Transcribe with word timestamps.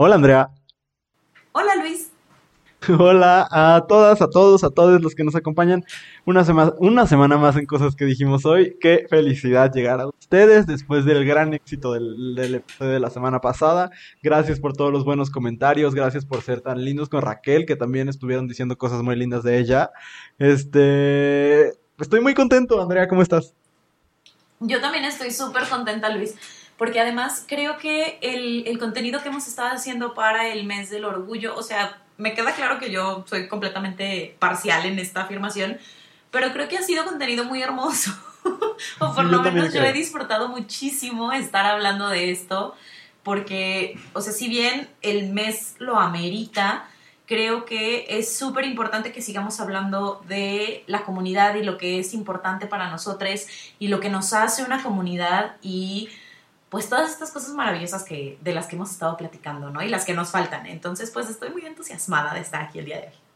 Hola 0.00 0.14
Andrea. 0.14 0.50
Hola 1.50 1.74
Luis. 1.74 2.12
Hola 3.00 3.48
a 3.50 3.84
todas, 3.88 4.22
a 4.22 4.30
todos, 4.30 4.62
a 4.62 4.70
todos 4.70 5.02
los 5.02 5.16
que 5.16 5.24
nos 5.24 5.34
acompañan 5.34 5.84
una, 6.24 6.44
semana 6.44 6.72
una 6.78 7.04
semana 7.08 7.36
más 7.36 7.56
en 7.56 7.66
Cosas 7.66 7.96
que 7.96 8.04
dijimos 8.04 8.46
hoy. 8.46 8.76
Qué 8.80 9.08
felicidad 9.10 9.72
llegar 9.72 10.00
a 10.00 10.06
ustedes 10.06 10.68
después 10.68 11.04
del 11.04 11.24
gran 11.24 11.52
éxito 11.52 11.94
del, 11.94 12.36
del 12.36 12.54
episodio 12.54 12.92
de 12.92 13.00
la 13.00 13.10
semana 13.10 13.40
pasada. 13.40 13.90
Gracias 14.22 14.60
por 14.60 14.72
todos 14.72 14.92
los 14.92 15.04
buenos 15.04 15.30
comentarios, 15.30 15.96
gracias 15.96 16.24
por 16.24 16.42
ser 16.42 16.60
tan 16.60 16.84
lindos 16.84 17.08
con 17.08 17.20
Raquel, 17.20 17.66
que 17.66 17.74
también 17.74 18.08
estuvieron 18.08 18.46
diciendo 18.46 18.78
cosas 18.78 19.02
muy 19.02 19.16
lindas 19.16 19.42
de 19.42 19.58
ella. 19.58 19.90
Este, 20.38 21.70
estoy 21.98 22.20
muy 22.20 22.34
contento, 22.34 22.80
Andrea, 22.80 23.08
¿cómo 23.08 23.22
estás? 23.22 23.52
Yo 24.60 24.80
también 24.80 25.06
estoy 25.06 25.32
súper 25.32 25.68
contenta, 25.68 26.08
Luis 26.08 26.36
porque 26.78 27.00
además 27.00 27.44
creo 27.46 27.76
que 27.76 28.18
el, 28.22 28.66
el, 28.66 28.78
contenido 28.78 29.20
que 29.20 29.28
hemos 29.28 29.46
estado 29.48 29.74
haciendo 29.74 30.14
para 30.14 30.48
el 30.48 30.64
mes 30.64 30.88
del 30.88 31.04
orgullo, 31.04 31.54
o 31.56 31.62
sea, 31.62 32.00
me 32.16 32.34
queda 32.34 32.52
claro 32.52 32.78
que 32.78 32.90
yo 32.90 33.24
soy 33.28 33.48
completamente 33.48 34.36
parcial 34.38 34.86
en 34.86 34.98
esta 34.98 35.22
afirmación, 35.22 35.78
pero 36.30 36.52
creo 36.52 36.68
que 36.68 36.78
ha 36.78 36.82
sido 36.82 37.04
contenido 37.04 37.44
muy 37.44 37.62
hermoso. 37.62 38.12
o 39.00 39.14
por 39.14 39.24
lo 39.24 39.42
menos 39.42 39.74
yo 39.74 39.82
he 39.82 39.92
disfrutado 39.92 40.48
muchísimo 40.48 41.32
estar 41.32 41.66
hablando 41.66 42.08
de 42.08 42.30
esto, 42.30 42.74
porque, 43.24 43.98
o 44.12 44.20
sea, 44.20 44.32
si 44.32 44.48
bien 44.48 44.88
el 45.02 45.32
mes 45.32 45.74
lo 45.78 45.98
amerita, 45.98 46.88
creo 47.26 47.64
que 47.64 48.06
es 48.08 48.36
súper 48.36 48.64
importante 48.64 49.12
que 49.12 49.20
sigamos 49.20 49.60
hablando 49.60 50.22
de 50.28 50.84
la 50.86 51.02
comunidad 51.02 51.56
y 51.56 51.62
lo 51.62 51.76
que 51.76 51.98
es 51.98 52.14
importante 52.14 52.66
para 52.66 52.88
nosotros 52.88 53.46
y 53.78 53.88
lo 53.88 54.00
que 54.00 54.08
nos 54.08 54.32
hace 54.32 54.62
una 54.62 54.82
comunidad 54.82 55.56
y 55.60 56.08
pues 56.68 56.88
todas 56.88 57.10
estas 57.10 57.30
cosas 57.30 57.50
maravillosas 57.54 58.04
que, 58.04 58.38
de 58.40 58.54
las 58.54 58.66
que 58.66 58.76
hemos 58.76 58.90
estado 58.90 59.16
platicando, 59.16 59.70
¿no? 59.70 59.82
Y 59.82 59.88
las 59.88 60.04
que 60.04 60.14
nos 60.14 60.30
faltan. 60.30 60.66
Entonces, 60.66 61.10
pues 61.10 61.30
estoy 61.30 61.50
muy 61.50 61.64
entusiasmada 61.64 62.34
de 62.34 62.40
estar 62.40 62.62
aquí 62.62 62.78
el 62.78 62.84
día 62.84 63.00
de 63.00 63.06
hoy. 63.08 63.27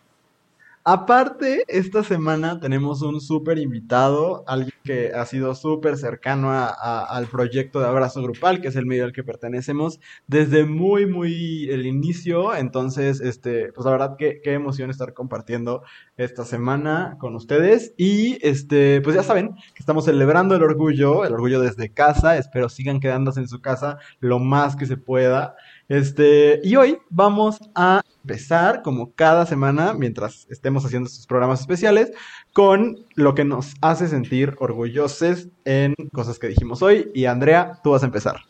Aparte, 0.85 1.63
esta 1.69 2.03
semana 2.03 2.59
tenemos 2.59 3.03
un 3.03 3.21
súper 3.21 3.59
invitado, 3.59 4.43
alguien 4.49 4.73
que 4.83 5.13
ha 5.15 5.25
sido 5.27 5.55
súper 5.55 5.97
cercano 5.97 6.51
a, 6.51 7.05
al 7.05 7.27
proyecto 7.29 7.79
de 7.79 7.87
Abrazo 7.87 8.21
Grupal, 8.21 8.61
que 8.61 8.67
es 8.67 8.75
el 8.75 8.87
medio 8.87 9.05
al 9.05 9.13
que 9.13 9.23
pertenecemos 9.23 10.01
desde 10.27 10.65
muy, 10.65 11.07
muy 11.07 11.71
el 11.71 11.87
inicio. 11.87 12.57
Entonces, 12.57 13.21
este, 13.21 13.73
pues 13.73 13.85
la 13.85 13.93
verdad, 13.93 14.17
qué, 14.19 14.41
qué 14.43 14.55
emoción 14.55 14.91
estar 14.91 15.15
compartiendo 15.15 15.85
esta 16.17 16.45
semana 16.45 17.17
con 17.21 17.37
ustedes. 17.37 17.95
Y, 17.97 18.45
este, 18.45 19.01
pues 19.03 19.15
ya 19.15 19.23
saben 19.23 19.55
que 19.55 19.79
estamos 19.79 20.07
celebrando 20.07 20.57
el 20.57 20.65
orgullo, 20.65 21.25
el 21.25 21.33
orgullo 21.33 21.61
desde 21.61 21.93
casa. 21.93 22.37
Espero 22.37 22.69
sigan 22.69 22.99
quedándose 22.99 23.39
en 23.39 23.47
su 23.47 23.61
casa 23.61 23.99
lo 24.19 24.41
más 24.41 24.75
que 24.75 24.87
se 24.87 24.97
pueda. 24.97 25.55
Este, 25.93 26.59
y 26.65 26.75
hoy 26.77 26.97
vamos 27.11 27.59
a 27.75 28.01
empezar, 28.23 28.81
como 28.81 29.12
cada 29.12 29.45
semana, 29.45 29.93
mientras 29.93 30.47
estemos 30.48 30.87
haciendo 30.87 31.07
estos 31.07 31.27
programas 31.27 31.61
especiales, 31.61 32.12
con 32.55 33.05
lo 33.15 33.35
que 33.35 33.45
nos 33.45 33.75
hace 33.83 34.09
sentir 34.09 34.57
orgullosos 34.59 35.48
en 35.67 35.95
cosas 36.15 36.39
que 36.39 36.48
dijimos 36.48 36.81
hoy. 36.81 37.11
Y 37.15 37.27
Andrea, 37.27 37.79
tú 37.85 37.91
vas 37.91 38.03
a 38.03 38.07
empezar. 38.07 38.41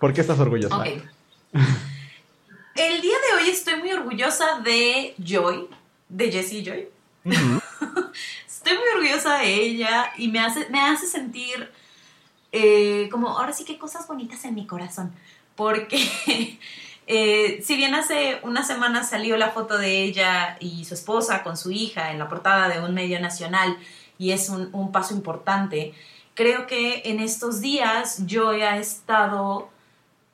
¿Por 0.00 0.14
qué 0.14 0.22
estás 0.22 0.38
orgullosa? 0.38 0.78
Okay. 0.78 1.02
El 2.74 3.02
día 3.02 3.16
de 3.18 3.42
hoy 3.42 3.50
estoy 3.50 3.76
muy 3.80 3.92
orgullosa 3.92 4.60
de 4.64 5.14
Joy, 5.22 5.68
de 6.08 6.32
Jessie 6.32 6.64
Joy. 6.64 6.88
Uh 7.22 7.30
-huh. 7.32 8.12
estoy 8.46 8.78
muy 8.78 8.88
orgullosa 8.94 9.36
de 9.40 9.54
ella 9.62 10.12
y 10.16 10.28
me 10.28 10.40
hace, 10.40 10.70
me 10.70 10.80
hace 10.80 11.06
sentir 11.06 11.70
eh, 12.50 13.10
como, 13.10 13.28
ahora 13.28 13.52
sí 13.52 13.66
que 13.66 13.76
cosas 13.76 14.08
bonitas 14.08 14.42
en 14.46 14.54
mi 14.54 14.66
corazón 14.66 15.12
porque 15.58 15.98
eh, 17.08 17.60
si 17.62 17.76
bien 17.76 17.96
hace 17.96 18.38
unas 18.44 18.66
semanas 18.68 19.10
salió 19.10 19.36
la 19.36 19.50
foto 19.50 19.76
de 19.76 20.04
ella 20.04 20.56
y 20.60 20.84
su 20.84 20.94
esposa 20.94 21.42
con 21.42 21.56
su 21.56 21.72
hija 21.72 22.12
en 22.12 22.20
la 22.20 22.28
portada 22.28 22.68
de 22.68 22.80
un 22.80 22.94
medio 22.94 23.20
nacional 23.20 23.76
y 24.18 24.30
es 24.30 24.48
un, 24.48 24.70
un 24.72 24.92
paso 24.92 25.14
importante, 25.14 25.94
creo 26.34 26.68
que 26.68 27.02
en 27.06 27.18
estos 27.18 27.60
días 27.60 28.24
yo 28.24 28.52
he 28.52 28.78
estado 28.78 29.68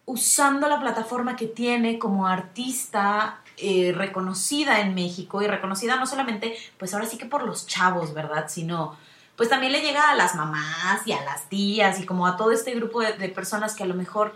usando 0.05 0.69
la 0.69 0.79
plataforma 0.79 1.37
que 1.37 1.47
tiene 1.47 1.99
como 1.99 2.27
artista 2.27 3.41
eh, 3.57 3.95
reconocida 3.97 4.81
en 4.81 4.95
México 4.95 5.41
y 5.41 5.47
reconocida 5.47 5.97
no 5.97 6.07
solamente, 6.07 6.55
pues 6.79 6.93
ahora 6.93 7.07
sí 7.07 7.17
que 7.17 7.25
por 7.25 7.45
los 7.45 7.67
chavos, 7.67 8.13
¿verdad? 8.13 8.47
Sino 8.49 8.97
pues 9.37 9.49
también 9.49 9.73
le 9.73 9.81
llega 9.81 10.11
a 10.11 10.15
las 10.15 10.35
mamás 10.35 11.07
y 11.07 11.13
a 11.13 11.25
las 11.25 11.49
tías 11.49 11.99
y 11.99 12.05
como 12.05 12.27
a 12.27 12.37
todo 12.37 12.53
este 12.53 12.75
grupo 12.75 13.01
de 13.01 13.29
personas 13.31 13.75
que 13.75 13.83
a 13.83 13.87
lo 13.87 13.95
mejor 13.95 14.35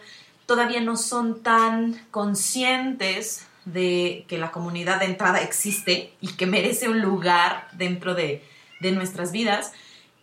todavía 0.49 0.81
no 0.81 0.97
son 0.97 1.43
tan 1.43 2.01
conscientes 2.11 3.47
de 3.67 4.25
que 4.29 4.39
la 4.39 4.51
comunidad 4.51 4.99
de 4.99 5.05
entrada 5.05 5.43
existe 5.43 6.15
y 6.23 6.29
que 6.29 6.47
merece 6.47 6.89
un 6.89 7.03
lugar 7.03 7.69
dentro 7.73 8.15
de, 8.15 8.43
de, 8.81 8.93
nuestras 8.93 9.31
vidas. 9.31 9.75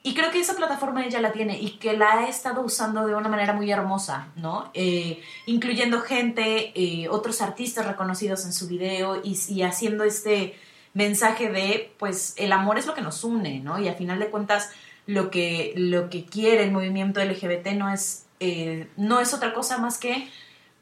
Y 0.02 0.16
creo 0.16 0.32
que 0.32 0.40
esa 0.40 0.56
plataforma 0.56 1.06
ella 1.06 1.22
la 1.22 1.32
tiene 1.32 1.60
y 1.60 1.78
que 1.78 1.96
la 1.96 2.12
ha 2.14 2.28
estado 2.28 2.62
usando 2.62 3.06
de 3.06 3.14
una 3.14 3.30
manera 3.30 3.54
muy 3.54 3.72
hermosa, 3.72 4.30
¿no? 4.36 4.72
Eh, 4.74 5.22
incluyendo 5.46 6.02
gente, 6.02 6.72
eh, 6.74 7.08
otros 7.08 7.40
artistas 7.44 7.86
reconocidos 7.86 8.46
en 8.46 8.54
su 8.54 8.68
video 8.68 9.22
y, 9.24 9.62
haciendo 9.62 10.06
este 10.06 10.56
mensaje 10.96 11.52
de, 11.52 11.94
pues, 12.00 12.34
el 12.38 12.52
amor 12.52 12.80
es 12.80 12.88
lo 12.88 12.96
que 12.96 13.02
nos 13.02 13.24
une, 13.24 13.60
¿no? 13.60 13.80
Y 13.80 13.88
al 13.88 13.96
final 13.96 14.18
de 14.18 14.32
cuentas, 14.32 14.72
lo 15.06 15.30
que, 15.30 15.74
lo 15.76 16.10
que 16.10 16.26
quiere 16.26 16.64
el 16.64 16.72
movimiento 16.72 17.24
LGBT 17.24 17.74
no 17.74 17.94
es 17.94 18.25
eh, 18.40 18.90
no 18.98 19.20
es 19.20 19.34
otra 19.34 19.54
cosa 19.54 19.78
más 19.78 19.98
que, 19.98 20.30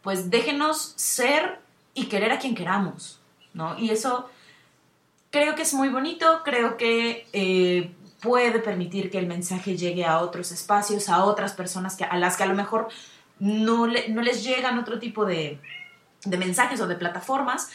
pues 0.01 0.29
déjenos 0.29 0.93
ser 0.95 1.59
y 1.93 2.05
querer 2.05 2.31
a 2.31 2.39
quien 2.39 2.55
queramos, 2.55 3.19
¿no? 3.53 3.77
Y 3.77 3.89
eso 3.91 4.29
creo 5.29 5.55
que 5.55 5.63
es 5.63 5.73
muy 5.73 5.89
bonito, 5.89 6.41
creo 6.43 6.77
que 6.77 7.27
eh, 7.33 7.91
puede 8.21 8.59
permitir 8.59 9.09
que 9.09 9.19
el 9.19 9.27
mensaje 9.27 9.77
llegue 9.77 10.05
a 10.05 10.19
otros 10.19 10.51
espacios, 10.51 11.09
a 11.09 11.23
otras 11.23 11.53
personas 11.53 11.95
que, 11.95 12.03
a 12.03 12.17
las 12.17 12.37
que 12.37 12.43
a 12.43 12.47
lo 12.47 12.55
mejor 12.55 12.87
no, 13.39 13.87
le, 13.87 14.09
no 14.09 14.21
les 14.21 14.43
llegan 14.43 14.79
otro 14.79 14.99
tipo 14.99 15.25
de, 15.25 15.59
de, 16.23 16.37
mensajes 16.37 16.79
o 16.81 16.87
de 16.87 16.95
plataformas. 16.95 17.69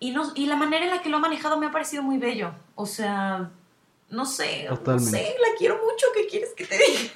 Y, 0.00 0.12
no, 0.12 0.32
y 0.34 0.46
la 0.46 0.56
manera 0.56 0.84
en 0.84 0.90
la 0.90 1.02
que 1.02 1.08
lo 1.08 1.16
ha 1.16 1.20
manejado 1.20 1.58
me 1.58 1.66
ha 1.66 1.72
parecido 1.72 2.02
muy 2.02 2.18
bello. 2.18 2.52
O 2.74 2.86
sea, 2.86 3.50
no 4.10 4.24
sé, 4.24 4.66
Totalmente. 4.68 5.10
no 5.10 5.18
sé, 5.18 5.36
la 5.40 5.58
quiero 5.58 5.76
mucho, 5.76 6.06
¿qué 6.14 6.26
quieres 6.26 6.54
que 6.54 6.66
te 6.66 6.78
diga? 6.78 7.10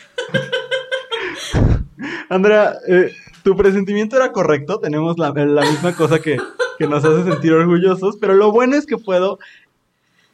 Andrea, 2.28 2.74
eh, 2.88 3.12
tu 3.42 3.56
presentimiento 3.56 4.16
era 4.16 4.32
correcto, 4.32 4.78
tenemos 4.78 5.18
la, 5.18 5.30
la 5.32 5.62
misma 5.62 5.94
cosa 5.94 6.20
que, 6.20 6.36
que, 6.78 6.86
nos 6.86 7.04
hace 7.04 7.30
sentir 7.30 7.52
orgullosos, 7.52 8.16
pero 8.20 8.34
lo 8.34 8.52
bueno 8.52 8.76
es 8.76 8.86
que 8.86 8.98
puedo 8.98 9.38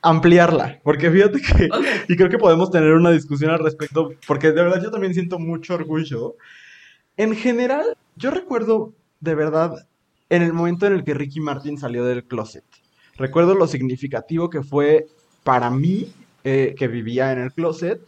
ampliarla, 0.03 0.81
porque 0.83 1.11
fíjate 1.11 1.41
que, 1.41 1.69
okay. 1.73 1.91
y 2.09 2.17
creo 2.17 2.29
que 2.29 2.39
podemos 2.39 2.71
tener 2.71 2.93
una 2.93 3.11
discusión 3.11 3.51
al 3.51 3.59
respecto, 3.59 4.11
porque 4.27 4.49
de 4.49 4.63
verdad 4.63 4.83
yo 4.83 4.91
también 4.91 5.15
siento 5.15 5.39
mucho 5.39 5.75
orgullo. 5.75 6.37
En 7.17 7.35
general, 7.35 7.97
yo 8.17 8.31
recuerdo 8.31 8.93
de 9.21 9.35
verdad 9.35 9.87
en 10.31 10.43
el 10.43 10.53
momento 10.53 10.87
en 10.87 10.93
el 10.93 11.05
que 11.05 11.15
Ricky 11.15 11.41
Martin 11.41 11.79
salió 11.79 12.05
del 12.05 12.25
closet. 12.25 12.65
Recuerdo 13.17 13.55
lo 13.55 13.67
significativo 13.67 14.51
que 14.51 14.63
fue 14.63 15.07
para 15.43 15.71
mí, 15.71 16.13
eh, 16.45 16.75
que 16.79 16.89
vivía 16.89 17.33
en 17.33 17.41
el 17.41 17.53
closet, 17.53 18.01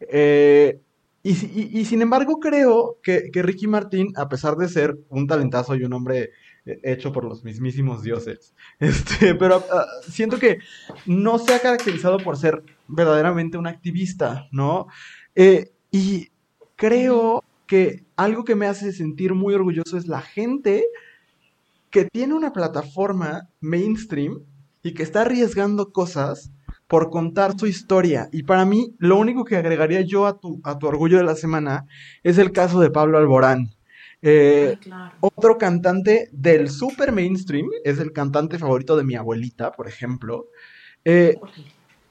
eh, 0.00 0.80
y, 1.28 1.32
y, 1.32 1.80
y, 1.80 1.84
sin 1.84 2.00
embargo 2.00 2.40
creo 2.40 2.98
que, 3.02 3.30
Ricky 3.34 3.66
Martin, 3.66 4.14
a 4.16 4.30
pesar 4.30 4.56
de 4.56 4.66
ser 4.66 4.98
un 5.10 5.26
talentazo 5.26 5.76
y 5.76 5.84
un 5.84 5.92
hombre 5.92 6.30
eh, 6.64 6.80
hecho 6.82 7.12
por 7.12 7.24
los 7.24 7.44
mismísimos 7.44 8.02
dioses, 8.02 8.54
este, 8.78 9.34
pero 9.34 9.58
uh, 9.58 10.10
siento 10.10 10.38
que 10.38 10.58
no 11.04 11.38
se 11.38 11.52
ha 11.52 11.60
caracterizado 11.60 12.16
por 12.16 12.38
ser 12.38 12.62
verdaderamente 12.86 13.58
un 13.58 13.66
activista, 13.66 14.48
¿no? 14.52 14.86
Eh, 15.34 15.70
y 15.90 16.28
creo 16.76 17.44
que 17.66 18.06
algo 18.16 18.44
que 18.44 18.54
me 18.54 18.66
hace 18.66 18.92
sentir 18.92 19.34
muy 19.34 19.52
orgulloso 19.52 19.98
es 19.98 20.06
la 20.06 20.22
gente 20.22 20.86
que 21.90 22.06
tiene 22.06 22.32
una 22.32 22.54
plataforma 22.54 23.50
mainstream 23.60 24.40
y 24.82 24.94
que 24.94 25.02
está 25.02 25.22
arriesgando 25.22 25.92
cosas 25.92 26.52
por 26.88 27.10
contar 27.10 27.56
su 27.58 27.66
historia. 27.66 28.28
Y 28.32 28.42
para 28.42 28.64
mí, 28.64 28.94
lo 28.98 29.16
único 29.16 29.44
que 29.44 29.56
agregaría 29.56 30.00
yo 30.00 30.26
a 30.26 30.40
tu, 30.40 30.60
a 30.64 30.78
tu 30.78 30.86
orgullo 30.86 31.18
de 31.18 31.24
la 31.24 31.36
semana 31.36 31.86
es 32.24 32.38
el 32.38 32.50
caso 32.50 32.80
de 32.80 32.90
Pablo 32.90 33.18
Alborán. 33.18 33.70
Eh, 34.22 34.70
Ay, 34.70 34.76
claro. 34.78 35.14
Otro 35.20 35.58
cantante 35.58 36.28
del 36.32 36.70
super 36.70 37.12
mainstream, 37.12 37.68
es 37.84 37.98
el 38.00 38.12
cantante 38.12 38.58
favorito 38.58 38.96
de 38.96 39.04
mi 39.04 39.14
abuelita, 39.14 39.70
por 39.70 39.86
ejemplo. 39.86 40.46
Eh, 41.04 41.36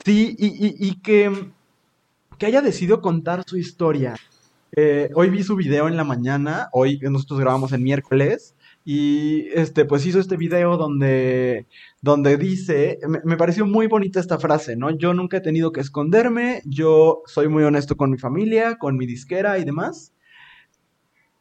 sí, 0.05 0.35
y, 0.37 0.47
y, 0.47 0.75
y, 0.79 1.01
que, 1.01 1.51
que 2.37 2.45
haya 2.45 2.61
decidido 2.61 3.01
contar 3.01 3.43
su 3.45 3.57
historia. 3.57 4.15
Eh, 4.73 5.09
hoy 5.15 5.29
vi 5.29 5.43
su 5.43 5.55
video 5.55 5.87
en 5.87 5.97
la 5.97 6.03
mañana, 6.03 6.69
hoy 6.71 6.99
nosotros 7.01 7.39
grabamos 7.39 7.71
el 7.71 7.81
miércoles, 7.81 8.53
y 8.89 9.49
este, 9.53 9.83
pues 9.83 10.05
hizo 10.05 10.17
este 10.17 10.37
video 10.37 10.77
donde, 10.77 11.67
donde 12.01 12.37
dice, 12.37 12.99
me, 13.05 13.19
me, 13.25 13.35
pareció 13.35 13.65
muy 13.65 13.87
bonita 13.87 14.21
esta 14.21 14.39
frase, 14.39 14.77
¿no? 14.77 14.91
Yo 14.91 15.13
nunca 15.13 15.35
he 15.35 15.41
tenido 15.41 15.73
que 15.73 15.81
esconderme, 15.81 16.61
yo 16.63 17.21
soy 17.25 17.49
muy 17.49 17.65
honesto 17.65 17.97
con 17.97 18.11
mi 18.11 18.17
familia, 18.17 18.77
con 18.77 18.95
mi 18.95 19.05
disquera 19.05 19.59
y 19.59 19.65
demás. 19.65 20.13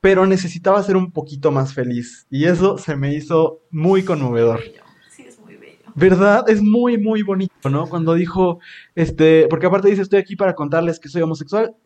pero 0.01 0.27
necesitaba 0.27 0.83
ser 0.83 0.97
un 0.97 1.13
poquito 1.13 1.53
más 1.53 1.73
feliz. 1.73 2.27
Y 2.31 2.47
eso 2.47 2.79
se 2.79 2.97
me 2.97 3.15
hizo 3.15 3.61
muy 3.71 4.03
conmovedor. 4.03 4.63
Sí, 5.09 5.23
es 5.29 5.39
muy 5.39 5.55
bello. 5.55 5.79
¿Verdad? 5.95 6.51
Es 6.51 6.61
muy, 6.61 6.99
muy 6.99 7.23
bonito, 7.23 7.71
¿no? 7.71 7.87
Cuando 7.89 8.15
dijo, 8.15 8.59
este, 8.97 9.47
porque 9.49 9.67
aparte 9.67 9.89
dice, 9.89 10.03
estoy 10.03 10.19
aquí 10.19 10.35
para 10.35 10.57
contarles 10.57 10.99
que 10.99 11.09
soy 11.09 11.23
homosexual 11.23 11.77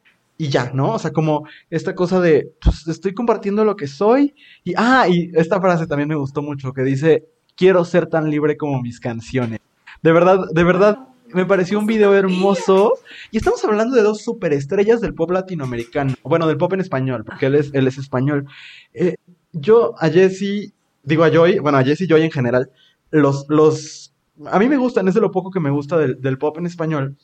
y 0.40 0.48
ya, 0.48 0.70
¿no? 0.72 0.94
O 0.94 0.98
sea, 0.98 1.12
como 1.12 1.46
esta 1.69 1.94
cosa 1.94 2.19
de, 2.19 2.54
pues 2.62 2.88
estoy 2.88 3.12
compartiendo 3.12 3.62
lo 3.62 3.76
que 3.76 3.87
soy. 3.87 4.34
Y, 4.64 4.72
ah, 4.75 5.06
y 5.06 5.31
esta 5.34 5.60
frase 5.60 5.87
también 5.87 6.08
me 6.08 6.14
gustó 6.14 6.40
mucho, 6.40 6.72
que 6.72 6.81
dice, 6.81 7.26
quiero 7.54 7.84
ser 7.84 8.06
tan 8.06 8.31
libre 8.31 8.56
como 8.56 8.81
mis 8.81 9.00
canciones. 9.00 9.60
De 10.02 10.12
verdad, 10.12 10.46
de 10.50 10.64
verdad, 10.64 11.08
me 11.34 11.44
pareció 11.44 11.78
un 11.78 11.84
video 11.84 12.14
hermoso. 12.14 12.94
Y 13.31 13.37
estamos 13.37 13.62
hablando 13.66 13.94
de 13.94 14.02
dos 14.02 14.22
superestrellas 14.22 15.02
del 15.02 15.12
pop 15.12 15.31
latinoamericano. 15.31 16.14
Bueno, 16.22 16.46
del 16.46 16.56
pop 16.56 16.72
en 16.72 16.81
español, 16.81 17.22
porque 17.22 17.44
él 17.44 17.56
es, 17.56 17.70
él 17.75 17.87
es 17.87 17.98
español. 17.98 18.46
Eh, 18.94 19.16
yo 19.52 19.92
a 19.98 20.08
Jesse, 20.08 20.72
digo 21.02 21.22
a 21.22 21.28
Joy, 21.28 21.58
bueno, 21.58 21.76
a 21.76 21.84
Jesse 21.84 22.00
y 22.00 22.08
Joy 22.08 22.22
en 22.22 22.31
general, 22.31 22.70
los, 23.10 23.44
los, 23.50 24.14
a 24.46 24.58
mí 24.58 24.70
me 24.70 24.78
gustan, 24.78 25.06
es 25.06 25.12
de 25.12 25.20
lo 25.20 25.32
poco 25.32 25.50
que 25.50 25.60
me 25.60 25.69
gusta 25.69 25.98
del, 25.98 26.19
del 26.19 26.38
pop 26.38 26.56
en 26.56 26.64
español. 26.64 27.19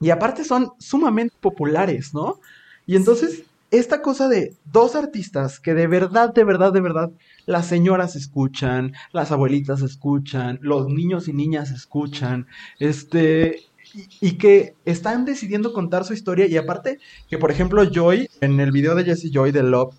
Y 0.00 0.10
aparte 0.10 0.44
son 0.44 0.72
sumamente 0.78 1.34
populares, 1.40 2.12
¿no? 2.14 2.40
Y 2.86 2.96
entonces, 2.96 3.44
esta 3.70 4.02
cosa 4.02 4.28
de 4.28 4.54
dos 4.64 4.94
artistas 4.94 5.58
que 5.58 5.74
de 5.74 5.86
verdad, 5.86 6.32
de 6.32 6.44
verdad, 6.44 6.72
de 6.72 6.80
verdad, 6.80 7.10
las 7.46 7.66
señoras 7.66 8.16
escuchan, 8.16 8.92
las 9.12 9.32
abuelitas 9.32 9.82
escuchan, 9.82 10.58
los 10.62 10.88
niños 10.88 11.28
y 11.28 11.32
niñas 11.32 11.70
escuchan, 11.70 12.46
este, 12.78 13.64
y, 14.20 14.32
que 14.32 14.74
están 14.84 15.24
decidiendo 15.24 15.72
contar 15.72 16.04
su 16.04 16.14
historia. 16.14 16.46
Y 16.46 16.56
aparte, 16.56 16.98
que 17.28 17.38
por 17.38 17.50
ejemplo, 17.50 17.84
Joy, 17.84 18.28
en 18.40 18.60
el 18.60 18.72
video 18.72 18.94
de 18.94 19.04
Jesse 19.04 19.30
Joy 19.32 19.52
de 19.52 19.62
Love, 19.62 19.94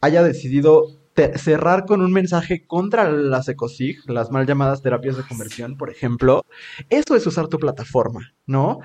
haya 0.00 0.22
decidido 0.22 0.97
cerrar 1.36 1.84
con 1.84 2.00
un 2.00 2.12
mensaje 2.12 2.66
contra 2.66 3.10
las 3.10 3.48
ECOSIG, 3.48 4.08
las 4.10 4.30
mal 4.30 4.46
llamadas 4.46 4.82
terapias 4.82 5.16
de 5.16 5.24
conversión, 5.24 5.76
por 5.76 5.90
ejemplo, 5.90 6.44
eso 6.88 7.14
es 7.14 7.26
usar 7.26 7.48
tu 7.48 7.58
plataforma, 7.58 8.32
¿no? 8.46 8.78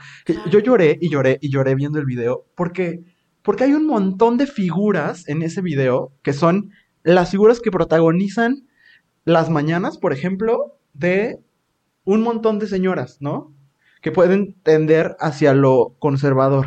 Yo 0.50 0.60
lloré 0.60 0.98
y 1.00 1.10
lloré 1.10 1.38
y 1.42 1.50
lloré 1.50 1.76
viendo 1.76 2.00
el 2.00 2.06
video 2.06 2.46
porque, 2.56 3.04
porque 3.42 3.66
hay 3.66 3.74
un 3.74 3.88
montón 3.88 4.38
de 4.38 4.48
figuras 4.48 5.28
en 5.30 5.42
ese 5.44 5.62
video 5.62 6.14
que 6.24 6.34
son 6.34 6.72
las 7.04 7.32
figuras 7.32 7.60
que 7.60 7.72
protagonizan 7.72 8.68
las 9.26 9.50
mañanas, 9.50 9.98
por 9.98 10.14
ejemplo, 10.14 10.78
de 10.94 11.40
un 12.06 12.22
montón 12.22 12.60
de 12.60 12.68
señoras, 12.68 13.18
¿no? 13.20 13.54
Que 14.02 14.12
pueden 14.12 14.56
tender 14.64 15.16
hacia 15.20 15.54
lo 15.54 15.96
conservador. 16.00 16.66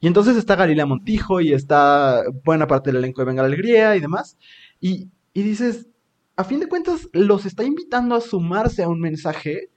Y 0.00 0.06
entonces 0.06 0.36
está 0.36 0.54
Galilea 0.54 0.84
Montijo 0.84 1.40
y 1.40 1.54
está 1.54 2.24
buena 2.44 2.66
parte 2.66 2.90
del 2.90 2.98
elenco 2.98 3.22
de 3.22 3.26
Venga 3.26 3.42
la 3.42 3.48
Alegría 3.48 3.96
y 3.96 4.00
demás. 4.00 4.36
Y, 4.86 5.08
dices, 5.32 5.88
a 6.36 6.44
fin 6.44 6.60
de 6.60 6.68
cuentas, 6.68 7.08
los 7.14 7.46
está 7.46 7.64
invitando 7.64 8.14
a 8.14 8.20
sumarse 8.20 8.82
a 8.82 8.88
un 8.88 9.00
mensaje 9.00 9.70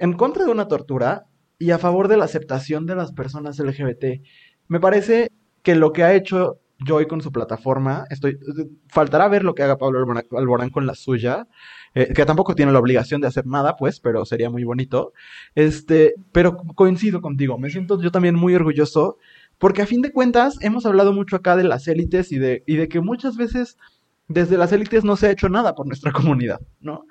en 0.00 0.14
contra 0.14 0.44
de 0.44 0.50
una 0.50 0.66
tortura 0.66 1.26
y 1.60 1.70
a 1.70 1.78
favor 1.78 2.08
de 2.08 2.16
la 2.16 2.24
aceptación 2.24 2.84
de 2.84 2.96
las 2.96 3.12
personas 3.12 3.60
LGBT. 3.60 4.20
Me 4.66 4.80
parece 4.80 5.30
que 5.62 5.76
lo 5.76 5.92
que 5.92 6.02
ha 6.02 6.12
hecho 6.12 6.58
Joy 6.84 7.06
con 7.06 7.20
su 7.20 7.30
plataforma, 7.30 8.04
estoy, 8.10 8.38
faltará 8.88 9.28
ver 9.28 9.44
lo 9.44 9.54
que 9.54 9.62
haga 9.62 9.78
Pablo 9.78 10.00
Alborán 10.32 10.70
con 10.70 10.86
la 10.86 10.96
suya, 10.96 11.46
eh, 11.94 12.12
que 12.12 12.26
tampoco 12.26 12.56
tiene 12.56 12.72
la 12.72 12.80
obligación 12.80 13.20
de 13.20 13.28
hacer 13.28 13.46
nada, 13.46 13.76
pues, 13.76 14.00
pero 14.00 14.24
sería 14.24 14.50
muy 14.50 14.64
bonito. 14.64 15.12
Este, 15.54 16.14
pero 16.32 16.56
coincido 16.56 17.20
contigo, 17.20 17.58
me 17.58 17.70
siento 17.70 18.02
yo 18.02 18.10
también 18.10 18.34
muy 18.34 18.56
orgulloso, 18.56 19.18
porque 19.56 19.82
a 19.82 19.86
fin 19.86 20.02
de 20.02 20.10
cuentas 20.10 20.58
hemos 20.62 20.84
hablado 20.84 21.12
mucho 21.12 21.36
acá 21.36 21.56
de 21.56 21.64
las 21.64 21.86
élites 21.86 22.32
y 22.32 22.38
de, 22.38 22.64
y 22.66 22.74
de 22.74 22.88
que 22.88 23.00
muchas 23.00 23.36
veces 23.36 23.76
desde 24.28 24.58
las 24.58 24.72
élites 24.72 25.04
no 25.04 25.16
se 25.16 25.26
ha 25.26 25.30
hecho 25.30 25.48
nada 25.48 25.74
por 25.74 25.86
nuestra 25.86 26.12
comunidad, 26.12 26.60
¿no? 26.80 27.06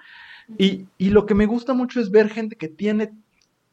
Y, 0.57 0.87
lo 0.99 1.25
que 1.25 1.33
me 1.33 1.45
gusta 1.45 1.73
mucho 1.73 1.99
es 1.99 2.09
ver 2.09 2.29
gente 2.29 2.55
que 2.55 2.69
tiene 2.69 3.13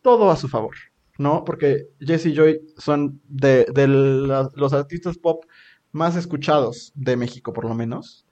todo 0.02 0.30
a 0.30 0.36
su 0.36 0.48
favor, 0.48 0.74
¿no? 1.18 1.44
Porque 1.44 1.86
Jesse 2.00 2.26
y 2.26 2.34
Joy 2.34 2.60
son 2.76 3.20
de, 3.28 3.66
los 4.54 4.72
artistas 4.72 5.16
pop 5.16 5.44
más 5.92 6.16
escuchados 6.16 6.90
de 6.96 7.16
México, 7.16 7.52
por 7.52 7.64
lo 7.64 7.74
menos. 7.74 8.26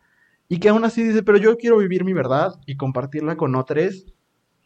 Y 0.49 0.59
que 0.59 0.69
aún 0.69 0.85
así 0.85 1.05
dice, 1.05 1.23
pero 1.23 1.39
yo 1.39 1.57
quiero 1.57 1.79
vivir 1.79 2.05
mi 2.05 2.13
verdad 2.13 2.55
y 2.67 2.77
compartirla 2.77 3.37
con 3.37 3.55
otros. 3.55 4.07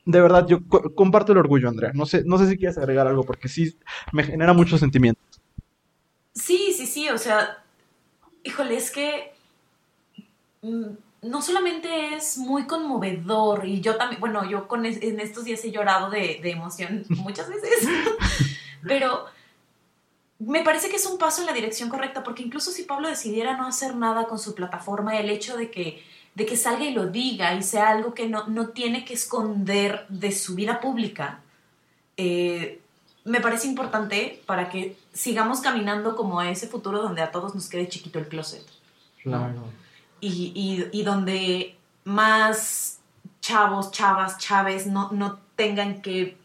De 0.07 0.21
verdad, 0.21 0.47
yo 0.47 0.61
comparto 0.95 1.33
el 1.33 1.39
orgullo, 1.39 1.69
Andrea. 1.69 1.93
No 1.93 2.07
sé, 2.07 2.23
no 2.25 2.39
sé 2.39 2.49
si 2.49 2.57
quieres 2.57 2.79
agregar 2.79 3.07
algo, 3.07 3.25
porque 3.25 3.49
sí 3.49 3.77
me 4.13 4.25
genera 4.25 4.55
muchos 4.55 4.81
sentimientos. 4.81 5.43
Sí, 6.33 6.73
sí, 6.75 6.87
sí, 6.87 7.09
o 7.11 7.19
sea, 7.19 7.63
híjole, 8.43 8.77
es 8.77 8.91
que 8.91 9.36
no 11.23 11.43
solamente 11.43 12.15
es 12.15 12.39
muy 12.39 12.67
conmovedor, 12.67 13.67
y 13.67 13.81
yo 13.81 13.97
también, 13.97 14.21
bueno, 14.21 14.49
yo 14.49 14.69
con 14.69 14.87
en 14.87 15.21
estos 15.21 15.45
días 15.45 15.65
he 15.65 15.71
llorado 15.71 16.11
de, 16.11 16.41
emoción 16.45 17.05
muchas 17.09 17.49
veces, 17.49 17.89
pero 18.83 19.27
me 20.39 20.63
parece 20.63 20.89
que 20.89 20.97
es 20.97 21.07
un 21.07 21.19
paso 21.19 21.41
en 21.41 21.47
la 21.47 21.53
dirección 21.53 21.89
correcta, 21.89 22.23
porque 22.23 22.43
incluso 22.43 22.71
si 22.71 22.85
Pablo 22.85 23.09
decidiera 23.09 23.57
no 23.57 23.67
hacer 23.67 23.97
nada 23.97 24.27
con 24.27 24.39
su 24.39 24.55
plataforma, 24.55 25.19
el 25.19 25.31
hecho 25.31 25.57
de 25.57 25.71
que, 25.71 26.03
de 26.35 26.47
que 26.47 26.57
salga 26.57 26.85
y 26.85 26.93
lo 26.93 27.07
diga 27.07 27.55
y 27.55 27.63
sea 27.63 27.89
algo 27.89 28.13
que 28.15 28.29
no, 28.29 28.47
no 28.47 28.69
tiene 28.69 29.05
que 29.05 29.15
esconder 29.15 30.07
de 30.09 30.33
su 30.33 30.55
vida 30.55 30.81
pública, 30.81 31.41
eh, 32.19 32.81
me 33.25 33.41
parece 33.41 33.67
importante 33.67 34.43
para 34.47 34.69
que 34.69 34.97
sigamos 35.13 35.61
caminando 35.61 36.15
como 36.15 36.39
a 36.39 36.51
ese 36.51 36.69
futuro 36.69 37.03
donde 37.03 37.23
a 37.23 37.33
todos 37.33 37.55
nos 37.55 37.69
quede 37.69 37.89
chiquito 37.89 38.19
el 38.19 38.29
closet. 38.29 38.65
Claro 39.23 39.65
y, 40.21 41.03
donde 41.03 41.77
más 42.05 43.01
chavos, 43.41 43.91
chavas, 43.91 44.39
chaves 44.39 44.87
no, 44.87 45.11
no 45.13 45.39
tengan 45.57 46.03
que 46.03 46.37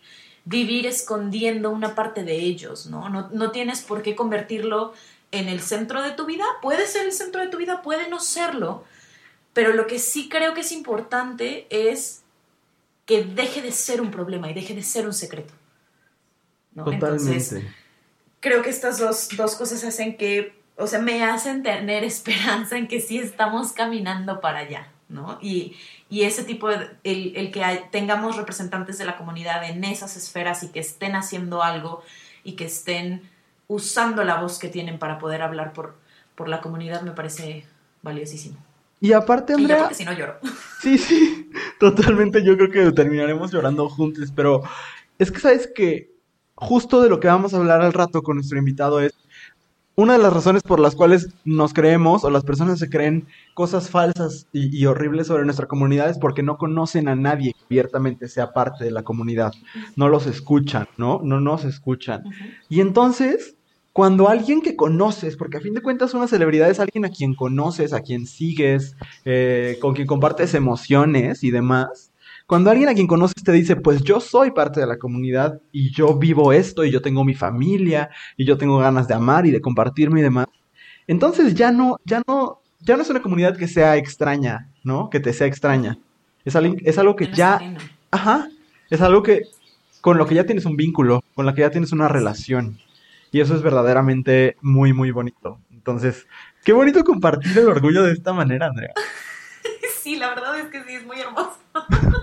vivir 0.45 0.87
escondiendo 0.87 1.69
una 1.69 1.95
parte 1.95 2.23
de 2.23 2.35
ellos, 2.35 2.87
¿no? 2.87 3.09
¿no? 3.09 3.29
No 3.31 3.51
tienes 3.51 3.81
por 3.81 4.01
qué 4.01 4.15
convertirlo 4.15 4.93
en 5.31 5.47
el 5.47 5.61
centro 5.61 6.01
de 6.01 6.11
tu 6.11 6.25
vida. 6.25 6.45
Puede 6.61 6.87
ser 6.87 7.05
el 7.05 7.11
centro 7.11 7.41
de 7.41 7.47
tu 7.47 7.57
vida, 7.57 7.81
puede 7.81 8.09
no 8.09 8.19
serlo, 8.19 8.83
pero 9.53 9.73
lo 9.73 9.87
que 9.87 9.99
sí 9.99 10.29
creo 10.29 10.53
que 10.53 10.61
es 10.61 10.71
importante 10.71 11.67
es 11.69 12.21
que 13.05 13.23
deje 13.23 13.61
de 13.61 13.71
ser 13.71 14.01
un 14.01 14.11
problema 14.11 14.49
y 14.49 14.53
deje 14.53 14.73
de 14.73 14.83
ser 14.83 15.05
un 15.05 15.13
secreto. 15.13 15.53
Totalmente. 16.73 17.69
creo 18.39 18.61
que 18.61 18.69
estas 18.69 18.97
dos, 18.97 19.27
dos 19.35 19.55
cosas 19.55 19.83
hacen 19.83 20.15
que 20.15 20.60
o 20.77 20.87
sea, 20.87 20.99
me 20.99 21.23
hacen 21.23 21.63
tener 21.63 22.03
esperanza 22.03 22.77
en 22.77 22.87
que 22.87 23.01
sí 23.01 23.17
estamos 23.17 23.73
caminando 23.73 24.41
para 24.41 24.59
allá, 24.59 24.87
¿no? 25.09 25.37
Y, 25.41 25.75
ese 26.09 26.43
tipo 26.43 26.67
de, 26.67 26.89
el, 27.03 27.51
que 27.51 27.63
tengamos 27.89 28.35
representantes 28.35 28.97
de 28.97 29.05
la 29.05 29.17
comunidad 29.17 29.69
en 29.69 29.83
esas 29.85 30.17
esferas 30.17 30.61
y 30.61 30.67
que 30.67 30.81
estén 30.81 31.15
haciendo 31.15 31.63
algo 31.63 32.03
y 32.43 32.53
que 32.53 32.65
estén 32.65 33.21
usando 33.67 34.25
la 34.25 34.41
voz 34.41 34.59
que 34.59 34.67
tienen 34.67 34.99
para 34.99 35.17
poder 35.19 35.41
hablar 35.41 35.71
por, 35.71 35.95
por 36.35 36.49
la 36.49 36.59
comunidad 36.59 37.01
me 37.03 37.11
parece 37.11 37.65
valiosísimo. 38.01 38.57
Y 38.99 39.13
aparte, 39.13 39.53
Andrea... 39.53 39.77
Y 39.77 39.81
porque 39.81 39.95
si 39.95 40.05
no 40.05 40.13
lloro. 40.13 40.37
Sí, 40.81 40.97
sí, 40.97 41.49
totalmente 41.79 42.43
yo 42.43 42.57
creo 42.57 42.71
que 42.71 42.91
terminaremos 42.91 43.51
llorando 43.51 43.87
juntos, 43.87 44.33
pero 44.35 44.63
es 45.19 45.31
que 45.31 45.39
sabes 45.39 45.69
que 45.73 46.11
justo 46.55 47.01
de 47.01 47.09
lo 47.09 47.19
que 47.19 47.27
vamos 47.27 47.53
a 47.53 47.57
hablar 47.57 47.81
al 47.81 47.93
rato 47.93 48.23
con 48.23 48.37
nuestro 48.37 48.57
invitado 48.57 48.99
es 48.99 49.13
una 49.95 50.13
de 50.13 50.19
las 50.19 50.33
razones 50.33 50.63
por 50.63 50.79
las 50.79 50.95
cuales 50.95 51.29
nos 51.43 51.73
creemos 51.73 52.23
o 52.23 52.29
las 52.29 52.43
personas 52.43 52.79
se 52.79 52.89
creen 52.89 53.27
cosas 53.53 53.89
falsas 53.89 54.47
y, 54.53 54.85
horribles 54.85 55.27
sobre 55.27 55.43
nuestra 55.43 55.67
comunidad 55.67 56.09
es 56.09 56.17
porque 56.17 56.43
no 56.43 56.57
conocen 56.57 57.07
a 57.07 57.15
nadie 57.15 57.53
que 57.53 57.65
abiertamente 57.65 58.27
sea 58.27 58.53
parte 58.53 58.85
de 58.85 58.91
la 58.91 59.03
comunidad. 59.03 59.51
No 59.95 60.07
los 60.09 60.27
escuchan, 60.27 60.87
¿no? 60.97 61.21
No 61.23 61.41
nos 61.41 61.65
escuchan. 61.65 62.23
Y 62.69 62.79
entonces, 62.79 63.55
cuando 63.91 64.29
alguien 64.29 64.61
que 64.61 64.77
conoces, 64.77 65.35
porque 65.35 65.57
a 65.57 65.61
fin 65.61 65.73
de 65.73 65.81
cuentas 65.81 66.13
una 66.13 66.27
celebridad 66.27 66.69
es 66.69 66.79
alguien 66.79 67.03
a 67.03 67.09
quien 67.09 67.35
conoces, 67.35 67.91
a 67.91 67.99
quien 67.99 68.25
sigues, 68.27 68.95
eh, 69.25 69.77
con 69.81 69.93
quien 69.93 70.07
compartes 70.07 70.53
emociones 70.53 71.43
y 71.43 71.51
demás, 71.51 72.10
cuando 72.51 72.69
alguien 72.69 72.89
a 72.89 72.93
quien 72.93 73.07
conoces 73.07 73.41
te 73.45 73.53
dice, 73.53 73.77
pues 73.77 74.03
yo 74.03 74.19
soy 74.19 74.51
parte 74.51 74.81
de 74.81 74.85
la 74.85 74.97
comunidad 74.97 75.61
y 75.71 75.89
yo 75.93 76.17
vivo 76.17 76.51
esto 76.51 76.83
y 76.83 76.91
yo 76.91 77.01
tengo 77.01 77.23
mi 77.23 77.33
familia 77.33 78.09
y 78.35 78.43
yo 78.43 78.57
tengo 78.57 78.77
ganas 78.77 79.07
de 79.07 79.13
amar 79.13 79.45
y 79.45 79.51
de 79.51 79.61
compartirme 79.61 80.19
y 80.19 80.23
demás, 80.23 80.47
entonces 81.07 81.55
ya 81.55 81.71
no, 81.71 81.95
ya 82.03 82.21
no, 82.27 82.59
ya 82.81 82.97
no 82.97 83.03
es 83.03 83.09
una 83.09 83.21
comunidad 83.21 83.55
que 83.55 83.69
sea 83.69 83.95
extraña, 83.95 84.69
¿no? 84.83 85.09
Que 85.09 85.21
te 85.21 85.31
sea 85.31 85.47
extraña. 85.47 85.97
Es, 86.43 86.57
algo, 86.57 86.75
es 86.81 86.97
algo 86.97 87.15
que 87.15 87.31
ya, 87.31 87.61
ajá, 88.11 88.49
es 88.89 88.99
algo 88.99 89.23
que, 89.23 89.43
con 90.01 90.17
lo 90.17 90.25
que 90.25 90.35
ya 90.35 90.45
tienes 90.45 90.65
un 90.65 90.75
vínculo, 90.75 91.23
con 91.33 91.45
lo 91.45 91.55
que 91.55 91.61
ya 91.61 91.71
tienes 91.71 91.93
una 91.93 92.09
relación. 92.09 92.79
Y 93.31 93.39
eso 93.39 93.55
es 93.55 93.61
verdaderamente 93.61 94.57
muy, 94.59 94.91
muy 94.91 95.11
bonito. 95.11 95.57
Entonces, 95.71 96.27
qué 96.65 96.73
bonito 96.73 97.05
compartir 97.05 97.57
el 97.57 97.69
orgullo 97.69 98.03
de 98.03 98.11
esta 98.11 98.33
manera, 98.33 98.67
Andrea. 98.67 98.91
Sí, 100.01 100.15
la 100.15 100.29
verdad 100.29 100.57
es 100.57 100.65
que 100.65 100.83
sí, 100.83 100.95
es 100.95 101.05
muy 101.05 101.19
hermoso. 101.19 101.59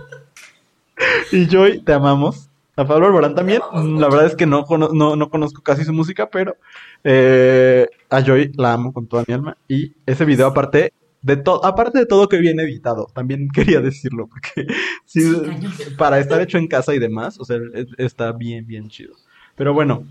y 1.32 1.46
Joy, 1.46 1.80
te 1.80 1.92
amamos. 1.92 2.48
A 2.76 2.86
Pablo 2.86 3.06
Alborán 3.06 3.34
también. 3.34 3.60
La 3.72 4.08
verdad 4.08 4.26
es 4.26 4.36
que 4.36 4.46
no, 4.46 4.64
no, 4.68 5.16
no 5.16 5.30
conozco 5.30 5.62
casi 5.62 5.84
su 5.84 5.92
música, 5.92 6.30
pero 6.30 6.56
eh, 7.02 7.88
a 8.08 8.20
Joy 8.22 8.52
la 8.54 8.74
amo 8.74 8.92
con 8.92 9.08
toda 9.08 9.24
mi 9.26 9.34
alma. 9.34 9.56
Y 9.66 9.94
ese 10.06 10.24
video, 10.24 10.46
aparte 10.46 10.92
de 11.20 11.36
todo, 11.36 11.64
aparte 11.64 11.98
de 11.98 12.06
todo 12.06 12.28
que 12.28 12.38
viene 12.38 12.62
editado, 12.62 13.08
también 13.12 13.48
quería 13.54 13.80
decirlo, 13.80 14.28
porque 14.28 14.72
sí, 15.04 15.22
para 15.96 16.20
estar 16.20 16.40
hecho 16.40 16.58
en 16.58 16.68
casa 16.68 16.94
y 16.94 17.00
demás, 17.00 17.38
o 17.40 17.44
sea, 17.44 17.58
está 17.96 18.32
bien, 18.32 18.66
bien 18.66 18.88
chido. 18.88 19.14
Pero 19.56 19.74
bueno, 19.74 20.04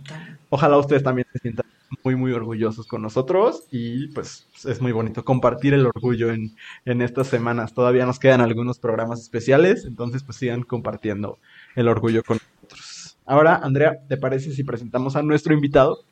ojalá 0.50 0.77
ustedes 0.77 1.03
también 1.03 1.25
se 1.32 1.39
sientan 1.39 1.65
muy, 2.03 2.15
muy 2.15 2.32
orgullosos 2.32 2.88
con 2.88 3.01
nosotros 3.01 3.63
y 3.72 4.08
pues 4.10 4.48
es 4.65 4.82
muy 4.82 4.91
bonito 4.91 5.24
compartir 5.24 5.74
el 5.74 5.86
orgullo 5.86 6.32
en, 6.32 6.56
en 6.86 7.01
estas 7.01 7.27
semanas. 7.27 7.74
Todavía 7.74 8.06
nos 8.06 8.20
quedan 8.20 8.41
algunos 8.41 8.79
programas 8.79 9.22
especiales, 9.22 9.86
entonces 9.86 10.24
pues 10.24 10.38
sigan 10.38 10.63
compartiendo 10.63 11.39
el 11.75 11.88
orgullo 11.88 12.24
con 12.24 12.38
nosotros. 12.38 13.17
Ahora, 13.25 13.56
Andrea, 13.58 14.00
¿te 14.08 14.17
parece 14.17 14.51
si 14.53 14.63
presentamos 14.63 15.15
a 15.15 15.22
nuestro 15.22 15.53
invitado? 15.53 16.03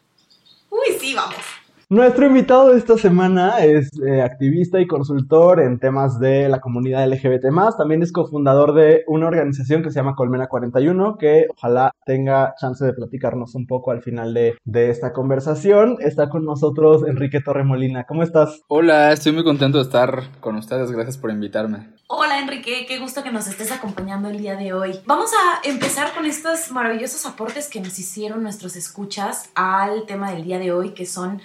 Uy, 0.70 0.98
sí, 1.00 1.13
vamos. 1.13 1.55
Nuestro 1.89 2.25
invitado 2.25 2.72
de 2.72 2.80
esta 2.80 2.98
semana 2.98 3.60
es 3.60 3.92
eh, 4.00 4.24
activista 4.24 4.82
y 4.82 4.88
consultor 4.88 5.60
en 5.60 5.77
temas 5.77 6.20
de 6.20 6.50
la 6.50 6.60
comunidad 6.60 7.08
LGBT+. 7.08 7.46
También 7.77 8.01
es 8.01 8.12
cofundador 8.12 8.74
de 8.74 9.04
una 9.06 9.27
organización 9.27 9.84
que 9.84 9.92
se 9.92 9.98
llama 9.98 10.15
Colmena 10.15 10.48
41, 10.48 11.18
que 11.20 11.46
ojalá 11.56 11.92
tenga 12.04 12.56
chance 12.60 12.84
de 12.84 12.94
platicarnos 12.94 13.54
un 13.54 13.68
poco 13.68 13.92
al 13.92 14.01
final 14.01 14.34
de, 14.34 14.58
de 14.63 14.89
esta 14.89 15.13
conversación. 15.13 15.98
Está 16.00 16.27
con 16.27 16.44
nosotros 16.44 17.04
Enrique 17.08 17.39
Torremolina. 17.39 18.06
¿Cómo 18.06 18.24
estás? 18.24 18.63
Hola, 18.68 19.12
estoy 19.12 19.34
muy 19.34 19.44
contento 19.44 19.77
de 19.77 19.84
estar 19.84 20.24
con 20.39 20.56
ustedes. 20.56 20.89
Gracias 20.89 21.20
por 21.20 21.30
invitarme. 21.30 21.94
Hola 22.08 22.39
Enrique, 22.39 22.86
qué 22.88 22.98
gusto 22.98 23.22
que 23.22 23.32
nos 23.32 23.48
estés 23.48 23.72
acompañando 23.72 24.30
el 24.30 24.39
día 24.39 24.56
de 24.56 24.74
hoy. 24.74 25.00
Vamos 25.06 25.32
a 25.34 25.68
empezar 25.68 26.13
con 26.15 26.25
estos 26.25 26.72
maravillosos 26.72 27.27
aportes 27.27 27.68
que 27.68 27.80
nos 27.80 28.00
hicieron 28.00 28.42
nuestros 28.42 28.75
escuchas 28.75 29.51
al 29.54 30.06
tema 30.08 30.32
del 30.32 30.44
día 30.44 30.58
de 30.58 30.72
hoy, 30.72 30.92
que 30.92 31.06
son 31.06 31.42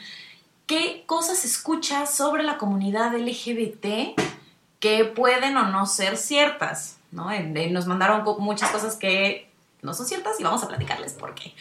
qué 0.70 1.02
cosas 1.04 1.44
escuchas 1.44 2.14
sobre 2.14 2.44
la 2.44 2.56
comunidad 2.56 3.12
LGBT 3.18 4.16
que 4.78 5.04
pueden 5.04 5.56
o 5.56 5.64
no 5.64 5.84
ser 5.86 6.16
ciertas, 6.16 7.00
¿no? 7.10 7.28
Nos 7.70 7.88
mandaron 7.88 8.22
muchas 8.38 8.70
cosas 8.70 8.94
que 8.94 9.50
no 9.82 9.94
son 9.94 10.06
ciertas 10.06 10.38
y 10.38 10.44
vamos 10.44 10.62
a 10.62 10.68
platicarles 10.68 11.14
por 11.14 11.34
qué. 11.34 11.54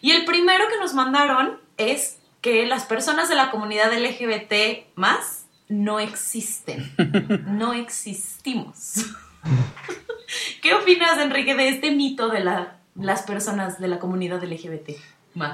Y 0.00 0.10
el 0.10 0.24
primero 0.24 0.64
que 0.68 0.76
nos 0.80 0.92
mandaron 0.92 1.60
es 1.76 2.18
que 2.40 2.66
las 2.66 2.84
personas 2.84 3.28
de 3.28 3.36
la 3.36 3.52
comunidad 3.52 3.96
LGBT 3.96 4.88
más 4.96 5.44
no 5.68 6.00
existen. 6.00 6.92
No 7.46 7.74
existimos. 7.74 9.06
¿Qué 10.62 10.74
opinas, 10.74 11.16
Enrique, 11.18 11.54
de 11.54 11.68
este 11.68 11.92
mito 11.92 12.28
de 12.28 12.40
las 12.96 13.22
personas 13.22 13.78
de 13.78 13.86
la 13.86 14.00
comunidad 14.00 14.42
LGBT? 14.42 14.98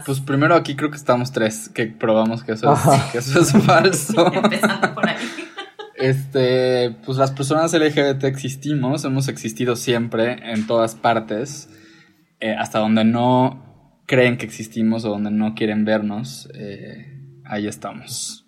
Pues 0.06 0.20
primero 0.20 0.54
aquí 0.54 0.76
creo 0.76 0.90
que 0.90 0.96
estamos 0.96 1.32
tres 1.32 1.68
que 1.68 1.86
probamos 1.86 2.42
que 2.42 2.52
eso 2.52 2.72
es, 2.72 3.52
falso. 3.64 4.32
Empezando 4.34 4.94
por 4.94 5.08
ahí. 5.08 5.16
Este, 5.96 6.90
pues 7.04 7.18
las 7.18 7.30
personas 7.30 7.72
LGBT 7.72 8.24
existimos, 8.24 9.04
hemos 9.04 9.28
existido 9.28 9.76
siempre 9.76 10.52
en 10.52 10.66
todas 10.66 10.94
partes, 10.94 11.68
eh, 12.40 12.54
hasta 12.58 12.80
donde 12.80 13.04
no 13.04 14.02
creen 14.06 14.36
que 14.36 14.44
existimos 14.44 15.04
o 15.04 15.10
donde 15.10 15.30
no 15.30 15.54
quieren 15.54 15.84
vernos, 15.84 16.48
eh, 16.54 17.16
ahí 17.44 17.66
estamos. 17.66 18.46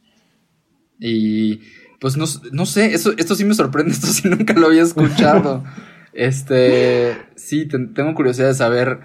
Y 0.98 1.60
pues 2.00 2.16
no, 2.16 2.26
sé, 2.66 2.94
eso, 2.94 3.12
esto 3.16 3.34
sí 3.34 3.44
me 3.44 3.54
sorprende, 3.54 3.92
esto 3.92 4.08
sí 4.08 4.28
nunca 4.28 4.54
lo 4.54 4.66
había 4.66 4.82
escuchado. 4.82 5.64
este, 6.12 7.16
sí, 7.36 7.66
tengo 7.66 8.14
curiosidad 8.14 8.48
de 8.48 8.54
saber 8.54 9.00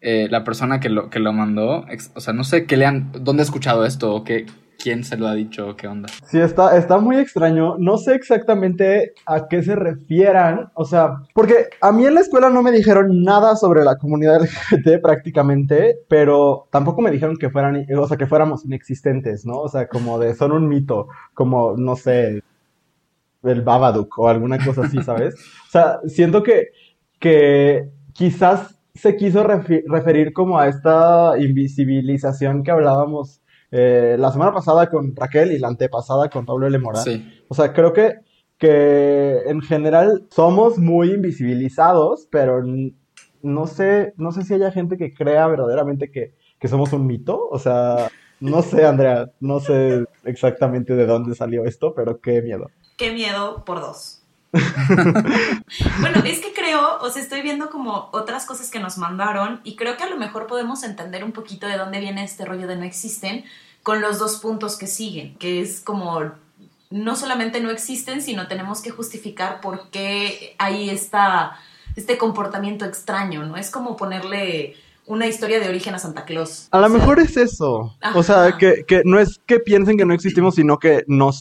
eh, 0.00 0.28
la 0.30 0.44
persona 0.44 0.80
que 0.80 0.88
lo, 0.88 1.10
que 1.10 1.18
lo 1.18 1.32
mandó, 1.32 1.84
o 2.14 2.20
sea, 2.20 2.32
no 2.32 2.44
sé 2.44 2.66
qué 2.66 2.76
le 2.76 2.86
han, 2.86 3.10
dónde 3.20 3.42
ha 3.42 3.44
escuchado 3.44 3.84
esto 3.84 4.14
o 4.14 4.24
qué, 4.24 4.46
quién 4.78 5.02
se 5.04 5.16
lo 5.16 5.26
ha 5.26 5.34
dicho 5.34 5.68
o 5.68 5.76
qué 5.76 5.88
onda. 5.88 6.08
Sí, 6.24 6.38
está, 6.38 6.76
está 6.76 6.98
muy 6.98 7.16
extraño. 7.16 7.76
No 7.78 7.98
sé 7.98 8.14
exactamente 8.14 9.12
a 9.26 9.48
qué 9.48 9.62
se 9.62 9.74
refieran. 9.74 10.70
O 10.74 10.84
sea, 10.84 11.16
porque 11.34 11.66
a 11.80 11.92
mí 11.92 12.06
en 12.06 12.14
la 12.14 12.20
escuela 12.20 12.48
no 12.48 12.62
me 12.62 12.70
dijeron 12.70 13.22
nada 13.22 13.56
sobre 13.56 13.84
la 13.84 13.96
comunidad 13.96 14.40
LGBT 14.40 15.02
prácticamente, 15.02 15.98
pero 16.08 16.68
tampoco 16.70 17.02
me 17.02 17.10
dijeron 17.10 17.36
que 17.36 17.50
fueran, 17.50 17.84
o 17.96 18.06
sea, 18.06 18.16
que 18.16 18.26
fuéramos 18.26 18.64
inexistentes, 18.64 19.44
¿no? 19.44 19.58
O 19.58 19.68
sea, 19.68 19.88
como 19.88 20.18
de 20.18 20.34
son 20.34 20.52
un 20.52 20.68
mito, 20.68 21.08
como, 21.34 21.76
no 21.76 21.96
sé, 21.96 22.42
el 23.42 23.62
Babadook 23.62 24.18
o 24.18 24.28
alguna 24.28 24.64
cosa 24.64 24.82
así, 24.84 25.02
¿sabes? 25.02 25.34
O 25.34 25.70
sea, 25.70 26.00
siento 26.06 26.42
que, 26.42 26.68
que 27.18 27.90
quizás 28.12 28.77
se 28.98 29.16
quiso 29.16 29.44
referir 29.44 30.32
como 30.32 30.58
a 30.58 30.68
esta 30.68 31.34
invisibilización 31.38 32.62
que 32.62 32.70
hablábamos 32.70 33.40
eh, 33.70 34.16
la 34.18 34.32
semana 34.32 34.52
pasada 34.52 34.88
con 34.88 35.14
Raquel 35.14 35.52
y 35.52 35.58
la 35.58 35.68
antepasada 35.68 36.28
con 36.28 36.44
Pablo 36.44 36.66
L. 36.66 36.78
Morán. 36.78 37.04
O 37.48 37.54
sea, 37.54 37.72
creo 37.72 37.92
que, 37.92 38.16
que 38.58 39.42
en 39.46 39.60
general 39.60 40.26
somos 40.30 40.78
muy 40.78 41.12
invisibilizados, 41.12 42.26
pero 42.30 42.62
no 43.42 43.66
sé, 43.66 44.14
no 44.16 44.32
sé 44.32 44.42
si 44.42 44.54
haya 44.54 44.72
gente 44.72 44.96
que 44.96 45.14
crea 45.14 45.46
verdaderamente 45.46 46.10
que, 46.10 46.34
que 46.58 46.68
somos 46.68 46.92
un 46.92 47.06
mito. 47.06 47.46
O 47.50 47.58
sea, 47.58 48.08
no 48.40 48.62
sé, 48.62 48.84
Andrea, 48.84 49.30
no 49.38 49.60
sé 49.60 50.06
exactamente 50.24 50.96
de 50.96 51.06
dónde 51.06 51.34
salió 51.34 51.64
esto, 51.64 51.94
pero 51.94 52.20
qué 52.20 52.42
miedo. 52.42 52.70
Qué 52.96 53.12
miedo 53.12 53.64
por 53.64 53.80
dos. 53.80 54.17
bueno, 56.00 56.22
es 56.24 56.40
que 56.40 56.52
creo, 56.54 56.98
o 57.00 57.10
sea, 57.10 57.22
estoy 57.22 57.42
viendo 57.42 57.68
como 57.70 58.08
otras 58.12 58.46
cosas 58.46 58.70
que 58.70 58.80
nos 58.80 58.96
mandaron 58.96 59.60
y 59.62 59.76
creo 59.76 59.96
que 59.96 60.04
a 60.04 60.08
lo 60.08 60.16
mejor 60.16 60.46
podemos 60.46 60.82
entender 60.84 61.22
un 61.22 61.32
poquito 61.32 61.66
de 61.66 61.76
dónde 61.76 62.00
viene 62.00 62.24
este 62.24 62.44
rollo 62.44 62.66
de 62.66 62.76
no 62.76 62.84
existen 62.84 63.44
con 63.82 64.00
los 64.00 64.18
dos 64.18 64.36
puntos 64.36 64.76
que 64.76 64.86
siguen, 64.86 65.36
que 65.36 65.60
es 65.60 65.80
como 65.80 66.32
no 66.90 67.16
solamente 67.16 67.60
no 67.60 67.70
existen, 67.70 68.22
sino 68.22 68.48
tenemos 68.48 68.80
que 68.80 68.90
justificar 68.90 69.60
por 69.60 69.90
qué 69.90 70.54
hay 70.58 70.88
esta, 70.88 71.58
este 71.96 72.16
comportamiento 72.16 72.86
extraño, 72.86 73.44
¿no? 73.44 73.56
Es 73.56 73.70
como 73.70 73.96
ponerle 73.96 74.76
una 75.06 75.26
historia 75.26 75.60
de 75.60 75.68
origen 75.68 75.94
a 75.94 75.98
Santa 75.98 76.24
Claus. 76.24 76.68
A 76.70 76.80
lo 76.80 76.88
mejor 76.88 77.18
es 77.18 77.36
eso. 77.36 77.96
O 78.14 78.22
sea, 78.22 78.56
que, 78.58 78.84
que, 78.86 79.02
no 79.04 79.18
es 79.18 79.40
que 79.46 79.58
piensen 79.58 79.96
que 79.96 80.04
no 80.04 80.14
existimos, 80.14 80.54
sino 80.54 80.78
que 80.78 81.04
nos 81.06 81.40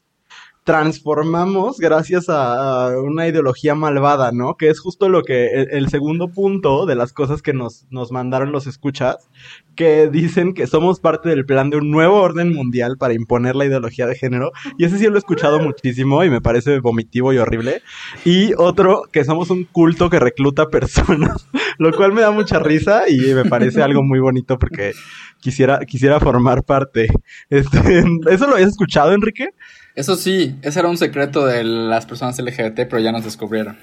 transformamos 0.67 1.77
gracias 1.77 2.25
a, 2.27 2.89
una 3.00 3.25
ideología 3.25 3.74
malvada, 3.74 4.33
¿no? 4.33 4.57
Que 4.57 4.67
es 4.67 4.81
justo 4.81 5.07
lo 5.07 5.24
que 5.24 5.47
el, 5.47 5.88
segundo 5.88 6.27
punto 6.27 6.86
de 6.86 6.95
las 6.95 7.13
cosas 7.13 7.41
que 7.41 7.53
nos, 7.53 7.86
nos 7.89 8.12
mandaron 8.12 8.51
los 8.51 8.67
escuchas, 8.67 9.29
que 9.77 10.09
dicen 10.09 10.53
que 10.53 10.67
somos 10.67 11.00
parte 11.00 11.29
del 11.29 11.45
plan 11.45 11.69
de 11.69 11.77
un 11.77 11.89
nuevo 11.89 12.17
orden 12.17 12.53
mundial 12.53 12.97
para 12.97 13.13
imponer 13.13 13.55
la 13.55 13.63
ideología 13.63 14.07
de 14.07 14.15
género. 14.15 14.51
Y 14.77 14.83
ese 14.83 14.97
sí 15.00 15.05
lo 15.05 15.15
he 15.15 15.19
escuchado 15.19 15.62
muchísimo 15.62 16.25
y 16.25 16.29
me 16.29 16.41
parece 16.41 16.81
vomitivo 16.81 17.31
y 17.31 17.38
horrible. 17.38 17.81
Y 18.25 18.51
otro, 18.57 19.03
que 19.09 19.24
somos 19.24 19.50
un 19.50 19.63
culto 19.63 20.09
que 20.09 20.19
recluta 20.19 20.67
personas, 20.67 21.47
lo 21.77 21.93
cual 21.93 22.12
me 22.12 22.19
da 22.19 22.31
mucha 22.31 22.59
risa 22.59 23.03
y 23.07 23.33
me 23.33 23.45
parece 23.45 23.81
algo 23.81 24.03
muy 24.03 24.19
bonito 24.19 24.59
porque 24.59 24.91
quisiera, 25.39 25.79
quisiera 25.86 26.19
formar 26.19 26.65
parte. 26.65 27.07
Este, 27.50 28.03
¿Eso 28.29 28.47
lo 28.47 28.55
habías 28.55 28.71
escuchado, 28.71 29.13
Enrique? 29.13 29.51
Eso 29.98 30.16
sí, 30.16 30.56
ese 30.62 30.77
era 30.80 30.89
un 30.89 30.98
secreto 30.98 31.48
de 31.48 31.63
las 31.63 32.06
personas 32.06 32.38
LGBT, 32.38 32.82
pero 32.88 33.00
ya 33.00 33.12
nos 33.12 33.24
descubrieron. 33.24 33.80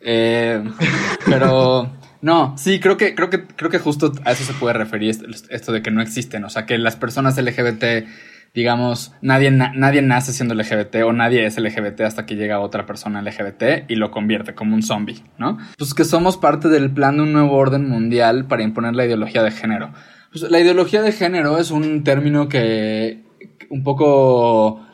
Eh, 0.00 0.60
pero 1.24 1.88
no, 2.20 2.58
sí, 2.58 2.80
creo 2.80 2.96
que, 2.96 3.14
creo 3.14 3.30
que, 3.30 3.46
creo 3.46 3.70
que 3.70 3.78
justo 3.78 4.12
a 4.24 4.32
eso 4.32 4.42
se 4.42 4.54
puede 4.54 4.74
referir 4.74 5.16
esto, 5.50 5.70
de 5.70 5.80
que 5.80 5.92
no 5.92 6.02
existen. 6.02 6.44
O 6.44 6.50
sea, 6.50 6.66
que 6.66 6.78
las 6.78 6.96
personas 6.96 7.40
LGBT, 7.40 8.08
digamos, 8.52 9.12
nadie, 9.22 9.52
nadie 9.52 10.02
nace 10.02 10.32
siendo 10.32 10.56
LGBT 10.56 10.96
o 11.04 11.12
nadie 11.12 11.46
es 11.46 11.56
LGBT 11.56 12.00
hasta 12.00 12.26
que 12.26 12.34
llega 12.34 12.58
otra 12.58 12.84
persona 12.84 13.22
LGBT 13.22 13.88
y 13.88 13.94
lo 13.94 14.10
convierte 14.10 14.56
como 14.56 14.74
un 14.74 14.82
zombie, 14.82 15.22
¿no? 15.38 15.58
Pues 15.78 15.94
que 15.94 16.04
somos 16.04 16.38
parte 16.38 16.70
del 16.70 16.90
plan 16.90 17.18
de 17.18 17.22
un 17.22 17.32
nuevo 17.32 17.52
orden 17.52 17.88
mundial 17.88 18.46
para 18.48 18.64
imponer 18.64 18.96
la 18.96 19.06
ideología 19.06 19.44
de 19.44 19.52
género. 19.52 19.92
Pues 20.32 20.42
la 20.50 20.58
ideología 20.58 21.02
de 21.02 21.12
género 21.12 21.58
es 21.58 21.70
un 21.70 22.02
término 22.02 22.48
que 22.48 23.22
un 23.70 23.84
poco 23.84 24.88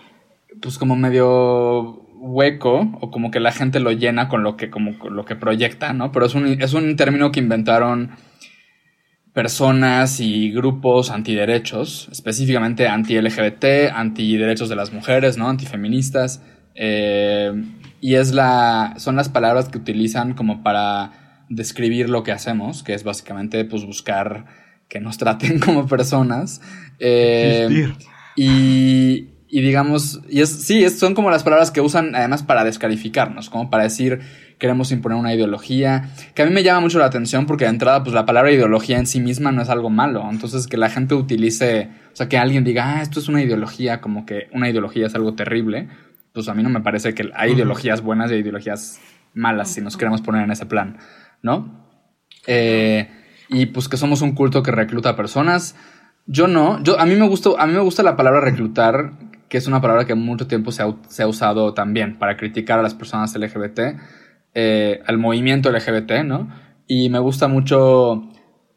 pues 0.61 0.79
como 0.79 0.97
medio 0.97 2.03
hueco 2.21 2.91
o 3.01 3.11
como 3.11 3.31
que 3.31 3.41
la 3.41 3.53
gente 3.53 3.81
lo 3.81 3.93
llena 3.93 4.29
con 4.29 4.43
lo 4.43 4.57
que 4.57 4.71
como 4.71 4.93
lo 5.09 5.25
que 5.25 5.37
proyecta, 5.37 5.93
¿no? 5.93 6.13
Pero 6.13 6.27
es 6.27 6.35
un, 6.35 6.61
es 6.61 6.75
un 6.75 6.97
término 6.97 7.31
que 7.33 7.41
inventaron 7.41 8.11
personas 9.33 10.19
y 10.19 10.51
grupos 10.51 11.11
antiderechos, 11.11 12.09
específicamente 12.11 12.89
anti-LGBT, 12.89 13.93
antiderechos 13.95 14.69
de 14.69 14.77
las 14.77 14.93
mujeres, 14.93 15.37
¿no? 15.37 15.49
Antifeministas. 15.49 16.43
Eh, 16.75 17.53
y 18.01 18.15
es 18.15 18.33
la, 18.33 18.95
son 18.97 19.17
las 19.17 19.29
palabras 19.29 19.69
que 19.69 19.79
utilizan 19.79 20.35
como 20.35 20.63
para 20.63 21.45
describir 21.49 22.09
lo 22.09 22.23
que 22.23 22.33
hacemos, 22.33 22.83
que 22.83 22.95
es 22.95 23.05
básicamente 23.05 23.65
pues 23.65 23.85
buscar 23.85 24.47
que 24.89 25.01
nos 25.01 25.19
traten 25.19 25.59
como 25.65 25.87
personas. 25.87 26.61
Eh, 26.99 27.93
y 28.37 29.29
y 29.49 29.61
digamos, 29.63 30.21
y 30.29 30.41
es, 30.41 30.51
sí, 30.51 30.89
son 30.91 31.15
como 31.15 31.31
las 31.31 31.43
palabras 31.43 31.71
que 31.71 31.81
usan 31.81 32.15
además 32.15 32.43
para 32.43 32.65
descalificarnos, 32.65 33.51
como 33.51 33.71
para 33.71 33.85
decir 33.85 34.21
queremos 34.59 34.91
imponer 34.91 35.17
una 35.17 35.33
ideología, 35.33 36.11
que 36.35 36.43
a 36.43 36.47
mí 36.47 36.53
me 36.53 36.63
llama 36.63 36.81
mucho 36.81 36.99
la 36.99 37.07
atención 37.07 37.47
porque 37.47 37.65
de 37.65 37.71
entrada, 37.71 38.03
pues 38.03 38.13
la 38.13 38.27
palabra 38.27 38.51
ideología 38.51 38.99
en 38.99 39.07
sí 39.07 39.21
misma 39.21 39.53
no 39.53 39.63
es 39.63 39.69
algo 39.69 39.89
malo, 39.89 40.29
entonces 40.31 40.67
que 40.67 40.77
la 40.77 40.91
gente 40.91 41.15
utilice, 41.15 41.91
o 42.13 42.17
sea, 42.17 42.29
que 42.29 42.39
alguien 42.39 42.65
diga, 42.65 42.97
ah, 42.99 43.03
esto 43.03 43.21
es 43.21 43.29
una 43.29 43.43
ideología, 43.43 44.01
como 44.01 44.27
que 44.27 44.49
una 44.53 44.69
ideología 44.69 45.07
es 45.07 45.15
algo 45.15 45.35
terrible, 45.35 45.89
pues 46.33 46.49
a 46.49 46.55
mí 46.55 46.63
no 46.63 46.71
me 46.71 46.81
parece 46.81 47.15
que 47.15 47.31
hay 47.35 47.53
ideologías 47.53 48.03
buenas 48.03 48.31
y 48.31 48.35
ideologías 48.35 49.01
malas 49.33 49.71
si 49.73 49.81
nos 49.81 49.97
queremos 49.97 50.23
poner 50.23 50.43
en 50.43 50.51
ese 50.51 50.67
plan, 50.67 50.99
¿no? 51.43 51.87
Eh, 52.47 53.09
y 53.49 53.67
pues 53.67 53.89
que 53.89 53.97
somos 53.97 54.23
un 54.23 54.35
culto 54.35 54.63
que 54.63 54.71
recluta 54.71 55.17
personas. 55.17 55.77
Yo 56.27 56.47
no, 56.47 56.83
yo 56.83 57.01
a 57.01 57.07
mí 57.07 57.15
me 57.15 57.27
gusta, 57.27 57.51
a 57.59 57.67
mí 57.67 57.73
me 57.73 57.81
gusta 57.81 58.03
la 58.03 58.17
palabra 58.17 58.41
reclutar, 58.41 59.13
que 59.49 59.59
es 59.59 59.67
una 59.67 59.81
palabra 59.81 60.05
que 60.05 60.15
mucho 60.15 60.47
tiempo 60.47 60.73
se 60.73 60.83
ha, 60.83 60.95
se 61.09 61.23
ha 61.23 61.27
usado 61.27 61.75
también 61.75 62.19
para 62.19 62.37
criticar 62.37 62.79
a 62.79 62.83
las 62.83 62.95
personas 62.95 63.35
LGBT 63.35 63.81
eh, 64.55 65.03
al 65.07 65.19
movimiento 65.19 65.71
LGBT, 65.71 66.25
¿no? 66.25 66.49
Y 66.87 67.11
me 67.11 67.19
gusta 67.19 67.49
mucho, 67.49 68.29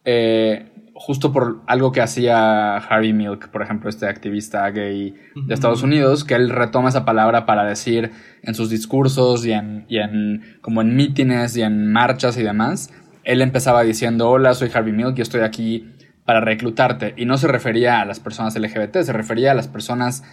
eh, 0.04 0.70
justo 0.94 1.32
por 1.32 1.62
algo 1.66 1.92
que 1.92 2.01
hacía 2.01 2.78
Harry 2.78 3.13
Milk, 3.13 3.50
por 3.50 3.63
ejemplo, 3.63 3.90
este 3.90 4.06
activista 4.06 4.70
gay 4.70 5.16
de 5.34 5.54
Estados 5.54 5.82
Unidos, 5.82 6.24
que 6.24 6.36
él 6.36 6.50
retoma 6.50 6.90
esa 6.90 7.06
palabra 7.06 7.46
para 7.46 7.63
decir 7.63 8.12
en 8.44 8.54
sus 8.54 8.70
discursos 8.70 9.46
y 9.46 9.54
en, 9.54 9.86
y 9.88 9.98
en 9.98 10.58
como 10.62 10.82
en 10.82 10.96
mítines 10.96 11.56
y 11.56 11.63
en 11.63 11.92
marchas 11.92 12.38
y 12.38 12.44
demás, 12.44 12.94
él 13.24 13.42
empezaba 13.42 13.82
diciendo, 13.84 14.30
hola, 14.30 14.54
soy 14.54 14.70
Harvey 14.72 14.94
Milk 14.94 15.18
y 15.18 15.22
estoy 15.22 15.42
aquí 15.42 15.90
para 16.25 16.42
reclutarte. 16.42 17.13
Y 17.18 17.25
no 17.25 17.38
se 17.38 17.48
refería 17.48 18.01
a 18.01 18.06
las 18.06 18.20
personas 18.20 18.56
LGBT, 18.56 18.98
se 19.01 19.13
refería 19.13 19.51
a 19.51 19.56
las 19.56 19.68
personas 19.68 20.24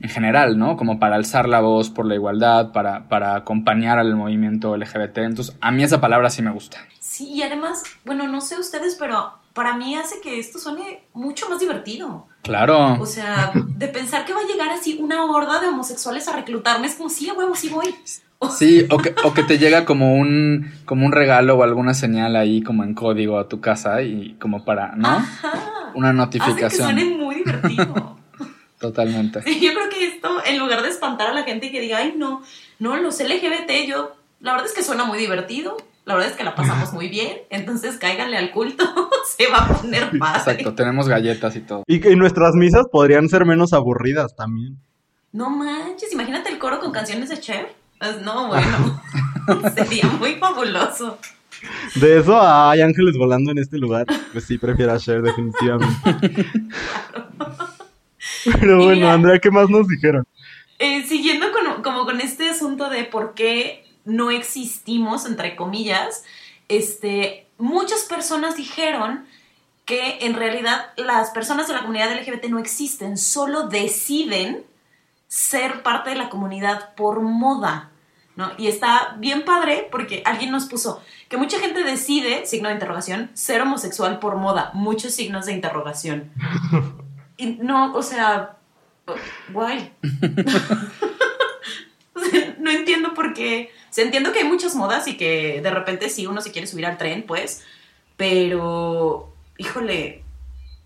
en 0.00 0.08
general, 0.08 0.58
¿no? 0.58 0.76
Como 0.76 0.98
para 0.98 1.16
alzar 1.16 1.48
la 1.48 1.60
voz 1.60 1.90
por 1.90 2.06
la 2.06 2.14
igualdad, 2.14 2.72
para, 2.72 3.08
para 3.08 3.36
acompañar 3.36 3.98
al 3.98 4.16
movimiento 4.16 4.76
LGBT. 4.76 5.18
Entonces, 5.18 5.56
a 5.60 5.70
mí 5.70 5.82
esa 5.84 6.00
palabra 6.00 6.30
sí 6.30 6.42
me 6.42 6.50
gusta. 6.50 6.78
Sí, 7.00 7.28
y 7.28 7.42
además, 7.42 7.82
bueno, 8.04 8.26
no 8.26 8.40
sé 8.40 8.58
ustedes, 8.58 8.96
pero 8.98 9.34
para 9.52 9.76
mí 9.76 9.94
hace 9.94 10.20
que 10.20 10.38
esto 10.38 10.58
suene 10.58 11.04
mucho 11.12 11.48
más 11.48 11.60
divertido. 11.60 12.26
Claro. 12.42 12.94
O 13.00 13.06
sea, 13.06 13.52
de 13.54 13.88
pensar 13.88 14.24
que 14.24 14.32
va 14.32 14.40
a 14.40 14.46
llegar 14.46 14.70
así 14.70 14.98
una 15.00 15.24
horda 15.24 15.60
de 15.60 15.68
homosexuales 15.68 16.26
a 16.28 16.36
reclutarme, 16.36 16.86
es 16.86 16.94
como, 16.94 17.08
sí, 17.08 17.28
a 17.28 17.34
huevo, 17.34 17.54
sí 17.54 17.68
voy. 17.68 17.94
Sí, 18.50 18.86
o 18.90 18.98
que, 18.98 19.14
o 19.22 19.32
que 19.34 19.44
te 19.44 19.58
llega 19.58 19.84
como 19.84 20.16
un, 20.16 20.72
como 20.84 21.06
un 21.06 21.12
regalo 21.12 21.56
o 21.56 21.62
alguna 21.62 21.94
señal 21.94 22.34
ahí 22.34 22.62
como 22.62 22.82
en 22.82 22.94
código 22.94 23.38
a 23.38 23.48
tu 23.48 23.60
casa 23.60 24.02
y 24.02 24.34
como 24.40 24.64
para, 24.64 24.96
¿no? 24.96 25.08
Ajá. 25.08 25.52
Una 25.94 26.12
notificación. 26.12 26.88
Hace 26.88 26.94
que 26.96 27.00
suene 27.00 27.04
muy 27.16 27.36
divertido. 27.36 28.16
Totalmente. 28.82 29.42
Sí, 29.42 29.60
yo 29.60 29.72
creo 29.74 29.88
que 29.88 30.06
esto, 30.08 30.28
en 30.44 30.58
lugar 30.58 30.82
de 30.82 30.88
espantar 30.88 31.28
a 31.28 31.32
la 31.32 31.44
gente 31.44 31.66
y 31.66 31.70
que 31.70 31.80
diga, 31.80 31.98
ay, 31.98 32.14
no, 32.16 32.42
no, 32.80 32.96
los 32.96 33.20
LGBT, 33.20 33.86
yo, 33.86 34.16
la 34.40 34.52
verdad 34.52 34.66
es 34.66 34.74
que 34.74 34.82
suena 34.82 35.04
muy 35.04 35.20
divertido, 35.20 35.76
la 36.04 36.14
verdad 36.14 36.32
es 36.32 36.36
que 36.36 36.42
la 36.42 36.56
pasamos 36.56 36.92
muy 36.92 37.08
bien, 37.08 37.38
entonces 37.48 37.96
cáiganle 37.96 38.36
al 38.36 38.50
culto, 38.50 38.84
se 39.36 39.46
va 39.46 39.58
a 39.58 39.68
poner 39.68 40.18
padre. 40.18 40.38
Exacto, 40.38 40.74
tenemos 40.74 41.08
galletas 41.08 41.54
y 41.54 41.60
todo. 41.60 41.84
Y 41.86 42.00
que 42.00 42.16
nuestras 42.16 42.56
misas 42.56 42.86
podrían 42.90 43.28
ser 43.28 43.46
menos 43.46 43.72
aburridas 43.72 44.34
también. 44.34 44.76
No 45.30 45.48
manches, 45.48 46.12
imagínate 46.12 46.50
el 46.50 46.58
coro 46.58 46.80
con 46.80 46.90
canciones 46.90 47.28
de 47.28 47.38
Cher. 47.38 47.72
Pues 48.00 48.20
no, 48.20 48.48
bueno, 48.48 49.00
sería 49.76 50.08
muy 50.18 50.34
fabuloso. 50.34 51.18
De 51.94 52.18
eso 52.18 52.36
hay 52.42 52.80
ángeles 52.80 53.16
volando 53.16 53.52
en 53.52 53.58
este 53.58 53.78
lugar, 53.78 54.06
pues 54.32 54.44
sí, 54.44 54.58
prefiero 54.58 54.92
a 54.92 54.98
Cher 54.98 55.22
definitivamente. 55.22 56.50
Pero 58.60 58.76
bueno, 58.78 58.92
mira- 58.96 59.12
Andrea, 59.12 59.38
¿qué 59.38 59.50
más 59.50 59.68
nos 59.70 59.86
dijeron? 59.88 60.24
Eh, 60.78 61.04
siguiendo 61.06 61.46
con, 61.52 61.82
como 61.82 62.04
con 62.04 62.20
este 62.20 62.48
asunto 62.50 62.90
de 62.90 63.04
por 63.04 63.34
qué 63.34 63.84
no 64.04 64.30
existimos, 64.30 65.26
entre 65.26 65.54
comillas, 65.54 66.24
este, 66.68 67.46
muchas 67.58 68.00
personas 68.04 68.56
dijeron 68.56 69.24
que 69.84 70.18
en 70.22 70.34
realidad 70.34 70.92
las 70.96 71.30
personas 71.30 71.68
de 71.68 71.74
la 71.74 71.80
comunidad 71.80 72.12
LGBT 72.12 72.46
no 72.46 72.58
existen, 72.58 73.16
solo 73.16 73.68
deciden 73.68 74.64
ser 75.28 75.82
parte 75.82 76.10
de 76.10 76.16
la 76.16 76.28
comunidad 76.28 76.94
por 76.94 77.20
moda. 77.20 77.90
¿no? 78.34 78.50
Y 78.56 78.68
está 78.68 79.14
bien 79.18 79.44
padre 79.44 79.88
porque 79.90 80.22
alguien 80.24 80.50
nos 80.50 80.64
puso 80.66 81.02
que 81.28 81.36
mucha 81.36 81.58
gente 81.60 81.84
decide, 81.84 82.46
signo 82.46 82.68
de 82.68 82.74
interrogación, 82.74 83.30
ser 83.34 83.60
homosexual 83.60 84.18
por 84.18 84.36
moda. 84.36 84.70
Muchos 84.74 85.12
signos 85.14 85.46
de 85.46 85.52
interrogación. 85.52 86.30
Y 87.42 87.58
no, 87.60 87.92
o 87.94 88.02
sea, 88.02 88.56
guay. 89.52 89.92
No 92.58 92.70
entiendo 92.70 93.12
por 93.14 93.34
qué. 93.34 93.72
O 93.90 93.92
sea, 93.92 94.04
entiendo 94.04 94.30
que 94.30 94.38
hay 94.38 94.44
muchas 94.44 94.76
modas 94.76 95.08
y 95.08 95.16
que 95.16 95.60
de 95.60 95.70
repente 95.70 96.08
sí 96.08 96.28
uno 96.28 96.40
se 96.40 96.52
quiere 96.52 96.68
subir 96.68 96.86
al 96.86 96.96
tren, 96.96 97.24
pues. 97.26 97.64
Pero, 98.16 99.34
híjole, 99.58 100.22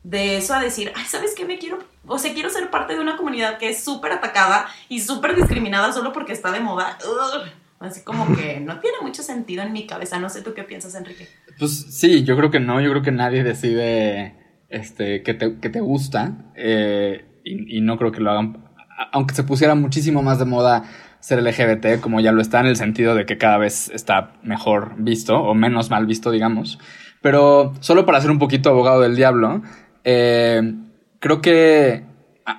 de 0.02 0.38
eso 0.38 0.54
a 0.54 0.60
decir, 0.60 0.90
ay, 0.96 1.04
¿sabes 1.04 1.34
qué? 1.36 1.44
Me 1.44 1.58
quiero, 1.58 1.78
o 2.06 2.18
sea, 2.18 2.32
quiero 2.32 2.48
ser 2.48 2.70
parte 2.70 2.94
de 2.94 3.00
una 3.00 3.18
comunidad 3.18 3.58
que 3.58 3.68
es 3.68 3.84
súper 3.84 4.12
atacada 4.12 4.66
y 4.88 5.00
súper 5.00 5.36
discriminada 5.36 5.92
solo 5.92 6.14
porque 6.14 6.32
está 6.32 6.50
de 6.50 6.60
moda. 6.60 6.96
Ugh. 7.04 7.46
Así 7.78 8.00
como 8.00 8.34
que 8.34 8.58
no 8.60 8.80
tiene 8.80 8.96
mucho 9.02 9.22
sentido 9.22 9.62
en 9.62 9.74
mi 9.74 9.86
cabeza. 9.86 10.18
No 10.18 10.30
sé 10.30 10.40
tú 10.40 10.54
qué 10.54 10.62
piensas, 10.62 10.94
Enrique. 10.94 11.28
Pues 11.58 11.86
sí, 11.90 12.24
yo 12.24 12.34
creo 12.34 12.50
que 12.50 12.60
no, 12.60 12.80
yo 12.80 12.88
creo 12.90 13.02
que 13.02 13.12
nadie 13.12 13.44
decide 13.44 14.45
este, 14.68 15.22
que, 15.22 15.34
te, 15.34 15.58
que 15.58 15.68
te 15.68 15.80
gusta 15.80 16.52
eh, 16.54 17.24
y, 17.44 17.78
y 17.78 17.80
no 17.80 17.98
creo 17.98 18.12
que 18.12 18.20
lo 18.20 18.30
hagan, 18.30 18.64
aunque 19.12 19.34
se 19.34 19.44
pusiera 19.44 19.74
muchísimo 19.74 20.22
más 20.22 20.38
de 20.38 20.44
moda 20.44 20.84
ser 21.20 21.42
LGBT, 21.42 22.00
como 22.00 22.20
ya 22.20 22.32
lo 22.32 22.40
está 22.40 22.60
en 22.60 22.66
el 22.66 22.76
sentido 22.76 23.14
de 23.14 23.26
que 23.26 23.38
cada 23.38 23.58
vez 23.58 23.90
está 23.90 24.34
mejor 24.42 24.94
visto 24.98 25.36
o 25.38 25.54
menos 25.54 25.90
mal 25.90 26.06
visto, 26.06 26.30
digamos. 26.30 26.78
Pero 27.20 27.72
solo 27.80 28.06
para 28.06 28.20
ser 28.20 28.30
un 28.30 28.38
poquito 28.38 28.70
abogado 28.70 29.00
del 29.00 29.16
diablo, 29.16 29.62
eh, 30.04 30.74
creo 31.18 31.40
que, 31.40 32.04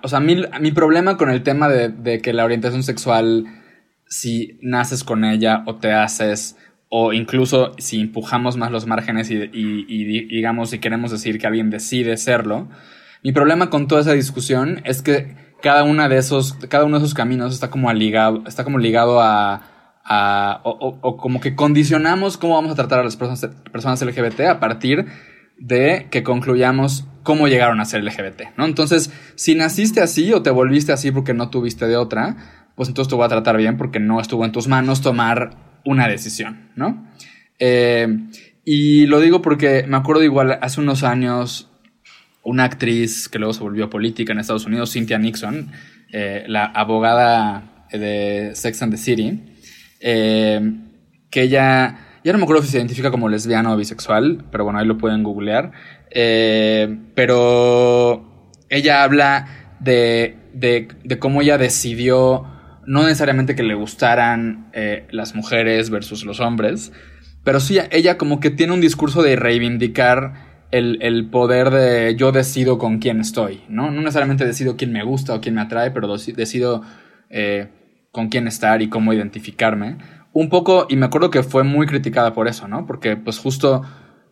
o 0.04 0.08
sea, 0.08 0.20
mi, 0.20 0.44
mi 0.60 0.72
problema 0.72 1.16
con 1.16 1.30
el 1.30 1.44
tema 1.44 1.70
de, 1.70 1.90
de 1.90 2.20
que 2.22 2.34
la 2.34 2.44
orientación 2.44 2.84
sexual 2.84 3.46
si 4.10 4.58
naces 4.62 5.04
con 5.04 5.26
ella 5.26 5.64
o 5.66 5.76
te 5.76 5.92
haces, 5.92 6.58
o 6.90 7.12
incluso 7.14 7.74
si 7.78 8.00
empujamos 8.02 8.56
más 8.58 8.72
los 8.72 8.86
márgenes 8.88 9.30
y, 9.30 9.36
y- 9.36 9.86
y 9.88 10.04
di- 10.06 10.26
digamos 10.26 10.70
si 10.70 10.80
queremos 10.80 11.12
decir 11.12 11.38
que 11.40 11.48
alguien 11.48 11.70
decide 11.70 12.16
serlo, 12.18 12.68
mi 13.24 13.32
problema 13.32 13.70
con 13.70 13.88
toda 13.88 14.02
esa 14.02 14.14
discusión 14.14 14.82
es 14.86 15.02
que 15.02 15.36
cada 15.62 15.84
una 15.84 16.08
de 16.08 16.18
esos, 16.18 16.54
cada 16.70 16.86
uno 16.86 16.98
de 17.00 17.04
esos 17.04 17.14
caminos 17.16 17.54
está 17.54 17.70
como 17.70 17.92
ligado, 17.92 18.44
está 18.48 18.64
como 18.64 18.78
ligado 18.78 19.20
a, 19.22 20.62
o 20.64 21.18
como 21.18 21.42
que 21.42 21.56
condicionamos 21.56 22.38
cómo 22.38 22.54
vamos 22.56 22.72
a 22.72 22.76
tratar 22.76 23.00
a 23.00 23.04
las 23.04 23.18
personas, 23.18 23.54
personas 23.72 24.02
LGBT 24.02 24.42
a 24.48 24.60
partir 24.60 25.06
de 25.58 26.08
que 26.12 26.24
concluyamos 26.24 27.06
cómo 27.24 27.48
llegaron 27.48 27.82
a 27.82 27.86
ser 27.86 28.04
LGBT, 28.04 28.56
¿no? 28.58 28.66
Entonces, 28.66 29.12
si 29.36 29.56
naciste 29.56 30.00
así 30.02 30.32
o 30.32 30.42
te 30.44 30.50
volviste 30.52 30.94
así 30.94 31.12
porque 31.12 31.34
no 31.34 31.50
tuviste 31.50 31.88
de 31.88 31.98
otra, 31.98 32.38
pues 32.76 32.88
entonces 32.88 33.10
te 33.10 33.16
voy 33.16 33.26
a 33.26 33.30
tratar 33.30 33.58
bien 33.58 33.76
porque 33.76 34.00
no 34.00 34.22
estuvo 34.22 34.46
en 34.46 34.52
tus 34.54 34.68
manos 34.68 35.02
tomar 35.02 35.58
una 35.88 36.08
decisión, 36.10 36.70
¿no? 36.76 37.08
Eh, 37.60 38.08
y 38.66 39.06
lo 39.06 39.22
digo 39.22 39.42
porque 39.42 39.86
me 39.88 39.96
acuerdo 39.96 40.22
igual 40.24 40.60
hace 40.62 40.82
unos 40.82 41.04
años 41.04 41.70
una 42.44 42.66
actriz 42.66 43.30
que 43.30 43.40
luego 43.40 43.54
se 43.54 43.62
volvió 43.62 43.90
política 43.90 44.34
en 44.34 44.40
Estados 44.40 44.66
Unidos, 44.66 44.92
Cynthia 44.92 45.18
Nixon, 45.18 45.72
eh, 46.12 46.44
la 46.48 46.66
abogada 46.66 47.88
de 47.92 48.52
Sex 48.54 48.82
and 48.82 48.92
the 48.92 48.98
City, 48.98 49.42
eh, 50.02 50.60
que 51.30 51.44
ella, 51.44 52.00
ya 52.24 52.32
no 52.34 52.38
me 52.38 52.44
acuerdo 52.44 52.64
si 52.64 52.70
se 52.70 52.78
identifica 52.78 53.10
como 53.10 53.30
lesbiana 53.30 53.74
o 53.74 53.78
bisexual, 53.78 54.44
pero 54.52 54.66
bueno, 54.66 54.80
ahí 54.80 54.86
lo 54.86 54.98
pueden 54.98 55.24
googlear, 55.24 55.72
pero 57.16 58.52
ella 58.70 59.04
habla 59.04 59.76
de, 59.80 60.36
de 60.54 61.20
cómo 61.20 61.42
ella 61.42 61.58
decidió 61.58 62.57
no 62.88 63.04
necesariamente 63.04 63.54
que 63.56 63.62
le 63.64 63.76
gustaran 63.76 64.70
eh, 64.74 65.06
las 65.12 65.36
mujeres 65.36 65.90
versus 65.92 66.26
los 66.26 66.40
hombres, 66.40 66.92
pero 67.44 67.60
sí, 67.60 67.78
ella 67.92 68.18
como 68.18 68.40
que 68.40 68.50
tiene 68.50 68.74
un 68.74 68.82
discurso 68.82 69.22
de 69.22 69.36
reivindicar 69.36 70.34
el, 70.72 70.98
el 71.02 71.30
poder 71.30 71.70
de 71.70 72.16
yo 72.18 72.32
decido 72.32 72.78
con 72.78 72.98
quién 73.00 73.22
estoy, 73.22 73.62
¿no? 73.70 73.92
No 73.92 74.02
necesariamente 74.02 74.46
decido 74.46 74.76
quién 74.76 74.92
me 74.92 75.04
gusta 75.04 75.34
o 75.36 75.42
quién 75.42 75.56
me 75.56 75.62
atrae, 75.62 75.92
pero 75.92 76.08
decido 76.18 76.82
eh, 77.30 77.70
con 78.12 78.30
quién 78.30 78.48
estar 78.48 78.82
y 78.82 78.90
cómo 78.90 79.14
identificarme. 79.14 79.98
Un 80.34 80.50
poco, 80.50 80.88
y 80.90 80.96
me 80.98 81.06
acuerdo 81.06 81.30
que 81.30 81.44
fue 81.44 81.64
muy 81.64 81.88
criticada 81.88 82.34
por 82.34 82.48
eso, 82.48 82.68
¿no? 82.68 82.86
Porque 82.86 83.16
pues 83.16 83.40
justo 83.40 83.82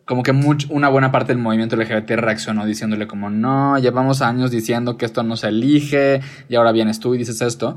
como 0.04 0.22
que 0.22 0.32
much- 0.32 0.66
una 0.70 0.88
buena 0.88 1.10
parte 1.10 1.32
del 1.32 1.42
movimiento 1.42 1.74
LGBT 1.76 2.10
reaccionó 2.16 2.64
diciéndole 2.66 3.06
como, 3.06 3.28
no, 3.30 3.78
llevamos 3.78 4.22
años 4.22 4.50
diciendo 4.50 4.96
que 4.98 5.04
esto 5.06 5.22
no 5.22 5.36
se 5.36 5.48
elige 5.48 6.20
y 6.48 6.54
ahora 6.54 6.70
vienes 6.72 7.00
tú 7.00 7.14
y 7.14 7.18
dices 7.18 7.40
esto. 7.40 7.76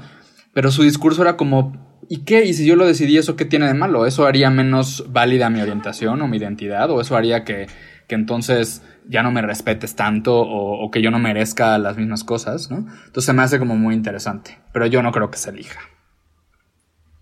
Pero 0.54 0.72
su 0.72 0.84
discurso 0.84 1.22
era 1.22 1.38
como, 1.38 2.00
¿y 2.10 2.20
qué? 2.20 2.46
¿Y 2.46 2.54
si 2.54 2.66
yo 2.66 2.76
lo 2.76 2.86
decidí, 2.86 3.18
eso 3.18 3.36
qué 3.36 3.46
tiene 3.46 3.68
de 3.68 3.74
malo? 3.74 4.06
¿Eso 4.06 4.26
haría 4.26 4.50
menos 4.50 5.06
válida 5.12 5.50
mi 5.50 5.62
orientación 5.62 6.22
o 6.22 6.28
mi 6.28 6.38
identidad? 6.38 6.90
¿O 6.92 7.02
eso 7.02 7.16
haría 7.16 7.44
que, 7.44 7.68
que 8.08 8.16
entonces 8.16 8.82
ya 9.08 9.24
no 9.24 9.32
me 9.32 9.42
respetes 9.42 9.96
tanto 9.96 10.40
o, 10.40 10.90
que 10.92 11.02
yo 11.02 11.12
no 11.12 11.20
merezca 11.20 11.78
las 11.78 11.98
mismas 11.98 12.24
cosas, 12.24 12.70
¿no? 12.70 12.86
Entonces 13.06 13.34
me 13.34 13.42
hace 13.42 13.60
como 13.60 13.76
muy 13.76 13.96
interesante, 13.96 14.60
pero 14.72 14.86
yo 14.86 15.02
no 15.02 15.12
creo 15.12 15.32
que 15.32 15.38
se 15.38 15.50
elija. 15.50 15.80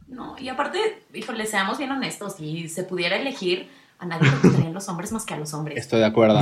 No, 0.07 0.35
y 0.39 0.49
aparte, 0.49 0.79
híjole, 1.13 1.45
seamos 1.45 1.77
bien 1.77 1.91
honestos, 1.91 2.35
si 2.35 2.67
se 2.69 2.83
pudiera 2.83 3.17
elegir, 3.17 3.69
a 3.99 4.05
nadie 4.05 4.29
le 4.29 4.37
gustarían 4.37 4.73
los 4.73 4.87
hombres 4.89 5.11
más 5.11 5.25
que 5.25 5.33
a 5.33 5.37
los 5.37 5.53
hombres. 5.53 5.77
Estoy 5.77 5.99
de 5.99 6.05
acuerdo. 6.05 6.39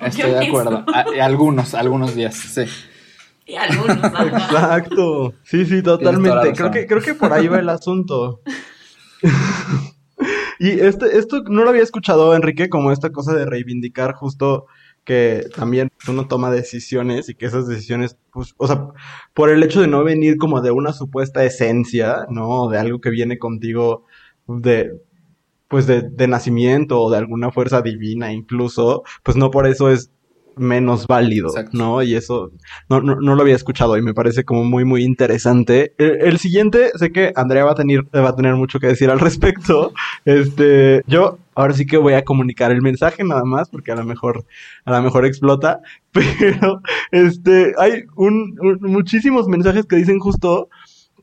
Estoy 0.00 0.30
de 0.30 0.46
acuerdo. 0.46 0.84
algunos, 1.20 1.74
algunos 1.74 2.14
días, 2.14 2.34
sí. 2.34 2.64
Y 3.46 3.56
algunos, 3.56 3.98
Exacto. 3.98 5.34
Sí, 5.44 5.66
sí, 5.66 5.82
totalmente. 5.82 6.52
Creo 6.54 6.70
que, 6.70 6.86
creo 6.86 7.02
que 7.02 7.14
por 7.14 7.32
ahí 7.32 7.46
va 7.46 7.58
el 7.58 7.68
asunto. 7.68 8.40
y 10.58 10.70
este, 10.70 11.18
esto 11.18 11.42
no 11.48 11.62
lo 11.64 11.70
había 11.70 11.82
escuchado, 11.82 12.34
Enrique, 12.34 12.70
como 12.70 12.90
esta 12.90 13.10
cosa 13.10 13.34
de 13.34 13.44
reivindicar 13.44 14.14
justo 14.14 14.66
que 15.04 15.44
también 15.54 15.90
uno 16.08 16.26
toma 16.26 16.50
decisiones 16.50 17.28
y 17.28 17.34
que 17.34 17.46
esas 17.46 17.68
decisiones, 17.68 18.16
pues, 18.32 18.54
o 18.56 18.66
sea, 18.66 18.88
por 19.34 19.50
el 19.50 19.62
hecho 19.62 19.82
de 19.82 19.86
no 19.86 20.02
venir 20.02 20.38
como 20.38 20.62
de 20.62 20.70
una 20.70 20.94
supuesta 20.94 21.44
esencia, 21.44 22.26
¿no? 22.30 22.68
De 22.68 22.78
algo 22.78 23.00
que 23.00 23.10
viene 23.10 23.38
contigo 23.38 24.06
de, 24.46 24.98
pues, 25.68 25.86
de, 25.86 26.02
de 26.02 26.28
nacimiento 26.28 27.02
o 27.02 27.10
de 27.10 27.18
alguna 27.18 27.52
fuerza 27.52 27.82
divina 27.82 28.32
incluso, 28.32 29.02
pues 29.22 29.36
no 29.36 29.50
por 29.50 29.66
eso 29.66 29.90
es 29.90 30.10
menos 30.56 31.06
válido, 31.06 31.52
¿no? 31.72 32.02
Y 32.02 32.14
eso 32.14 32.50
no, 32.88 33.00
no, 33.00 33.16
no, 33.16 33.34
lo 33.34 33.42
había 33.42 33.56
escuchado 33.56 33.96
y 33.96 34.02
me 34.02 34.14
parece 34.14 34.44
como 34.44 34.64
muy, 34.64 34.84
muy 34.84 35.04
interesante. 35.04 35.94
El, 35.98 36.38
siguiente, 36.38 36.90
sé 36.94 37.12
que 37.12 37.32
Andrea 37.36 37.64
va 37.64 37.72
a, 37.72 37.74
tener, 37.74 38.04
va 38.14 38.30
a 38.30 38.36
tener 38.36 38.54
mucho 38.54 38.80
que 38.80 38.86
decir 38.88 39.10
al 39.10 39.20
respecto. 39.20 39.92
Este, 40.24 41.02
yo 41.06 41.38
ahora 41.54 41.74
sí 41.74 41.86
que 41.86 41.98
voy 41.98 42.14
a 42.14 42.24
comunicar 42.24 42.72
el 42.72 42.82
mensaje 42.82 43.24
nada 43.24 43.44
más, 43.44 43.68
porque 43.68 43.92
a 43.92 43.94
lo 43.94 44.04
mejor, 44.04 44.44
a 44.84 44.92
lo 44.92 45.02
mejor 45.02 45.26
explota, 45.26 45.80
pero 46.12 46.80
este, 47.10 47.74
hay 47.78 48.04
un, 48.16 48.56
muchísimos 48.80 49.48
mensajes 49.48 49.86
que 49.86 49.96
dicen 49.96 50.18
justo 50.18 50.68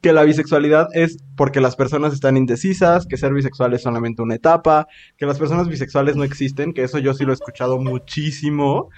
que 0.01 0.13
la 0.13 0.23
bisexualidad 0.23 0.87
es 0.93 1.17
porque 1.37 1.61
las 1.61 1.75
personas 1.75 2.13
están 2.13 2.35
indecisas, 2.35 3.05
que 3.05 3.17
ser 3.17 3.33
bisexual 3.33 3.73
es 3.73 3.83
solamente 3.83 4.21
una 4.21 4.35
etapa, 4.35 4.87
que 5.17 5.27
las 5.27 5.37
personas 5.37 5.67
bisexuales 5.67 6.15
no 6.15 6.23
existen, 6.23 6.73
que 6.73 6.83
eso 6.83 6.97
yo 6.97 7.13
sí 7.13 7.23
lo 7.23 7.31
he 7.31 7.35
escuchado 7.35 7.79
muchísimo, 7.79 8.89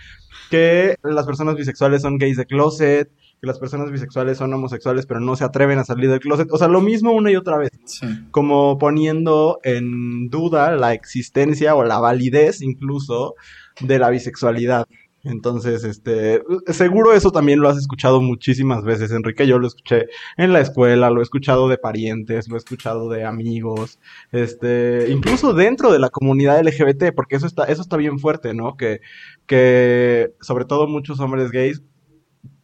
que 0.50 0.96
las 1.04 1.26
personas 1.26 1.56
bisexuales 1.56 2.02
son 2.02 2.18
gays 2.18 2.38
de 2.38 2.46
closet, 2.46 3.12
que 3.42 3.48
las 3.48 3.60
personas 3.60 3.92
bisexuales 3.92 4.38
son 4.38 4.54
homosexuales 4.54 5.06
pero 5.06 5.20
no 5.20 5.36
se 5.36 5.44
atreven 5.44 5.78
a 5.78 5.84
salir 5.84 6.10
del 6.10 6.22
closet. 6.22 6.48
O 6.52 6.58
sea, 6.58 6.70
lo 6.70 6.80
mismo 6.80 7.12
una 7.12 7.30
y 7.30 7.36
otra 7.36 7.58
vez. 7.58 7.72
Como 8.32 8.78
poniendo 8.78 9.60
en 9.64 10.30
duda 10.30 10.72
la 10.78 10.94
existencia 10.94 11.76
o 11.76 11.84
la 11.84 12.00
validez 12.00 12.62
incluso 12.62 13.36
de 13.82 14.00
la 14.00 14.10
bisexualidad. 14.10 14.86
Entonces, 15.24 15.86
este, 15.86 16.44
seguro 16.68 17.14
eso 17.14 17.32
también 17.32 17.62
lo 17.62 17.70
has 17.70 17.78
escuchado 17.78 18.22
muchísimas 18.22 18.84
veces, 18.84 19.12
Enrique. 19.12 19.48
Yo 19.48 19.58
lo 19.58 19.68
escuché 19.68 20.08
en 20.36 20.52
la 20.52 20.60
escuela, 20.60 21.10
lo 21.10 21.22
he 21.22 21.24
escuchado 21.24 21.70
de 21.70 21.78
parientes, 21.78 22.50
lo 22.50 22.56
he 22.56 22.58
escuchado 22.58 23.08
de 23.10 23.24
amigos, 23.24 24.00
este, 24.34 25.08
incluso 25.10 25.54
dentro 25.54 25.94
de 25.94 26.00
la 26.00 26.10
comunidad 26.10 26.62
LGBT, 26.62 27.16
porque 27.16 27.38
eso 27.38 27.48
está, 27.48 27.64
eso 27.66 27.82
está 27.82 27.96
bien 27.96 28.20
fuerte, 28.20 28.54
¿no? 28.54 28.76
Que, 28.76 29.00
que 29.46 30.34
sobre 30.42 30.66
todo 30.66 30.88
muchos 30.88 31.22
hombres 31.22 31.52
gays 31.52 31.82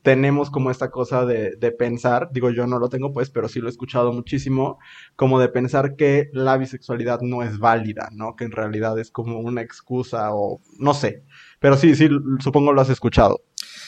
tenemos 0.02 0.50
como 0.50 0.72
esta 0.72 0.91
cosa 0.91 1.26
de, 1.26 1.56
de, 1.58 1.72
pensar, 1.72 2.30
digo 2.32 2.50
yo 2.50 2.65
no 2.67 2.80
lo 2.80 2.89
tengo 2.89 3.13
pues, 3.13 3.30
pero 3.30 3.50
sí 3.50 3.60
lo 3.60 3.67
he 3.67 3.72
escuchado 3.72 4.13
muchísimo, 4.13 4.80
como 5.15 5.39
de 5.39 5.50
pensar 5.50 5.95
que 5.95 6.30
la 6.34 6.58
bisexualidad 6.58 7.22
no 7.22 7.43
es 7.43 7.60
válida, 7.60 8.10
¿no? 8.12 8.36
Que 8.36 8.45
en 8.45 8.52
realidad 8.52 8.98
es 9.00 9.12
como 9.12 9.39
una 9.39 9.62
excusa 9.62 10.34
o 10.34 10.62
no 10.78 10.93
sé. 10.93 11.24
Pero 11.60 11.78
sí, 11.78 11.95
sí, 11.95 12.10
supongo 12.39 12.74
lo 12.74 12.82
has 12.82 12.89
escuchado. 12.89 13.41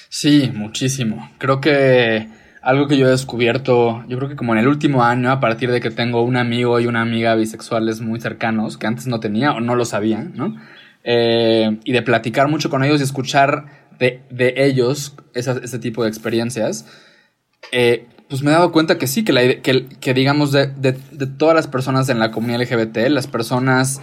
Sí, 0.10 0.52
muchísimo. 0.54 1.32
Creo 1.38 1.62
que 1.62 2.28
algo 2.62 2.88
que 2.88 2.98
yo 2.98 3.08
he 3.08 3.12
descubierto, 3.12 4.04
yo 4.08 4.18
creo 4.18 4.30
que 4.30 4.36
como 4.36 4.54
en 4.54 4.60
el 4.60 4.68
último 4.68 5.04
año, 5.04 5.32
a 5.32 5.40
partir 5.40 5.72
de 5.72 5.82
que 5.82 5.90
tengo 5.90 6.22
un 6.22 6.38
amigo 6.38 6.80
y 6.80 6.88
una 6.88 7.02
amiga 7.02 7.36
bisexuales 7.36 8.02
muy 8.02 8.20
cercanos, 8.20 8.78
que 8.78 8.88
antes 8.88 9.08
no 9.08 9.20
tenía 9.20 9.54
o 9.54 9.62
no 9.62 9.76
lo 9.76 9.86
sabía, 9.86 10.24
¿no? 10.24 10.58
Eh, 11.04 11.80
y 11.84 11.94
de 11.94 12.02
platicar 12.04 12.48
mucho 12.48 12.70
con 12.70 12.84
ellos 12.84 13.00
y 13.00 13.04
escuchar 13.04 13.66
de, 13.98 14.22
de 14.30 14.54
ellos 14.58 15.16
ese 15.34 15.80
tipo 15.80 16.04
de 16.04 16.10
experiencias, 16.10 16.86
eh, 17.72 18.08
pues 18.32 18.44
me 18.44 18.52
he 18.52 18.54
dado 18.54 18.72
cuenta 18.72 18.98
que 18.98 19.08
sí, 19.08 19.24
que, 19.24 19.34
la, 19.34 19.62
que, 19.62 20.14
digamos 20.14 20.52
de, 20.52 20.68
de, 20.68 20.94
todas 21.28 21.56
las 21.56 21.68
personas 21.68 22.08
en 22.10 22.18
la 22.18 22.32
comunidad 22.32 22.62
LGBT, 22.62 23.10
las 23.10 23.28
personas 23.28 24.02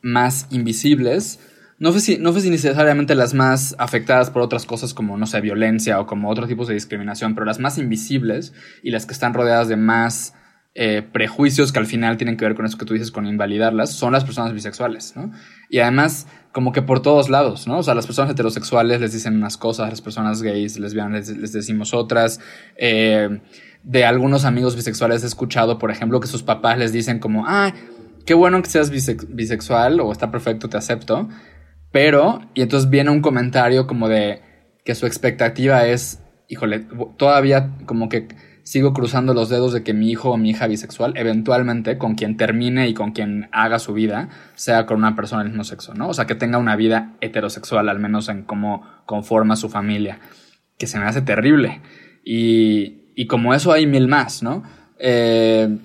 más 0.00 0.46
invisibles, 0.50 1.40
no 1.78 1.92
sé, 1.92 2.00
si, 2.00 2.18
no 2.18 2.32
si 2.32 2.50
necesariamente 2.50 3.14
las 3.14 3.34
más 3.34 3.74
afectadas 3.78 4.30
por 4.30 4.42
otras 4.42 4.64
cosas 4.66 4.94
como, 4.94 5.16
no 5.16 5.26
sé, 5.26 5.40
violencia 5.40 6.00
o 6.00 6.06
como 6.06 6.30
otros 6.30 6.48
tipos 6.48 6.68
de 6.68 6.74
discriminación, 6.74 7.34
pero 7.34 7.44
las 7.44 7.58
más 7.58 7.78
invisibles 7.78 8.52
y 8.82 8.90
las 8.90 9.06
que 9.06 9.12
están 9.12 9.34
rodeadas 9.34 9.68
de 9.68 9.76
más 9.76 10.34
eh, 10.76 11.02
prejuicios 11.02 11.70
que 11.70 11.78
al 11.78 11.86
final 11.86 12.16
tienen 12.16 12.36
que 12.36 12.44
ver 12.44 12.56
con 12.56 12.66
eso 12.66 12.76
que 12.78 12.84
tú 12.84 12.94
dices, 12.94 13.10
con 13.10 13.26
invalidarlas, 13.26 13.92
son 13.92 14.12
las 14.12 14.24
personas 14.24 14.52
bisexuales, 14.52 15.14
¿no? 15.16 15.30
Y 15.68 15.78
además, 15.78 16.26
como 16.50 16.72
que 16.72 16.82
por 16.82 17.00
todos 17.00 17.28
lados, 17.28 17.68
¿no? 17.68 17.78
O 17.78 17.82
sea, 17.82 17.94
las 17.94 18.06
personas 18.06 18.32
heterosexuales 18.32 19.00
les 19.00 19.12
dicen 19.12 19.36
unas 19.36 19.56
cosas, 19.56 19.90
las 19.90 20.00
personas 20.00 20.42
gays, 20.42 20.78
lesbianas 20.78 21.28
les, 21.28 21.52
decimos 21.52 21.94
otras. 21.94 22.40
Eh, 22.76 23.40
de 23.84 24.04
algunos 24.04 24.44
amigos 24.44 24.74
bisexuales 24.74 25.22
he 25.22 25.26
escuchado, 25.26 25.78
por 25.78 25.90
ejemplo, 25.90 26.18
que 26.18 26.26
sus 26.26 26.42
papás 26.42 26.76
les 26.78 26.92
dicen 26.92 27.20
como, 27.20 27.44
ah, 27.46 27.72
qué 28.26 28.34
bueno 28.34 28.60
que 28.62 28.70
seas 28.70 28.90
bisexual 28.90 30.00
o 30.00 30.10
está 30.10 30.30
perfecto, 30.30 30.68
te 30.68 30.76
acepto. 30.76 31.28
Pero, 31.94 32.40
y 32.54 32.62
entonces 32.62 32.90
viene 32.90 33.10
un 33.10 33.20
comentario 33.20 33.86
como 33.86 34.08
de 34.08 34.40
que 34.84 34.96
su 34.96 35.06
expectativa 35.06 35.86
es, 35.86 36.20
híjole, 36.48 36.84
todavía 37.16 37.70
como 37.86 38.08
que 38.08 38.26
sigo 38.64 38.92
cruzando 38.92 39.32
los 39.32 39.48
dedos 39.48 39.72
de 39.72 39.84
que 39.84 39.94
mi 39.94 40.10
hijo 40.10 40.30
o 40.30 40.36
mi 40.36 40.50
hija 40.50 40.66
bisexual, 40.66 41.12
eventualmente, 41.16 41.96
con 41.96 42.16
quien 42.16 42.36
termine 42.36 42.88
y 42.88 42.94
con 42.94 43.12
quien 43.12 43.48
haga 43.52 43.78
su 43.78 43.92
vida, 43.92 44.28
sea 44.56 44.86
con 44.86 44.96
una 44.96 45.14
persona 45.14 45.44
del 45.44 45.52
mismo 45.52 45.62
sexo, 45.62 45.94
¿no? 45.94 46.08
O 46.08 46.14
sea, 46.14 46.26
que 46.26 46.34
tenga 46.34 46.58
una 46.58 46.74
vida 46.74 47.14
heterosexual, 47.20 47.88
al 47.88 48.00
menos 48.00 48.28
en 48.28 48.42
cómo 48.42 48.82
conforma 49.06 49.54
su 49.54 49.68
familia, 49.68 50.18
que 50.76 50.88
se 50.88 50.98
me 50.98 51.04
hace 51.04 51.22
terrible. 51.22 51.80
Y, 52.24 53.12
y 53.14 53.28
como 53.28 53.54
eso 53.54 53.70
hay 53.70 53.86
mil 53.86 54.08
más, 54.08 54.42
¿no? 54.42 54.64
Eh, 54.98 55.78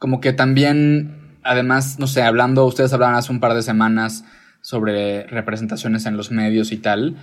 como 0.00 0.20
que 0.20 0.32
también, 0.32 1.17
además, 1.48 1.98
no 1.98 2.06
sé, 2.06 2.22
hablando, 2.22 2.64
ustedes 2.66 2.92
hablaban 2.92 3.16
hace 3.16 3.32
un 3.32 3.40
par 3.40 3.54
de 3.54 3.62
semanas 3.62 4.24
sobre 4.60 5.26
representaciones 5.26 6.06
en 6.06 6.16
los 6.16 6.30
medios 6.30 6.72
y 6.72 6.76
tal 6.76 7.16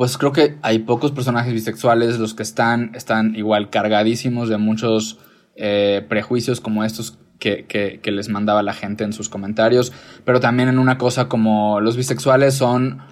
pues 0.00 0.16
creo 0.16 0.32
que 0.32 0.56
hay 0.62 0.78
pocos 0.78 1.12
personajes 1.12 1.52
bisexuales, 1.52 2.18
los 2.18 2.32
que 2.32 2.42
están, 2.42 2.92
están 2.94 3.36
igual 3.36 3.68
cargadísimos 3.68 4.48
de 4.48 4.56
muchos 4.56 5.18
eh, 5.56 6.06
prejuicios 6.08 6.62
como 6.62 6.84
estos 6.84 7.18
que, 7.38 7.66
que, 7.66 8.10
les 8.10 8.30
mandaba 8.30 8.62
la 8.62 8.72
gente 8.72 9.04
en 9.04 9.12
sus 9.12 9.28
comentarios, 9.28 9.92
pero 10.24 10.40
también 10.40 10.70
en 10.70 10.78
una 10.78 10.96
cosa 10.96 11.28
como 11.28 11.82
los 11.82 11.98
bisexuales 11.98 12.54
son 12.54 13.02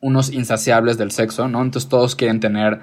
unos 0.00 0.32
insaciables 0.32 0.96
del 0.96 1.10
sexo, 1.10 1.48
¿no? 1.48 1.60
Entonces 1.60 1.88
todos 1.88 2.14
quieren 2.14 2.38
tener 2.38 2.78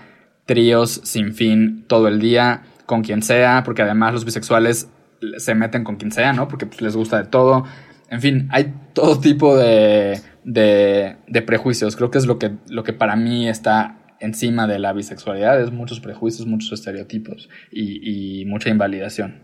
tríos 0.45 0.99
sin 1.05 1.33
fin 1.33 1.85
todo 1.87 2.09
el 2.09 2.19
día, 2.19 2.63
con 2.85 3.03
quien 3.03 3.21
sea, 3.21 3.63
porque 3.63 3.83
además 3.83 4.11
los 4.11 4.25
bisexuales 4.25 4.89
se 5.37 5.55
meten 5.55 5.83
con 5.83 5.97
quien 5.97 6.11
sea, 6.11 6.33
¿no? 6.33 6.47
Porque 6.47 6.65
pues, 6.65 6.81
les 6.81 6.95
gusta 6.95 7.21
de 7.21 7.27
todo. 7.27 7.65
En 8.09 8.21
fin, 8.21 8.47
hay 8.51 8.73
todo 8.93 9.19
tipo 9.19 9.55
de 9.55 10.21
de, 10.43 11.17
de, 11.27 11.41
prejuicios. 11.41 11.95
Creo 11.95 12.11
que 12.11 12.17
es 12.17 12.25
lo 12.25 12.39
que, 12.39 12.51
lo 12.69 12.83
que 12.83 12.93
para 12.93 13.15
mí 13.15 13.47
está 13.47 13.97
encima 14.19 14.67
de 14.67 14.79
la 14.79 14.93
bisexualidad, 14.93 15.61
es 15.61 15.71
muchos 15.71 15.99
prejuicios, 15.99 16.47
muchos 16.47 16.71
estereotipos 16.73 17.49
y, 17.71 18.41
y 18.41 18.45
mucha 18.45 18.69
invalidación. 18.69 19.43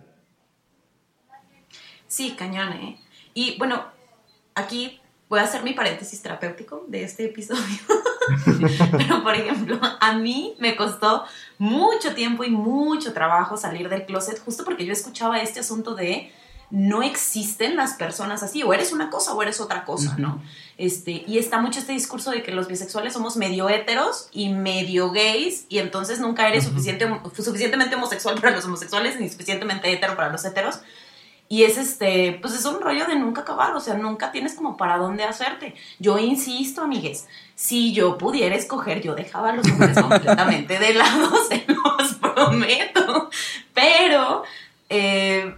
Sí, 2.08 2.36
cañón, 2.38 2.74
¿eh? 2.74 2.98
Y 3.34 3.58
bueno, 3.58 3.86
aquí 4.54 5.00
voy 5.30 5.40
a 5.40 5.44
hacer 5.44 5.64
mi 5.64 5.74
paréntesis 5.74 6.22
terapéutico 6.22 6.86
de 6.88 7.04
este 7.04 7.26
episodio. 7.26 7.62
Pero, 8.92 9.24
por 9.24 9.36
ejemplo, 9.36 9.80
a 10.00 10.14
mí 10.14 10.56
me 10.60 10.76
costó 10.76 11.26
mucho 11.58 12.14
tiempo 12.14 12.44
y 12.44 12.50
mucho 12.50 13.14
trabajo 13.14 13.58
salir 13.58 13.90
del 13.90 14.06
closet 14.06 14.40
justo 14.44 14.64
porque 14.64 14.86
yo 14.86 14.94
escuchaba 14.94 15.40
este 15.40 15.60
asunto 15.60 15.96
de 15.96 16.32
no 16.72 17.04
existen 17.04 17.76
las 17.76 17.94
personas 17.94 18.42
así, 18.44 18.64
o 18.64 18.74
eres 18.74 18.92
una 18.92 19.10
cosa 19.10 19.34
o 19.34 19.42
eres 19.42 19.62
otra 19.62 19.86
cosa, 19.86 20.16
¿no? 20.18 20.42
Este, 20.78 21.24
y 21.28 21.38
está 21.38 21.60
mucho 21.60 21.80
este 21.80 21.94
discurso 21.94 22.32
de 22.32 22.44
que 22.44 22.52
los 22.52 22.68
bisexuales 22.68 23.14
somos 23.14 23.38
medio 23.38 23.70
heteros 23.70 24.30
y 24.32 24.50
medio 24.50 25.12
gays, 25.12 25.66
y 25.70 25.78
entonces 25.78 26.20
nunca 26.20 26.48
eres 26.48 26.66
suficiente, 26.66 27.08
suficientemente 27.36 27.96
homosexual 27.96 28.36
para 28.42 28.56
los 28.56 28.66
homosexuales 28.66 29.20
ni 29.20 29.30
suficientemente 29.30 29.92
hetero 29.92 30.16
para 30.16 30.32
los 30.32 30.44
heteros. 30.44 30.80
Y 31.48 31.64
es 31.64 31.78
este, 31.78 32.40
pues 32.42 32.56
es 32.56 32.66
un 32.66 32.82
rollo 32.82 33.06
de 33.06 33.16
nunca 33.16 33.42
acabar, 33.42 33.76
o 33.76 33.80
sea, 33.80 33.94
nunca 33.94 34.32
tienes 34.32 34.56
como 34.56 34.78
para 34.78 34.98
dónde 34.98 35.24
hacerte. 35.24 35.76
Yo 36.00 36.18
insisto, 36.18 36.82
amigues, 36.82 37.28
si 37.54 37.94
yo 37.94 38.18
pudiera 38.18 38.56
escoger, 38.56 39.02
yo 39.02 39.14
dejaba 39.14 39.50
a 39.50 39.54
los 39.54 39.68
hombres 39.68 39.98
completamente 40.02 40.80
de 40.80 40.94
lado, 40.96 41.32
se 41.50 41.66
los 41.68 42.16
prometo. 42.16 43.30
Pero, 43.74 44.44
eh, 44.90 45.56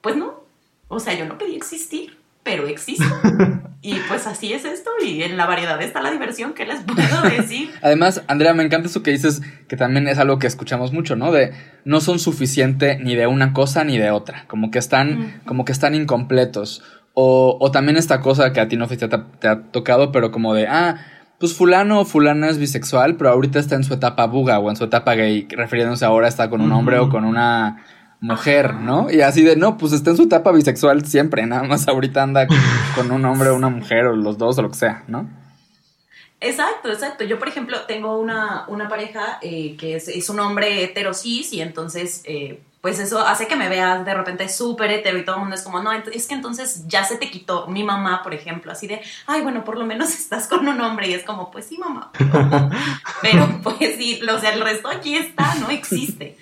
pues 0.00 0.16
no, 0.16 0.40
o 0.88 1.00
sea, 1.00 1.12
yo 1.14 1.26
no 1.26 1.36
pedí 1.36 1.54
existir. 1.56 2.15
Pero 2.46 2.68
existe. 2.68 3.04
y 3.82 3.96
pues 4.08 4.24
así 4.28 4.52
es 4.52 4.64
esto, 4.64 4.88
y 5.04 5.24
en 5.24 5.36
la 5.36 5.46
variedad 5.46 5.82
está 5.82 6.00
la 6.00 6.12
diversión, 6.12 6.54
¿qué 6.54 6.64
les 6.64 6.80
puedo 6.82 7.22
decir? 7.22 7.70
Además, 7.82 8.22
Andrea, 8.28 8.54
me 8.54 8.62
encanta 8.62 8.86
eso 8.86 9.02
que 9.02 9.10
dices, 9.10 9.42
que 9.66 9.76
también 9.76 10.06
es 10.06 10.18
algo 10.18 10.38
que 10.38 10.46
escuchamos 10.46 10.92
mucho, 10.92 11.16
¿no? 11.16 11.32
De 11.32 11.52
no 11.84 12.00
son 12.00 12.20
suficiente 12.20 12.98
ni 13.02 13.16
de 13.16 13.26
una 13.26 13.52
cosa 13.52 13.82
ni 13.82 13.98
de 13.98 14.12
otra, 14.12 14.44
como 14.46 14.70
que 14.70 14.78
están, 14.78 15.42
como 15.44 15.64
que 15.64 15.72
están 15.72 15.96
incompletos. 15.96 16.84
O, 17.14 17.58
o 17.60 17.70
también 17.72 17.96
esta 17.96 18.20
cosa 18.20 18.52
que 18.52 18.60
a 18.60 18.68
ti 18.68 18.76
no 18.76 18.86
te, 18.86 18.96
te 18.96 19.48
ha 19.48 19.62
tocado, 19.72 20.12
pero 20.12 20.30
como 20.30 20.54
de, 20.54 20.68
ah, 20.68 20.98
pues 21.40 21.52
fulano 21.52 22.00
o 22.00 22.04
fulana 22.04 22.48
es 22.48 22.58
bisexual, 22.58 23.16
pero 23.16 23.30
ahorita 23.30 23.58
está 23.58 23.74
en 23.74 23.82
su 23.82 23.92
etapa 23.92 24.26
buga 24.26 24.60
o 24.60 24.70
en 24.70 24.76
su 24.76 24.84
etapa 24.84 25.14
gay, 25.14 25.48
refiriéndose 25.50 26.04
ahora 26.04 26.28
está 26.28 26.48
con 26.48 26.60
un 26.60 26.70
hombre 26.70 26.98
o 26.98 27.08
con 27.08 27.24
una 27.24 27.84
mujer, 28.20 28.74
¿no? 28.74 29.10
Y 29.10 29.20
así 29.20 29.42
de, 29.42 29.56
no, 29.56 29.76
pues 29.76 29.92
está 29.92 30.10
en 30.10 30.16
su 30.16 30.24
etapa 30.24 30.52
bisexual 30.52 31.04
siempre, 31.04 31.46
nada 31.46 31.62
más 31.64 31.86
ahorita 31.88 32.22
anda 32.22 32.46
con 32.94 33.10
un 33.10 33.24
hombre 33.24 33.50
o 33.50 33.56
una 33.56 33.68
mujer 33.68 34.06
o 34.06 34.16
los 34.16 34.38
dos 34.38 34.58
o 34.58 34.62
lo 34.62 34.70
que 34.70 34.76
sea, 34.76 35.04
¿no? 35.08 35.28
Exacto, 36.40 36.90
exacto. 36.90 37.24
Yo, 37.24 37.38
por 37.38 37.48
ejemplo, 37.48 37.80
tengo 37.86 38.18
una, 38.18 38.64
una 38.68 38.88
pareja 38.88 39.38
eh, 39.40 39.76
que 39.78 39.96
es, 39.96 40.08
es, 40.08 40.28
un 40.28 40.38
hombre 40.38 40.84
heterosis 40.84 41.52
y 41.54 41.62
entonces, 41.62 42.22
eh, 42.24 42.60
pues 42.82 42.98
eso 42.98 43.20
hace 43.20 43.48
que 43.48 43.56
me 43.56 43.70
veas 43.70 44.04
de 44.04 44.14
repente 44.14 44.48
súper 44.48 44.90
hetero 44.90 45.18
y 45.18 45.24
todo 45.24 45.36
el 45.36 45.40
mundo 45.40 45.56
es 45.56 45.62
como, 45.62 45.82
no, 45.82 45.90
es 45.92 46.26
que 46.26 46.34
entonces 46.34 46.86
ya 46.86 47.04
se 47.04 47.16
te 47.16 47.30
quitó 47.30 47.66
mi 47.68 47.82
mamá, 47.82 48.22
por 48.22 48.34
ejemplo, 48.34 48.70
así 48.70 48.86
de, 48.86 49.00
ay, 49.26 49.40
bueno, 49.40 49.64
por 49.64 49.78
lo 49.78 49.86
menos 49.86 50.10
estás 50.14 50.46
con 50.46 50.68
un 50.68 50.80
hombre 50.80 51.08
y 51.08 51.14
es 51.14 51.24
como, 51.24 51.50
pues 51.50 51.66
sí, 51.66 51.78
mamá. 51.78 52.12
Pero, 53.22 53.48
pues 53.62 53.96
sí, 53.96 54.20
o 54.22 54.38
sea, 54.38 54.52
el 54.52 54.60
resto 54.60 54.88
aquí 54.88 55.16
está, 55.16 55.54
no 55.56 55.70
existe. 55.70 56.36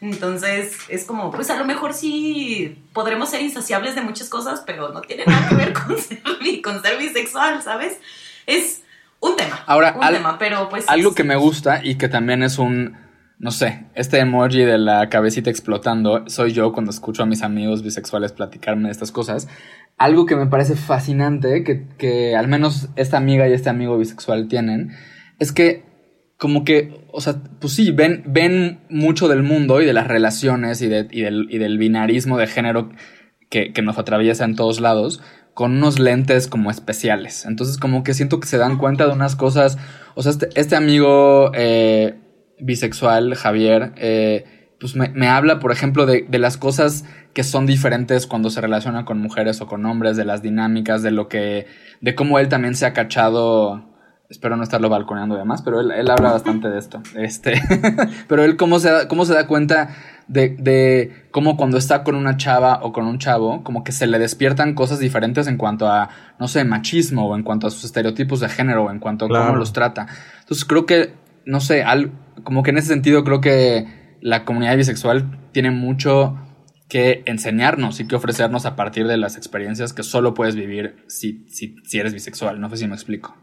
Entonces 0.00 0.72
es 0.88 1.04
como, 1.04 1.30
pues 1.30 1.50
a 1.50 1.58
lo 1.58 1.64
mejor 1.66 1.92
sí 1.92 2.82
podremos 2.94 3.28
ser 3.28 3.42
insaciables 3.42 3.94
de 3.94 4.00
muchas 4.00 4.28
cosas, 4.30 4.62
pero 4.66 4.88
no 4.92 5.02
tiene 5.02 5.24
nada 5.26 5.48
que 5.48 5.54
ver 5.56 5.72
con 5.74 5.98
ser, 5.98 6.22
con 6.62 6.82
ser 6.82 6.98
bisexual, 6.98 7.62
¿sabes? 7.62 7.98
Es 8.46 8.82
un 9.20 9.36
tema. 9.36 9.62
Ahora, 9.66 9.94
un 10.00 10.08
tema, 10.08 10.38
pero 10.38 10.68
pues... 10.70 10.88
Algo 10.88 11.14
que 11.14 11.24
me 11.24 11.36
gusta 11.36 11.84
y 11.84 11.96
que 11.96 12.08
también 12.08 12.42
es 12.42 12.58
un, 12.58 12.96
no 13.38 13.50
sé, 13.50 13.84
este 13.94 14.18
emoji 14.18 14.62
de 14.62 14.78
la 14.78 15.10
cabecita 15.10 15.50
explotando, 15.50 16.24
soy 16.28 16.52
yo 16.52 16.72
cuando 16.72 16.90
escucho 16.90 17.22
a 17.22 17.26
mis 17.26 17.42
amigos 17.42 17.82
bisexuales 17.82 18.32
platicarme 18.32 18.88
de 18.88 18.92
estas 18.92 19.12
cosas. 19.12 19.48
Algo 19.98 20.24
que 20.24 20.34
me 20.34 20.46
parece 20.46 20.76
fascinante, 20.76 21.62
que, 21.62 21.86
que 21.98 22.36
al 22.36 22.48
menos 22.48 22.88
esta 22.96 23.18
amiga 23.18 23.46
y 23.46 23.52
este 23.52 23.68
amigo 23.68 23.98
bisexual 23.98 24.48
tienen, 24.48 24.96
es 25.38 25.52
que 25.52 25.89
como 26.40 26.64
que, 26.64 27.04
o 27.12 27.20
sea, 27.20 27.36
pues 27.60 27.74
sí, 27.74 27.90
ven, 27.92 28.22
ven 28.26 28.80
mucho 28.88 29.28
del 29.28 29.42
mundo 29.42 29.82
y 29.82 29.84
de 29.84 29.92
las 29.92 30.08
relaciones 30.08 30.80
y, 30.80 30.88
de, 30.88 31.06
y, 31.10 31.20
del, 31.20 31.46
y 31.50 31.58
del, 31.58 31.76
binarismo 31.76 32.38
de 32.38 32.46
género 32.46 32.88
que, 33.50 33.74
que, 33.74 33.82
nos 33.82 33.98
atraviesa 33.98 34.46
en 34.46 34.56
todos 34.56 34.80
lados 34.80 35.22
con 35.52 35.72
unos 35.72 35.98
lentes 35.98 36.48
como 36.48 36.70
especiales. 36.70 37.44
Entonces 37.44 37.76
como 37.76 38.02
que 38.02 38.14
siento 38.14 38.40
que 38.40 38.48
se 38.48 38.56
dan 38.56 38.78
cuenta 38.78 39.06
de 39.06 39.12
unas 39.12 39.36
cosas, 39.36 39.76
o 40.14 40.22
sea, 40.22 40.32
este, 40.32 40.48
este 40.54 40.76
amigo 40.76 41.52
eh, 41.52 42.18
bisexual, 42.58 43.34
Javier, 43.34 43.92
eh, 43.96 44.72
pues 44.80 44.96
me, 44.96 45.10
me, 45.10 45.28
habla, 45.28 45.58
por 45.58 45.72
ejemplo, 45.72 46.06
de, 46.06 46.24
de 46.26 46.38
las 46.38 46.56
cosas 46.56 47.04
que 47.34 47.44
son 47.44 47.66
diferentes 47.66 48.26
cuando 48.26 48.48
se 48.48 48.62
relaciona 48.62 49.04
con 49.04 49.18
mujeres 49.18 49.60
o 49.60 49.66
con 49.66 49.84
hombres, 49.84 50.16
de 50.16 50.24
las 50.24 50.40
dinámicas, 50.40 51.02
de 51.02 51.10
lo 51.10 51.28
que, 51.28 51.66
de 52.00 52.14
cómo 52.14 52.38
él 52.38 52.48
también 52.48 52.76
se 52.76 52.86
ha 52.86 52.94
cachado 52.94 53.90
espero 54.30 54.56
no 54.56 54.62
estarlo 54.62 54.88
balconeando 54.88 55.36
de 55.36 55.44
más, 55.44 55.60
pero 55.60 55.80
él, 55.80 55.90
él 55.90 56.08
habla 56.08 56.32
bastante 56.32 56.68
de 56.70 56.78
esto. 56.78 57.02
Este, 57.16 57.60
pero 58.28 58.44
él 58.44 58.56
cómo 58.56 58.78
se 58.78 58.90
da, 58.90 59.08
cómo 59.08 59.24
se 59.24 59.34
da 59.34 59.46
cuenta 59.46 59.90
de, 60.28 60.56
de 60.58 61.26
cómo 61.32 61.56
cuando 61.56 61.76
está 61.76 62.04
con 62.04 62.14
una 62.14 62.36
chava 62.36 62.80
o 62.82 62.92
con 62.92 63.06
un 63.06 63.18
chavo, 63.18 63.64
como 63.64 63.82
que 63.82 63.90
se 63.90 64.06
le 64.06 64.18
despiertan 64.18 64.74
cosas 64.74 65.00
diferentes 65.00 65.48
en 65.48 65.56
cuanto 65.56 65.88
a, 65.88 66.08
no 66.38 66.46
sé, 66.46 66.64
machismo 66.64 67.26
o 67.26 67.36
en 67.36 67.42
cuanto 67.42 67.66
a 67.66 67.70
sus 67.70 67.84
estereotipos 67.84 68.38
de 68.40 68.48
género 68.48 68.84
o 68.84 68.90
en 68.90 69.00
cuanto 69.00 69.24
a 69.24 69.28
cómo 69.28 69.56
los 69.56 69.72
trata. 69.72 70.06
Entonces 70.40 70.64
creo 70.64 70.86
que, 70.86 71.12
no 71.44 71.60
sé, 71.60 71.82
al, 71.82 72.12
como 72.44 72.62
que 72.62 72.70
en 72.70 72.78
ese 72.78 72.88
sentido 72.88 73.24
creo 73.24 73.40
que 73.40 74.16
la 74.20 74.44
comunidad 74.44 74.76
bisexual 74.76 75.38
tiene 75.52 75.72
mucho 75.72 76.38
que 76.88 77.22
enseñarnos 77.26 77.98
y 78.00 78.06
que 78.06 78.16
ofrecernos 78.16 78.66
a 78.66 78.76
partir 78.76 79.06
de 79.06 79.16
las 79.16 79.36
experiencias 79.36 79.92
que 79.92 80.02
solo 80.02 80.34
puedes 80.34 80.54
vivir 80.54 81.04
si, 81.08 81.46
si, 81.48 81.76
si 81.84 81.98
eres 81.98 82.12
bisexual. 82.12 82.60
No 82.60 82.70
sé 82.70 82.76
si 82.76 82.86
me 82.86 82.94
explico. 82.94 83.36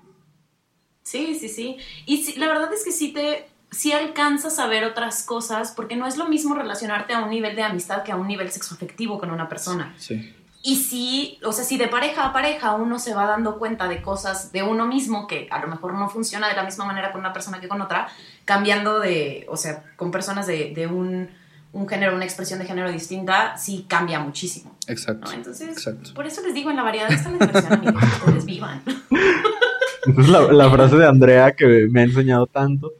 Sí, 1.07 1.35
sí, 1.39 1.47
sí. 1.47 1.77
Y 2.05 2.37
la 2.37 2.49
verdad 2.49 2.73
es 2.73 2.83
que 2.83 2.91
sí 2.91 3.13
te, 3.13 3.47
sí 3.71 3.93
alcanzas 3.93 4.59
a 4.59 4.67
ver 4.67 4.83
otras 4.83 5.23
cosas, 5.23 5.71
porque 5.71 5.95
no 5.95 6.05
es 6.05 6.17
lo 6.17 6.27
mismo 6.27 6.53
relacionarte 6.53 7.13
a 7.13 7.19
un 7.19 7.29
nivel 7.29 7.55
de 7.55 7.63
amistad 7.63 8.03
que 8.03 8.11
a 8.11 8.17
un 8.17 8.27
nivel 8.27 8.51
sexoafectivo 8.51 9.17
con 9.17 9.31
una 9.31 9.47
persona. 9.47 9.95
Sí. 9.97 10.35
Y 10.63 10.75
sí, 10.75 11.39
o 11.45 11.53
sea, 11.53 11.63
si 11.63 11.77
de 11.77 11.87
pareja 11.87 12.25
a 12.25 12.33
pareja 12.33 12.73
uno 12.73 12.99
se 12.99 13.13
va 13.13 13.25
dando 13.25 13.57
cuenta 13.57 13.87
de 13.87 14.01
cosas 14.01 14.51
de 14.51 14.63
uno 14.63 14.85
mismo 14.85 15.27
que 15.27 15.47
a 15.49 15.59
lo 15.59 15.69
mejor 15.69 15.93
no 15.93 16.09
funciona 16.09 16.49
de 16.49 16.55
la 16.55 16.63
misma 16.63 16.83
manera 16.83 17.13
con 17.13 17.21
una 17.21 17.31
persona 17.31 17.61
que 17.61 17.69
con 17.69 17.81
otra, 17.81 18.09
cambiando 18.43 18.99
de, 18.99 19.45
o 19.47 19.55
sea, 19.55 19.85
con 19.95 20.11
personas 20.11 20.45
de, 20.45 20.73
de 20.75 20.87
un, 20.87 21.29
un, 21.71 21.87
género, 21.87 22.15
una 22.15 22.25
expresión 22.25 22.59
de 22.59 22.65
género 22.65 22.91
distinta, 22.91 23.55
sí 23.55 23.85
cambia 23.87 24.19
muchísimo. 24.19 24.75
Exacto. 24.87 25.27
¿no? 25.27 25.37
Entonces, 25.37 25.69
Exacto. 25.69 26.13
por 26.13 26.27
eso 26.27 26.41
les 26.41 26.53
digo, 26.53 26.69
en 26.69 26.75
la 26.75 26.83
variedad 26.83 27.09
está 27.09 27.31
la 27.31 27.37
diversión, 27.37 27.71
amigos, 27.71 28.03
ustedes 28.03 28.45
vivan. 28.45 28.83
Es 30.05 30.29
la, 30.29 30.41
la, 30.51 30.69
frase 30.69 30.95
de 30.95 31.07
Andrea 31.07 31.53
que 31.53 31.87
me 31.89 32.01
ha 32.01 32.03
enseñado 32.03 32.45
tanto. 32.47 32.93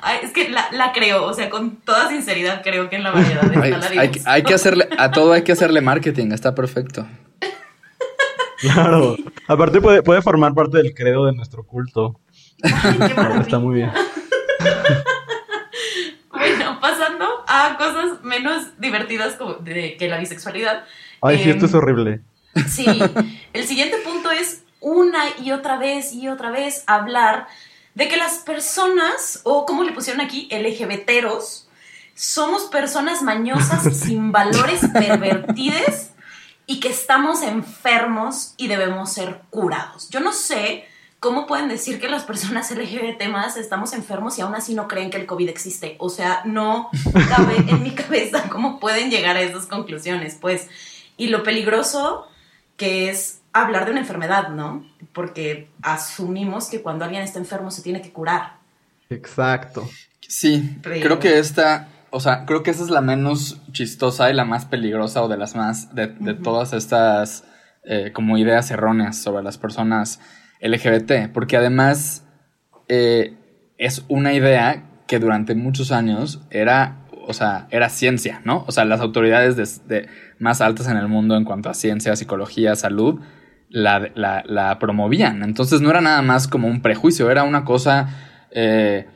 Ay, 0.00 0.18
es 0.22 0.32
que 0.32 0.48
la, 0.48 0.68
la, 0.72 0.92
creo, 0.92 1.24
o 1.24 1.34
sea, 1.34 1.50
con 1.50 1.76
toda 1.76 2.08
sinceridad 2.08 2.62
creo 2.62 2.88
que 2.88 2.96
en 2.96 3.02
la 3.02 3.10
variedad 3.10 3.44
está 3.44 3.62
hay, 3.62 3.70
la 3.70 4.00
hay, 4.00 4.10
hay, 4.24 4.42
que 4.42 4.54
hacerle, 4.54 4.88
a 4.96 5.10
todo 5.10 5.32
hay 5.32 5.42
que 5.42 5.52
hacerle 5.52 5.80
marketing, 5.80 6.32
está 6.32 6.54
perfecto. 6.54 7.06
Claro, 8.58 9.16
aparte 9.48 9.80
puede, 9.80 10.02
puede 10.02 10.22
formar 10.22 10.54
parte 10.54 10.78
del 10.78 10.94
credo 10.94 11.26
de 11.26 11.34
nuestro 11.34 11.64
culto. 11.64 12.20
Ay, 12.62 12.98
qué 12.98 13.40
está 13.40 13.58
muy 13.58 13.74
bien. 13.76 13.90
bueno, 16.30 16.78
pasando 16.80 17.26
a 17.46 17.76
cosas 17.76 18.22
menos 18.22 18.78
divertidas 18.78 19.34
como 19.34 19.54
de, 19.54 19.96
que 19.98 20.08
la 20.08 20.18
bisexualidad. 20.18 20.84
Ay, 21.20 21.36
eh, 21.36 21.44
sí, 21.44 21.50
esto 21.50 21.66
es 21.66 21.74
horrible. 21.74 22.20
Sí, 22.66 22.86
el 23.52 23.64
siguiente 23.64 23.98
punto 23.98 24.30
es 24.30 24.64
una 24.86 25.24
y 25.42 25.50
otra 25.50 25.78
vez 25.78 26.12
y 26.12 26.28
otra 26.28 26.52
vez 26.52 26.84
hablar 26.86 27.48
de 27.94 28.06
que 28.06 28.16
las 28.16 28.38
personas, 28.38 29.40
o 29.42 29.66
como 29.66 29.82
le 29.82 29.90
pusieron 29.90 30.20
aquí, 30.20 30.48
LGBTeros, 30.52 31.68
somos 32.14 32.66
personas 32.66 33.20
mañosas, 33.22 33.98
sin 33.98 34.30
valores 34.30 34.82
pervertides 34.92 36.12
y 36.66 36.78
que 36.78 36.88
estamos 36.88 37.42
enfermos 37.42 38.54
y 38.56 38.68
debemos 38.68 39.12
ser 39.12 39.40
curados. 39.50 40.08
Yo 40.10 40.20
no 40.20 40.32
sé 40.32 40.84
cómo 41.18 41.48
pueden 41.48 41.68
decir 41.68 42.00
que 42.00 42.08
las 42.08 42.22
personas 42.22 42.70
LGBT 42.70 43.26
más 43.28 43.56
estamos 43.56 43.92
enfermos 43.92 44.38
y 44.38 44.42
aún 44.42 44.54
así 44.54 44.74
no 44.74 44.86
creen 44.86 45.10
que 45.10 45.16
el 45.16 45.26
COVID 45.26 45.48
existe. 45.48 45.96
O 45.98 46.10
sea, 46.10 46.42
no 46.44 46.90
cabe 47.28 47.56
en 47.66 47.82
mi 47.82 47.90
cabeza 47.90 48.48
cómo 48.50 48.78
pueden 48.78 49.10
llegar 49.10 49.36
a 49.36 49.42
esas 49.42 49.66
conclusiones, 49.66 50.36
pues. 50.40 50.68
Y 51.16 51.26
lo 51.26 51.42
peligroso 51.42 52.28
que 52.76 53.08
es 53.08 53.40
hablar 53.62 53.84
de 53.84 53.92
una 53.92 54.00
enfermedad, 54.00 54.48
¿no? 54.50 54.84
Porque 55.12 55.68
asumimos 55.82 56.68
que 56.68 56.82
cuando 56.82 57.04
alguien 57.04 57.22
está 57.22 57.38
enfermo 57.38 57.70
se 57.70 57.82
tiene 57.82 58.02
que 58.02 58.12
curar. 58.12 58.54
Exacto. 59.10 59.88
Sí, 60.20 60.78
Pero- 60.82 61.00
creo 61.00 61.18
que 61.18 61.38
esta, 61.38 61.88
o 62.10 62.20
sea, 62.20 62.44
creo 62.46 62.62
que 62.62 62.70
esa 62.70 62.82
es 62.82 62.90
la 62.90 63.00
menos 63.00 63.60
chistosa 63.72 64.30
y 64.30 64.34
la 64.34 64.44
más 64.44 64.64
peligrosa 64.64 65.22
o 65.22 65.28
de 65.28 65.36
las 65.36 65.54
más, 65.54 65.94
de, 65.94 66.08
de 66.08 66.34
todas 66.34 66.72
estas 66.72 67.44
eh, 67.84 68.10
como 68.12 68.36
ideas 68.36 68.70
erróneas 68.72 69.16
sobre 69.16 69.44
las 69.44 69.58
personas 69.58 70.18
LGBT, 70.60 71.30
porque 71.32 71.56
además 71.56 72.24
eh, 72.88 73.36
es 73.78 74.04
una 74.08 74.32
idea 74.32 74.84
que 75.06 75.18
durante 75.20 75.54
muchos 75.54 75.92
años 75.92 76.40
era, 76.50 76.96
o 77.28 77.32
sea, 77.32 77.68
era 77.70 77.88
ciencia, 77.88 78.40
¿no? 78.44 78.64
O 78.66 78.72
sea, 78.72 78.84
las 78.84 79.00
autoridades 79.00 79.54
de, 79.56 79.94
de 80.00 80.08
más 80.40 80.60
altas 80.60 80.88
en 80.88 80.96
el 80.96 81.06
mundo 81.06 81.36
en 81.36 81.44
cuanto 81.44 81.70
a 81.70 81.74
ciencia, 81.74 82.16
psicología, 82.16 82.74
salud, 82.74 83.20
la, 83.68 84.10
la, 84.14 84.44
la, 84.46 84.78
promovían. 84.78 85.42
Entonces 85.42 85.80
no 85.80 85.90
era 85.90 86.00
nada 86.00 86.22
más 86.22 86.48
como 86.48 86.68
un 86.68 86.82
prejuicio, 86.82 87.30
era 87.30 87.44
una 87.44 87.64
cosa, 87.64 88.08
eh, 88.50 89.06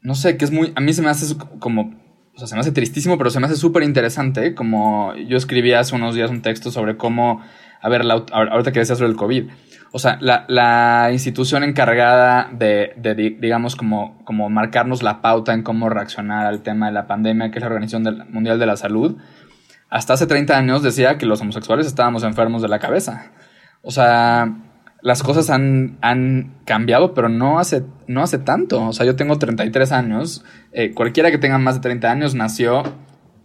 no 0.00 0.14
sé, 0.14 0.36
que 0.36 0.44
es 0.44 0.50
muy, 0.50 0.72
a 0.74 0.80
mí 0.80 0.92
se 0.92 1.02
me 1.02 1.08
hace 1.08 1.36
como, 1.58 1.94
o 2.34 2.38
sea, 2.38 2.46
se 2.46 2.54
me 2.54 2.60
hace 2.60 2.72
tristísimo, 2.72 3.18
pero 3.18 3.30
se 3.30 3.40
me 3.40 3.46
hace 3.46 3.56
súper 3.56 3.82
interesante, 3.82 4.54
como 4.54 5.14
yo 5.14 5.36
escribí 5.36 5.72
hace 5.72 5.94
unos 5.94 6.14
días 6.14 6.30
un 6.30 6.42
texto 6.42 6.70
sobre 6.70 6.96
cómo, 6.96 7.42
a 7.80 7.88
ver, 7.88 8.04
la, 8.04 8.24
ahorita 8.32 8.72
que 8.72 8.80
decías 8.80 8.98
sobre 8.98 9.10
el 9.10 9.16
COVID, 9.16 9.44
o 9.92 9.98
sea, 9.98 10.18
la, 10.20 10.44
la 10.48 11.08
institución 11.12 11.64
encargada 11.64 12.48
de, 12.52 12.92
de, 12.96 13.14
digamos, 13.40 13.74
como, 13.74 14.22
como 14.24 14.48
marcarnos 14.48 15.02
la 15.02 15.20
pauta 15.20 15.52
en 15.52 15.64
cómo 15.64 15.88
reaccionar 15.88 16.46
al 16.46 16.62
tema 16.62 16.86
de 16.86 16.92
la 16.92 17.08
pandemia, 17.08 17.50
que 17.50 17.58
es 17.58 17.62
la 17.62 17.66
Organización 17.66 18.28
Mundial 18.30 18.60
de 18.60 18.66
la 18.66 18.76
Salud, 18.76 19.18
hasta 19.88 20.12
hace 20.12 20.28
30 20.28 20.56
años 20.56 20.82
decía 20.84 21.18
que 21.18 21.26
los 21.26 21.40
homosexuales 21.40 21.88
estábamos 21.88 22.22
enfermos 22.22 22.62
de 22.62 22.68
la 22.68 22.78
cabeza. 22.78 23.32
O 23.82 23.90
sea, 23.90 24.56
las 25.02 25.22
cosas 25.22 25.50
han, 25.50 25.98
han 26.02 26.54
cambiado, 26.64 27.14
pero 27.14 27.28
no 27.28 27.58
hace, 27.58 27.84
no 28.06 28.22
hace 28.22 28.38
tanto. 28.38 28.86
O 28.86 28.92
sea, 28.92 29.06
yo 29.06 29.16
tengo 29.16 29.38
33 29.38 29.92
años. 29.92 30.44
Eh, 30.72 30.92
cualquiera 30.92 31.30
que 31.30 31.38
tenga 31.38 31.58
más 31.58 31.76
de 31.76 31.80
30 31.80 32.10
años 32.10 32.34
nació 32.34 32.82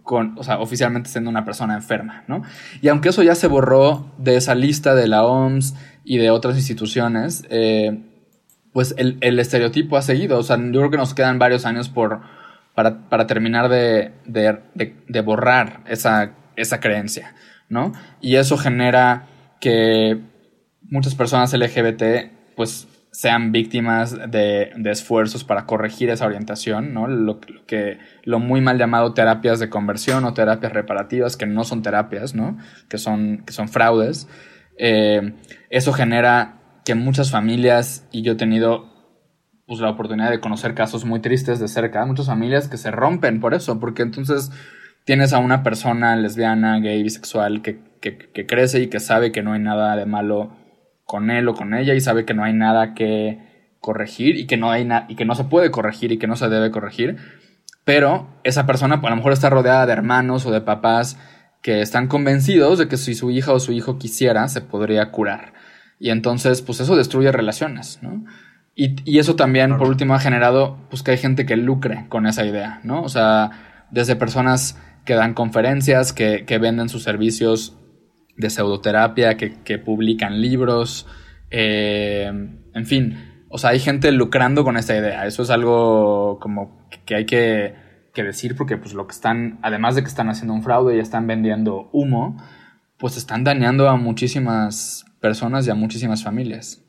con, 0.02 0.38
o 0.38 0.44
sea, 0.44 0.60
oficialmente 0.60 1.10
siendo 1.10 1.30
una 1.30 1.44
persona 1.44 1.74
enferma, 1.74 2.24
¿no? 2.28 2.42
Y 2.80 2.88
aunque 2.88 3.08
eso 3.08 3.22
ya 3.22 3.34
se 3.34 3.48
borró 3.48 4.12
de 4.18 4.36
esa 4.36 4.54
lista 4.54 4.94
de 4.94 5.08
la 5.08 5.24
OMS 5.24 5.74
y 6.04 6.18
de 6.18 6.30
otras 6.30 6.56
instituciones, 6.56 7.44
eh, 7.50 8.04
pues 8.72 8.94
el, 8.98 9.38
estereotipo 9.38 9.96
ha 9.96 10.02
seguido. 10.02 10.38
O 10.38 10.42
sea, 10.42 10.58
yo 10.58 10.70
creo 10.70 10.90
que 10.90 10.96
nos 10.96 11.14
quedan 11.14 11.38
varios 11.38 11.64
años 11.64 11.88
por, 11.88 12.20
para, 12.74 13.26
terminar 13.26 13.68
de, 13.68 14.12
de, 14.26 15.20
borrar 15.22 15.80
esa, 15.86 16.32
esa 16.56 16.78
creencia, 16.78 17.34
¿no? 17.68 17.92
Y 18.20 18.36
eso 18.36 18.58
genera 18.58 19.26
que 19.66 20.20
muchas 20.82 21.16
personas 21.16 21.52
LGBT, 21.52 22.54
pues 22.54 22.86
sean 23.10 23.50
víctimas 23.50 24.16
de, 24.30 24.70
esfuerzos 24.84 25.42
para 25.42 25.66
corregir 25.66 26.08
esa 26.08 26.24
orientación, 26.24 26.94
¿no? 26.94 27.08
Lo, 27.08 27.40
que, 27.40 27.98
lo 28.22 28.38
muy 28.38 28.60
mal 28.60 28.78
llamado 28.78 29.12
terapias 29.12 29.58
de 29.58 29.68
conversión 29.68 30.24
o 30.24 30.34
terapias 30.34 30.72
reparativas, 30.72 31.36
que 31.36 31.46
no 31.46 31.64
son 31.64 31.82
terapias, 31.82 32.36
¿no? 32.36 32.58
Que 32.88 32.96
son, 32.96 33.42
que 33.44 33.52
son 33.52 33.68
fraudes. 33.68 34.28
Eh, 34.78 35.34
eso 35.68 35.92
genera 35.92 36.60
que 36.84 36.94
muchas 36.94 37.32
familias, 37.32 38.06
y 38.12 38.22
yo 38.22 38.34
he 38.34 38.36
tenido 38.36 38.86
pues, 39.66 39.80
la 39.80 39.90
oportunidad 39.90 40.30
de 40.30 40.38
conocer 40.38 40.74
casos 40.74 41.04
muy 41.04 41.18
tristes 41.18 41.58
de 41.58 41.66
cerca, 41.66 42.06
muchas 42.06 42.26
familias 42.26 42.68
que 42.68 42.76
se 42.76 42.92
rompen 42.92 43.40
por 43.40 43.52
eso, 43.52 43.80
porque 43.80 44.02
entonces 44.02 44.52
tienes 45.04 45.32
a 45.32 45.38
una 45.38 45.64
persona 45.64 46.14
lesbiana, 46.14 46.78
gay, 46.78 47.02
bisexual, 47.02 47.62
que, 47.62 47.80
que 48.00 48.46
crece 48.46 48.80
y 48.80 48.88
que 48.88 49.00
sabe 49.00 49.32
que 49.32 49.42
no 49.42 49.52
hay 49.52 49.60
nada 49.60 49.96
de 49.96 50.06
malo 50.06 50.56
con 51.06 51.30
él 51.30 51.48
o 51.48 51.54
con 51.54 51.72
ella 51.72 51.94
y 51.94 52.00
sabe 52.00 52.24
que 52.24 52.34
no 52.34 52.44
hay 52.44 52.52
nada 52.52 52.92
que 52.94 53.38
corregir 53.80 54.36
y 54.36 54.46
que 54.46 54.56
no 54.56 54.70
hay 54.70 54.88
y 55.08 55.14
que 55.14 55.24
no 55.24 55.36
se 55.36 55.44
puede 55.44 55.70
corregir 55.70 56.10
y 56.10 56.18
que 56.18 56.26
no 56.26 56.36
se 56.36 56.48
debe 56.48 56.70
corregir. 56.70 57.16
Pero 57.84 58.28
esa 58.42 58.66
persona 58.66 58.96
a 58.96 59.10
lo 59.10 59.16
mejor 59.16 59.32
está 59.32 59.48
rodeada 59.48 59.86
de 59.86 59.92
hermanos 59.92 60.44
o 60.44 60.50
de 60.50 60.60
papás 60.60 61.16
que 61.62 61.80
están 61.80 62.08
convencidos 62.08 62.78
de 62.78 62.88
que 62.88 62.96
si 62.96 63.14
su 63.14 63.30
hija 63.30 63.52
o 63.52 63.60
su 63.60 63.72
hijo 63.72 63.98
quisiera, 63.98 64.48
se 64.48 64.60
podría 64.60 65.12
curar. 65.12 65.54
Y 66.00 66.10
entonces, 66.10 66.62
pues 66.62 66.80
eso 66.80 66.96
destruye 66.96 67.30
relaciones, 67.30 68.00
¿no? 68.02 68.24
Y, 68.74 69.18
eso 69.18 69.36
también, 69.36 69.78
por 69.78 69.88
último, 69.88 70.14
ha 70.14 70.18
generado, 70.18 70.76
pues 70.90 71.02
que 71.02 71.12
hay 71.12 71.16
gente 71.16 71.46
que 71.46 71.56
lucre 71.56 72.04
con 72.10 72.26
esa 72.26 72.44
idea, 72.44 72.80
¿no? 72.82 73.02
O 73.02 73.08
sea, 73.08 73.86
desde 73.90 74.16
personas 74.16 74.78
que 75.06 75.14
dan 75.14 75.32
conferencias, 75.32 76.12
que, 76.12 76.44
que 76.44 76.58
venden 76.58 76.90
sus 76.90 77.02
servicios 77.02 77.74
de 78.36 78.50
pseudoterapia, 78.50 79.36
que, 79.36 79.78
publican 79.78 80.40
libros, 80.40 81.06
eh, 81.50 82.30
en 82.74 82.86
fin, 82.86 83.16
o 83.48 83.58
sea, 83.58 83.70
hay 83.70 83.80
gente 83.80 84.12
lucrando 84.12 84.64
con 84.64 84.76
esta 84.76 84.96
idea. 84.96 85.26
Eso 85.26 85.42
es 85.42 85.50
algo 85.50 86.38
como 86.40 86.88
que 87.04 87.14
hay 87.14 87.26
que, 87.26 87.74
decir 88.14 88.56
porque 88.56 88.78
pues 88.78 88.94
lo 88.94 89.06
que 89.06 89.12
están, 89.12 89.58
además 89.62 89.94
de 89.94 90.02
que 90.02 90.08
están 90.08 90.30
haciendo 90.30 90.54
un 90.54 90.62
fraude 90.62 90.96
y 90.96 91.00
están 91.00 91.26
vendiendo 91.26 91.90
humo, 91.92 92.42
pues 92.96 93.16
están 93.16 93.44
dañando 93.44 93.88
a 93.88 93.96
muchísimas 93.96 95.04
personas 95.20 95.66
y 95.66 95.70
a 95.70 95.74
muchísimas 95.74 96.24
familias. 96.24 96.82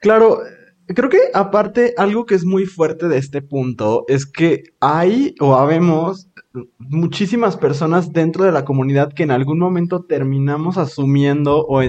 Claro, 0.00 0.40
creo 0.86 1.08
que 1.08 1.18
aparte 1.34 1.94
algo 1.96 2.26
que 2.26 2.34
es 2.34 2.44
muy 2.44 2.66
fuerte 2.66 3.08
de 3.08 3.18
este 3.18 3.42
punto 3.42 4.04
es 4.06 4.26
que 4.26 4.64
hay 4.80 5.34
o 5.40 5.56
habemos 5.56 6.28
muchísimas 6.78 7.58
personas 7.58 8.12
dentro 8.12 8.44
de 8.44 8.52
la 8.52 8.64
comunidad 8.64 9.12
que 9.12 9.22
en 9.22 9.30
algún 9.30 9.58
momento 9.58 10.04
terminamos 10.04 10.78
asumiendo 10.78 11.66
o, 11.68 11.82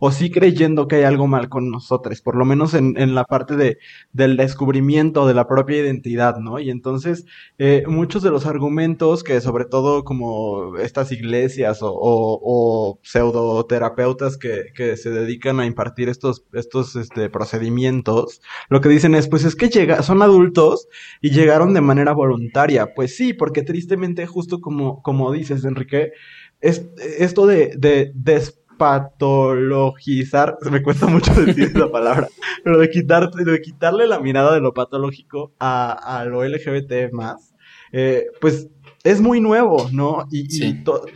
o 0.00 0.12
sí 0.12 0.30
creyendo 0.30 0.86
que 0.86 0.96
hay 0.96 1.02
algo 1.04 1.26
mal 1.26 1.48
con 1.48 1.70
nosotros, 1.70 2.20
por 2.20 2.36
lo 2.36 2.44
menos 2.44 2.74
en, 2.74 2.98
en 2.98 3.14
la 3.14 3.24
parte 3.24 3.56
de, 3.56 3.78
del 4.12 4.36
descubrimiento 4.36 5.26
de 5.26 5.34
la 5.34 5.48
propia 5.48 5.78
identidad, 5.78 6.36
¿no? 6.36 6.58
Y 6.58 6.70
entonces 6.70 7.24
eh, 7.58 7.84
muchos 7.86 8.22
de 8.22 8.30
los 8.30 8.44
argumentos 8.44 9.24
que 9.24 9.40
sobre 9.40 9.64
todo 9.64 10.04
como 10.04 10.76
estas 10.76 11.10
iglesias 11.10 11.82
o, 11.82 11.90
o, 11.92 12.40
o 12.42 13.00
pseudoterapeutas 13.02 14.36
que, 14.36 14.66
que, 14.74 14.96
se 14.96 15.10
dedican 15.10 15.58
a 15.58 15.66
impartir 15.66 16.10
estos, 16.10 16.44
estos 16.52 16.96
este, 16.96 17.30
procedimientos, 17.30 18.42
lo 18.68 18.82
que 18.82 18.90
dicen 18.90 19.14
es, 19.14 19.26
pues 19.26 19.44
es 19.44 19.56
que 19.56 19.70
llega, 19.70 20.02
son 20.02 20.20
adultos 20.20 20.86
y 21.22 21.30
llegaron 21.30 21.72
de 21.72 21.80
manera 21.80 22.12
voluntaria. 22.12 22.94
Pues 22.94 23.16
sí, 23.16 23.32
porque 23.32 23.62
tristemente 23.62 24.11
justo 24.26 24.60
como, 24.60 25.02
como 25.02 25.32
dices, 25.32 25.64
Enrique, 25.64 26.12
es, 26.60 26.86
esto 27.18 27.46
de, 27.46 27.72
de 27.76 28.12
despatologizar, 28.14 30.58
me 30.70 30.82
cuesta 30.82 31.06
mucho 31.06 31.32
decir 31.34 31.72
esa 31.74 31.90
palabra, 31.92 32.28
pero 32.64 32.78
de, 32.78 32.90
quitar, 32.90 33.30
de 33.30 33.60
quitarle 33.60 34.06
la 34.06 34.20
mirada 34.20 34.54
de 34.54 34.60
lo 34.60 34.74
patológico 34.74 35.52
a, 35.58 36.20
a 36.20 36.24
lo 36.24 36.44
LGBT 36.44 37.12
más, 37.12 37.54
eh, 37.92 38.26
pues 38.40 38.68
es 39.04 39.20
muy 39.20 39.40
nuevo, 39.40 39.88
¿no? 39.92 40.26
Y, 40.30 40.46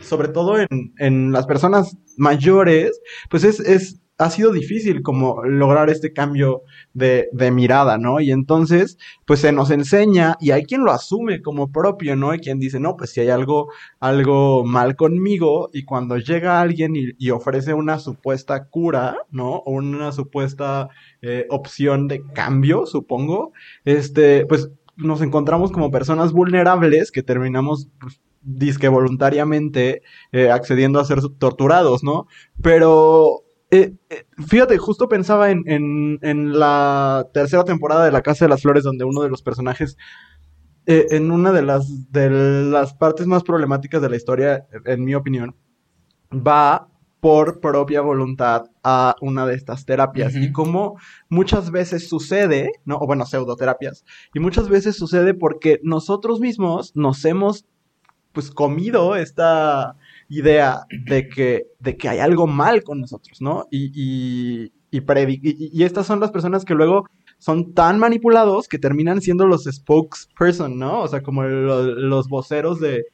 sobre 0.01 0.27
todo 0.27 0.59
en, 0.59 0.93
en, 0.97 1.31
las 1.31 1.45
personas 1.45 1.97
mayores, 2.17 2.99
pues 3.29 3.43
es, 3.43 3.59
es 3.61 4.01
ha 4.17 4.29
sido 4.31 4.51
difícil 4.51 5.03
como 5.03 5.43
lograr 5.43 5.89
este 5.89 6.11
cambio 6.11 6.63
de, 6.93 7.29
de, 7.33 7.51
mirada, 7.51 7.97
¿no? 7.99 8.19
Y 8.19 8.31
entonces, 8.31 8.97
pues 9.25 9.41
se 9.41 9.51
nos 9.51 9.69
enseña 9.69 10.37
y 10.39 10.51
hay 10.51 10.63
quien 10.63 10.83
lo 10.83 10.91
asume 10.91 11.41
como 11.41 11.71
propio, 11.71 12.15
¿no? 12.15 12.31
Hay 12.31 12.39
quien 12.39 12.59
dice, 12.59 12.79
no, 12.79 12.97
pues 12.97 13.11
si 13.11 13.21
hay 13.21 13.29
algo, 13.29 13.69
algo 13.99 14.63
mal 14.65 14.95
conmigo 14.95 15.69
y 15.71 15.83
cuando 15.83 16.17
llega 16.17 16.59
alguien 16.61 16.93
y, 16.95 17.29
ofrece 17.29 17.73
una 17.73 17.99
supuesta 17.99 18.65
cura, 18.65 19.17
¿no? 19.29 19.57
O 19.57 19.73
una 19.73 20.11
supuesta 20.11 20.89
eh, 21.21 21.45
opción 21.49 22.07
de 22.07 22.23
cambio, 22.33 22.87
supongo, 22.87 23.51
este, 23.85 24.45
pues 24.47 24.71
nos 24.95 25.21
encontramos 25.21 25.71
como 25.71 25.91
personas 25.91 26.31
vulnerables 26.31 27.11
que 27.11 27.21
terminamos 27.21 27.89
pues, 27.99 28.19
disque 28.41 28.87
voluntariamente 28.87 30.01
eh, 30.31 30.49
accediendo 30.49 30.99
a 30.99 31.05
ser 31.05 31.19
torturados, 31.37 32.03
¿no? 32.03 32.27
Pero 32.63 33.43
eh, 33.69 33.93
eh, 34.09 34.25
fíjate, 34.47 34.77
justo 34.77 35.09
pensaba 35.09 35.51
en, 35.51 35.63
en, 36.21 36.57
la 36.57 37.27
tercera 37.33 37.63
temporada 37.65 38.05
de 38.05 38.11
La 38.11 38.21
Casa 38.21 38.45
de 38.45 38.49
las 38.49 38.61
Flores, 38.61 38.83
donde 38.83 39.03
uno 39.03 39.21
de 39.21 39.29
los 39.29 39.41
personajes, 39.41 39.97
eh, 40.85 41.07
en 41.09 41.31
una 41.31 41.51
de 41.51 41.63
las, 41.63 42.11
de 42.11 42.29
las 42.29 42.93
partes 42.93 43.27
más 43.27 43.43
problemáticas 43.43 44.01
de 44.01 44.09
la 44.09 44.15
historia, 44.15 44.67
en 44.85 45.03
mi 45.03 45.15
opinión, 45.15 45.55
va 46.31 46.87
por 47.19 47.59
propia 47.59 48.01
voluntad 48.01 48.65
a 48.83 49.15
una 49.21 49.45
de 49.45 49.55
estas 49.55 49.85
terapias. 49.85 50.35
Y 50.35 50.51
como 50.51 50.97
muchas 51.29 51.71
veces 51.71 52.07
sucede, 52.07 52.71
¿no? 52.85 52.97
O 52.97 53.07
bueno, 53.07 53.25
pseudoterapias. 53.25 54.05
Y 54.33 54.39
muchas 54.39 54.69
veces 54.69 54.95
sucede 54.95 55.33
porque 55.33 55.79
nosotros 55.83 56.39
mismos 56.39 56.95
nos 56.95 57.25
hemos, 57.25 57.65
pues, 58.31 58.51
comido 58.51 59.15
esta 59.15 59.97
idea 60.29 60.85
de 61.05 61.27
que, 61.29 61.67
de 61.79 61.97
que 61.97 62.09
hay 62.09 62.19
algo 62.19 62.47
mal 62.47 62.83
con 62.83 62.99
nosotros, 62.99 63.41
¿no? 63.41 63.65
Y, 63.71 63.91
y, 63.93 64.71
y, 64.91 65.83
estas 65.83 66.05
son 66.05 66.19
las 66.19 66.31
personas 66.31 66.65
que 66.65 66.73
luego 66.73 67.05
son 67.37 67.73
tan 67.73 67.99
manipulados 67.99 68.67
que 68.67 68.79
terminan 68.79 69.21
siendo 69.21 69.45
los 69.45 69.65
spokesperson, 69.65 70.77
¿no? 70.77 71.01
O 71.01 71.07
sea, 71.07 71.21
como 71.21 71.43
los 71.43 72.27
voceros 72.27 72.79
de, 72.79 73.05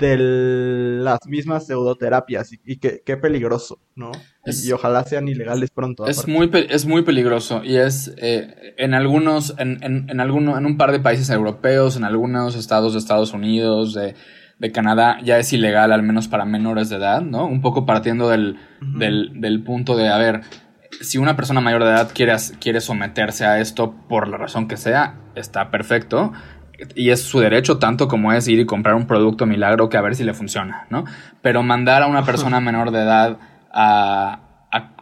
de 0.00 0.16
las 0.18 1.20
mismas 1.26 1.66
pseudoterapias 1.66 2.52
y, 2.52 2.78
qué, 2.78 3.16
peligroso, 3.16 3.78
¿no? 3.94 4.10
y 4.46 4.72
ojalá 4.72 5.04
sean 5.04 5.28
ilegales 5.28 5.70
pronto. 5.70 6.06
Es 6.06 6.26
muy, 6.26 6.50
es 6.70 6.86
muy 6.86 7.02
peligroso 7.02 7.62
y 7.62 7.76
es 7.76 8.12
eh, 8.16 8.74
en 8.78 8.94
algunos, 8.94 9.54
en, 9.58 9.82
en, 9.82 10.08
en, 10.08 10.20
alguno, 10.20 10.56
en 10.56 10.64
un 10.64 10.78
par 10.78 10.90
de 10.90 11.00
países 11.00 11.28
europeos, 11.28 11.96
en 11.96 12.04
algunos 12.04 12.56
estados 12.56 12.94
de 12.94 12.98
Estados 12.98 13.34
Unidos, 13.34 13.92
de 13.94 14.14
de 14.60 14.70
Canadá 14.72 15.18
ya 15.24 15.38
es 15.38 15.52
ilegal, 15.54 15.90
al 15.90 16.02
menos 16.02 16.28
para 16.28 16.44
menores 16.44 16.90
de 16.90 16.96
edad, 16.96 17.22
¿no? 17.22 17.46
Un 17.46 17.62
poco 17.62 17.86
partiendo 17.86 18.28
del, 18.28 18.58
del, 18.80 19.62
punto 19.62 19.96
de, 19.96 20.10
a 20.10 20.18
ver, 20.18 20.42
si 21.00 21.16
una 21.16 21.34
persona 21.34 21.62
mayor 21.62 21.82
de 21.82 21.90
edad 21.90 22.10
quiere, 22.14 22.36
quiere 22.60 22.82
someterse 22.82 23.46
a 23.46 23.58
esto 23.58 23.94
por 24.06 24.28
la 24.28 24.36
razón 24.36 24.68
que 24.68 24.76
sea, 24.76 25.14
está 25.34 25.70
perfecto. 25.70 26.32
Y 26.94 27.08
es 27.08 27.22
su 27.22 27.40
derecho 27.40 27.78
tanto 27.78 28.06
como 28.06 28.34
es 28.34 28.48
ir 28.48 28.60
y 28.60 28.66
comprar 28.66 28.94
un 28.96 29.06
producto 29.06 29.46
milagro 29.46 29.88
que 29.88 29.96
a 29.96 30.02
ver 30.02 30.14
si 30.14 30.24
le 30.24 30.34
funciona, 30.34 30.86
¿no? 30.90 31.04
Pero 31.40 31.62
mandar 31.62 32.02
a 32.02 32.06
una 32.06 32.24
persona 32.24 32.60
menor 32.60 32.90
de 32.90 33.00
edad 33.00 33.38
a, 33.72 34.40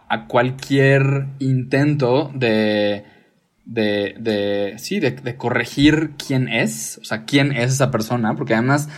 a, 0.08 0.26
cualquier 0.28 1.26
intento 1.40 2.30
de, 2.32 3.04
de, 3.64 4.14
de 4.18 4.74
sí, 4.78 5.00
de, 5.00 5.10
de, 5.10 5.36
corregir 5.36 6.12
quién 6.16 6.48
es, 6.48 6.98
o 7.02 7.04
sea, 7.04 7.24
quién 7.24 7.52
es 7.52 7.72
esa 7.72 7.90
persona, 7.90 8.34
porque 8.34 8.54
además 8.54 8.88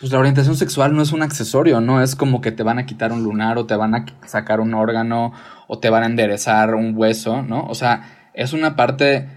pues 0.00 0.12
la 0.12 0.18
orientación 0.18 0.56
sexual 0.56 0.96
no 0.96 1.02
es 1.02 1.12
un 1.12 1.20
accesorio, 1.20 1.82
no 1.82 2.02
es 2.02 2.16
como 2.16 2.40
que 2.40 2.52
te 2.52 2.62
van 2.62 2.78
a 2.78 2.86
quitar 2.86 3.12
un 3.12 3.22
lunar 3.22 3.58
o 3.58 3.66
te 3.66 3.76
van 3.76 3.94
a 3.94 4.06
sacar 4.26 4.60
un 4.60 4.72
órgano 4.72 5.32
o 5.68 5.78
te 5.78 5.90
van 5.90 6.02
a 6.02 6.06
enderezar 6.06 6.74
un 6.74 6.96
hueso, 6.96 7.42
¿no? 7.42 7.66
O 7.66 7.74
sea, 7.74 8.30
es 8.32 8.54
una 8.54 8.76
parte, 8.76 9.28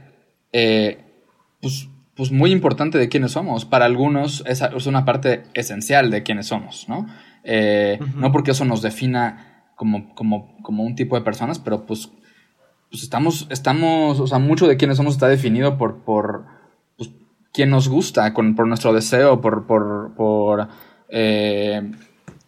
eh, 0.54 1.04
pues, 1.62 1.90
pues, 2.16 2.32
muy 2.32 2.52
importante 2.52 2.98
de 2.98 3.10
quiénes 3.10 3.34
somos. 3.34 3.66
Para 3.66 3.84
algunos 3.84 4.42
es, 4.48 4.62
es 4.62 4.86
una 4.86 5.04
parte 5.04 5.44
esencial 5.54 6.10
de 6.10 6.24
quiénes 6.24 6.48
somos, 6.48 6.88
¿no? 6.88 7.08
Eh, 7.44 8.00
no 8.16 8.32
porque 8.32 8.52
eso 8.52 8.64
nos 8.64 8.82
defina 8.82 9.66
como, 9.76 10.16
como, 10.16 10.56
como 10.62 10.84
un 10.84 10.96
tipo 10.96 11.18
de 11.18 11.26
personas, 11.26 11.60
pero 11.60 11.86
pues, 11.86 12.10
pues 12.90 13.04
estamos, 13.04 13.48
estamos, 13.50 14.18
o 14.22 14.28
sea, 14.28 14.40
mucho 14.40 14.66
de 14.68 14.78
quiénes 14.78 14.96
somos 14.96 15.16
está 15.16 15.28
definido 15.28 15.78
por, 15.78 16.06
por 16.06 16.46
quién 17.54 17.70
nos 17.70 17.88
gusta, 17.88 18.34
con, 18.34 18.56
por 18.56 18.68
nuestro 18.68 18.94
deseo, 18.94 19.40
por, 19.40 19.68
por, 19.68 20.14
por 20.16 20.68
eh, 21.10 21.92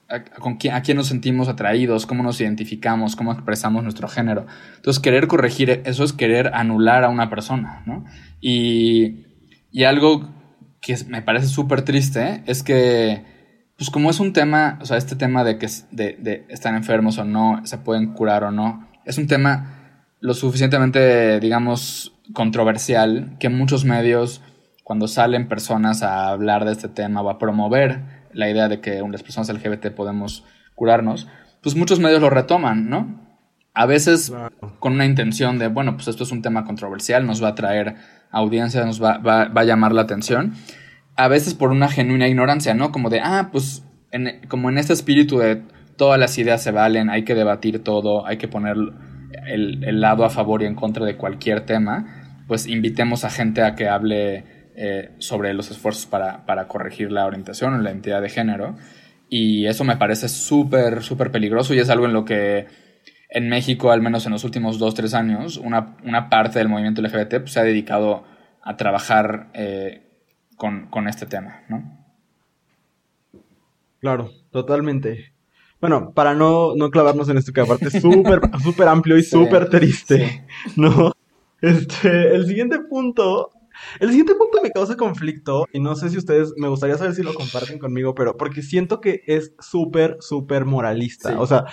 a, 0.09 0.23
con 0.23 0.57
a 0.71 0.81
quién 0.81 0.97
nos 0.97 1.07
sentimos 1.07 1.47
atraídos, 1.47 2.05
cómo 2.05 2.23
nos 2.23 2.41
identificamos, 2.41 3.15
cómo 3.15 3.31
expresamos 3.31 3.83
nuestro 3.83 4.07
género. 4.07 4.45
Entonces, 4.75 5.01
querer 5.01 5.27
corregir 5.27 5.81
eso 5.85 6.03
es 6.03 6.13
querer 6.13 6.51
anular 6.53 7.03
a 7.03 7.09
una 7.09 7.29
persona, 7.29 7.83
¿no? 7.85 8.03
Y, 8.41 9.25
y 9.71 9.83
algo 9.83 10.29
que 10.81 10.97
me 11.07 11.21
parece 11.21 11.47
súper 11.47 11.83
triste 11.83 12.43
es 12.45 12.63
que, 12.63 13.23
pues 13.77 13.89
como 13.89 14.09
es 14.09 14.19
un 14.19 14.33
tema, 14.33 14.79
o 14.81 14.85
sea, 14.85 14.97
este 14.97 15.15
tema 15.15 15.43
de 15.43 15.57
que 15.57 15.67
de, 15.91 16.17
de 16.19 16.45
están 16.49 16.75
enfermos 16.75 17.17
o 17.17 17.25
no, 17.25 17.61
se 17.65 17.77
pueden 17.77 18.13
curar 18.13 18.43
o 18.43 18.51
no, 18.51 18.87
es 19.05 19.17
un 19.17 19.27
tema 19.27 20.01
lo 20.19 20.33
suficientemente, 20.33 21.39
digamos, 21.39 22.13
controversial 22.33 23.35
que 23.39 23.49
muchos 23.49 23.85
medios, 23.85 24.41
cuando 24.85 25.07
salen 25.07 25.47
personas 25.47 26.03
a 26.03 26.29
hablar 26.29 26.63
de 26.63 26.71
este 26.71 26.87
tema 26.87 27.23
o 27.23 27.31
a 27.31 27.39
promover 27.39 28.01
la 28.33 28.51
idea 28.51 28.67
de 28.67 28.81
que 28.81 29.01
las 29.11 29.23
personas 29.23 29.49
LGBT 29.49 29.87
podemos 29.87 30.43
curarnos, 30.75 31.27
pues 31.63 31.75
muchos 31.75 31.99
medios 31.99 32.21
lo 32.21 32.29
retoman, 32.29 32.87
¿no? 32.87 33.19
A 33.73 33.87
veces 33.87 34.31
con 34.77 34.93
una 34.93 35.07
intención 35.07 35.57
de, 35.57 35.69
bueno, 35.69 35.95
pues 35.95 36.07
esto 36.07 36.23
es 36.23 36.31
un 36.31 36.43
tema 36.43 36.65
controversial, 36.65 37.25
nos 37.25 37.43
va 37.43 37.47
a 37.47 37.55
traer 37.55 37.95
audiencia, 38.29 38.85
nos 38.85 39.01
va, 39.01 39.17
va, 39.17 39.45
va 39.45 39.61
a 39.61 39.63
llamar 39.63 39.91
la 39.91 40.03
atención. 40.03 40.53
A 41.15 41.29
veces 41.29 41.55
por 41.55 41.71
una 41.71 41.87
genuina 41.87 42.27
ignorancia, 42.27 42.75
¿no? 42.75 42.91
Como 42.91 43.09
de, 43.09 43.21
ah, 43.21 43.49
pues 43.51 43.83
en, 44.11 44.47
como 44.49 44.69
en 44.69 44.77
este 44.77 44.93
espíritu 44.93 45.39
de 45.39 45.63
todas 45.97 46.19
las 46.19 46.37
ideas 46.37 46.61
se 46.61 46.69
valen, 46.69 47.09
hay 47.09 47.23
que 47.23 47.33
debatir 47.33 47.83
todo, 47.83 48.27
hay 48.27 48.37
que 48.37 48.47
poner 48.47 48.77
el, 49.47 49.83
el 49.83 49.99
lado 49.99 50.25
a 50.25 50.29
favor 50.29 50.61
y 50.61 50.67
en 50.67 50.75
contra 50.75 51.07
de 51.07 51.17
cualquier 51.17 51.61
tema, 51.61 52.43
pues 52.47 52.67
invitemos 52.67 53.25
a 53.25 53.31
gente 53.31 53.63
a 53.63 53.73
que 53.73 53.89
hable 53.89 54.54
eh, 54.77 55.11
sobre 55.19 55.53
los 55.53 55.71
esfuerzos 55.71 56.05
para, 56.05 56.45
para, 56.45 56.67
corregir 56.67 57.11
la 57.11 57.25
orientación 57.25 57.73
o 57.73 57.77
la 57.77 57.91
identidad 57.91 58.21
de 58.21 58.29
género. 58.29 58.75
Y 59.29 59.67
eso 59.67 59.83
me 59.83 59.97
parece 59.97 60.27
súper, 60.27 61.01
súper 61.01 61.31
peligroso 61.31 61.73
y 61.73 61.79
es 61.79 61.89
algo 61.89 62.05
en 62.05 62.13
lo 62.13 62.25
que 62.25 62.67
en 63.29 63.49
México, 63.49 63.91
al 63.91 64.01
menos 64.01 64.25
en 64.25 64.31
los 64.31 64.43
últimos 64.43 64.79
dos, 64.79 64.93
tres 64.93 65.13
años, 65.13 65.57
una, 65.57 65.97
una 66.03 66.29
parte 66.29 66.59
del 66.59 66.69
movimiento 66.69 67.01
LGBT 67.01 67.39
pues, 67.39 67.51
se 67.51 67.59
ha 67.59 67.63
dedicado 67.63 68.23
a 68.61 68.77
trabajar 68.77 69.49
eh, 69.53 70.03
con, 70.57 70.87
con, 70.87 71.07
este 71.07 71.25
tema, 71.25 71.63
¿no? 71.69 72.05
Claro, 73.99 74.31
totalmente. 74.51 75.33
Bueno, 75.81 76.11
para 76.13 76.33
no, 76.33 76.75
no 76.75 76.89
clavarnos 76.91 77.29
en 77.29 77.37
esto 77.37 77.51
que 77.51 77.61
aparte 77.61 77.87
es 77.87 78.01
súper, 78.01 78.41
súper 78.63 78.87
amplio 78.87 79.17
y 79.17 79.23
sí, 79.23 79.31
súper 79.31 79.69
triste, 79.69 80.45
sí. 80.65 80.81
¿no? 80.81 81.11
Este, 81.61 82.35
el 82.35 82.45
siguiente 82.45 82.79
punto 82.79 83.51
el 83.99 84.09
siguiente 84.09 84.35
punto 84.35 84.59
me 84.61 84.71
causa 84.71 84.95
conflicto 84.95 85.67
y 85.71 85.79
no 85.79 85.95
sé 85.95 86.09
si 86.09 86.17
ustedes, 86.17 86.53
me 86.57 86.67
gustaría 86.67 86.97
saber 86.97 87.15
si 87.15 87.23
lo 87.23 87.33
comparten 87.33 87.79
conmigo, 87.79 88.15
pero 88.15 88.37
porque 88.37 88.61
siento 88.61 89.01
que 89.01 89.21
es 89.27 89.53
súper, 89.59 90.17
súper 90.19 90.65
moralista. 90.65 91.29
Sí. 91.29 91.35
O 91.37 91.47
sea, 91.47 91.65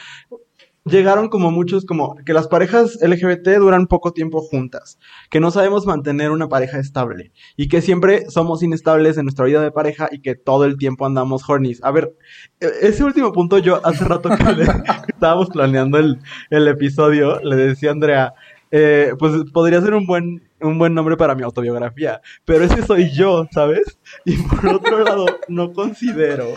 llegaron 0.84 1.28
como 1.28 1.50
muchos, 1.50 1.84
como 1.84 2.16
que 2.24 2.32
las 2.32 2.48
parejas 2.48 2.98
LGBT 3.00 3.48
duran 3.58 3.86
poco 3.86 4.12
tiempo 4.12 4.40
juntas, 4.40 4.98
que 5.30 5.40
no 5.40 5.50
sabemos 5.50 5.86
mantener 5.86 6.30
una 6.30 6.48
pareja 6.48 6.78
estable 6.78 7.32
y 7.56 7.68
que 7.68 7.80
siempre 7.80 8.28
somos 8.30 8.62
inestables 8.62 9.16
en 9.16 9.24
nuestra 9.24 9.44
vida 9.44 9.62
de 9.62 9.70
pareja 9.70 10.08
y 10.10 10.20
que 10.20 10.34
todo 10.34 10.64
el 10.64 10.76
tiempo 10.76 11.06
andamos 11.06 11.48
hornies. 11.48 11.82
A 11.82 11.92
ver, 11.92 12.14
e, 12.60 12.70
ese 12.82 13.04
último 13.04 13.32
punto 13.32 13.58
yo 13.58 13.84
hace 13.86 14.04
rato 14.04 14.30
que, 14.30 14.44
le, 14.52 14.64
estábamos 15.08 15.50
planeando 15.50 15.98
el, 15.98 16.18
el, 16.50 16.68
episodio, 16.68 17.40
le 17.40 17.56
decía 17.56 17.90
a 17.90 17.92
Andrea, 17.92 18.34
eh, 18.70 19.12
pues 19.18 19.50
podría 19.52 19.80
ser 19.82 19.94
un 19.94 20.06
buen 20.06 20.42
un 20.62 20.78
buen 20.78 20.94
nombre 20.94 21.16
para 21.16 21.34
mi 21.34 21.42
autobiografía, 21.42 22.20
pero 22.44 22.64
ese 22.64 22.82
soy 22.82 23.10
yo, 23.10 23.46
¿sabes? 23.52 23.98
Y 24.24 24.36
por 24.36 24.66
otro 24.66 25.04
lado, 25.04 25.26
no 25.48 25.72
considero, 25.72 26.54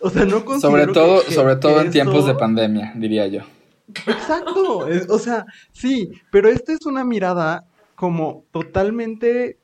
o 0.00 0.10
sea, 0.10 0.24
no 0.24 0.44
considero 0.44 0.78
sobre 0.78 0.92
todo, 0.92 1.24
que, 1.24 1.32
sobre 1.32 1.56
todo 1.56 1.80
en 1.80 1.90
tiempos 1.90 2.26
de 2.26 2.34
pandemia, 2.34 2.92
diría 2.96 3.26
yo. 3.26 3.40
Exacto, 4.06 4.86
es, 4.88 5.08
o 5.08 5.18
sea, 5.18 5.46
sí, 5.72 6.10
pero 6.30 6.48
esta 6.48 6.72
es 6.72 6.84
una 6.84 7.04
mirada 7.04 7.66
como 7.94 8.44
totalmente 8.52 9.58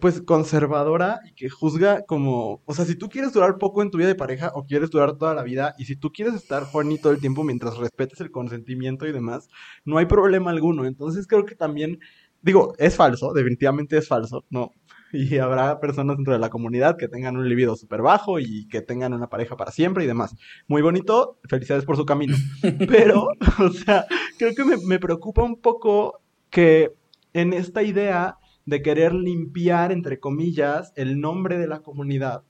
pues 0.00 0.20
conservadora 0.22 1.20
y 1.28 1.34
que 1.34 1.48
juzga 1.48 2.02
como, 2.06 2.62
o 2.64 2.74
sea, 2.74 2.84
si 2.84 2.94
tú 2.94 3.08
quieres 3.08 3.32
durar 3.32 3.58
poco 3.58 3.82
en 3.82 3.90
tu 3.90 3.98
vida 3.98 4.08
de 4.08 4.14
pareja 4.14 4.52
o 4.54 4.64
quieres 4.64 4.90
durar 4.90 5.16
toda 5.16 5.34
la 5.34 5.42
vida 5.42 5.74
y 5.76 5.86
si 5.86 5.96
tú 5.96 6.12
quieres 6.12 6.34
estar 6.34 6.64
horny 6.72 6.98
todo 6.98 7.12
el 7.12 7.20
tiempo 7.20 7.42
mientras 7.42 7.76
respetes 7.76 8.20
el 8.20 8.30
consentimiento 8.30 9.06
y 9.06 9.12
demás, 9.12 9.48
no 9.84 9.98
hay 9.98 10.06
problema 10.06 10.50
alguno. 10.50 10.84
Entonces 10.84 11.26
creo 11.26 11.44
que 11.44 11.56
también 11.56 11.98
Digo, 12.42 12.74
es 12.78 12.96
falso, 12.96 13.32
definitivamente 13.32 13.96
es 13.96 14.08
falso, 14.08 14.44
¿no? 14.50 14.72
Y 15.12 15.38
habrá 15.38 15.78
personas 15.78 16.16
dentro 16.16 16.32
de 16.32 16.38
la 16.38 16.48
comunidad 16.48 16.96
que 16.96 17.06
tengan 17.06 17.36
un 17.36 17.48
libido 17.48 17.76
súper 17.76 18.02
bajo 18.02 18.40
y 18.40 18.66
que 18.68 18.80
tengan 18.80 19.12
una 19.12 19.28
pareja 19.28 19.56
para 19.56 19.70
siempre 19.70 20.04
y 20.04 20.06
demás. 20.06 20.34
Muy 20.66 20.82
bonito, 20.82 21.38
felicidades 21.48 21.84
por 21.84 21.96
su 21.96 22.04
camino. 22.04 22.36
Pero, 22.88 23.28
o 23.58 23.70
sea, 23.70 24.06
creo 24.38 24.54
que 24.54 24.64
me, 24.64 24.76
me 24.78 24.98
preocupa 24.98 25.42
un 25.42 25.60
poco 25.60 26.22
que 26.50 26.92
en 27.32 27.52
esta 27.52 27.82
idea 27.82 28.38
de 28.64 28.82
querer 28.82 29.14
limpiar, 29.14 29.92
entre 29.92 30.18
comillas, 30.18 30.92
el 30.96 31.20
nombre 31.20 31.58
de 31.58 31.66
la 31.66 31.80
comunidad, 31.80 32.44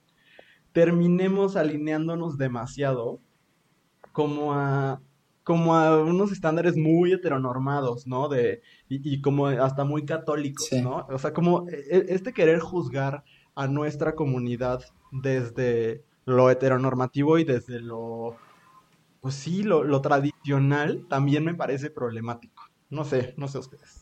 terminemos 0.73 1.57
alineándonos 1.57 2.39
demasiado 2.39 3.21
como 4.13 4.55
a 4.55 5.01
como 5.45 5.75
a 5.75 6.03
unos 6.03 6.33
estándares 6.33 6.77
muy 6.77 7.13
heteronormados, 7.13 8.07
¿no? 8.07 8.29
De, 8.29 8.63
y, 8.89 9.15
y 9.15 9.21
como 9.21 9.47
hasta 9.47 9.85
muy 9.85 10.05
católicos, 10.05 10.67
sí. 10.69 10.81
¿no? 10.81 11.07
O 11.11 11.19
sea, 11.19 11.33
como 11.33 11.69
e, 11.69 11.75
e, 11.91 12.05
este 12.15 12.33
querer 12.33 12.61
juzgar 12.61 13.25
a 13.55 13.67
nuestra 13.67 14.15
comunidad 14.15 14.83
desde 15.11 16.05
lo 16.25 16.51
heteronormativo 16.51 17.39
y 17.39 17.45
desde 17.45 17.81
lo, 17.81 18.37
pues 19.21 19.35
sí, 19.35 19.63
lo, 19.63 19.85
lo 19.85 20.01
tradicional, 20.01 21.07
también 21.09 21.45
me 21.45 21.55
parece 21.55 21.91
problemático. 21.91 22.65
No 22.91 23.05
sé, 23.05 23.35
no 23.37 23.49
sé 23.49 23.59
ustedes. 23.59 24.02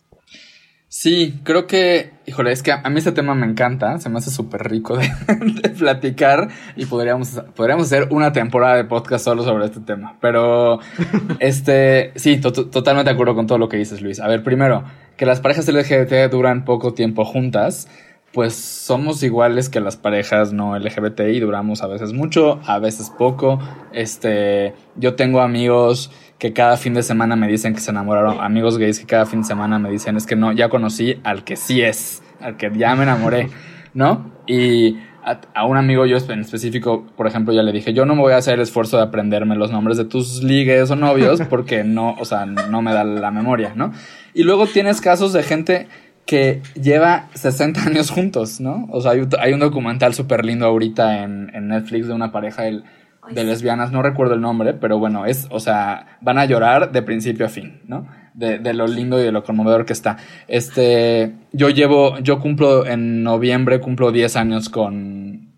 Sí, 0.93 1.39
creo 1.45 1.69
que, 1.69 2.11
híjole, 2.27 2.51
es 2.51 2.65
que 2.65 2.73
a, 2.73 2.83
mí 2.91 2.99
este 2.99 3.13
tema 3.13 3.37
me 3.37 3.47
encanta, 3.47 4.01
se 4.01 4.09
me 4.09 4.19
hace 4.19 4.33
súper 4.33 4.69
rico 4.69 4.97
de, 4.97 5.09
de, 5.63 5.69
platicar 5.69 6.49
y 6.75 6.85
podríamos, 6.87 7.41
podríamos 7.55 7.87
hacer 7.87 8.09
una 8.11 8.33
temporada 8.33 8.75
de 8.75 8.83
podcast 8.83 9.25
solo 9.25 9.45
sobre 9.45 9.67
este 9.67 9.79
tema. 9.79 10.19
Pero, 10.21 10.81
este, 11.39 12.11
sí, 12.17 12.41
to 12.41 12.51
totalmente 12.51 13.09
de 13.09 13.15
acuerdo 13.15 13.37
con 13.37 13.47
todo 13.47 13.57
lo 13.57 13.69
que 13.69 13.77
dices, 13.77 14.03
Luis. 14.03 14.19
A 14.19 14.27
ver, 14.27 14.43
primero, 14.43 14.83
que 15.17 15.27
las 15.27 15.39
parejas 15.39 15.69
LGBT 15.69 16.29
duran 16.29 16.65
poco 16.65 16.93
tiempo 16.93 17.25
juntas, 17.25 17.87
pues 18.33 18.55
somos 18.57 19.23
iguales 19.23 19.69
que 19.69 19.79
las 19.79 19.97
parejas 19.97 20.53
no 20.53 20.77
LGBT 20.77 21.21
y 21.33 21.39
duramos 21.39 21.83
a 21.83 21.87
veces 21.87 22.13
mucho, 22.13 22.61
a 22.67 22.81
veces 22.81 23.11
poco. 23.17 23.61
Este, 23.93 24.75
yo 24.97 25.15
tengo 25.15 25.41
amigos 25.41 26.11
que 26.41 26.55
cada 26.55 26.79
fin 26.79 26.95
de 26.95 27.03
semana 27.03 27.37
me 27.37 27.47
dicen 27.47 27.75
que 27.75 27.81
se 27.81 27.91
enamoraron, 27.91 28.41
amigos 28.41 28.79
gays 28.79 28.99
que 28.99 29.05
cada 29.05 29.27
fin 29.27 29.43
de 29.43 29.47
semana 29.47 29.79
me 29.79 29.91
dicen 29.91 30.17
es 30.17 30.27
que 30.27 30.37
no, 30.37 30.53
ya 30.53 30.71
conocí 30.71 31.21
al 31.23 31.45
que 31.45 31.55
sí 31.55 31.83
es, 31.83 32.23
al 32.41 32.57
que 32.57 32.73
ya 32.75 32.97
me 32.97 33.03
enamoré, 33.03 33.51
¿no? 33.93 34.33
Y 34.47 34.97
a, 35.23 35.39
a, 35.55 35.67
un 35.67 35.77
amigo 35.77 36.07
yo 36.07 36.17
en 36.17 36.41
específico, 36.41 37.07
por 37.15 37.27
ejemplo, 37.27 37.53
ya 37.53 37.63
le 37.63 37.73
dije, 37.73 37.93
yo 37.93 38.07
no 38.07 38.15
me 38.15 38.23
voy 38.23 38.33
a 38.33 38.39
hacer 38.39 38.55
el 38.55 38.61
esfuerzo 38.61 38.97
de 38.97 39.03
aprenderme 39.03 39.55
los 39.55 39.71
nombres 39.71 39.99
de 39.99 40.07
tus 40.07 40.43
ligues 40.43 40.91
o 40.91 40.97
novios 40.97 41.43
porque 41.51 41.85
no, 41.85 42.15
o 42.19 42.25
sea, 42.25 42.47
no 42.47 42.81
me 42.81 42.95
da 42.95 43.05
la 43.05 43.31
memoria, 43.31 43.75
¿no? 43.77 43.93
Y 44.33 44.45
luego 44.45 44.67
tienes 44.67 45.03
casos 45.03 45.35
de 45.35 45.43
gente 45.43 45.89
que 46.25 46.63
lleva 46.81 47.29
60 47.35 47.83
años 47.83 48.11
juntos, 48.11 48.63
¿no? 48.63 48.89
O 48.93 49.03
sea, 49.03 49.11
hay, 49.11 49.29
hay 49.41 49.53
un 49.53 49.61
documental 49.61 50.15
súper 50.15 50.47
lindo 50.47 50.65
ahorita 50.65 51.23
en, 51.23 51.51
en 51.55 51.69
Netflix 51.69 52.09
de 52.09 52.15
una 52.15 52.33
pareja, 52.33 52.67
el 52.67 52.85
de 53.31 53.45
lesbianas, 53.45 53.93
no 53.93 54.03
recuerdo 54.03 54.35
el 54.35 54.41
nombre, 54.41 54.75
pero 54.75 54.99
bueno, 54.99 55.27
es, 55.27 55.47
o 55.51 55.61
sea, 55.61 56.19
van 56.21 56.39
a 56.39 56.45
llorar 56.45 56.93
de 56.93 57.03
principio 57.03 57.47
a 57.47 57.49
fin, 57.49 57.81
¿no? 57.87 58.07
De, 58.35 58.59
de, 58.59 58.75
lo 58.75 58.87
lindo 58.87 59.21
y 59.21 59.25
de 59.25 59.33
lo 59.33 59.43
conmovedor 59.43 59.85
que 59.85 59.93
está. 59.93 60.17
Este, 60.49 61.35
yo 61.53 61.69
llevo, 61.69 62.19
yo 62.21 62.41
cumplo 62.41 62.87
en 62.87 63.23
noviembre, 63.23 63.81
cumplo 63.81 64.13
10 64.13 64.37
años 64.37 64.69
con, 64.69 65.51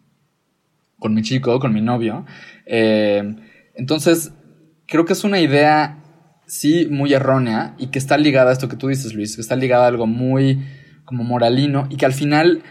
con 0.98 1.14
mi 1.14 1.22
chico, 1.22 1.60
con 1.60 1.72
mi 1.72 1.82
novio. 1.82 2.24
Eh, 2.64 3.36
entonces, 3.74 4.32
creo 4.86 5.04
que 5.04 5.12
es 5.12 5.24
una 5.24 5.40
idea, 5.40 5.98
sí, 6.46 6.86
muy 6.90 7.12
errónea 7.12 7.74
y 7.78 7.88
que 7.88 7.98
está 7.98 8.16
ligada 8.16 8.50
a 8.50 8.52
esto 8.52 8.68
que 8.68 8.76
tú 8.76 8.88
dices, 8.88 9.14
Luis, 9.14 9.34
que 9.34 9.42
está 9.42 9.56
ligada 9.56 9.84
a 9.84 9.88
algo 9.88 10.06
muy 10.06 10.64
como 11.04 11.24
moralino 11.24 11.86
y 11.90 11.96
que 11.96 12.06
al 12.06 12.12
final 12.12 12.62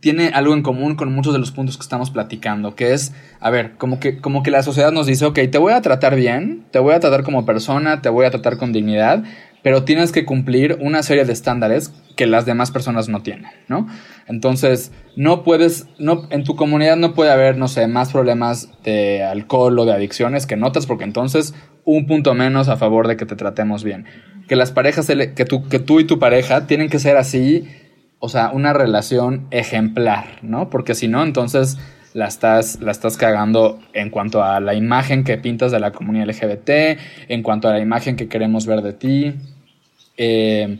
tiene 0.00 0.28
algo 0.28 0.54
en 0.54 0.62
común 0.62 0.96
con 0.96 1.14
muchos 1.14 1.32
de 1.32 1.38
los 1.38 1.52
puntos 1.52 1.76
que 1.76 1.82
estamos 1.82 2.10
platicando, 2.10 2.74
que 2.74 2.92
es, 2.92 3.12
a 3.38 3.50
ver, 3.50 3.72
como 3.76 4.00
que, 4.00 4.18
como 4.18 4.42
que 4.42 4.50
la 4.50 4.62
sociedad 4.62 4.92
nos 4.92 5.06
dice, 5.06 5.26
ok, 5.26 5.38
te 5.50 5.58
voy 5.58 5.72
a 5.72 5.82
tratar 5.82 6.16
bien, 6.16 6.64
te 6.70 6.78
voy 6.78 6.94
a 6.94 7.00
tratar 7.00 7.22
como 7.22 7.44
persona, 7.44 8.00
te 8.00 8.08
voy 8.08 8.24
a 8.24 8.30
tratar 8.30 8.56
con 8.56 8.72
dignidad, 8.72 9.22
pero 9.62 9.84
tienes 9.84 10.10
que 10.10 10.24
cumplir 10.24 10.78
una 10.80 11.02
serie 11.02 11.26
de 11.26 11.34
estándares 11.34 11.92
que 12.16 12.26
las 12.26 12.46
demás 12.46 12.70
personas 12.70 13.08
no 13.10 13.22
tienen, 13.22 13.50
¿no? 13.68 13.88
Entonces, 14.26 14.90
no 15.16 15.42
puedes, 15.42 15.86
no, 15.98 16.26
en 16.30 16.44
tu 16.44 16.56
comunidad 16.56 16.96
no 16.96 17.14
puede 17.14 17.30
haber, 17.30 17.58
no 17.58 17.68
sé, 17.68 17.86
más 17.86 18.10
problemas 18.10 18.70
de 18.84 19.22
alcohol 19.22 19.78
o 19.78 19.84
de 19.84 19.92
adicciones 19.92 20.46
que 20.46 20.56
notas, 20.56 20.86
porque 20.86 21.04
entonces 21.04 21.54
un 21.84 22.06
punto 22.06 22.34
menos 22.34 22.68
a 22.68 22.76
favor 22.76 23.06
de 23.06 23.16
que 23.16 23.26
te 23.26 23.36
tratemos 23.36 23.84
bien. 23.84 24.06
Que 24.48 24.56
las 24.56 24.70
parejas, 24.70 25.06
que 25.06 25.44
tú, 25.44 25.68
que 25.68 25.78
tú 25.78 26.00
y 26.00 26.04
tu 26.04 26.18
pareja 26.18 26.66
tienen 26.66 26.88
que 26.88 26.98
ser 26.98 27.16
así 27.16 27.68
o 28.20 28.28
sea, 28.28 28.50
una 28.52 28.72
relación 28.72 29.46
ejemplar, 29.50 30.38
¿no? 30.42 30.70
Porque 30.70 30.94
si 30.94 31.08
no, 31.08 31.22
entonces 31.22 31.78
la 32.12 32.26
estás, 32.26 32.80
la 32.80 32.92
estás 32.92 33.16
cagando 33.16 33.80
en 33.92 34.10
cuanto 34.10 34.44
a 34.44 34.60
la 34.60 34.74
imagen 34.74 35.24
que 35.24 35.38
pintas 35.38 35.72
de 35.72 35.80
la 35.80 35.92
comunidad 35.92 36.28
LGBT, 36.28 36.98
en 37.28 37.42
cuanto 37.42 37.68
a 37.68 37.72
la 37.72 37.80
imagen 37.80 38.16
que 38.16 38.28
queremos 38.28 38.66
ver 38.66 38.82
de 38.82 38.92
ti. 38.92 39.34
Eh, 40.16 40.78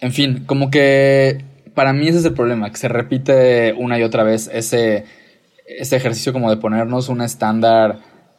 en 0.00 0.12
fin, 0.12 0.44
como 0.46 0.70
que 0.70 1.44
para 1.74 1.92
mí 1.92 2.08
ese 2.08 2.18
es 2.18 2.24
el 2.24 2.34
problema, 2.34 2.70
que 2.70 2.76
se 2.76 2.88
repite 2.88 3.74
una 3.74 3.98
y 3.98 4.02
otra 4.02 4.22
vez 4.22 4.50
ese, 4.52 5.04
ese 5.66 5.96
ejercicio 5.96 6.32
como 6.32 6.50
de 6.50 6.56
ponernos 6.56 7.08
un 7.08 7.20
estándar 7.20 7.98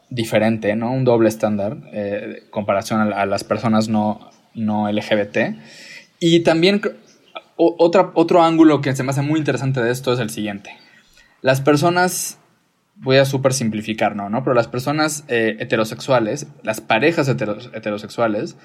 diferente, 0.10 0.76
¿no? 0.76 0.92
Un 0.92 1.06
doble 1.06 1.30
estándar 1.30 1.78
eh, 1.94 2.44
comparación 2.50 3.14
a, 3.14 3.26
las 3.26 3.44
personas 3.44 3.88
no, 3.88 4.32
no 4.54 4.92
LGBT. 4.92 5.56
Y 6.20 6.42
también 6.42 6.82
otro 7.78 8.44
ángulo 8.44 8.82
que 8.82 8.96
se 8.96 9.04
me 9.04 9.12
hace 9.12 9.22
muy 9.22 9.40
interesante 9.40 9.82
de 9.82 9.92
esto 9.92 10.14
es 10.14 10.20
el 10.20 10.30
siguiente. 10.30 10.78
Las 11.42 11.62
personas, 11.62 12.40
voy 12.96 13.18
a 13.18 13.26
súper 13.26 13.54
simplificar, 13.54 14.16
¿no? 14.16 14.30
¿no? 14.30 14.44
Pero 14.44 14.54
las 14.54 14.68
personas 14.68 15.24
eh, 15.28 15.58
heterosexuales, 15.60 16.48
las 16.64 16.82
parejas 16.82 17.28
heterosexuales, 17.28 18.58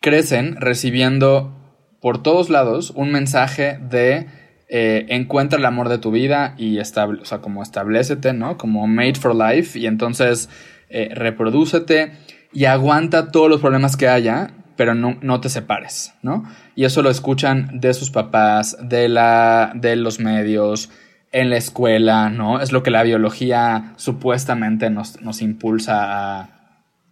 crecen 0.00 0.56
recibiendo 0.56 1.54
por 2.00 2.22
todos 2.22 2.50
lados 2.50 2.92
un 2.94 3.10
mensaje 3.10 3.78
de 3.90 4.26
eh, 4.68 5.06
encuentra 5.08 5.58
el 5.58 5.64
amor 5.64 5.88
de 5.88 5.98
tu 5.98 6.10
vida 6.10 6.54
y 6.58 6.78
estable, 6.78 7.22
o 7.22 7.24
sea, 7.24 7.38
como 7.38 7.62
establecete, 7.62 8.34
¿no? 8.34 8.58
Como 8.58 8.86
made 8.86 9.14
for 9.14 9.34
life 9.34 9.78
y 9.78 9.86
entonces 9.86 10.50
eh, 10.90 11.10
reprodúcete 11.14 12.12
y 12.52 12.66
aguanta 12.66 13.30
todos 13.30 13.48
los 13.48 13.60
problemas 13.60 13.96
que 13.96 14.08
haya, 14.08 14.50
pero 14.78 14.94
no, 14.94 15.18
no, 15.22 15.40
te 15.40 15.48
separes, 15.48 16.14
¿no? 16.22 16.44
Y 16.76 16.84
eso 16.84 17.02
lo 17.02 17.10
escuchan 17.10 17.80
de 17.80 17.92
sus 17.94 18.12
papás, 18.12 18.78
de, 18.80 19.08
la, 19.08 19.72
de 19.74 19.96
los 19.96 20.20
medios, 20.20 20.88
en 21.32 21.50
la 21.50 21.56
escuela, 21.56 22.30
¿no? 22.30 22.60
Es 22.60 22.70
lo 22.70 22.84
que 22.84 22.92
la 22.92 23.02
biología 23.02 23.92
supuestamente 23.96 24.88
nos, 24.88 25.20
nos 25.20 25.42
impulsa 25.42 25.96
a... 26.04 26.50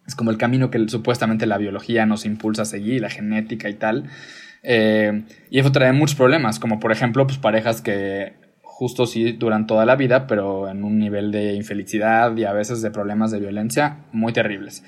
Es 0.07 0.15
como 0.15 0.31
el 0.31 0.37
camino 0.37 0.71
que 0.71 0.87
supuestamente 0.87 1.45
la 1.45 1.57
biología 1.57 2.05
nos 2.05 2.25
impulsa 2.25 2.61
a 2.61 2.65
seguir, 2.65 3.01
la 3.01 3.09
genética 3.09 3.67
y 3.67 3.73
tal. 3.73 4.05
Eh, 4.63 5.23
y 5.49 5.59
eso 5.59 5.73
trae 5.73 5.91
muchos 5.91 6.15
problemas, 6.15 6.59
como 6.59 6.79
por 6.79 6.93
ejemplo, 6.93 7.27
pues 7.27 7.37
parejas 7.37 7.81
que 7.81 8.31
justo 8.61 9.05
sí 9.07 9.33
duran 9.33 9.67
toda 9.67 9.85
la 9.85 9.97
vida, 9.97 10.25
pero 10.25 10.69
en 10.69 10.85
un 10.85 10.99
nivel 10.99 11.33
de 11.33 11.55
infelicidad 11.55 12.33
y 12.37 12.45
a 12.45 12.53
veces 12.53 12.81
de 12.81 12.91
problemas 12.91 13.29
de 13.31 13.41
violencia 13.41 14.05
muy 14.13 14.31
terribles. 14.31 14.85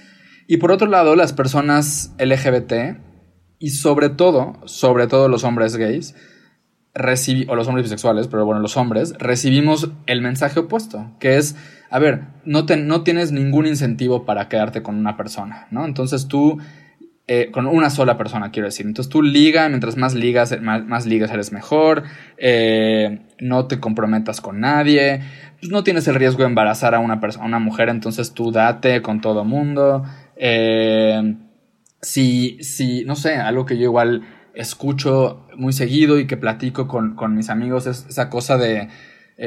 Y 0.51 0.57
por 0.57 0.71
otro 0.71 0.87
lado, 0.87 1.15
las 1.15 1.31
personas 1.31 2.11
LGBT 2.17 2.97
y 3.59 3.69
sobre 3.69 4.09
todo, 4.09 4.53
sobre 4.65 5.05
todo 5.05 5.27
los 5.27 5.43
hombres 5.43 5.77
gays, 5.77 6.15
o 6.95 7.55
los 7.55 7.67
hombres 7.67 7.83
bisexuales, 7.83 8.27
pero 8.27 8.47
bueno, 8.47 8.59
los 8.59 8.75
hombres, 8.75 9.13
recibimos 9.19 9.91
el 10.07 10.23
mensaje 10.23 10.61
opuesto, 10.61 11.15
que 11.19 11.37
es, 11.37 11.55
a 11.91 11.99
ver, 11.99 12.21
no, 12.45 12.65
te, 12.65 12.77
no 12.77 13.03
tienes 13.03 13.31
ningún 13.31 13.67
incentivo 13.67 14.25
para 14.25 14.49
quedarte 14.49 14.81
con 14.81 14.95
una 14.95 15.17
persona, 15.17 15.67
¿no? 15.69 15.85
Entonces 15.85 16.27
tú 16.27 16.57
eh, 17.31 17.51
con 17.51 17.67
una 17.67 17.91
sola 17.91 18.17
persona, 18.17 18.49
quiero 18.49 18.69
decir. 18.69 18.87
Entonces 18.87 19.07
tú 19.07 19.21
liga, 19.21 19.69
mientras 19.69 19.97
más 19.97 20.15
ligas, 20.15 20.59
más, 20.59 21.05
ligas 21.05 21.29
eres 21.29 21.51
mejor, 21.51 22.01
eh, 22.39 23.19
no 23.39 23.67
te 23.67 23.79
comprometas 23.79 24.41
con 24.41 24.59
nadie, 24.59 25.21
pues 25.59 25.71
no 25.71 25.83
tienes 25.83 26.07
el 26.07 26.15
riesgo 26.15 26.39
de 26.39 26.47
embarazar 26.47 26.95
a 26.95 26.99
una, 26.99 27.19
a 27.21 27.45
una 27.45 27.59
mujer, 27.59 27.89
entonces 27.89 28.33
tú 28.33 28.51
date 28.51 29.03
con 29.03 29.21
todo 29.21 29.45
mundo. 29.45 30.05
Eh, 30.41 31.35
si, 32.01 32.57
si, 32.63 33.03
no 33.03 33.15
sé, 33.15 33.35
algo 33.35 33.65
que 33.65 33.77
yo 33.77 33.83
igual 33.83 34.23
escucho 34.55 35.45
muy 35.57 35.73
seguido 35.73 36.17
y 36.17 36.27
que 36.27 36.37
platico 36.37 36.87
con, 36.87 37.35
mis 37.35 37.49
amigos 37.49 37.85
es 37.87 38.05
esa 38.09 38.29
cosa 38.29 38.57
de, 38.57 38.87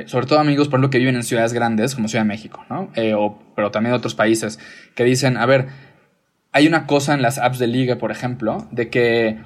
sobre 0.06 0.26
todo 0.26 0.38
amigos, 0.38 0.68
por 0.68 0.80
lo 0.80 0.90
que 0.90 0.98
viven 0.98 1.16
en 1.16 1.22
ciudades 1.22 1.54
grandes 1.54 1.94
como 1.94 2.08
Ciudad 2.08 2.24
de 2.24 2.28
México, 2.28 2.64
¿no? 2.70 2.92
pero 2.94 3.70
también 3.70 3.92
de 3.92 3.96
otros 3.96 4.14
países, 4.14 4.58
que 4.94 5.04
dicen, 5.04 5.36
a 5.38 5.46
ver, 5.46 5.68
hay 6.52 6.66
una 6.66 6.86
cosa 6.86 7.14
en 7.14 7.22
las 7.22 7.38
apps 7.38 7.58
de 7.58 7.66
liga, 7.66 7.96
por 7.96 8.10
ejemplo, 8.10 8.68
de 8.70 8.90
que, 8.90 9.38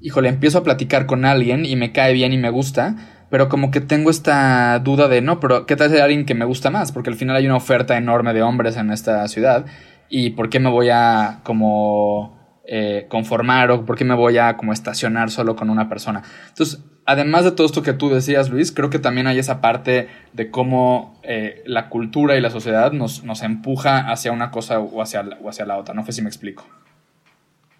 híjole, 0.00 0.28
empiezo 0.28 0.58
a 0.58 0.62
platicar 0.62 1.06
con 1.06 1.24
alguien 1.24 1.64
y 1.64 1.76
me 1.76 1.92
cae 1.92 2.12
bien 2.12 2.34
y 2.34 2.38
me 2.38 2.50
gusta, 2.50 2.96
pero 3.30 3.48
como 3.48 3.70
que 3.70 3.80
tengo 3.80 4.10
esta 4.10 4.78
duda 4.80 5.08
de, 5.08 5.22
no, 5.22 5.40
pero 5.40 5.64
¿qué 5.64 5.76
tal 5.76 5.90
de 5.90 6.02
alguien 6.02 6.26
que 6.26 6.34
me 6.34 6.44
gusta 6.44 6.70
más? 6.70 6.92
Porque 6.92 7.10
al 7.10 7.16
final 7.16 7.36
hay 7.36 7.46
una 7.46 7.56
oferta 7.56 7.96
enorme 7.96 8.34
de 8.34 8.42
hombres 8.42 8.76
en 8.76 8.90
esta 8.90 9.26
ciudad 9.28 9.64
y 10.10 10.30
¿por 10.30 10.50
qué 10.50 10.58
me 10.58 10.68
voy 10.68 10.90
a 10.90 11.40
como 11.44 12.60
eh, 12.66 13.06
conformar 13.08 13.70
o 13.70 13.86
por 13.86 13.96
qué 13.96 14.04
me 14.04 14.14
voy 14.14 14.36
a 14.36 14.56
como 14.56 14.72
estacionar 14.72 15.30
solo 15.30 15.56
con 15.56 15.70
una 15.70 15.88
persona? 15.88 16.22
Entonces, 16.48 16.82
además 17.06 17.44
de 17.44 17.52
todo 17.52 17.66
esto 17.66 17.82
que 17.82 17.92
tú 17.92 18.10
decías, 18.10 18.50
Luis, 18.50 18.72
creo 18.72 18.90
que 18.90 18.98
también 18.98 19.28
hay 19.28 19.38
esa 19.38 19.60
parte 19.60 20.08
de 20.32 20.50
cómo 20.50 21.18
eh, 21.22 21.62
la 21.64 21.88
cultura 21.88 22.36
y 22.36 22.40
la 22.40 22.50
sociedad 22.50 22.92
nos, 22.92 23.24
nos 23.24 23.42
empuja 23.42 24.10
hacia 24.10 24.32
una 24.32 24.50
cosa 24.50 24.80
o 24.80 25.00
hacia, 25.00 25.22
o 25.40 25.48
hacia 25.48 25.64
la 25.64 25.78
otra. 25.78 25.94
No 25.94 26.04
sé 26.04 26.12
si 26.12 26.22
me 26.22 26.28
explico. 26.28 26.66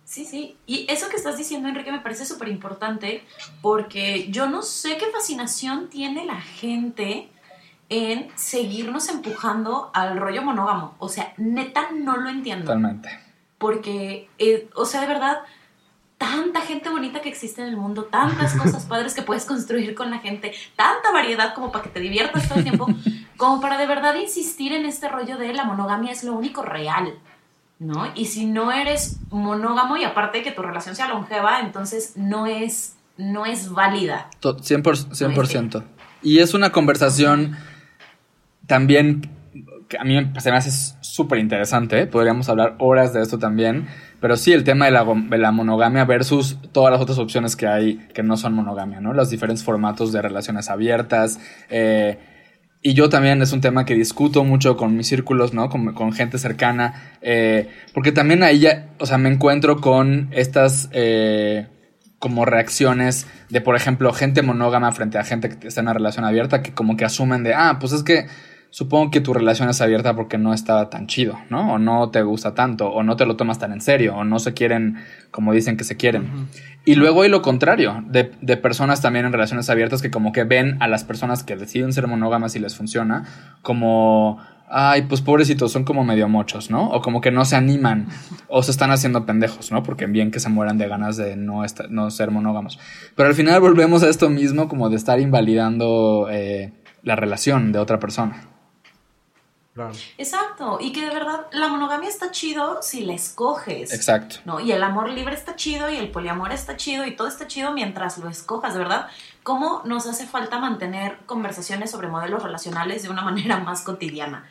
Sí, 0.04 0.24
sí. 0.24 0.56
Y 0.66 0.86
eso 0.88 1.08
que 1.08 1.16
estás 1.16 1.36
diciendo, 1.36 1.68
Enrique, 1.68 1.92
me 1.92 2.00
parece 2.00 2.24
súper 2.24 2.48
importante 2.48 3.22
porque 3.62 4.28
yo 4.30 4.48
no 4.48 4.62
sé 4.62 4.96
qué 4.96 5.06
fascinación 5.12 5.88
tiene 5.88 6.24
la 6.24 6.40
gente 6.40 7.28
en 7.90 8.28
seguirnos 8.36 9.08
empujando 9.08 9.90
al 9.92 10.16
rollo 10.16 10.42
monógamo. 10.42 10.94
O 10.98 11.08
sea, 11.08 11.34
neta, 11.36 11.88
no 11.92 12.16
lo 12.16 12.30
entiendo. 12.30 12.64
Totalmente. 12.64 13.10
Porque, 13.58 14.30
eh, 14.38 14.70
o 14.74 14.86
sea, 14.86 15.00
de 15.02 15.08
verdad, 15.08 15.38
tanta 16.16 16.60
gente 16.60 16.88
bonita 16.88 17.20
que 17.20 17.28
existe 17.28 17.62
en 17.62 17.68
el 17.68 17.76
mundo, 17.76 18.04
tantas 18.04 18.54
cosas 18.58 18.86
padres 18.86 19.12
que 19.12 19.22
puedes 19.22 19.44
construir 19.44 19.94
con 19.94 20.10
la 20.10 20.20
gente, 20.20 20.52
tanta 20.76 21.10
variedad 21.12 21.52
como 21.52 21.72
para 21.72 21.84
que 21.84 21.90
te 21.90 22.00
diviertas 22.00 22.48
todo 22.48 22.58
el 22.58 22.64
tiempo, 22.64 22.86
como 23.36 23.60
para 23.60 23.76
de 23.76 23.86
verdad 23.86 24.14
insistir 24.14 24.72
en 24.72 24.86
este 24.86 25.08
rollo 25.08 25.36
de 25.36 25.52
la 25.52 25.64
monogamia 25.64 26.12
es 26.12 26.22
lo 26.22 26.34
único 26.34 26.62
real, 26.62 27.18
¿no? 27.80 28.12
Y 28.14 28.26
si 28.26 28.46
no 28.46 28.70
eres 28.70 29.18
monógamo 29.30 29.96
y 29.96 30.04
aparte 30.04 30.44
que 30.44 30.52
tu 30.52 30.62
relación 30.62 30.94
sea 30.94 31.08
longeva, 31.08 31.60
entonces 31.60 32.12
no 32.16 32.46
es, 32.46 32.94
no 33.16 33.46
es 33.46 33.70
válida. 33.70 34.28
100%. 34.40 35.84
Y 36.22 36.38
es 36.38 36.54
una 36.54 36.70
conversación 36.70 37.56
también 38.70 39.28
a 39.98 40.04
mí 40.04 40.30
se 40.38 40.50
me 40.50 40.56
hace 40.56 40.94
súper 41.00 41.40
interesante, 41.40 42.00
¿eh? 42.00 42.06
podríamos 42.06 42.48
hablar 42.48 42.76
horas 42.78 43.12
de 43.12 43.20
esto 43.20 43.38
también 43.38 43.88
pero 44.20 44.36
sí, 44.36 44.52
el 44.52 44.64
tema 44.64 44.84
de 44.84 44.90
la, 44.90 45.04
la, 45.38 45.50
monogamia 45.50 46.04
versus 46.04 46.58
todas 46.72 46.92
las 46.92 47.00
otras 47.00 47.18
opciones 47.18 47.56
que 47.56 47.66
hay 47.66 47.96
que 48.12 48.22
no 48.22 48.36
son 48.36 48.52
monogamia, 48.52 49.00
¿no? 49.00 49.14
Los 49.14 49.30
diferentes 49.30 49.64
formatos 49.64 50.12
de 50.12 50.20
relaciones 50.20 50.68
abiertas. 50.68 51.40
Eh, 51.70 52.18
y 52.82 52.92
yo 52.92 53.08
también 53.08 53.40
es 53.40 53.52
un 53.52 53.62
tema 53.62 53.86
que 53.86 53.94
discuto 53.94 54.44
mucho 54.44 54.76
con 54.76 54.94
mis 54.94 55.08
círculos, 55.08 55.54
¿no? 55.54 55.70
Con, 55.70 55.94
con 55.94 56.12
gente 56.12 56.36
cercana. 56.36 57.16
Eh, 57.22 57.70
porque 57.94 58.12
también 58.12 58.42
ahí 58.42 58.60
ya, 58.60 58.90
o 58.98 59.06
sea, 59.06 59.16
me 59.16 59.30
encuentro 59.30 59.80
con 59.80 60.28
estas 60.32 60.90
como 62.18 62.44
reacciones 62.44 63.26
de, 63.48 63.62
por 63.62 63.74
ejemplo, 63.74 64.12
gente 64.12 64.42
monógama 64.42 64.92
frente 64.92 65.16
a 65.16 65.24
gente 65.24 65.48
que 65.48 65.68
está 65.68 65.80
en 65.80 65.86
una 65.86 65.94
relación 65.94 66.26
abierta 66.26 66.62
que 66.62 66.74
como 66.74 66.98
que 66.98 67.06
asumen 67.06 67.42
de, 67.42 67.54
ah, 67.54 67.78
pues 67.80 67.92
es 67.92 68.02
que 68.02 68.26
supongo 68.70 69.10
que 69.10 69.20
tu 69.20 69.34
relación 69.34 69.68
es 69.68 69.80
abierta 69.80 70.14
porque 70.14 70.38
no 70.38 70.54
está 70.54 70.88
tan 70.90 71.06
chido, 71.06 71.38
¿no? 71.50 71.74
O 71.74 71.78
no 71.78 72.10
te 72.10 72.22
gusta 72.22 72.54
tanto, 72.54 72.88
o 72.88 73.02
no 73.02 73.16
te 73.16 73.26
lo 73.26 73.36
tomas 73.36 73.58
tan 73.58 73.72
en 73.72 73.80
serio, 73.80 74.16
o 74.16 74.24
no 74.24 74.38
se 74.38 74.54
quieren 74.54 74.98
como 75.30 75.52
dicen 75.52 75.76
que 75.76 75.84
se 75.84 75.96
quieren. 75.96 76.48
Y 76.84 76.94
luego 76.94 77.22
hay 77.22 77.28
lo 77.28 77.42
contrario, 77.42 78.02
de, 78.06 78.32
de, 78.40 78.56
personas 78.56 79.02
también 79.02 79.26
en 79.26 79.32
relaciones 79.32 79.68
abiertas 79.68 80.00
que 80.02 80.10
como 80.10 80.32
que 80.32 80.44
ven 80.44 80.76
a 80.80 80.88
las 80.88 81.04
personas 81.04 81.44
que 81.44 81.56
deciden 81.56 81.92
ser 81.92 82.06
monógamas 82.06 82.56
y 82.56 82.58
les 82.58 82.76
funciona 82.76 83.24
como... 83.62 84.38
Ay, 84.72 85.02
pues 85.02 85.20
pobrecitos, 85.20 85.72
son 85.72 85.82
como 85.82 86.04
medio 86.04 86.28
mochos, 86.28 86.70
¿no? 86.70 86.90
O 86.90 87.00
como 87.00 87.20
que 87.20 87.32
no 87.32 87.44
se 87.44 87.56
animan 87.56 88.06
o 88.46 88.62
se 88.62 88.70
están 88.70 88.92
haciendo 88.92 89.26
pendejos, 89.26 89.72
¿no? 89.72 89.82
Porque 89.82 90.06
bien 90.06 90.30
que 90.30 90.38
se 90.38 90.48
mueran 90.48 90.78
de 90.78 90.86
ganas 90.86 91.16
de 91.16 91.34
no, 91.34 91.64
no 91.88 92.10
ser 92.12 92.30
monógamos. 92.30 92.78
Pero 93.16 93.28
al 93.28 93.34
final 93.34 93.60
volvemos 93.60 94.04
a 94.04 94.08
esto 94.08 94.30
mismo, 94.30 94.68
como 94.68 94.88
de 94.88 94.94
estar 94.94 95.18
invalidando 95.18 96.28
eh, 96.30 96.72
la 97.02 97.16
relación 97.16 97.72
de 97.72 97.80
otra 97.80 97.98
persona. 97.98 98.48
Exacto, 100.18 100.78
y 100.80 100.92
que 100.92 101.02
de 101.02 101.10
verdad 101.10 101.46
la 101.52 101.68
monogamia 101.68 102.08
está 102.08 102.30
chido 102.30 102.82
si 102.82 103.02
la 103.02 103.14
escoges. 103.14 103.92
Exacto. 103.92 104.36
¿no? 104.44 104.60
Y 104.60 104.72
el 104.72 104.82
amor 104.82 105.08
libre 105.10 105.34
está 105.34 105.56
chido 105.56 105.90
y 105.90 105.96
el 105.96 106.10
poliamor 106.10 106.52
está 106.52 106.76
chido 106.76 107.06
y 107.06 107.16
todo 107.16 107.28
está 107.28 107.46
chido 107.46 107.72
mientras 107.72 108.18
lo 108.18 108.28
escojas, 108.28 108.74
de 108.74 108.80
verdad. 108.80 109.08
¿Cómo 109.42 109.82
nos 109.84 110.06
hace 110.06 110.26
falta 110.26 110.58
mantener 110.58 111.18
conversaciones 111.26 111.90
sobre 111.90 112.08
modelos 112.08 112.42
relacionales 112.42 113.02
de 113.02 113.10
una 113.10 113.22
manera 113.30 113.58
más 113.58 113.82
cotidiana? 113.82 114.46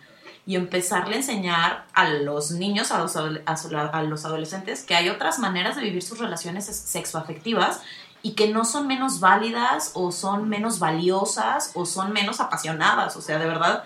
Y 0.46 0.56
empezarle 0.56 1.16
a 1.16 1.18
enseñar 1.18 1.86
a 1.94 2.10
los 2.10 2.52
niños, 2.52 2.92
a 2.92 2.98
los, 2.98 3.16
a 3.16 4.04
los 4.04 4.26
adolescentes, 4.26 4.82
que 4.82 4.96
hay 4.96 5.10
otras 5.10 5.38
maneras 5.38 5.76
de 5.76 5.84
vivir 5.84 6.02
sus 6.02 6.18
relaciones 6.18 6.66
sexoafectivas 6.66 7.82
y 8.22 8.34
que 8.34 8.50
no 8.50 8.66
son 8.66 8.88
menos 8.88 9.20
válidas 9.20 9.92
o 9.94 10.12
son 10.12 10.50
menos 10.50 10.80
valiosas 10.80 11.72
o 11.76 11.86
son 11.86 12.12
menos 12.12 12.40
apasionadas. 12.40 13.16
O 13.16 13.22
sea, 13.22 13.40
de 13.40 13.46
verdad, 13.46 13.84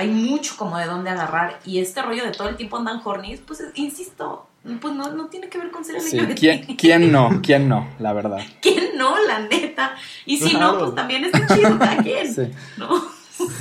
hay 0.00 0.08
mucho 0.08 0.56
como 0.56 0.76
de 0.78 0.86
dónde 0.86 1.10
agarrar 1.10 1.60
y 1.64 1.78
este 1.78 2.02
rollo 2.02 2.24
de 2.24 2.32
todo 2.32 2.48
el 2.48 2.56
tiempo 2.56 2.76
andan 2.76 3.00
hornies, 3.04 3.40
pues 3.46 3.62
insisto, 3.74 4.46
pues 4.80 4.94
no, 4.94 5.10
no 5.12 5.26
tiene 5.26 5.48
que 5.48 5.58
ver 5.58 5.70
con 5.70 5.84
ser 5.84 6.00
Sí. 6.00 6.18
¿quién, 6.36 6.64
quién 6.76 7.12
no? 7.12 7.40
¿Quién 7.42 7.68
no? 7.68 7.88
La 7.98 8.12
verdad. 8.12 8.38
¿Quién 8.62 8.96
no, 8.96 9.18
la 9.26 9.40
neta? 9.40 9.94
Y 10.26 10.38
si 10.38 10.50
Claro. 10.50 10.72
no, 10.72 10.78
pues 10.80 10.94
también 10.94 11.24
está 11.24 11.46
chido, 11.54 11.78
cada 11.78 11.96
quien, 12.02 12.34
Sí. 12.34 12.42
¿no? 12.76 12.88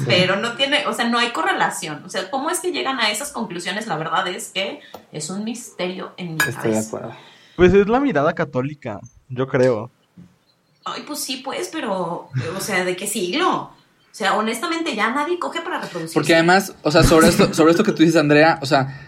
Pero 0.06 0.36
no 0.36 0.54
tiene, 0.58 0.86
o 0.88 0.94
sea, 0.94 1.08
no 1.08 1.18
hay 1.20 1.30
correlación. 1.32 2.04
O 2.06 2.10
sea, 2.10 2.30
¿cómo 2.30 2.50
es 2.50 2.60
que 2.60 2.72
llegan 2.74 3.00
a 3.00 3.12
esas 3.12 3.32
conclusiones? 3.32 3.88
La 3.88 3.96
verdad 3.96 4.28
es 4.28 4.50
que 4.50 4.82
es 5.14 5.30
un 5.30 5.46
misterio 5.46 6.12
en 6.18 6.34
mi 6.34 6.40
Estoy 6.40 6.54
de 6.54 6.62
cabeza. 6.62 6.88
acuerdo. 6.88 7.16
Pues 7.56 7.74
es 7.74 7.88
la 7.88 8.00
mirada 8.02 8.34
católica, 8.34 9.00
yo 9.30 9.48
creo. 9.48 9.90
Ay, 10.84 11.04
pues 11.08 11.20
sí, 11.20 11.38
pues, 11.38 11.70
pero, 11.72 12.30
o 12.58 12.60
sea, 12.60 12.84
¿de 12.84 12.96
qué 12.98 13.08
siglo? 13.08 13.72
O 14.12 14.16
sea, 14.20 14.36
honestamente, 14.38 14.96
ya 14.96 15.12
nadie 15.12 15.40
coge 15.40 15.62
para 15.62 15.80
reproducir. 15.80 16.14
Porque 16.14 16.34
además, 16.34 16.76
o 16.84 16.92
sea, 16.92 17.04
sobre 17.04 17.28
esto, 17.28 17.54
sobre 17.54 17.72
esto 17.72 17.84
que 17.84 17.92
tú 17.92 18.04
dices, 18.04 18.18
Andrea, 18.18 18.60
o 18.62 18.66
sea, 18.66 19.00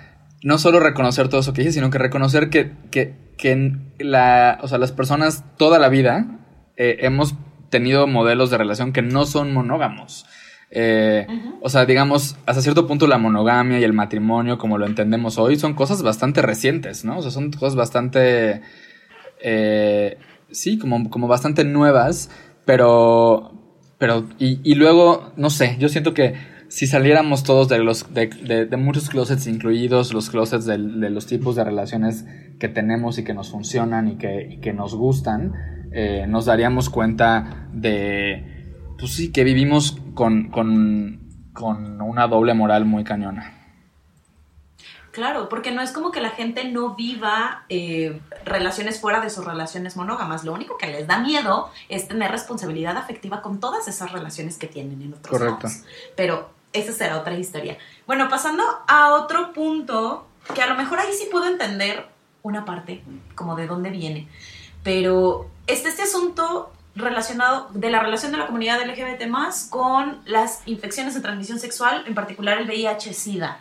no 0.43 0.57
solo 0.57 0.79
reconocer 0.79 1.27
todo 1.27 1.41
eso 1.41 1.53
que 1.53 1.61
dices, 1.61 1.75
sino 1.75 1.89
que 1.89 1.97
reconocer 1.97 2.49
que, 2.49 2.71
que, 2.91 3.15
que 3.37 3.77
la, 3.99 4.59
o 4.61 4.67
sea, 4.67 4.77
las 4.77 4.91
personas 4.91 5.43
toda 5.57 5.79
la 5.79 5.89
vida 5.89 6.39
eh, 6.77 6.97
hemos 7.01 7.35
tenido 7.69 8.07
modelos 8.07 8.49
de 8.49 8.57
relación 8.57 8.93
que 8.93 9.01
no 9.01 9.25
son 9.25 9.53
monógamos. 9.53 10.25
Eh. 10.73 11.27
O 11.61 11.69
sea, 11.69 11.85
digamos, 11.85 12.37
hasta 12.45 12.61
cierto 12.61 12.87
punto 12.87 13.05
la 13.05 13.17
monogamia 13.17 13.79
y 13.79 13.83
el 13.83 13.93
matrimonio, 13.93 14.57
como 14.57 14.77
lo 14.77 14.85
entendemos 14.85 15.37
hoy, 15.37 15.57
son 15.57 15.73
cosas 15.73 16.01
bastante 16.01 16.41
recientes, 16.41 17.03
¿no? 17.03 17.17
O 17.17 17.21
sea, 17.21 17.31
son 17.31 17.51
cosas 17.51 17.75
bastante, 17.75 18.61
eh, 19.41 20.17
sí, 20.49 20.77
como, 20.77 21.09
como 21.09 21.27
bastante 21.27 21.65
nuevas, 21.65 22.29
pero, 22.65 23.60
pero, 24.01 24.25
y, 24.39 24.59
y 24.63 24.73
luego, 24.75 25.31
no 25.37 25.51
sé, 25.51 25.77
yo 25.79 25.87
siento 25.87 26.15
que 26.15 26.33
si 26.69 26.87
saliéramos 26.87 27.43
todos 27.43 27.69
de 27.69 27.77
los, 27.77 28.11
de, 28.15 28.27
de- 28.27 28.65
de 28.65 28.77
muchos 28.77 29.09
closets, 29.09 29.45
incluidos 29.45 30.11
los 30.11 30.31
closets 30.31 30.65
del- 30.65 30.99
de, 30.99 31.11
los 31.11 31.27
tipos 31.27 31.55
de 31.55 31.63
relaciones 31.63 32.25
que 32.59 32.67
tenemos 32.67 33.19
y 33.19 33.23
que 33.23 33.35
nos 33.35 33.51
funcionan 33.51 34.07
y 34.07 34.17
que, 34.17 34.47
y 34.53 34.59
que 34.59 34.73
nos 34.73 34.95
gustan, 34.95 35.53
eh, 35.93 36.25
nos 36.27 36.45
daríamos 36.47 36.89
cuenta 36.89 37.67
de, 37.73 38.73
pues 38.97 39.11
sí, 39.13 39.31
que 39.31 39.43
vivimos 39.43 39.97
con, 40.15 40.49
con, 40.49 41.29
con 41.53 42.01
una 42.01 42.27
doble 42.27 42.55
moral 42.55 42.85
muy 42.85 43.03
cañona. 43.03 43.60
Claro, 45.11 45.49
porque 45.49 45.71
no 45.71 45.81
es 45.81 45.91
como 45.91 46.11
que 46.11 46.21
la 46.21 46.29
gente 46.29 46.63
no 46.63 46.95
viva 46.95 47.65
eh, 47.67 48.21
relaciones 48.45 49.01
fuera 49.01 49.19
de 49.19 49.29
sus 49.29 49.43
relaciones 49.43 49.97
monógamas. 49.97 50.43
Lo 50.45 50.53
único 50.53 50.77
que 50.77 50.87
les 50.87 51.05
da 51.05 51.19
miedo 51.19 51.69
es 51.89 52.07
tener 52.07 52.31
responsabilidad 52.31 52.95
afectiva 52.97 53.41
con 53.41 53.59
todas 53.59 53.87
esas 53.89 54.11
relaciones 54.13 54.57
que 54.57 54.67
tienen 54.67 55.01
en 55.01 55.13
otros 55.13 55.37
Correcto. 55.37 55.67
lados. 55.67 55.83
Pero 56.15 56.49
esa 56.71 56.93
será 56.93 57.19
otra 57.19 57.33
historia. 57.33 57.77
Bueno, 58.07 58.29
pasando 58.29 58.63
a 58.87 59.13
otro 59.13 59.51
punto, 59.51 60.27
que 60.55 60.61
a 60.61 60.67
lo 60.67 60.75
mejor 60.75 60.99
ahí 60.99 61.11
sí 61.11 61.27
puedo 61.29 61.45
entender 61.45 62.07
una 62.43 62.63
parte, 62.63 63.03
como 63.35 63.55
de 63.55 63.67
dónde 63.67 63.89
viene. 63.89 64.29
Pero 64.83 65.49
este, 65.67 65.89
este 65.89 66.03
asunto 66.03 66.71
relacionado 66.95 67.69
de 67.73 67.89
la 67.89 67.99
relación 67.99 68.31
de 68.31 68.37
la 68.37 68.47
comunidad 68.47 68.81
LGBT 68.85 69.27
más 69.27 69.65
con 69.69 70.21
las 70.25 70.61
infecciones 70.65 71.13
de 71.13 71.21
transmisión 71.21 71.59
sexual, 71.59 72.03
en 72.07 72.15
particular 72.15 72.57
el 72.59 72.67
VIH-Sida. 72.67 73.59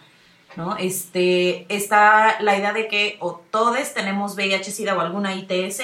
¿No? 0.56 0.76
Este, 0.76 1.66
está 1.74 2.40
la 2.40 2.56
idea 2.56 2.72
de 2.72 2.88
que 2.88 3.16
o 3.20 3.40
todos 3.50 3.94
tenemos 3.94 4.34
VIH, 4.34 4.70
SIDA 4.70 4.96
o 4.96 5.00
alguna 5.00 5.34
ITS 5.34 5.82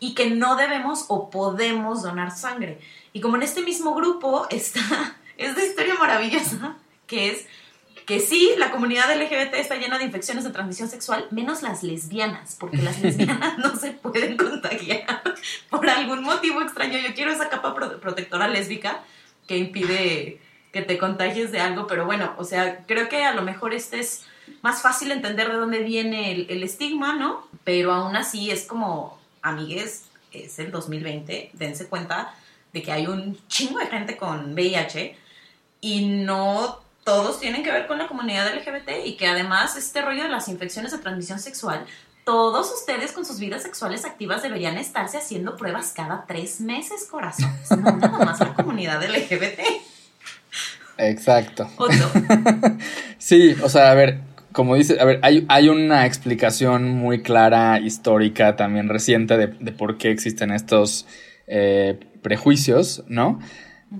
y 0.00 0.14
que 0.14 0.30
no 0.30 0.56
debemos 0.56 1.06
o 1.08 1.30
podemos 1.30 2.02
donar 2.02 2.30
sangre. 2.36 2.78
Y 3.12 3.20
como 3.20 3.36
en 3.36 3.42
este 3.42 3.62
mismo 3.62 3.94
grupo 3.94 4.46
está 4.50 4.80
esta 5.36 5.64
historia 5.64 5.94
maravillosa, 5.94 6.76
que 7.06 7.30
es 7.30 7.46
que 8.06 8.20
sí, 8.20 8.50
la 8.58 8.70
comunidad 8.70 9.16
LGBT 9.18 9.54
está 9.54 9.76
llena 9.76 9.96
de 9.96 10.04
infecciones 10.04 10.44
de 10.44 10.50
transmisión 10.50 10.90
sexual, 10.90 11.26
menos 11.30 11.62
las 11.62 11.82
lesbianas, 11.82 12.54
porque 12.60 12.76
las 12.76 13.00
lesbianas 13.00 13.56
no 13.58 13.76
se 13.76 13.92
pueden 13.92 14.36
contagiar 14.36 15.22
por 15.70 15.88
algún 15.88 16.22
motivo 16.22 16.60
extraño. 16.60 16.98
Yo 16.98 17.14
quiero 17.14 17.32
esa 17.32 17.48
capa 17.48 17.74
pro- 17.74 17.98
protectora 18.00 18.46
lésbica 18.46 19.00
que 19.48 19.56
impide 19.56 20.40
que 20.74 20.82
te 20.82 20.98
contagies 20.98 21.52
de 21.52 21.60
algo, 21.60 21.86
pero 21.86 22.04
bueno, 22.04 22.34
o 22.36 22.42
sea, 22.42 22.84
creo 22.84 23.08
que 23.08 23.24
a 23.24 23.32
lo 23.32 23.42
mejor 23.42 23.72
este 23.72 24.00
es 24.00 24.24
más 24.60 24.82
fácil 24.82 25.12
entender 25.12 25.48
de 25.48 25.56
dónde 25.56 25.78
viene 25.84 26.32
el, 26.32 26.62
estigma, 26.64 27.14
¿no? 27.14 27.46
Pero 27.62 27.92
aún 27.92 28.16
así 28.16 28.50
es 28.50 28.66
como, 28.66 29.16
amigues, 29.40 30.06
es 30.32 30.58
el 30.58 30.72
2020, 30.72 31.50
dense 31.52 31.86
cuenta 31.86 32.34
de 32.72 32.82
que 32.82 32.90
hay 32.90 33.06
un 33.06 33.38
chingo 33.46 33.78
de 33.78 33.86
gente 33.86 34.16
con 34.16 34.54
VIH 34.54 35.16
y 35.80 36.06
no 36.06 36.80
todos 37.04 37.38
tienen 37.38 37.62
que 37.62 37.70
ver 37.70 37.86
con 37.86 37.98
la 37.98 38.08
comunidad 38.08 38.52
LGBT 38.52 39.06
y 39.06 39.16
que 39.16 39.28
además 39.28 39.76
este 39.76 40.02
rollo 40.02 40.24
de 40.24 40.28
las 40.28 40.48
infecciones 40.48 40.90
de 40.90 40.98
transmisión 40.98 41.38
sexual, 41.38 41.86
todos 42.24 42.72
ustedes 42.72 43.12
con 43.12 43.24
sus 43.24 43.38
vidas 43.38 43.62
sexuales 43.62 44.04
activas 44.04 44.42
deberían 44.42 44.76
estarse 44.76 45.18
haciendo 45.18 45.56
pruebas 45.56 45.92
cada 45.94 46.24
tres 46.26 46.60
meses, 46.60 47.06
corazones, 47.08 47.70
no 47.70 47.92
nada 47.92 48.24
más 48.24 48.40
la 48.40 48.54
comunidad 48.54 49.00
LGBT. 49.04 49.83
Exacto. 50.98 51.68
Otto. 51.76 51.94
Sí, 53.18 53.54
o 53.62 53.70
sea, 53.70 53.90
a 53.90 53.94
ver, 53.94 54.20
como 54.52 54.76
dice, 54.76 55.00
a 55.00 55.04
ver, 55.04 55.18
hay, 55.22 55.46
hay 55.48 55.68
una 55.68 56.04
explicación 56.06 56.90
muy 56.90 57.22
clara, 57.22 57.80
histórica, 57.80 58.54
también 58.54 58.88
reciente, 58.88 59.36
de, 59.38 59.46
de 59.46 59.72
por 59.72 59.96
qué 59.96 60.10
existen 60.10 60.50
estos 60.50 61.06
eh, 61.46 61.98
prejuicios, 62.22 63.02
¿no? 63.08 63.40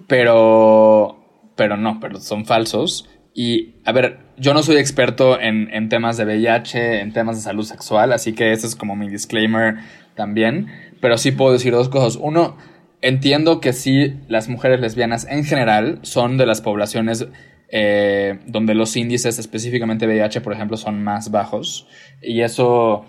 Pero, 0.06 1.24
pero 1.56 1.76
no, 1.76 2.00
pero 2.00 2.20
son 2.20 2.44
falsos. 2.44 3.08
Y, 3.34 3.76
a 3.84 3.92
ver, 3.92 4.18
yo 4.36 4.54
no 4.54 4.62
soy 4.62 4.76
experto 4.76 5.40
en, 5.40 5.72
en 5.72 5.88
temas 5.88 6.16
de 6.16 6.24
VIH, 6.24 7.00
en 7.00 7.12
temas 7.12 7.36
de 7.36 7.42
salud 7.42 7.64
sexual, 7.64 8.12
así 8.12 8.32
que 8.32 8.52
ese 8.52 8.66
es 8.66 8.76
como 8.76 8.94
mi 8.94 9.08
disclaimer 9.08 9.78
también. 10.14 10.68
Pero 11.00 11.18
sí 11.18 11.32
puedo 11.32 11.52
decir 11.52 11.72
dos 11.72 11.88
cosas. 11.88 12.16
Uno, 12.20 12.56
entiendo 13.04 13.60
que 13.60 13.74
sí, 13.74 14.16
las 14.28 14.48
mujeres 14.48 14.80
lesbianas 14.80 15.26
en 15.28 15.44
general 15.44 15.98
son 16.02 16.38
de 16.38 16.46
las 16.46 16.62
poblaciones 16.62 17.26
eh, 17.68 18.38
donde 18.46 18.74
los 18.74 18.96
índices, 18.96 19.38
específicamente 19.38 20.06
VIH, 20.06 20.40
por 20.40 20.54
ejemplo, 20.54 20.78
son 20.78 21.04
más 21.04 21.30
bajos. 21.30 21.86
Y 22.22 22.40
eso, 22.40 23.04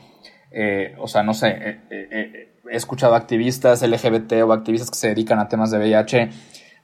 eh, 0.52 0.96
o 0.98 1.08
sea, 1.08 1.24
no 1.24 1.34
sé, 1.34 1.50
eh, 1.50 1.80
eh, 1.90 2.50
he 2.70 2.76
escuchado 2.76 3.16
activistas 3.16 3.82
LGBT 3.82 4.34
o 4.44 4.52
activistas 4.52 4.92
que 4.92 4.98
se 4.98 5.08
dedican 5.10 5.40
a 5.40 5.48
temas 5.48 5.72
de 5.72 5.78
VIH 5.78 6.30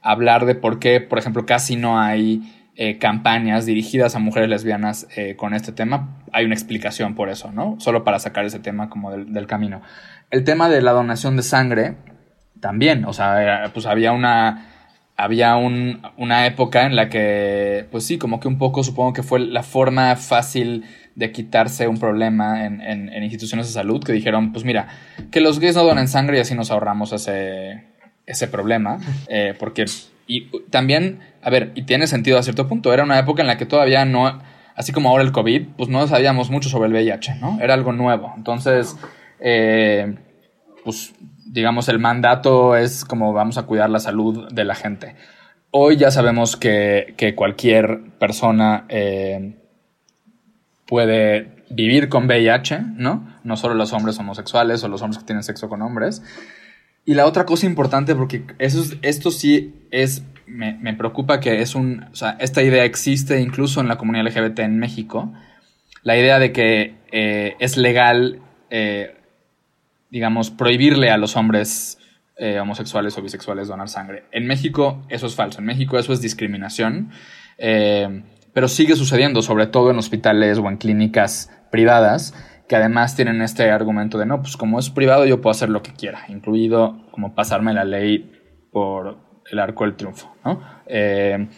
hablar 0.00 0.46
de 0.46 0.54
por 0.54 0.78
qué, 0.78 1.00
por 1.00 1.18
ejemplo, 1.18 1.44
casi 1.44 1.76
no 1.76 2.00
hay 2.00 2.58
campañas 2.98 3.66
dirigidas 3.66 4.16
a 4.16 4.18
mujeres 4.18 4.48
lesbianas 4.48 5.06
con 5.36 5.52
este 5.52 5.70
tema. 5.72 6.24
Hay 6.32 6.46
una 6.46 6.54
explicación 6.54 7.14
por 7.14 7.28
eso, 7.28 7.52
¿no? 7.52 7.76
Solo 7.78 8.02
para 8.02 8.18
sacar 8.18 8.46
ese 8.46 8.58
tema 8.58 8.88
como 8.88 9.12
del 9.12 9.46
camino. 9.46 9.82
El 10.30 10.42
tema 10.42 10.68
de 10.70 10.80
la 10.80 10.92
donación 10.92 11.36
de 11.36 11.42
sangre, 11.42 11.96
también, 12.62 13.04
o 13.04 13.12
sea, 13.12 13.70
pues 13.74 13.84
había 13.84 14.12
una 14.12 14.68
había 15.14 15.56
un- 15.56 16.00
una 16.16 16.46
época 16.46 16.86
en 16.86 16.96
la 16.96 17.08
que, 17.10 17.86
pues 17.92 18.06
sí, 18.06 18.16
como 18.16 18.40
que 18.40 18.48
un 18.48 18.56
poco 18.56 18.82
supongo 18.82 19.12
que 19.12 19.22
fue 19.22 19.38
la 19.40 19.62
forma 19.62 20.16
fácil 20.16 20.84
de 21.14 21.30
quitarse 21.30 21.86
un 21.86 21.98
problema 21.98 22.64
en, 22.64 22.80
en- 22.80 23.10
en 23.12 23.22
instituciones 23.22 23.66
de 23.66 23.72
salud 23.74 24.02
que 24.02 24.12
dijeron, 24.14 24.52
pues 24.52 24.64
mira, 24.64 24.88
que 25.30 25.40
los 25.42 25.60
gays 25.60 25.76
no 25.76 25.84
donen 25.84 26.08
sangre 26.08 26.38
y 26.38 26.40
así 26.40 26.54
nos 26.54 26.70
ahorramos 26.70 27.12
ese, 27.12 27.84
ese 28.26 28.48
problema, 28.48 28.98
eh, 29.28 29.54
porque, 29.58 29.84
y 30.26 30.48
también, 30.70 31.20
a 31.42 31.50
ver, 31.50 31.72
y 31.74 31.82
tiene 31.82 32.06
sentido 32.06 32.38
a 32.38 32.42
cierto 32.42 32.66
punto, 32.66 32.92
era 32.94 33.04
una 33.04 33.18
época 33.18 33.42
en 33.42 33.48
la 33.48 33.58
que 33.58 33.66
todavía 33.66 34.04
no, 34.06 34.40
así 34.74 34.92
como 34.92 35.10
ahora 35.10 35.22
el 35.24 35.30
COVID, 35.32 35.66
pues 35.76 35.88
no 35.90 36.04
sabíamos 36.06 36.50
mucho 36.50 36.68
sobre 36.70 36.88
el 36.88 36.94
VIH, 36.94 37.34
¿no? 37.36 37.58
Era 37.60 37.74
algo 37.74 37.92
nuevo, 37.92 38.32
entonces, 38.36 38.96
eh, 39.40 40.16
pues 40.84 41.12
digamos, 41.52 41.88
el 41.90 41.98
mandato 41.98 42.76
es 42.76 43.04
como 43.04 43.32
vamos 43.34 43.58
a 43.58 43.64
cuidar 43.64 43.90
la 43.90 43.98
salud 44.00 44.48
de 44.50 44.64
la 44.64 44.74
gente. 44.74 45.16
Hoy 45.70 45.96
ya 45.96 46.10
sabemos 46.10 46.56
que, 46.56 47.14
que 47.18 47.34
cualquier 47.34 48.00
persona 48.18 48.86
eh, 48.88 49.54
puede 50.86 51.64
vivir 51.70 52.08
con 52.08 52.26
VIH, 52.26 52.80
¿no? 52.96 53.26
No 53.44 53.56
solo 53.56 53.74
los 53.74 53.92
hombres 53.92 54.18
homosexuales 54.18 54.82
o 54.84 54.88
los 54.88 55.02
hombres 55.02 55.18
que 55.18 55.26
tienen 55.26 55.42
sexo 55.42 55.68
con 55.68 55.82
hombres. 55.82 56.22
Y 57.04 57.14
la 57.14 57.26
otra 57.26 57.44
cosa 57.44 57.66
importante, 57.66 58.14
porque 58.14 58.44
eso 58.58 58.80
es- 58.80 58.96
esto 59.02 59.30
sí 59.30 59.74
es, 59.90 60.24
me, 60.46 60.74
me 60.74 60.94
preocupa 60.94 61.40
que 61.40 61.60
es 61.62 61.74
un, 61.74 62.04
o 62.12 62.14
sea, 62.16 62.36
esta 62.40 62.62
idea 62.62 62.84
existe 62.84 63.40
incluso 63.40 63.80
en 63.80 63.88
la 63.88 63.96
comunidad 63.98 64.26
LGBT 64.26 64.60
en 64.60 64.78
México, 64.78 65.32
la 66.02 66.16
idea 66.16 66.38
de 66.38 66.52
que 66.52 66.94
eh, 67.12 67.56
es 67.58 67.76
legal, 67.76 68.40
eh, 68.70 69.16
digamos, 70.12 70.50
prohibirle 70.50 71.10
a 71.10 71.16
los 71.16 71.36
hombres 71.36 71.98
eh, 72.36 72.60
homosexuales 72.60 73.16
o 73.16 73.22
bisexuales 73.22 73.66
donar 73.66 73.88
sangre. 73.88 74.24
En 74.30 74.46
México 74.46 75.02
eso 75.08 75.26
es 75.26 75.34
falso, 75.34 75.60
en 75.60 75.64
México 75.64 75.98
eso 75.98 76.12
es 76.12 76.20
discriminación, 76.20 77.10
eh, 77.56 78.22
pero 78.52 78.68
sigue 78.68 78.94
sucediendo, 78.94 79.40
sobre 79.40 79.66
todo 79.66 79.90
en 79.90 79.96
hospitales 79.96 80.58
o 80.58 80.68
en 80.68 80.76
clínicas 80.76 81.50
privadas, 81.70 82.34
que 82.68 82.76
además 82.76 83.16
tienen 83.16 83.40
este 83.40 83.70
argumento 83.70 84.18
de, 84.18 84.26
no, 84.26 84.42
pues 84.42 84.58
como 84.58 84.78
es 84.78 84.90
privado 84.90 85.24
yo 85.24 85.40
puedo 85.40 85.52
hacer 85.52 85.70
lo 85.70 85.82
que 85.82 85.94
quiera, 85.94 86.26
incluido 86.28 87.06
como 87.10 87.34
pasarme 87.34 87.72
la 87.72 87.84
ley 87.84 88.32
por 88.70 89.18
el 89.50 89.58
arco 89.58 89.84
del 89.84 89.96
triunfo, 89.96 90.34
¿no? 90.44 90.62
Eh, 90.86 91.48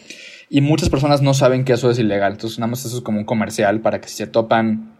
y 0.49 0.61
muchas 0.61 0.89
personas 0.89 1.21
no 1.21 1.33
saben 1.33 1.65
que 1.65 1.73
eso 1.73 1.91
es 1.91 1.99
ilegal, 1.99 2.33
entonces 2.33 2.57
nada 2.57 2.69
más 2.69 2.85
eso 2.85 2.95
es 2.95 3.03
como 3.03 3.19
un 3.19 3.25
comercial 3.25 3.81
para 3.81 3.99
que 3.99 4.07
si 4.07 4.15
se 4.15 4.27
topan 4.27 4.93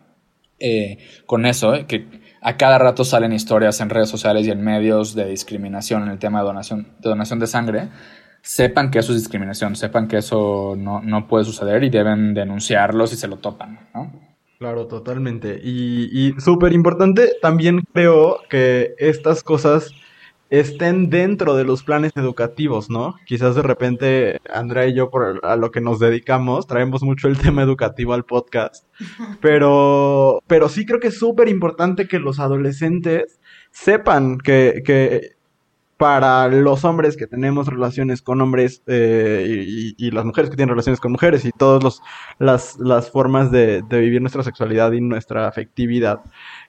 con 1.25 1.45
eso, 1.45 1.85
que 1.87 2.24
a 2.45 2.57
cada 2.57 2.77
rato 2.77 3.03
salen 3.03 3.33
historias 3.33 3.81
en 3.81 3.89
redes 3.89 4.07
sociales 4.07 4.45
y 4.45 4.51
en 4.51 4.63
medios 4.63 5.15
de 5.15 5.25
discriminación 5.25 6.03
en 6.03 6.09
el 6.09 6.19
tema 6.19 6.41
de 6.41 6.45
donación 6.45 6.83
de, 6.99 7.09
donación 7.09 7.39
de 7.39 7.47
sangre, 7.47 7.89
sepan 8.43 8.91
que 8.91 8.99
eso 8.99 9.13
es 9.13 9.17
discriminación, 9.17 9.75
sepan 9.75 10.07
que 10.07 10.17
eso 10.17 10.75
no, 10.77 11.01
no 11.01 11.27
puede 11.27 11.43
suceder 11.43 11.83
y 11.83 11.89
deben 11.89 12.35
denunciarlo 12.35 13.07
si 13.07 13.15
se 13.15 13.27
lo 13.27 13.37
topan, 13.37 13.79
¿no? 13.95 14.11
Claro, 14.59 14.85
totalmente. 14.85 15.59
Y, 15.61 16.07
y 16.13 16.39
súper 16.39 16.73
importante, 16.73 17.31
también 17.41 17.81
creo 17.91 18.37
que 18.47 18.93
estas 18.99 19.41
cosas 19.41 19.89
estén 20.49 21.09
dentro 21.09 21.55
de 21.55 21.63
los 21.63 21.83
planes 21.83 22.11
educativos, 22.15 22.89
¿no? 22.89 23.15
Quizás 23.25 23.55
de 23.55 23.61
repente 23.61 24.39
Andrea 24.53 24.87
y 24.87 24.95
yo 24.95 25.09
por 25.09 25.41
a 25.43 25.55
lo 25.55 25.71
que 25.71 25.81
nos 25.81 25.99
dedicamos 25.99 26.67
traemos 26.67 27.03
mucho 27.03 27.27
el 27.27 27.37
tema 27.39 27.63
educativo 27.63 28.13
al 28.13 28.25
podcast, 28.25 28.85
pero 29.41 30.41
pero 30.47 30.69
sí 30.69 30.85
creo 30.85 30.99
que 30.99 31.07
es 31.07 31.19
súper 31.19 31.47
importante 31.47 32.07
que 32.07 32.19
los 32.19 32.39
adolescentes 32.39 33.39
sepan 33.71 34.37
que, 34.37 34.81
que 34.85 35.35
para 35.97 36.47
los 36.49 36.83
hombres 36.83 37.15
que 37.15 37.25
tenemos 37.25 37.67
relaciones 37.67 38.21
con 38.21 38.41
hombres 38.41 38.81
eh, 38.87 39.65
y, 39.65 39.95
y, 39.97 40.11
las 40.11 40.25
mujeres 40.25 40.49
que 40.49 40.57
tienen 40.57 40.71
relaciones 40.71 40.99
con 40.99 41.13
mujeres 41.13 41.45
y 41.45 41.51
todas 41.51 42.01
las, 42.37 42.77
las 42.79 43.09
formas 43.09 43.49
de, 43.49 43.81
de, 43.81 43.99
vivir 44.01 44.21
nuestra 44.21 44.43
sexualidad 44.43 44.91
y 44.91 44.99
nuestra 44.99 45.47
afectividad. 45.47 46.19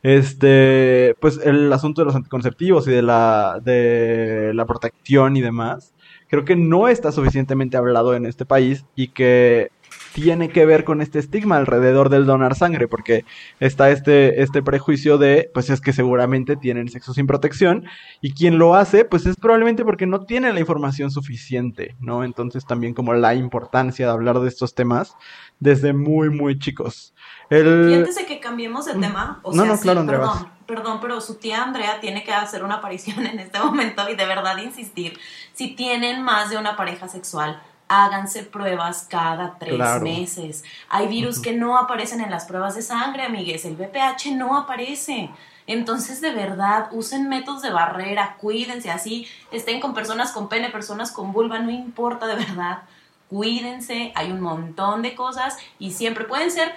Este, 0.03 1.17
pues 1.21 1.41
el 1.43 1.73
asunto 1.73 2.03
de 2.03 2.07
los 2.07 2.15
anticonceptivos 2.15 2.87
y 2.87 2.93
de 2.93 3.03
la, 3.03 3.61
de 3.65 4.53
la 4.55 4.65
protección 4.65 5.37
y 5.37 5.41
demás, 5.41 5.93
creo 6.29 6.45
que 6.45 6.57
no 6.57 6.89
está 6.89 7.11
suficientemente 7.11 7.77
hablado 7.77 8.15
en 8.15 8.27
este 8.27 8.47
país 8.47 8.85
y 8.95 9.09
que 9.09 9.71
tiene 10.17 10.49
que 10.49 10.65
ver 10.65 10.85
con 10.85 11.03
este 11.03 11.19
estigma 11.19 11.59
alrededor 11.59 12.09
del 12.09 12.25
donar 12.25 12.55
sangre, 12.55 12.89
porque 12.89 13.27
está 13.61 13.91
este, 13.91 14.43
este 14.43 14.63
prejuicio 14.63 15.19
de, 15.19 15.51
pues 15.53 15.69
es 15.69 15.83
que 15.83 15.93
seguramente 15.93 16.57
tienen 16.57 16.89
sexo 16.89 17.13
sin 17.13 17.27
protección, 17.27 17.85
y 18.23 18.33
quien 18.33 18.57
lo 18.57 18.77
hace, 18.77 19.05
pues 19.05 19.27
es 19.27 19.37
probablemente 19.37 19.85
porque 19.85 20.07
no 20.07 20.25
tiene 20.25 20.55
la 20.55 20.61
información 20.61 21.11
suficiente, 21.11 21.97
¿no? 22.01 22.25
Entonces 22.25 22.65
también 22.65 22.95
como 22.95 23.13
la 23.13 23.35
importancia 23.35 24.07
de 24.07 24.13
hablar 24.13 24.41
de 24.41 24.49
estos 24.49 24.75
temas 24.75 25.15
desde 25.61 25.93
muy, 25.93 26.31
muy 26.31 26.59
chicos. 26.59 27.13
El... 27.51 27.91
Y 27.91 27.95
antes 27.97 28.17
de 28.17 28.25
que 28.25 28.41
cambiemos 28.41 28.87
de 28.87 28.95
tema, 28.95 29.41
o 29.43 29.53
no, 29.53 29.65
sea, 29.65 29.75
no, 29.75 29.79
claro, 30.07 30.33
sí, 30.39 30.47
perdón, 30.67 30.99
pero 31.03 31.21
su 31.21 31.35
tía 31.35 31.63
Andrea 31.63 32.01
tiene 32.01 32.25
que 32.25 32.33
hacer 32.33 32.65
una 32.65 32.77
aparición 32.77 33.27
en 33.27 33.39
este 33.39 33.59
momento 33.59 34.09
y 34.09 34.17
de 34.17 34.25
verdad 34.25 34.57
insistir, 34.57 35.19
si 35.53 35.75
tienen 35.75 36.23
más 36.23 36.49
de 36.49 36.57
una 36.57 36.75
pareja 36.75 37.07
sexual, 37.07 37.63
háganse 37.89 38.43
pruebas 38.43 39.07
cada 39.09 39.59
tres 39.59 39.75
Claro. 39.77 40.03
meses. 40.05 40.65
Hay 40.89 41.07
virus 41.09 41.41
que 41.41 41.53
no 41.53 41.79
aparecen 41.79 42.21
en 42.21 42.31
las 42.31 42.45
pruebas 42.47 42.75
de 42.75 42.83
sangre, 42.83 43.23
amigues. 43.25 43.65
El 43.65 43.77
VPH 43.77 44.33
no 44.37 44.57
aparece. 44.57 45.31
Entonces, 45.69 46.21
de 46.21 46.33
verdad, 46.33 46.89
usen 46.93 47.29
métodos 47.29 47.63
de 47.63 47.71
barrera, 47.71 48.37
cuídense 48.41 48.91
así, 48.91 49.27
estén 49.51 49.81
con 49.81 49.95
personas 49.95 50.31
con 50.33 50.49
pene, 50.49 50.71
personas 50.71 51.11
con 51.11 51.33
vulva, 51.33 51.59
no 51.59 51.71
importa 51.71 52.27
de 52.27 52.37
verdad. 52.37 52.83
Cuídense, 53.29 54.13
hay 54.15 54.31
un 54.31 54.41
montón 54.41 55.03
de 55.03 55.17
cosas 55.17 55.57
y 55.81 55.91
siempre 55.91 56.25
pueden 56.25 56.51
ser 56.53 56.73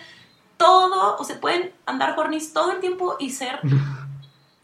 todo, 0.58 1.18
o 1.18 1.24
se 1.24 1.36
pueden 1.36 1.72
andar 1.86 2.18
hornis 2.20 2.52
todo 2.54 2.72
el 2.72 2.80
tiempo 2.80 3.16
y 3.20 3.30
ser 3.30 3.60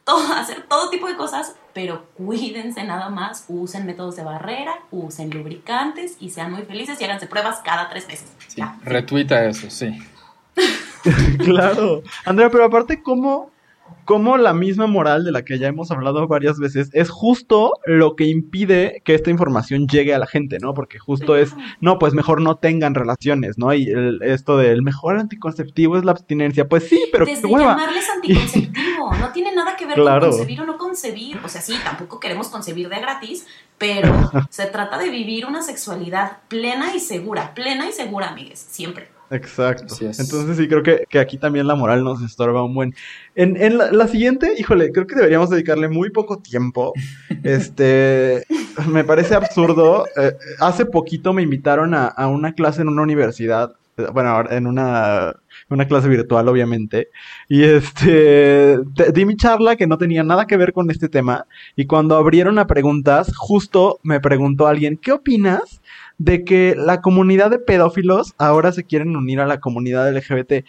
todo, 0.05 0.33
hacer 0.33 0.63
todo 0.69 0.89
tipo 0.89 1.07
de 1.07 1.17
cosas, 1.17 1.55
pero 1.73 2.05
cuídense 2.13 2.83
nada 2.85 3.09
más, 3.09 3.43
usen 3.49 3.85
métodos 3.85 4.15
de 4.15 4.23
barrera, 4.23 4.75
usen 4.91 5.29
lubricantes 5.31 6.15
y 6.21 6.29
sean 6.29 6.51
muy 6.53 6.61
felices 6.63 6.99
y 7.01 7.03
háganse 7.03 7.27
pruebas 7.27 7.59
cada 7.65 7.89
tres 7.89 8.07
meses. 8.07 8.31
Sí, 8.47 8.55
Ya. 8.61 8.77
retuita 8.83 9.43
eso, 9.45 9.69
sí. 9.69 9.99
claro. 11.39 12.01
Andrea, 12.25 12.49
pero 12.49 12.65
aparte, 12.65 13.01
¿cómo, 13.03 13.51
¿cómo 14.05 14.37
la 14.37 14.53
misma 14.53 14.87
moral 14.87 15.25
de 15.25 15.31
la 15.31 15.43
que 15.43 15.59
ya 15.59 15.67
hemos 15.67 15.91
hablado 15.91 16.27
varias 16.27 16.57
veces 16.59 16.89
es 16.93 17.09
justo 17.09 17.73
lo 17.85 18.15
que 18.15 18.25
impide 18.25 19.01
que 19.03 19.15
esta 19.15 19.29
información 19.31 19.87
llegue 19.87 20.13
a 20.13 20.19
la 20.19 20.27
gente, 20.27 20.57
¿no? 20.59 20.73
Porque 20.73 20.99
justo 20.99 21.35
es, 21.35 21.53
no, 21.81 21.99
pues 21.99 22.13
mejor 22.13 22.41
no 22.41 22.55
tengan 22.57 22.95
relaciones, 22.95 23.57
¿no? 23.57 23.73
Y 23.73 23.87
el- 23.89 24.21
esto 24.23 24.57
del 24.57 24.81
mejor 24.81 25.17
anticonceptivo 25.17 25.97
es 25.97 26.05
la 26.05 26.11
abstinencia. 26.11 26.67
Pues 26.69 26.87
sí, 26.87 26.99
pero 27.11 27.25
qué 27.25 27.35
Desde 27.35 27.47
hueva. 27.47 27.71
llamarles 27.71 28.09
anticonceptivo, 28.09 29.13
no 29.19 29.29
tiene 29.31 29.53
nada 29.53 29.75
que 29.75 29.85
ver 29.85 29.95
Claro. 29.95 30.21
con 30.21 30.29
concebir 30.31 30.61
o 30.61 30.65
no 30.65 30.77
concebir. 30.77 31.39
O 31.43 31.49
sea, 31.49 31.61
sí, 31.61 31.75
tampoco 31.83 32.19
queremos 32.19 32.47
concebir 32.49 32.87
de 32.89 32.99
gratis, 32.99 33.45
pero 33.77 34.09
se 34.49 34.65
trata 34.67 34.97
de 34.97 35.09
vivir 35.09 35.45
una 35.45 35.61
sexualidad 35.61 36.39
plena 36.47 36.95
y 36.95 36.99
segura, 36.99 37.53
plena 37.53 37.87
y 37.87 37.91
segura, 37.91 38.29
amigues, 38.29 38.59
siempre. 38.59 39.09
Exacto. 39.31 39.95
Entonces 40.19 40.55
sí 40.57 40.67
creo 40.67 40.83
que, 40.83 41.05
que 41.09 41.17
aquí 41.19 41.37
también 41.39 41.65
la 41.67 41.73
moral 41.75 42.03
nos 42.03 42.21
estorba 42.21 42.63
un 42.63 42.75
buen. 42.75 42.93
En, 43.33 43.57
en 43.57 43.77
la, 43.79 43.91
la 43.91 44.07
siguiente, 44.07 44.53
híjole, 44.57 44.91
creo 44.91 45.07
que 45.07 45.15
deberíamos 45.15 45.49
dedicarle 45.49 45.89
muy 45.89 46.11
poco 46.11 46.37
tiempo. 46.39 46.93
Este, 47.43 48.43
me 48.87 49.03
parece 49.03 49.35
absurdo. 49.35 50.05
Eh, 50.17 50.33
hace 50.59 50.85
poquito 50.85 51.33
me 51.33 51.41
invitaron 51.43 51.93
a, 51.93 52.07
a 52.07 52.27
una 52.27 52.53
clase 52.53 52.81
en 52.81 52.89
una 52.89 53.03
universidad. 53.03 53.73
Bueno, 54.13 54.43
en 54.49 54.67
una, 54.67 55.33
una 55.69 55.87
clase 55.87 56.09
virtual, 56.09 56.47
obviamente. 56.49 57.09
Y 57.47 57.63
este, 57.63 58.77
te- 58.95 59.11
di 59.13 59.25
mi 59.25 59.37
charla 59.37 59.75
que 59.77 59.87
no 59.87 59.97
tenía 59.97 60.23
nada 60.23 60.45
que 60.47 60.57
ver 60.57 60.73
con 60.73 60.89
este 60.91 61.07
tema. 61.07 61.45
Y 61.75 61.85
cuando 61.85 62.15
abrieron 62.17 62.59
a 62.59 62.67
preguntas, 62.67 63.31
justo 63.37 63.99
me 64.03 64.19
preguntó 64.19 64.67
alguien, 64.67 64.97
¿qué 64.97 65.13
opinas 65.13 65.81
de 66.17 66.43
que 66.43 66.75
la 66.77 67.01
comunidad 67.01 67.51
de 67.51 67.59
pedófilos 67.59 68.33
ahora 68.37 68.71
se 68.71 68.83
quieren 68.83 69.15
unir 69.15 69.39
a 69.39 69.47
la 69.47 69.59
comunidad 69.59 70.13
LGBT. 70.15 70.65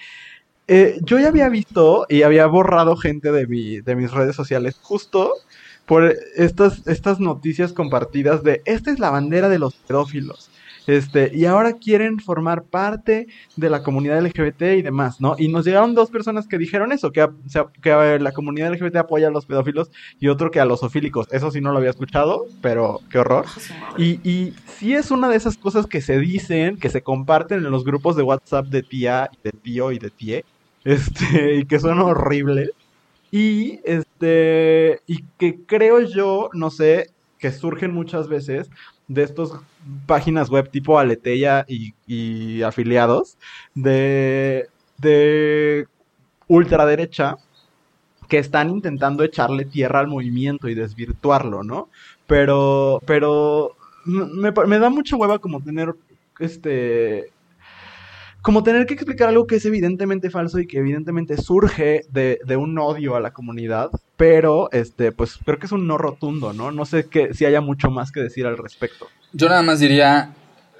Eh, 0.69 0.99
yo 1.03 1.19
ya 1.21 1.29
había 1.29 1.49
visto 1.49 2.07
y 2.09 2.23
había 2.23 2.47
borrado 2.47 2.97
gente 2.97 3.31
de, 3.31 3.47
mi, 3.47 3.81
de 3.81 3.95
mis 3.95 4.11
redes 4.11 4.35
sociales 4.35 4.77
justo 4.83 5.33
por 5.87 6.13
estas, 6.35 6.87
estas 6.89 7.21
noticias 7.21 7.73
compartidas 7.73 8.43
de 8.43 8.63
esta 8.65 8.91
es 8.91 8.99
la 8.99 9.11
bandera 9.11 9.49
de 9.49 9.61
los 9.61 9.75
pedófilos. 9.75 10.51
Este, 10.87 11.31
y 11.35 11.45
ahora 11.47 11.75
quieren 11.79 12.19
formar 12.21 12.65
parte 12.67 13.27
de 13.57 13.71
la 13.71 13.83
comunidad 13.83 14.19
LGBT 14.19 14.77
y 14.77 14.83
demás, 14.83 15.21
¿no? 15.21 15.35
Y 15.39 15.49
nos 15.49 15.65
llegaron 15.65 15.95
dos 15.95 16.11
personas 16.11 16.47
que 16.47 16.59
dijeron 16.59 16.93
eso, 16.93 17.11
que, 17.13 17.21
a- 17.23 17.27
o 17.27 17.49
sea, 17.49 17.67
que 17.83 18.19
la 18.21 18.33
comunidad 18.33 18.69
LGBT 18.69 18.99
apoya 18.99 19.29
a 19.29 19.31
los 19.31 19.47
pedófilos 19.47 19.91
y 20.19 20.29
otro 20.29 20.51
que 20.51 20.61
a 20.61 20.65
los 20.65 20.83
ofílicos. 20.83 21.27
Eso 21.31 21.51
sí 21.51 21.61
no 21.61 21.73
lo 21.73 21.79
había 21.79 21.91
escuchado, 21.91 22.51
pero 22.61 23.03
qué 23.11 23.19
horror. 23.19 23.51
Y, 23.95 24.21
y 24.29 24.55
sí 24.67 24.95
es 24.95 25.11
una 25.11 25.29
de 25.29 25.37
esas 25.37 25.57
cosas 25.59 25.87
que 25.87 26.01
se 26.01 26.19
dicen, 26.19 26.79
que 26.79 26.89
se 26.91 27.03
comparten 27.03 27.59
en 27.65 27.71
los 27.71 27.85
grupos 27.85 28.17
de 28.17 28.23
WhatsApp 28.23 28.67
de 28.69 28.83
tía, 28.83 29.29
y 29.33 29.39
de 29.43 29.53
tío 29.63 29.93
y 29.93 29.99
de 29.99 30.11
tie, 30.11 30.45
este, 30.85 31.57
y 31.57 31.67
que 31.67 31.79
son 31.81 31.99
horribles. 32.01 32.71
Y 33.31 33.81
este, 33.85 35.01
y 35.07 35.29
que 35.39 35.65
creo 35.67 36.01
yo, 36.01 36.49
no 36.55 36.71
sé, 36.71 37.15
que 37.39 37.53
surgen 37.53 37.93
muchas 37.93 38.29
veces 38.29 38.71
de 39.09 39.23
estas 39.23 39.51
páginas 40.07 40.51
web 40.51 40.71
tipo 40.71 40.99
Aleteia 40.99 41.65
y, 41.69 41.95
y 42.07 42.63
afiliados 42.63 43.39
de, 43.75 44.69
de 44.99 45.87
ultraderecha 46.49 47.37
que 48.29 48.39
están 48.39 48.71
intentando 48.71 49.23
echarle 49.23 49.65
tierra 49.65 50.01
al 50.01 50.09
movimiento 50.09 50.69
y 50.69 50.75
desvirtuarlo, 50.75 51.63
¿no? 51.63 51.89
Pero, 52.27 53.01
pero 53.07 53.77
me, 54.05 54.51
me 54.51 54.79
da 54.79 54.91
mucha 54.91 55.17
hueva 55.17 55.39
como 55.39 55.63
tener, 55.63 55.95
este, 56.41 57.31
como 58.47 58.63
tener 58.63 58.87
que 58.87 58.95
explicar 58.95 59.29
algo 59.29 59.49
que 59.49 59.57
es 59.57 59.67
evidentemente 59.67 60.31
falso 60.31 60.61
y 60.61 60.69
que 60.69 60.79
evidentemente 60.79 61.37
surge 61.37 62.03
de, 62.11 62.39
de 62.47 62.57
un 62.57 62.79
odio 62.79 63.17
a 63.17 63.21
la 63.21 63.33
comunidad, 63.33 63.91
pero, 64.17 64.71
este, 64.71 65.11
pues 65.11 65.37
creo 65.45 65.59
que 65.59 65.67
es 65.67 65.73
un 65.73 65.89
no 65.89 65.99
rotundo, 65.99 66.53
¿no? 66.53 66.71
No 66.71 66.85
sé 66.85 67.09
que, 67.09 67.35
si 67.35 67.45
haya 67.45 67.61
mucho 67.61 67.91
más 67.91 68.13
que 68.13 68.21
decir 68.21 68.47
al 68.47 68.57
respecto. 68.57 69.09
Yo 69.33 69.49
nada 69.49 69.63
más 69.63 69.81
diría, 69.81 70.31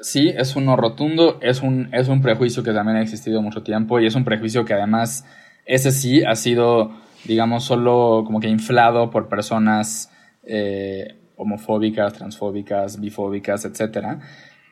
sí, 0.01 0.29
es 0.29 0.55
un 0.55 0.67
no 0.67 0.77
rotundo, 0.77 1.41
es 1.43 1.61
un, 1.61 1.89
es 1.93 2.07
un 2.07 2.23
prejuicio 2.23 2.63
que 2.63 2.71
también 2.71 2.99
ha 2.99 3.03
existido 3.03 3.43
mucho 3.43 3.65
tiempo 3.65 3.99
y 3.99 4.07
es 4.07 4.15
un 4.15 4.25
prejuicio 4.25 4.65
que 4.65 4.75
además, 4.75 5.25
ese 5.65 5.91
sí 5.91 6.23
ha 6.23 6.37
sido, 6.37 6.93
digamos, 7.25 7.65
solo 7.65 8.23
como 8.25 8.39
que 8.39 8.47
inflado 8.47 9.11
por 9.11 9.29
personas 9.29 10.13
eh, 10.45 11.17
homofóbicas, 11.35 12.13
transfóbicas, 12.13 13.01
bifóbicas, 13.01 13.65
etc. 13.65 14.21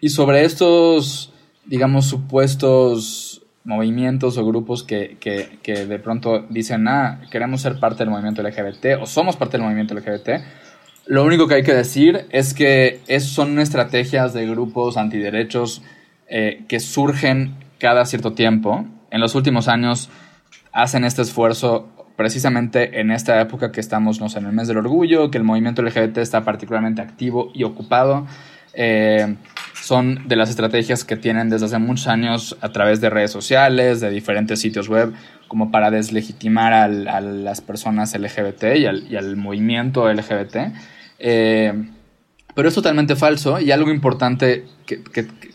Y 0.01 0.11
sobre 0.11 0.45
estos, 0.45 1.34
digamos, 1.67 2.07
supuestos 2.07 3.43
movimientos 3.65 4.37
o 4.37 4.47
grupos 4.47 4.83
que, 4.83 5.17
que, 5.21 5.59
que 5.63 5.87
de 5.87 5.99
pronto 5.99 6.47
dicen, 6.51 6.87
ah, 6.89 7.23
queremos 7.31 7.63
ser 7.63 7.81
parte 7.81 7.99
del 8.05 8.11
movimiento 8.11 8.43
LGBT 8.43 9.01
o 9.01 9.07
somos 9.07 9.37
parte 9.37 9.57
del 9.57 9.63
movimiento 9.63 9.95
LGBT, 9.95 10.29
lo 11.07 11.23
único 11.23 11.49
que 11.49 11.57
hay 11.57 11.63
que 11.63 11.75
decir 11.75 12.27
es 12.31 12.55
que 12.55 13.01
es, 13.09 13.25
son 13.25 13.59
estrategias 13.59 14.33
de 14.33 14.47
grupos 14.47 14.97
antiderechos 14.97 15.83
eh, 16.29 16.65
que 16.67 16.81
surgen 16.81 17.57
cada 17.79 18.07
cierto 18.07 18.33
tiempo. 18.33 18.87
En 19.11 19.21
los 19.21 19.35
últimos 19.35 19.69
años 19.69 20.09
hacen 20.73 21.05
este 21.05 21.21
esfuerzo 21.21 21.91
precisamente 22.17 23.01
en 23.01 23.11
esta 23.11 23.39
época 23.41 23.71
que 23.71 23.81
estamos 23.81 24.19
no 24.21 24.29
en 24.35 24.47
el 24.47 24.53
mes 24.53 24.67
del 24.67 24.79
orgullo, 24.79 25.31
que 25.31 25.37
el 25.37 25.45
movimiento 25.45 25.83
LGBT 25.83 26.19
está 26.19 26.43
particularmente 26.43 27.03
activo 27.03 27.51
y 27.53 27.65
ocupado. 27.65 28.27
Eh, 28.77 29.37
son 29.81 30.27
de 30.29 30.37
las 30.37 30.51
estrategias 30.51 31.05
que 31.05 31.17
tienen 31.17 31.51
desde 31.51 31.67
hace 31.67 31.79
muchos 31.79 32.07
años 32.07 32.57
a 32.61 32.71
través 32.71 33.01
de 33.01 33.11
redes 33.11 33.31
sociales, 33.31 34.01
de 34.01 34.11
diferentes 34.11 34.61
sitios 34.61 34.89
web, 34.89 35.13
como 35.47 35.71
para 35.71 35.91
deslegitimar 35.91 36.73
a 36.73 36.89
las 37.21 37.61
personas 37.61 38.19
LGBT 38.19 38.77
y 38.77 39.17
al, 39.17 39.37
movimiento 39.37 40.11
LGBT. 40.11 40.57
Eh, 41.19 41.73
pero 42.55 42.69
es 42.69 42.75
totalmente 42.75 43.17
falso 43.17 43.61
y 43.61 43.73
algo 43.73 43.91
importante 43.91 44.65
que, 44.87 45.03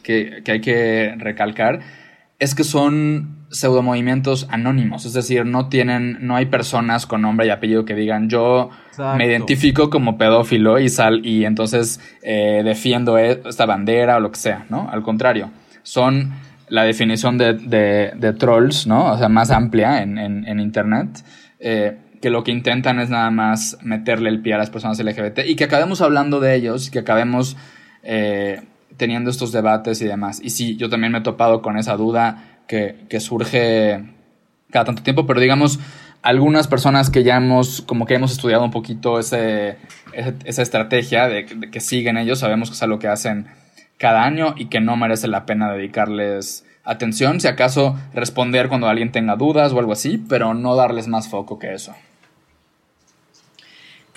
que 0.03 0.51
hay 0.51 0.61
que 0.61 1.15
recalcar 1.17 1.79
es 2.39 2.55
que 2.55 2.63
son 2.63 3.37
pseudomovimientos 3.51 4.47
anónimos, 4.49 5.05
es 5.05 5.13
decir, 5.13 5.45
no 5.45 5.69
tienen, 5.69 6.17
no 6.21 6.35
hay 6.35 6.45
personas 6.45 7.05
con 7.05 7.21
nombre 7.21 7.47
y 7.47 7.49
apellido 7.49 7.83
que 7.83 7.95
digan 7.95 8.29
yo 8.29 8.69
me 9.17 9.25
identifico 9.25 9.89
como 9.89 10.17
pedófilo 10.17 10.79
y 10.79 10.89
sal 10.89 11.25
y 11.25 11.45
entonces 11.45 11.99
eh, 12.21 12.61
defiendo 12.63 13.17
e, 13.17 13.41
esta 13.45 13.65
bandera 13.65 14.17
o 14.17 14.19
lo 14.19 14.31
que 14.31 14.39
sea, 14.39 14.65
¿no? 14.69 14.89
Al 14.91 15.01
contrario, 15.03 15.51
son 15.83 16.33
la 16.67 16.83
definición 16.83 17.37
de, 17.37 17.53
de, 17.53 18.33
trolls, 18.33 18.85
¿no? 18.87 19.13
O 19.13 19.17
sea, 19.17 19.27
más 19.29 19.49
amplia 19.49 20.03
en, 20.03 20.17
en, 20.19 20.59
internet. 20.59 21.23
Eh, 21.59 21.97
que 22.21 22.29
lo 22.29 22.43
que 22.43 22.51
intentan 22.51 22.99
es 22.99 23.09
nada 23.09 23.31
más 23.31 23.77
meterle 23.81 24.29
el 24.29 24.41
pie 24.41 24.53
a 24.53 24.57
las 24.57 24.69
personas 24.69 24.99
LGBT 24.99 25.39
y 25.47 25.55
que 25.55 25.63
acabemos 25.63 26.01
hablando 26.01 26.39
de 26.39 26.55
ellos 26.55 26.87
y 26.87 26.91
que 26.91 26.99
acabemos 26.99 27.55
eh, 28.03 28.61
teniendo 28.99 29.31
estos 29.31 29.51
debates 29.51 29.99
y 30.01 30.05
demás. 30.05 30.39
Y 30.43 30.51
sí, 30.51 30.75
yo 30.75 30.89
también 30.89 31.11
me 31.11 31.17
he 31.17 31.21
topado 31.21 31.63
con 31.63 31.77
esa 31.77 31.97
duda 31.97 32.61
que, 32.67 33.07
que 33.09 33.19
surge 33.19 34.03
cada 34.69 34.85
tanto 34.85 35.01
tiempo, 35.01 35.25
pero 35.25 35.39
digamos, 35.39 35.79
algunas 36.21 36.67
personas 36.67 37.09
que 37.09 37.23
ya 37.23 37.37
hemos, 37.37 37.81
como 37.81 38.05
que 38.05 38.15
hemos 38.15 38.31
estudiado 38.31 38.63
un 38.63 38.71
poquito 38.71 39.19
ese, 39.19 39.77
esa 40.45 40.61
estrategia 40.61 41.27
de, 41.27 41.45
que 41.45 41.79
siguen 41.79 42.17
ellos, 42.17 42.39
sabemos 42.39 42.69
que 42.69 42.75
es 42.75 42.83
algo 42.83 42.99
que 42.99 43.07
hacen 43.07 43.47
cada 43.97 44.23
año 44.23 44.53
y 44.57 44.65
que 44.65 44.79
no 44.79 44.95
merece 44.95 45.27
la 45.27 45.45
pena 45.45 45.71
dedicarles 45.71 46.65
atención, 46.83 47.39
si 47.39 47.47
acaso 47.47 47.97
responder 48.13 48.67
cuando 48.67 48.87
alguien 48.87 49.11
tenga 49.11 49.35
dudas 49.35 49.73
o 49.73 49.79
algo 49.79 49.91
así, 49.91 50.17
pero 50.17 50.53
no 50.53 50.75
darles 50.75 51.07
más 51.07 51.27
foco 51.27 51.59
que 51.59 51.73
eso. 51.73 51.93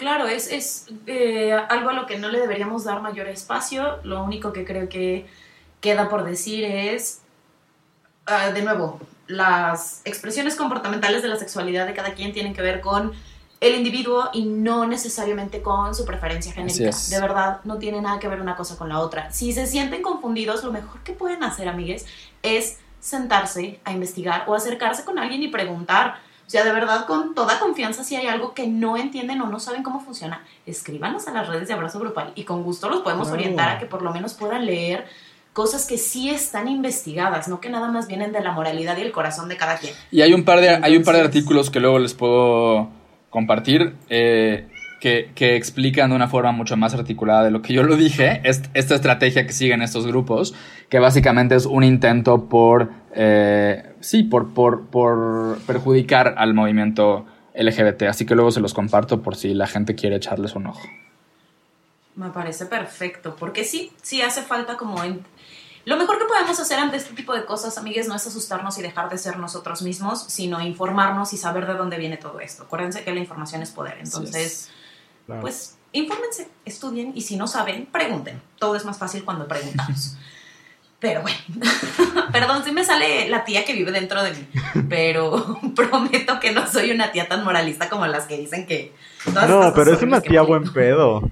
Claro, 0.03 0.27
es, 0.27 0.51
es 0.51 0.87
eh, 1.07 1.53
algo 1.53 1.91
a 1.91 1.93
lo 1.93 2.07
que 2.07 2.19
no 2.19 2.29
le 2.29 2.41
deberíamos 2.41 2.83
dar 2.83 3.01
mayor 3.03 3.29
espacio. 3.29 4.01
Lo 4.03 4.25
único 4.25 4.53
que 4.53 4.65
creo 4.65 4.89
que 4.89 5.27
queda 5.81 6.09
por 6.09 6.25
decir 6.25 6.65
es, 6.65 7.21
ah, 8.27 8.51
de 8.51 8.63
nuevo, 8.63 8.99
las 9.29 10.03
expresiones 10.05 10.57
comportamentales 10.57 11.23
de 11.23 11.29
la 11.29 11.37
sexualidad 11.37 11.87
de 11.87 11.95
cada 11.95 12.15
quien 12.15 12.33
tienen 12.33 12.53
que 12.53 12.63
ver 12.63 12.81
con 12.81 13.13
el 13.61 13.77
individuo 13.77 14.29
y 14.33 14.45
no 14.45 14.89
necesariamente 14.89 15.63
con 15.63 15.95
su 15.95 16.05
preferencia 16.05 16.53
genérica. 16.53 16.91
De 17.09 17.21
verdad, 17.21 17.61
no 17.63 17.79
tiene 17.79 18.01
nada 18.01 18.19
que 18.19 18.27
ver 18.27 18.41
una 18.41 18.57
cosa 18.57 18.77
con 18.77 18.89
la 18.89 18.99
otra. 18.99 19.31
Si 19.31 19.53
se 19.53 19.69
sienten 19.69 20.03
confundidos, 20.03 20.65
lo 20.65 20.73
mejor 20.73 21.01
que 21.05 21.13
pueden 21.13 21.45
hacer, 21.45 21.69
amigues, 21.69 22.07
es 22.43 22.81
sentarse 22.99 23.79
a 23.85 23.93
investigar 23.93 24.47
o 24.49 24.55
acercarse 24.57 25.05
con 25.05 25.21
alguien 25.21 25.45
y 25.45 25.49
preguntar 25.49 26.17
sea, 26.53 26.65
de 26.65 26.73
verdad, 26.73 27.07
con 27.07 27.35
toda 27.35 27.59
confianza, 27.59 28.05
si 28.05 28.15
hay 28.15 28.27
algo 28.27 28.53
que 28.53 28.67
no 28.67 28.99
entienden 28.99 29.41
o 29.41 29.47
no 29.47 29.59
saben 29.59 29.83
cómo 29.83 30.01
funciona, 30.01 30.45
escríbanos 30.67 31.27
a 31.27 31.33
las 31.33 31.49
redes 31.49 31.67
de 31.67 31.73
abrazo 31.73 31.99
grupal 31.99 32.33
y 32.35 32.45
con 32.45 32.63
gusto 32.63 32.91
los 32.91 33.01
podemos 33.01 33.31
orientar 33.31 33.71
a 33.71 33.79
que 33.79 33.87
por 33.87 34.03
lo 34.03 34.13
menos 34.13 34.35
puedan 34.35 34.67
leer 34.67 35.07
cosas 35.55 35.87
que 35.87 35.97
sí 35.97 36.29
están 36.29 36.69
investigadas, 36.69 37.49
no 37.49 37.59
que 37.59 37.71
nada 37.71 37.91
más 37.91 38.07
vienen 38.07 38.33
de 38.33 38.41
la 38.41 38.53
moralidad 38.53 38.99
y 38.99 39.01
el 39.01 39.13
corazón 39.13 39.49
de 39.49 39.57
cada 39.57 39.79
quien. 39.79 39.95
Y 40.11 40.21
hay 40.21 40.35
un 40.35 40.45
par 40.45 40.61
de, 40.61 40.69
hay 40.69 40.95
un 40.95 41.05
par 41.05 41.15
de 41.15 41.23
artículos 41.23 41.71
que 41.71 41.81
luego 41.81 41.99
les 41.99 42.13
puedo 42.13 42.91
compartir. 43.31 43.95
Eh, 44.11 44.69
que, 45.03 45.57
explican 45.57 46.11
de 46.11 46.17
una 46.17 46.29
forma 46.29 46.53
mucho 46.53 46.77
más 46.77 46.95
articulada 46.95 47.43
de 47.43 47.51
lo 47.51 47.61
que 47.61 47.73
yo 47.73 47.83
lo 47.83 47.97
dije, 47.97 48.41
esta 48.45 48.95
estrategia 48.95 49.45
que 49.47 49.53
siguen 49.53 49.83
estos 49.83 50.07
grupos, 50.07 50.55
que 50.89 51.01
básicamente 51.01 51.57
es 51.57 51.67
un 51.67 51.83
intento 51.83 52.49
por, 52.49 52.91
eh, 53.15 53.95
sí, 54.01 54.23
por, 54.23 54.53
por, 54.55 54.87
por 54.87 55.59
perjudicar 55.67 56.35
al 56.39 56.55
movimiento 56.55 57.27
LGBT. 57.55 58.05
Así 58.05 58.27
que 58.27 58.35
luego 58.35 58.51
se 58.51 58.61
los 58.61 58.75
comparto 58.75 59.23
por 59.23 59.37
si 59.37 59.55
la 59.55 59.67
gente 59.67 59.95
quiere 59.95 60.17
echarles 60.17 60.55
un 60.55 60.67
ojo. 60.67 60.83
Me 62.15 62.31
parece 62.31 62.67
perfecto, 62.67 63.37
porque 63.39 63.65
sí, 63.65 63.93
sí 64.03 64.23
hace 64.23 64.43
falta 64.43 64.77
como... 64.77 65.03
En... 65.03 65.25
Lo 65.85 65.97
mejor 65.97 66.19
que 66.19 66.27
podemos 66.27 66.61
hacer 66.61 66.79
ante 66.79 66.97
este 66.97 67.13
tipo 67.15 67.35
de 67.35 67.45
cosas, 67.45 67.77
amigues, 67.77 68.07
no 68.07 68.15
es 68.15 68.25
asustarnos 68.25 68.79
y 68.79 68.83
dejar 68.83 69.11
de 69.11 69.19
ser 69.19 69.39
nosotros 69.39 69.83
mismos, 69.83 70.23
sino 70.29 70.61
informarnos 70.61 71.33
y 71.33 71.37
saber 71.37 71.67
de 71.67 71.75
dónde 71.75 71.99
viene 71.99 72.19
todo 72.19 72.39
esto. 72.39 72.65
Acuérdense 72.65 73.03
que 73.03 73.13
la 73.13 73.19
información 73.19 73.63
es 73.63 73.71
poder, 73.71 73.99
entonces 73.99 74.71
pues 75.41 75.77
infórmense, 75.93 76.49
estudien 76.65 77.13
y 77.15 77.23
si 77.23 77.37
no 77.37 77.47
saben, 77.47 77.87
pregunten. 77.87 78.41
Todo 78.59 78.77
es 78.77 78.85
más 78.85 78.99
fácil 78.99 79.25
cuando 79.25 79.49
preguntamos. 79.49 80.17
Pero 81.03 81.21
bueno, 81.21 81.37
perdón 82.33 82.65
si 82.65 82.71
me 82.71 82.85
sale 82.85 83.29
la 83.29 83.45
tía 83.45 83.65
que 83.65 83.73
vive 83.73 83.91
dentro 83.91 84.23
de 84.23 84.31
mí, 84.31 84.47
pero 84.89 85.59
prometo 85.75 86.39
que 86.39 86.53
no 86.53 86.69
soy 86.69 86.93
una 86.93 87.11
tía 87.11 87.27
tan 87.27 87.45
moralista 87.45 87.89
como 87.89 88.07
las 88.07 88.27
que 88.27 88.39
dicen 88.39 88.67
que... 88.67 88.95
No, 89.35 89.73
pero 89.75 89.95
es 89.95 90.03
una 90.03 90.21
tía 90.21 90.43
buen 90.43 90.73
pedo. 90.73 91.29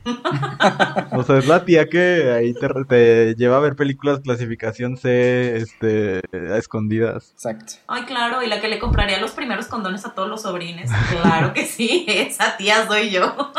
o 1.13 1.23
sea, 1.23 1.39
es 1.39 1.47
la 1.47 1.65
tía 1.65 1.89
que 1.89 2.33
ahí 2.33 2.53
te, 2.89 3.35
lleva 3.37 3.57
a 3.59 3.61
ver 3.61 3.77
películas 3.77 4.21
clasificación 4.21 4.97
C 4.97 5.57
este, 5.57 6.21
a 6.53 6.57
escondidas. 6.57 7.31
Exacto. 7.35 7.75
Ay, 7.87 8.05
claro, 8.05 8.43
y 8.43 8.49
la 8.49 8.61
que 8.61 8.69
le 8.69 8.81
compraría 8.81 9.21
los 9.21 9.33
primeros 9.33 9.67
condones 9.67 10.05
a 10.05 10.15
todos 10.15 10.29
los 10.29 10.43
sobrines. 10.43 10.91
Claro 11.11 11.53
que 11.53 11.67
sí, 11.67 12.07
esa 12.09 12.57
tía 12.57 12.87
soy 12.89 13.11
yo. 13.11 13.53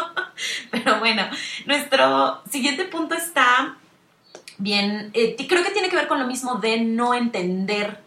pero 0.72 1.00
bueno, 1.00 1.24
nuestro 1.66 2.42
siguiente 2.50 2.86
punto 2.86 3.16
está 3.16 3.78
bien, 4.62 5.12
eh, 5.14 5.36
creo 5.48 5.64
que 5.64 5.72
tiene 5.72 5.90
que 5.90 5.96
ver 5.96 6.08
con 6.08 6.20
lo 6.20 6.28
mismo 6.28 6.56
de 6.56 6.82
no 6.82 7.14
entender 7.14 8.00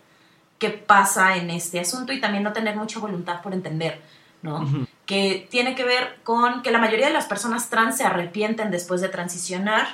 qué 0.59 0.71
pasa 0.71 1.37
en 1.37 1.51
este 1.51 1.81
asunto 1.81 2.13
y 2.13 2.21
también 2.21 2.43
no 2.43 2.53
tener 2.53 2.77
mucha 2.77 3.01
voluntad 3.01 3.43
por 3.43 3.53
entender, 3.53 4.01
¿no? 4.43 4.67
Que 5.05 5.47
tiene 5.51 5.75
que 5.75 5.85
ver 5.85 6.19
con 6.23 6.63
que 6.63 6.71
la 6.71 6.79
mayoría 6.79 7.09
de 7.09 7.13
las 7.13 7.27
personas 7.27 7.69
trans 7.71 7.99
se 7.99 8.05
arrepienten 8.05 8.71
después 8.71 9.01
de 9.01 9.09
transicionar 9.09 9.87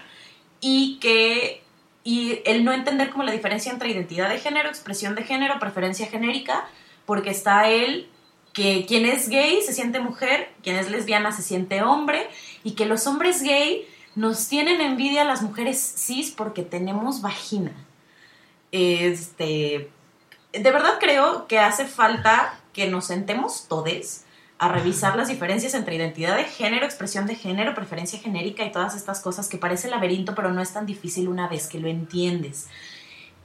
y 0.60 0.98
que 1.00 1.62
y 2.02 2.40
el 2.46 2.64
no 2.64 2.72
entender 2.72 3.10
como 3.10 3.24
la 3.24 3.32
diferencia 3.32 3.70
entre 3.70 3.90
identidad 3.90 4.28
de 4.28 4.38
género, 4.38 4.68
expresión 4.68 5.14
de 5.14 5.22
género, 5.22 5.58
preferencia 5.58 6.06
genérica, 6.06 6.66
porque 7.04 7.30
está 7.30 7.68
él 7.68 8.08
que 8.52 8.84
quien 8.86 9.06
es 9.06 9.28
gay 9.28 9.60
se 9.62 9.72
siente 9.72 10.00
mujer, 10.00 10.50
quien 10.62 10.76
es 10.76 10.90
lesbiana 10.90 11.32
se 11.32 11.42
siente 11.42 11.82
hombre 11.82 12.28
y 12.64 12.72
que 12.72 12.86
los 12.86 13.06
hombres 13.06 13.42
gay 13.42 13.86
nos 14.14 14.48
tienen 14.48 14.80
envidia 14.80 15.24
las 15.24 15.42
mujeres 15.42 15.78
cis 15.78 16.30
porque 16.30 16.62
tenemos 16.62 17.22
vagina. 17.22 17.72
Este, 18.72 19.90
de 20.52 20.70
verdad 20.70 20.98
creo 21.00 21.46
que 21.46 21.58
hace 21.58 21.86
falta 21.86 22.58
que 22.72 22.88
nos 22.88 23.06
sentemos 23.06 23.66
todos 23.68 24.22
a 24.58 24.68
revisar 24.68 25.16
las 25.16 25.28
diferencias 25.28 25.72
entre 25.72 25.96
identidad 25.96 26.36
de 26.36 26.44
género, 26.44 26.84
expresión 26.84 27.26
de 27.26 27.34
género, 27.34 27.74
preferencia 27.74 28.18
genérica 28.18 28.62
y 28.62 28.70
todas 28.70 28.94
estas 28.94 29.20
cosas 29.20 29.48
que 29.48 29.56
parece 29.56 29.88
laberinto, 29.88 30.34
pero 30.34 30.52
no 30.52 30.60
es 30.60 30.72
tan 30.72 30.84
difícil 30.84 31.28
una 31.28 31.48
vez 31.48 31.66
que 31.66 31.80
lo 31.80 31.88
entiendes. 31.88 32.68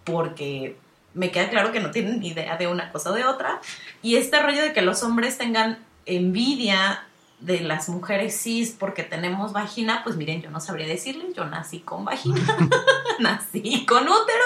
Porque 0.03 0.75
me 1.13 1.31
queda 1.31 1.49
claro 1.49 1.71
que 1.71 1.79
no 1.79 1.91
tienen 1.91 2.19
ni 2.19 2.27
idea 2.27 2.57
de 2.57 2.67
una 2.67 2.91
cosa 2.91 3.11
o 3.11 3.13
de 3.13 3.23
otra. 3.23 3.61
Y 4.01 4.17
este 4.17 4.41
rollo 4.41 4.61
de 4.61 4.73
que 4.73 4.81
los 4.81 5.03
hombres 5.03 5.37
tengan 5.37 5.79
envidia 6.05 7.05
de 7.39 7.59
las 7.59 7.89
mujeres 7.89 8.39
cis 8.39 8.75
porque 8.77 9.03
tenemos 9.03 9.53
vagina, 9.53 10.01
pues 10.03 10.15
miren, 10.15 10.41
yo 10.41 10.49
no 10.49 10.59
sabría 10.59 10.87
decirles, 10.87 11.33
yo 11.35 11.45
nací 11.45 11.79
con 11.79 12.05
vagina, 12.05 12.39
nací 13.19 13.85
con 13.85 14.03
útero, 14.03 14.45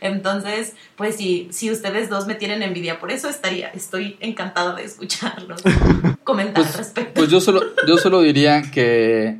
entonces, 0.00 0.74
pues 0.96 1.16
si, 1.16 1.48
si 1.52 1.70
ustedes 1.70 2.08
dos 2.08 2.26
me 2.26 2.34
tienen 2.34 2.62
envidia 2.62 2.98
por 2.98 3.10
eso, 3.10 3.28
estaría, 3.28 3.68
estoy 3.68 4.16
encantada 4.20 4.74
de 4.74 4.84
escucharlos 4.84 5.62
comentar 6.24 6.62
pues, 6.62 6.68
al 6.68 6.78
respecto. 6.78 7.14
Pues 7.14 7.30
yo 7.30 7.40
solo, 7.40 7.62
yo 7.86 7.96
solo 7.98 8.20
diría 8.20 8.62
que, 8.70 9.38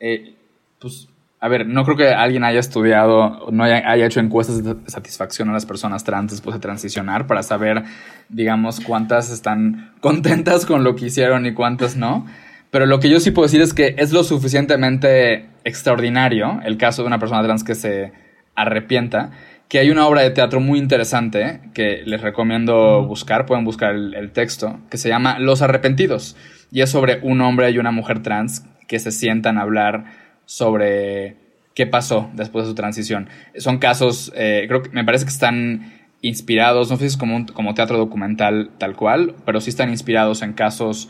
eh, 0.00 0.34
pues, 0.78 1.08
a 1.42 1.48
ver, 1.48 1.66
no 1.66 1.84
creo 1.84 1.96
que 1.96 2.08
alguien 2.08 2.44
haya 2.44 2.60
estudiado, 2.60 3.48
no 3.50 3.64
haya, 3.64 3.90
haya, 3.90 4.04
hecho 4.04 4.20
encuestas 4.20 4.62
de 4.62 4.76
satisfacción 4.90 5.48
a 5.48 5.54
las 5.54 5.64
personas 5.64 6.04
trans 6.04 6.32
después 6.32 6.54
de 6.54 6.60
transicionar 6.60 7.26
para 7.26 7.42
saber, 7.42 7.84
digamos, 8.28 8.80
cuántas 8.80 9.30
están 9.30 9.92
contentas 10.00 10.66
con 10.66 10.84
lo 10.84 10.96
que 10.96 11.06
hicieron 11.06 11.46
y 11.46 11.54
cuántas 11.54 11.96
no. 11.96 12.26
Pero 12.70 12.84
lo 12.84 13.00
que 13.00 13.08
yo 13.08 13.20
sí 13.20 13.30
puedo 13.30 13.46
decir 13.46 13.62
es 13.62 13.72
que 13.72 13.94
es 13.96 14.12
lo 14.12 14.22
suficientemente 14.22 15.46
extraordinario 15.64 16.60
el 16.62 16.76
caso 16.76 17.02
de 17.02 17.08
una 17.08 17.18
persona 17.18 17.42
trans 17.42 17.64
que 17.64 17.74
se 17.74 18.12
arrepienta, 18.54 19.30
que 19.68 19.78
hay 19.78 19.90
una 19.90 20.06
obra 20.06 20.20
de 20.20 20.30
teatro 20.30 20.60
muy 20.60 20.78
interesante 20.78 21.60
que 21.72 22.02
les 22.04 22.20
recomiendo 22.20 23.06
buscar, 23.06 23.46
pueden 23.46 23.64
buscar 23.64 23.94
el, 23.94 24.12
el 24.12 24.30
texto, 24.32 24.78
que 24.90 24.98
se 24.98 25.08
llama 25.08 25.38
Los 25.38 25.62
Arrepentidos, 25.62 26.36
y 26.70 26.82
es 26.82 26.90
sobre 26.90 27.18
un 27.22 27.40
hombre 27.40 27.70
y 27.70 27.78
una 27.78 27.92
mujer 27.92 28.22
trans 28.22 28.66
que 28.86 28.98
se 28.98 29.10
sientan 29.10 29.56
a 29.56 29.62
hablar 29.62 30.19
sobre 30.50 31.36
qué 31.76 31.86
pasó 31.86 32.28
después 32.34 32.64
de 32.64 32.70
su 32.70 32.74
transición. 32.74 33.28
Son 33.56 33.78
casos, 33.78 34.32
eh, 34.34 34.64
creo 34.66 34.82
que 34.82 34.90
me 34.90 35.04
parece 35.04 35.24
que 35.24 35.30
están 35.30 35.92
inspirados, 36.22 36.90
no 36.90 36.96
sé 36.96 37.02
si 37.02 37.06
es 37.06 37.16
como, 37.16 37.46
como 37.46 37.74
teatro 37.74 37.98
documental 37.98 38.72
tal 38.76 38.96
cual, 38.96 39.36
pero 39.46 39.60
sí 39.60 39.70
están 39.70 39.90
inspirados 39.90 40.42
en 40.42 40.54
casos 40.54 41.08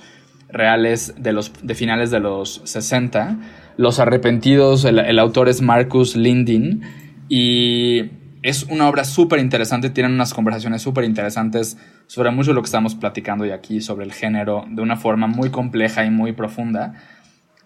reales 0.50 1.14
de, 1.16 1.32
los, 1.32 1.52
de 1.62 1.74
finales 1.74 2.10
de 2.10 2.20
los 2.20 2.60
60. 2.64 3.38
Los 3.78 3.98
arrepentidos, 3.98 4.84
el, 4.84 5.18
autor 5.18 5.48
es 5.48 5.62
Marcus 5.62 6.16
Lindin. 6.16 6.82
Y 7.30 8.10
es 8.42 8.64
una 8.64 8.90
obra 8.90 9.04
súper 9.04 9.40
interesante, 9.40 9.88
tienen 9.88 10.12
unas 10.12 10.34
conversaciones 10.34 10.82
súper 10.82 11.04
interesantes 11.04 11.78
sobre 12.08 12.30
mucho 12.30 12.50
de 12.50 12.56
lo 12.56 12.60
que 12.60 12.66
estamos 12.66 12.94
platicando 12.94 13.44
hoy 13.44 13.52
aquí, 13.52 13.80
sobre 13.80 14.04
el 14.04 14.12
género, 14.12 14.66
de 14.68 14.82
una 14.82 14.96
forma 14.96 15.28
muy 15.28 15.48
compleja 15.48 16.04
y 16.04 16.10
muy 16.10 16.32
profunda. 16.32 16.94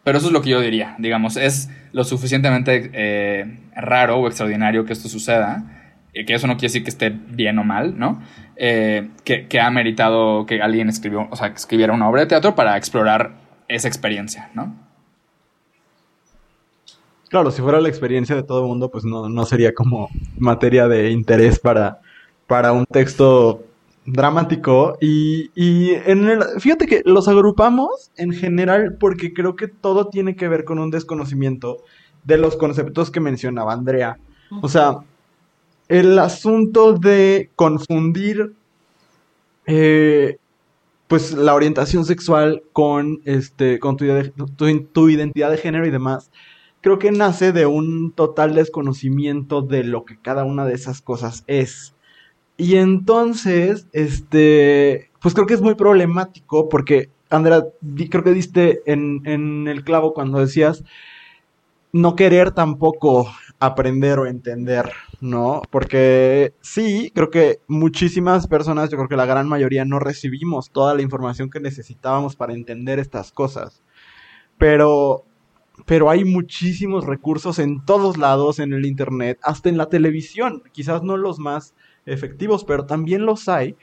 Pero 0.04 0.18
eso 0.18 0.26
es 0.26 0.32
lo 0.32 0.42
que 0.42 0.50
yo 0.50 0.60
diría, 0.60 0.94
digamos, 0.98 1.36
es 1.38 1.70
lo 1.92 2.04
suficientemente 2.04 2.90
eh, 2.92 3.58
raro 3.74 4.18
o 4.18 4.26
extraordinario 4.26 4.84
que 4.84 4.92
esto 4.92 5.08
suceda, 5.08 5.64
eh, 6.12 6.26
que 6.26 6.34
eso 6.34 6.46
no 6.46 6.54
quiere 6.54 6.68
decir 6.68 6.84
que 6.84 6.90
esté 6.90 7.10
bien 7.10 7.58
o 7.58 7.64
mal, 7.64 7.98
¿no? 7.98 8.22
Eh, 8.56 9.08
que, 9.24 9.48
que, 9.48 9.60
ha 9.60 9.70
meritado 9.70 10.44
que 10.44 10.60
alguien 10.60 10.90
escribió, 10.90 11.26
o 11.30 11.36
sea, 11.36 11.50
que 11.50 11.56
escribiera 11.56 11.94
una 11.94 12.08
obra 12.08 12.20
de 12.20 12.26
teatro 12.26 12.54
para 12.54 12.76
explorar 12.76 13.32
esa 13.66 13.88
experiencia, 13.88 14.50
¿no? 14.54 14.76
Claro, 17.30 17.50
si 17.50 17.62
fuera 17.62 17.80
la 17.80 17.88
experiencia 17.88 18.36
de 18.36 18.42
todo 18.42 18.60
el 18.60 18.68
mundo, 18.68 18.90
pues 18.90 19.04
no, 19.04 19.28
no 19.28 19.46
sería 19.46 19.74
como 19.74 20.10
materia 20.38 20.86
de 20.86 21.10
interés 21.10 21.58
para, 21.58 22.00
para 22.46 22.72
un 22.72 22.84
texto 22.84 23.64
dramático 24.06 24.96
y, 25.00 25.50
y 25.54 25.92
en 25.92 26.28
el, 26.28 26.42
fíjate 26.60 26.86
que 26.86 27.02
los 27.04 27.26
agrupamos 27.28 28.10
en 28.16 28.32
general 28.32 28.96
porque 29.00 29.32
creo 29.32 29.56
que 29.56 29.68
todo 29.68 30.08
tiene 30.08 30.36
que 30.36 30.48
ver 30.48 30.64
con 30.64 30.78
un 30.78 30.90
desconocimiento 30.90 31.78
de 32.24 32.38
los 32.38 32.56
conceptos 32.56 33.10
que 33.10 33.20
mencionaba 33.20 33.72
Andrea. 33.72 34.18
O 34.62 34.68
sea, 34.68 34.98
el 35.88 36.18
asunto 36.18 36.92
de 36.92 37.50
confundir 37.56 38.54
eh, 39.66 40.36
pues 41.06 41.32
la 41.32 41.54
orientación 41.54 42.04
sexual 42.04 42.62
con 42.72 43.20
este 43.24 43.78
con 43.78 43.96
tu, 43.96 44.06
tu, 44.92 45.08
identidad 45.08 45.50
de 45.50 45.58
género 45.58 45.86
y 45.86 45.90
demás 45.90 46.30
creo 46.80 46.98
que 46.98 47.10
nace 47.12 47.52
de 47.52 47.66
un 47.66 48.12
total 48.12 48.54
desconocimiento 48.54 49.62
de 49.62 49.84
lo 49.84 50.04
que 50.04 50.18
cada 50.20 50.44
una 50.44 50.66
de 50.66 50.74
esas 50.74 51.00
cosas 51.00 51.44
es. 51.46 51.93
Y 52.56 52.76
entonces, 52.76 53.88
este, 53.92 55.10
pues 55.20 55.34
creo 55.34 55.46
que 55.46 55.54
es 55.54 55.60
muy 55.60 55.74
problemático 55.74 56.68
porque, 56.68 57.10
Andrea, 57.30 57.64
creo 58.10 58.22
que 58.22 58.32
diste 58.32 58.82
en, 58.86 59.22
en 59.24 59.66
el 59.66 59.82
clavo 59.82 60.14
cuando 60.14 60.38
decías 60.38 60.84
no 61.92 62.16
querer 62.16 62.52
tampoco 62.52 63.28
aprender 63.60 64.18
o 64.18 64.26
entender, 64.26 64.92
¿no? 65.20 65.62
Porque 65.70 66.54
sí, 66.60 67.12
creo 67.14 67.30
que 67.30 67.60
muchísimas 67.68 68.46
personas, 68.46 68.90
yo 68.90 68.96
creo 68.96 69.08
que 69.08 69.16
la 69.16 69.26
gran 69.26 69.48
mayoría 69.48 69.84
no 69.84 69.98
recibimos 69.98 70.70
toda 70.70 70.94
la 70.94 71.02
información 71.02 71.50
que 71.50 71.60
necesitábamos 71.60 72.36
para 72.36 72.52
entender 72.52 72.98
estas 72.98 73.32
cosas. 73.32 73.82
Pero 74.58 75.24
pero 75.86 76.08
hay 76.08 76.24
muchísimos 76.24 77.04
recursos 77.04 77.58
en 77.58 77.84
todos 77.84 78.16
lados, 78.16 78.58
en 78.58 78.72
el 78.72 78.86
Internet, 78.86 79.38
hasta 79.42 79.68
en 79.68 79.76
la 79.76 79.88
televisión, 79.88 80.62
quizás 80.72 81.02
no 81.02 81.16
los 81.16 81.38
más 81.38 81.74
efectivos, 82.06 82.64
pero 82.64 82.86
también 82.86 83.26
los 83.26 83.48
hay, 83.48 83.76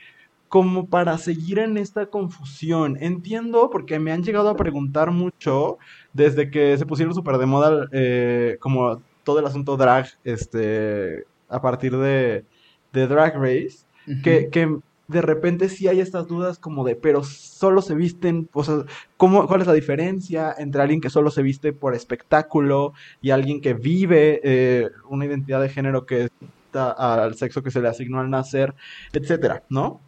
como 0.49 0.87
para 0.87 1.17
seguir 1.17 1.59
en 1.59 1.77
esta 1.77 2.07
confusión. 2.07 2.97
Entiendo, 2.99 3.69
porque 3.71 3.99
me 3.99 4.11
han 4.11 4.23
llegado 4.23 4.49
a 4.49 4.57
preguntar 4.57 5.11
mucho 5.11 5.77
desde 6.13 6.51
que 6.51 6.77
se 6.77 6.85
pusieron 6.85 7.15
súper 7.15 7.37
de 7.37 7.45
moda, 7.45 7.87
eh, 7.91 8.57
como 8.59 9.01
todo 9.23 9.39
el 9.39 9.45
asunto 9.45 9.77
drag, 9.77 10.07
este, 10.23 11.25
a 11.47 11.61
partir 11.61 11.95
de, 11.97 12.43
de 12.91 13.07
Drag 13.07 13.35
Race, 13.35 13.85
que, 14.23 14.49
que 14.49 14.77
de 15.07 15.21
repente 15.21 15.69
sí 15.69 15.87
hay 15.87 15.99
estas 15.99 16.27
dudas 16.27 16.57
como 16.57 16.83
de, 16.83 16.95
pero 16.95 17.23
solo 17.23 17.81
se 17.81 17.95
visten, 17.95 18.49
o 18.53 18.63
sea, 18.63 18.83
¿cómo, 19.17 19.47
¿cuál 19.47 19.61
es 19.61 19.67
la 19.67 19.73
diferencia 19.73 20.53
entre 20.57 20.81
alguien 20.81 21.01
que 21.01 21.09
solo 21.09 21.29
se 21.31 21.41
viste 21.41 21.73
por 21.73 21.93
espectáculo 21.93 22.93
y 23.21 23.31
alguien 23.31 23.61
que 23.61 23.73
vive 23.73 24.39
eh, 24.43 24.89
una 25.09 25.25
identidad 25.25 25.61
de 25.61 25.69
género 25.69 26.05
que 26.05 26.29
al 26.73 27.35
sexo 27.35 27.63
que 27.63 27.71
se 27.71 27.81
le 27.81 27.87
asignó 27.87 28.19
al 28.19 28.29
nacer, 28.29 28.73
etcétera, 29.13 29.63
¿no? 29.69 30.01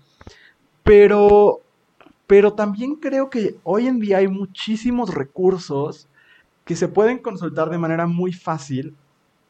Pero, 0.84 1.61
pero 2.28 2.53
también 2.53 2.95
creo 2.95 3.30
que 3.30 3.55
hoy 3.64 3.88
en 3.88 3.99
día 3.99 4.18
hay 4.18 4.28
muchísimos 4.28 5.14
recursos 5.14 6.07
que 6.66 6.76
se 6.76 6.88
pueden 6.88 7.20
consultar 7.20 7.70
de 7.70 7.78
manera 7.78 8.07
muy 8.07 8.34
fácil 8.34 8.95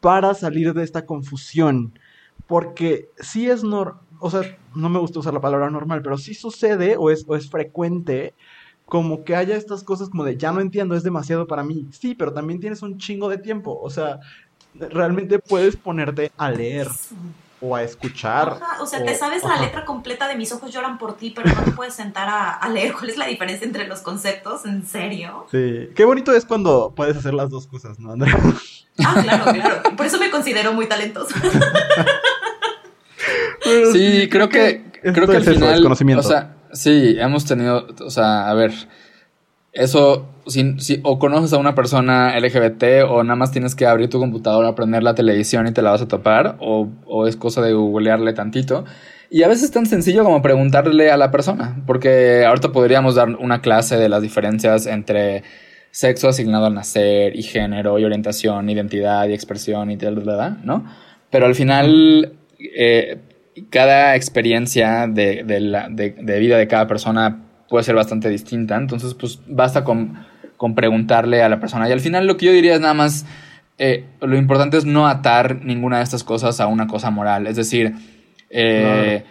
para 0.00 0.34
salir 0.34 0.74
de 0.74 0.82
esta 0.82 1.06
confusión. 1.06 1.98
Porque 2.46 3.08
sí 3.18 3.48
es 3.48 3.64
normal 3.64 4.04
o 4.20 4.30
sea, 4.30 4.42
no 4.74 4.88
me 4.88 4.98
gusta 4.98 5.18
usar 5.18 5.34
la 5.34 5.40
palabra 5.40 5.68
normal, 5.70 6.00
pero 6.02 6.16
sí 6.16 6.32
sucede 6.32 6.96
o 6.96 7.10
es, 7.10 7.24
o 7.28 7.36
es 7.36 7.50
frecuente 7.50 8.34
como 8.86 9.24
que 9.24 9.36
haya 9.36 9.56
estas 9.56 9.82
cosas 9.82 10.08
como 10.08 10.24
de 10.24 10.36
ya 10.36 10.50
no 10.52 10.60
entiendo, 10.60 10.94
es 10.94 11.02
demasiado 11.02 11.46
para 11.46 11.62
mí. 11.62 11.86
Sí, 11.90 12.14
pero 12.14 12.32
también 12.32 12.60
tienes 12.60 12.82
un 12.82 12.98
chingo 12.98 13.28
de 13.28 13.36
tiempo. 13.38 13.78
O 13.80 13.90
sea, 13.90 14.20
realmente 14.74 15.38
puedes 15.38 15.76
ponerte 15.76 16.32
a 16.36 16.50
leer 16.50 16.88
o 17.60 17.74
a 17.74 17.82
escuchar. 17.82 18.58
o 18.80 18.86
sea, 18.86 19.04
te 19.04 19.14
sabes 19.14 19.42
la 19.42 19.60
letra 19.60 19.84
completa 19.84 20.28
de 20.28 20.36
Mis 20.36 20.52
ojos 20.52 20.72
lloran 20.72 20.98
por 20.98 21.16
ti, 21.16 21.32
pero 21.34 21.50
no 21.54 21.62
te 21.62 21.70
puedes 21.70 21.94
sentar 21.94 22.28
a, 22.28 22.68
leer 22.68 22.92
cuál 22.92 23.10
es 23.10 23.16
la 23.16 23.26
diferencia 23.26 23.66
entre 23.66 23.86
los 23.86 24.00
conceptos, 24.00 24.66
¿en 24.66 24.86
serio? 24.86 25.46
Sí, 25.50 25.88
qué 25.94 26.04
bonito 26.04 26.34
es 26.34 26.44
cuando 26.44 26.92
puedes 26.94 27.16
hacer 27.16 27.34
las 27.34 27.50
dos 27.50 27.66
cosas, 27.66 27.98
¿no, 27.98 28.12
Andrea? 28.12 28.38
Ah, 29.04 29.20
claro, 29.22 29.44
claro. 29.52 29.96
Por 29.96 30.06
eso 30.06 30.18
me 30.18 30.30
considero 30.30 30.72
muy 30.72 30.86
talentoso. 30.86 31.34
sí, 33.92 34.28
creo 34.30 34.48
que, 34.48 34.84
creo 35.02 35.26
que 35.26 35.36
al 35.36 35.96
final, 35.96 36.18
o 36.18 36.22
sea, 36.22 36.54
sí, 36.72 37.16
hemos 37.18 37.44
tenido, 37.44 37.88
o 38.00 38.10
sea, 38.10 38.48
a 38.48 38.54
ver, 38.54 38.72
eso, 39.74 40.28
si, 40.46 40.78
si, 40.78 41.00
o 41.02 41.18
conoces 41.18 41.52
a 41.52 41.58
una 41.58 41.74
persona 41.74 42.38
LGBT 42.38 43.04
o 43.08 43.22
nada 43.22 43.36
más 43.36 43.50
tienes 43.50 43.74
que 43.74 43.86
abrir 43.86 44.08
tu 44.08 44.18
computadora, 44.18 44.74
prender 44.74 45.02
la 45.02 45.14
televisión 45.14 45.66
y 45.66 45.72
te 45.72 45.82
la 45.82 45.90
vas 45.90 46.02
a 46.02 46.08
topar, 46.08 46.56
o, 46.60 46.88
o 47.06 47.26
es 47.26 47.36
cosa 47.36 47.60
de 47.60 47.72
googlearle 47.72 48.32
tantito. 48.32 48.84
Y 49.30 49.42
a 49.42 49.48
veces 49.48 49.64
es 49.64 49.70
tan 49.72 49.86
sencillo 49.86 50.22
como 50.22 50.42
preguntarle 50.42 51.10
a 51.10 51.16
la 51.16 51.30
persona, 51.30 51.82
porque 51.86 52.44
ahorita 52.46 52.70
podríamos 52.70 53.16
dar 53.16 53.30
una 53.30 53.60
clase 53.60 53.96
de 53.96 54.08
las 54.08 54.22
diferencias 54.22 54.86
entre 54.86 55.42
sexo 55.90 56.28
asignado 56.28 56.66
al 56.66 56.74
nacer 56.74 57.36
y 57.36 57.42
género 57.42 57.98
y 57.98 58.04
orientación, 58.04 58.68
identidad 58.68 59.28
y 59.28 59.32
expresión 59.32 59.90
y 59.90 59.96
tal, 59.96 60.24
¿no? 60.64 60.84
Pero 61.30 61.46
al 61.46 61.54
final, 61.54 62.32
eh, 62.58 63.18
cada 63.70 64.16
experiencia 64.16 65.06
de, 65.08 65.44
vida 66.40 66.58
de 66.58 66.68
cada 66.68 66.86
persona 66.86 67.43
puede 67.68 67.84
ser 67.84 67.94
bastante 67.94 68.28
distinta. 68.28 68.76
Entonces, 68.76 69.14
pues 69.14 69.40
basta 69.46 69.84
con, 69.84 70.24
preguntarle 70.74 71.42
a 71.42 71.48
la 71.48 71.60
persona. 71.60 71.88
Y 71.88 71.92
al 71.92 72.00
final 72.00 72.26
lo 72.26 72.36
que 72.36 72.46
yo 72.46 72.52
diría 72.52 72.74
es 72.74 72.80
nada 72.80 72.94
más, 72.94 73.26
eh, 73.78 74.04
lo 74.20 74.36
importante 74.36 74.76
es 74.76 74.84
no 74.84 75.06
atar 75.06 75.62
ninguna 75.62 75.98
de 75.98 76.04
estas 76.04 76.24
cosas 76.24 76.60
a 76.60 76.66
una 76.66 76.86
cosa 76.86 77.10
moral. 77.10 77.46
Es 77.46 77.56
decir, 77.56 77.92
eh, 78.50 79.24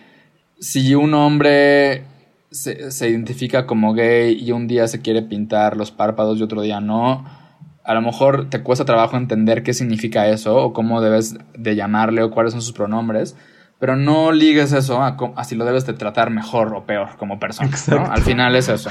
si 0.60 0.94
un 0.96 1.14
hombre 1.14 2.04
se, 2.52 2.92
se, 2.92 3.10
identifica 3.10 3.66
como 3.66 3.94
gay 3.94 4.38
y 4.40 4.52
un 4.52 4.68
día 4.68 4.88
se 4.88 5.02
quiere 5.02 5.24
pintar 5.24 5.76
los 5.76 5.92
párpados 5.92 6.38
y 6.38 6.44
otro 6.44 6.62
día 6.62 6.80
no, 6.80 7.26
a 7.84 7.94
lo 7.94 8.02
mejor 8.02 8.50
te 8.50 8.62
cuesta 8.62 8.86
trabajo 8.86 9.18
entender 9.18 9.64
qué 9.64 9.74
significa 9.74 10.28
eso 10.28 10.56
o 10.58 10.74
cómo 10.74 11.02
debes 11.02 11.36
de 11.58 11.76
llamarle 11.76 12.22
o 12.24 12.32
cuáles 12.32 12.54
son 12.54 12.62
sus 12.62 12.74
pronombres 12.74 13.36
pero 13.84 13.98
no 13.98 14.32
ligues 14.32 14.72
eso 14.72 15.04
a, 15.04 15.44
si 15.44 15.56
lo 15.56 15.66
debes 15.66 15.86
de 15.86 15.92
tratar 15.92 16.30
mejor 16.30 16.74
o 16.74 16.86
peor 16.86 17.18
como 17.18 17.38
persona. 17.38 17.70
Al 18.10 18.22
final 18.22 18.56
es 18.56 18.70
eso. 18.70 18.90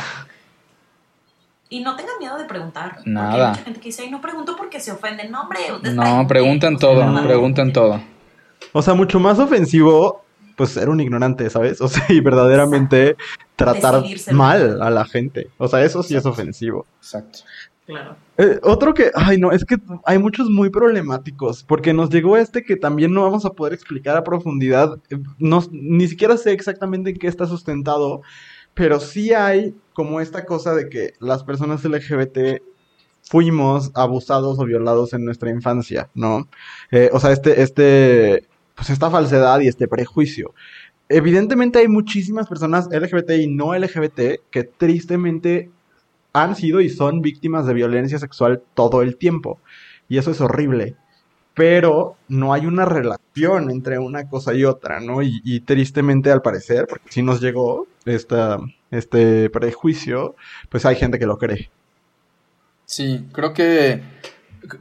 Y 1.71 1.81
no 1.81 1.97
tengan 1.97 2.19
miedo 2.21 2.37
de 2.37 2.45
preguntar. 2.45 2.99
Nada. 3.07 3.31
Porque 3.31 3.41
hay 3.41 3.49
mucha 3.49 3.65
gente 3.65 3.81
que 3.81 3.89
dice, 3.89 4.11
no 4.11 4.21
pregunto 4.21 4.55
porque 4.55 4.81
se 4.81 4.93
ofenden. 4.93 5.31
No, 5.31 5.41
hombre, 5.41 5.61
No, 5.95 6.27
pregunten 6.29 6.77
todo, 6.77 7.25
pregunten 7.25 7.73
todo. 7.73 8.03
O 8.73 8.83
sea, 8.83 8.93
mucho 8.93 9.19
más 9.19 9.39
ofensivo, 9.39 10.27
pues 10.59 10.73
ser 10.73 10.91
un 10.91 11.01
ignorante, 11.01 11.49
¿sabes? 11.49 11.81
O 11.81 11.89
sea, 11.89 12.05
y 12.11 12.21
verdaderamente 12.21 13.17
tratar 13.57 14.05
mal 14.31 14.83
a 14.83 14.91
la 14.91 15.07
gente. 15.07 15.49
O 15.57 15.69
sea, 15.69 15.83
eso 15.83 16.03
sí 16.03 16.17
es 16.17 16.27
ofensivo. 16.27 16.85
Exacto. 16.99 17.39
Claro. 17.87 18.17
Eh, 18.39 18.61
otro 18.63 18.95
que, 18.95 19.11
ay 19.15 19.39
no, 19.39 19.51
es 19.51 19.65
que 19.65 19.77
hay 20.05 20.19
muchos 20.19 20.49
muy 20.49 20.71
problemáticos, 20.71 21.65
porque 21.65 21.93
nos 21.93 22.11
llegó 22.11 22.37
este 22.37 22.63
que 22.63 22.77
también 22.77 23.13
no 23.13 23.23
vamos 23.23 23.45
a 23.45 23.51
poder 23.51 23.73
explicar 23.73 24.17
a 24.17 24.23
profundidad, 24.23 24.99
eh, 25.11 25.19
no, 25.39 25.63
ni 25.73 26.07
siquiera 26.07 26.37
sé 26.37 26.53
exactamente 26.53 27.11
en 27.11 27.19
qué 27.19 27.27
está 27.27 27.47
sustentado, 27.47 28.23
pero 28.75 29.01
sí 29.01 29.33
hay 29.35 29.75
como 29.95 30.21
esta 30.21 30.45
cosa 30.45 30.75
de 30.75 30.89
que 30.89 31.15
las 31.19 31.43
personas 31.45 31.85
LGBT 31.85 32.63
fuimos 33.23 33.91
abusados 33.95 34.59
o 34.59 34.65
violados 34.65 35.13
en 35.13 35.25
nuestra 35.25 35.51
infancia, 35.51 36.09
¿no? 36.15 36.49
Eh, 36.91 37.11
o 37.13 37.21
sea, 37.21 37.33
este, 37.33 37.63
este, 37.63 38.49
pues 38.75 38.91
esta 38.91 39.11
falsedad 39.11 39.61
y 39.61 39.69
este 39.69 39.89
prejuicio. 39.89 40.55
Evidentemente 41.09 41.81
hay 41.81 41.89
muchísimas 41.89 42.49
personas 42.49 42.89
LGBT 42.91 43.33
y 43.33 43.47
no 43.49 43.77
LGBT 43.77 44.41
que 44.51 44.65
tristemente 44.65 45.71
han 46.33 46.57
sido 46.57 46.81
y 46.81 46.89
son 46.89 47.21
víctimas 47.21 47.67
de 47.67 47.75
violencia 47.75 48.19
sexual 48.19 48.63
todo 48.75 49.03
el 49.03 49.17
tiempo. 49.17 49.61
Y 50.09 50.19
eso 50.19 50.31
es 50.31 50.41
horrible. 50.41 50.97
Pero 51.55 52.17
no 52.29 52.55
hay 52.55 52.65
una 52.65 52.87
relación 52.87 53.71
entre 53.71 53.99
una 53.99 54.29
cosa 54.29 54.55
y 54.55 54.65
otra, 54.65 55.01
¿no? 55.01 55.23
Y, 55.23 55.61
tristemente 55.61 56.31
al 56.31 56.41
parecer, 56.41 56.87
porque 56.89 57.11
si 57.11 57.23
nos 57.23 57.43
llegó 57.43 57.87
esta, 58.07 58.59
este 58.91 59.51
prejuicio, 59.51 60.35
pues 60.71 60.87
hay 60.87 60.97
gente 60.97 61.19
que 61.19 61.27
lo 61.27 61.37
cree. 61.37 61.71
Sí, 62.87 63.27
creo 63.33 63.53
que 63.53 64.03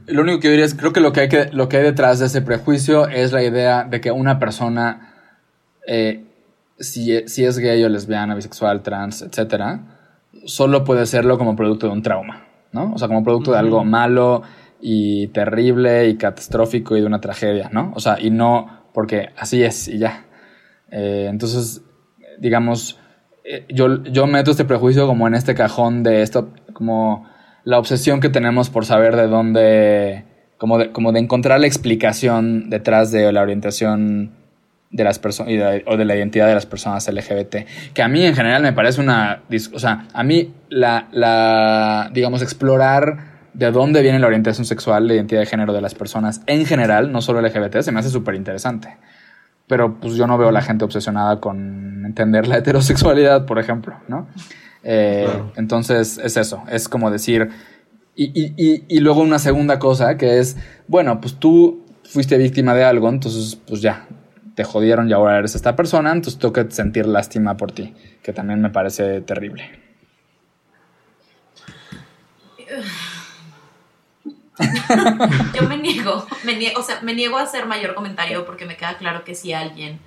Lo 0.06 0.22
único 0.22 0.40
que 0.40 0.48
diría 0.48 0.64
es, 0.64 0.74
creo 0.74 0.92
que 0.92 1.00
lo 1.00 1.12
que 1.12 1.20
hay, 1.20 1.28
que, 1.28 1.50
lo 1.52 1.68
que 1.68 1.78
hay 1.78 1.82
detrás 1.82 2.18
de 2.20 2.26
ese 2.26 2.40
prejuicio 2.40 3.06
es 3.08 3.32
la 3.32 3.42
idea 3.42 3.84
de 3.84 4.00
que 4.00 4.10
una 4.10 4.38
persona, 4.38 5.14
eh, 5.86 6.24
si, 6.78 7.28
si, 7.28 7.44
es 7.44 7.58
gay 7.58 7.84
o 7.84 7.88
lesbiana, 7.88 8.34
bisexual, 8.34 8.82
trans, 8.82 9.22
etcétera, 9.22 9.91
solo 10.46 10.84
puede 10.84 11.06
serlo 11.06 11.38
como 11.38 11.56
producto 11.56 11.86
de 11.86 11.92
un 11.92 12.02
trauma, 12.02 12.46
¿no? 12.72 12.92
O 12.94 12.98
sea, 12.98 13.08
como 13.08 13.24
producto 13.24 13.52
de 13.52 13.58
algo 13.58 13.84
malo 13.84 14.42
y 14.80 15.28
terrible 15.28 16.08
y 16.08 16.16
catastrófico 16.16 16.96
y 16.96 17.00
de 17.00 17.06
una 17.06 17.20
tragedia, 17.20 17.70
¿no? 17.72 17.92
O 17.94 18.00
sea, 18.00 18.20
y 18.20 18.30
no 18.30 18.82
porque 18.92 19.30
así 19.36 19.62
es 19.62 19.88
y 19.88 19.98
ya. 19.98 20.26
Eh, 20.90 21.28
entonces, 21.30 21.82
digamos, 22.38 22.98
eh, 23.44 23.66
yo, 23.68 24.02
yo 24.04 24.26
meto 24.26 24.50
este 24.50 24.64
prejuicio 24.64 25.06
como 25.06 25.26
en 25.26 25.34
este 25.34 25.54
cajón 25.54 26.02
de 26.02 26.22
esto, 26.22 26.50
como 26.72 27.26
la 27.64 27.78
obsesión 27.78 28.20
que 28.20 28.28
tenemos 28.28 28.70
por 28.70 28.84
saber 28.84 29.16
de 29.16 29.28
dónde, 29.28 30.24
como 30.58 30.78
de, 30.78 30.92
como 30.92 31.12
de 31.12 31.20
encontrar 31.20 31.60
la 31.60 31.66
explicación 31.66 32.70
detrás 32.70 33.10
de 33.10 33.32
la 33.32 33.42
orientación 33.42 34.41
de 34.92 35.04
las 35.04 35.18
personas 35.18 35.52
o 35.86 35.96
de 35.96 36.04
la 36.04 36.14
identidad 36.14 36.46
de 36.46 36.54
las 36.54 36.66
personas 36.66 37.08
LGBT, 37.08 37.56
que 37.94 38.02
a 38.02 38.08
mí 38.08 38.24
en 38.24 38.34
general 38.34 38.62
me 38.62 38.74
parece 38.74 39.00
una, 39.00 39.42
o 39.72 39.78
sea, 39.78 40.06
a 40.12 40.22
mí 40.22 40.52
la, 40.68 41.08
la, 41.12 42.10
digamos, 42.12 42.42
explorar 42.42 43.32
de 43.54 43.70
dónde 43.70 44.02
viene 44.02 44.18
la 44.18 44.26
orientación 44.26 44.66
sexual, 44.66 45.08
la 45.08 45.14
identidad 45.14 45.40
de 45.40 45.46
género 45.46 45.72
de 45.72 45.80
las 45.80 45.94
personas 45.94 46.42
en 46.46 46.66
general, 46.66 47.10
no 47.10 47.22
solo 47.22 47.40
LGBT, 47.40 47.80
se 47.80 47.90
me 47.90 48.00
hace 48.00 48.10
súper 48.10 48.34
interesante. 48.34 48.96
Pero 49.66 49.98
pues 49.98 50.14
yo 50.14 50.26
no 50.26 50.36
veo 50.36 50.48
a 50.48 50.52
la 50.52 50.60
gente 50.60 50.84
obsesionada 50.84 51.40
con 51.40 52.04
entender 52.04 52.46
la 52.46 52.58
heterosexualidad, 52.58 53.46
por 53.46 53.58
ejemplo, 53.58 53.96
¿no? 54.08 54.28
Eh, 54.84 55.28
entonces 55.56 56.18
es 56.22 56.36
eso, 56.36 56.64
es 56.70 56.88
como 56.88 57.10
decir, 57.10 57.48
y, 58.14 58.24
y, 58.34 58.84
y, 58.88 59.00
luego 59.00 59.22
una 59.22 59.38
segunda 59.38 59.78
cosa 59.78 60.18
que 60.18 60.38
es, 60.38 60.56
bueno, 60.86 61.20
pues 61.20 61.36
tú 61.36 61.86
fuiste 62.04 62.36
víctima 62.36 62.74
de 62.74 62.84
algo, 62.84 63.08
entonces 63.08 63.56
pues 63.66 63.80
ya, 63.80 64.06
te 64.54 64.64
jodieron 64.64 65.08
y 65.08 65.12
ahora 65.12 65.38
eres 65.38 65.54
esta 65.54 65.76
persona, 65.76 66.12
entonces 66.12 66.38
tengo 66.38 66.52
que 66.52 66.70
sentir 66.70 67.06
lástima 67.06 67.56
por 67.56 67.72
ti, 67.72 67.94
que 68.22 68.32
también 68.32 68.60
me 68.60 68.70
parece 68.70 69.20
terrible. 69.22 69.80
Yo 75.54 75.68
me 75.68 75.76
niego, 75.78 76.26
me 76.44 76.56
niego, 76.56 76.80
o 76.80 76.82
sea, 76.82 77.00
me 77.02 77.14
niego 77.14 77.38
a 77.38 77.42
hacer 77.42 77.66
mayor 77.66 77.94
comentario 77.94 78.44
porque 78.44 78.66
me 78.66 78.76
queda 78.76 78.96
claro 78.96 79.24
que 79.24 79.34
si 79.34 79.52
alguien 79.52 80.00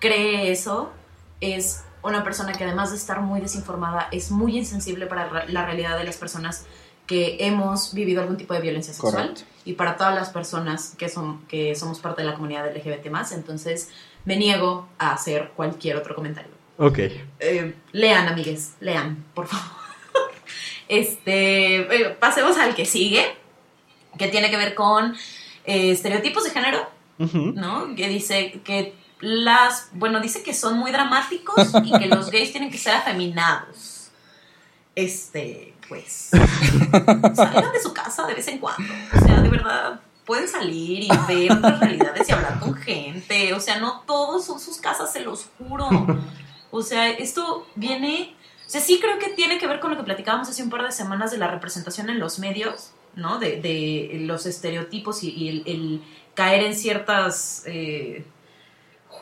cree 0.00 0.50
eso, 0.50 0.92
es 1.40 1.84
una 2.02 2.24
persona 2.24 2.52
que 2.52 2.64
además 2.64 2.90
de 2.90 2.96
estar 2.96 3.20
muy 3.20 3.40
desinformada, 3.40 4.08
es 4.10 4.30
muy 4.30 4.58
insensible 4.58 5.06
para 5.06 5.46
la 5.46 5.64
realidad 5.64 5.96
de 5.98 6.04
las 6.04 6.16
personas 6.16 6.66
que 7.06 7.38
hemos 7.40 7.92
vivido 7.94 8.22
algún 8.22 8.36
tipo 8.36 8.54
de 8.54 8.60
violencia 8.60 8.92
sexual 8.92 9.34
y 9.64 9.74
para 9.74 9.96
todas 9.96 10.14
las 10.14 10.30
personas 10.30 10.94
que, 10.96 11.08
son, 11.08 11.44
que 11.46 11.74
somos 11.74 12.00
parte 12.00 12.22
de 12.22 12.28
la 12.28 12.34
comunidad 12.34 12.74
LGBT 12.74 13.06
entonces 13.32 13.90
me 14.24 14.36
niego 14.36 14.88
a 14.98 15.12
hacer 15.12 15.50
cualquier 15.56 15.96
otro 15.96 16.14
comentario. 16.14 16.52
Ok. 16.78 16.98
Eh, 16.98 17.74
lean, 17.92 18.28
amigues, 18.28 18.74
lean, 18.80 19.24
por 19.34 19.46
favor. 19.46 19.66
este, 20.88 21.76
eh, 21.80 22.16
pasemos 22.18 22.56
al 22.56 22.74
que 22.74 22.84
sigue, 22.84 23.24
que 24.18 24.28
tiene 24.28 24.50
que 24.50 24.56
ver 24.56 24.74
con 24.74 25.14
eh, 25.64 25.92
estereotipos 25.92 26.44
de 26.44 26.50
género, 26.50 26.88
¿no? 27.18 27.94
Que 27.94 28.08
dice 28.08 28.60
que 28.64 28.94
las, 29.20 29.90
bueno, 29.92 30.20
dice 30.20 30.42
que 30.42 30.54
son 30.54 30.76
muy 30.78 30.90
dramáticos 30.90 31.70
y 31.84 31.96
que 31.96 32.06
los 32.06 32.30
gays 32.30 32.50
tienen 32.50 32.70
que 32.70 32.78
ser 32.78 32.94
afeminados. 32.94 34.10
Este, 34.96 35.71
pues, 35.92 36.30
salgan 37.34 37.70
de 37.70 37.82
su 37.82 37.92
casa 37.92 38.26
de 38.26 38.32
vez 38.32 38.48
en 38.48 38.56
cuando. 38.56 38.94
O 39.14 39.26
sea, 39.26 39.42
de 39.42 39.48
verdad, 39.50 40.00
pueden 40.24 40.48
salir 40.48 41.02
y 41.02 41.08
ver 41.28 41.52
otras 41.52 41.80
realidades 41.80 42.26
y 42.26 42.32
hablar 42.32 42.58
con 42.60 42.74
gente. 42.74 43.52
O 43.52 43.60
sea, 43.60 43.78
no 43.78 44.00
todos 44.06 44.46
son 44.46 44.58
sus 44.58 44.78
casas, 44.78 45.12
se 45.12 45.20
los 45.20 45.50
juro. 45.58 45.90
O 46.70 46.80
sea, 46.80 47.10
esto 47.10 47.66
viene, 47.74 48.34
o 48.66 48.70
sea, 48.70 48.80
sí 48.80 49.00
creo 49.02 49.18
que 49.18 49.34
tiene 49.34 49.58
que 49.58 49.66
ver 49.66 49.80
con 49.80 49.90
lo 49.90 49.98
que 49.98 50.04
platicábamos 50.04 50.48
hace 50.48 50.62
un 50.62 50.70
par 50.70 50.82
de 50.82 50.92
semanas 50.92 51.30
de 51.30 51.36
la 51.36 51.48
representación 51.48 52.08
en 52.08 52.18
los 52.18 52.38
medios, 52.38 52.92
¿no? 53.14 53.38
De, 53.38 53.60
de 53.60 54.20
los 54.20 54.46
estereotipos 54.46 55.22
y, 55.22 55.62
el, 55.66 56.02
caer 56.34 56.62
en 56.62 56.74
ciertas... 56.74 57.64
Eh, 57.66 58.24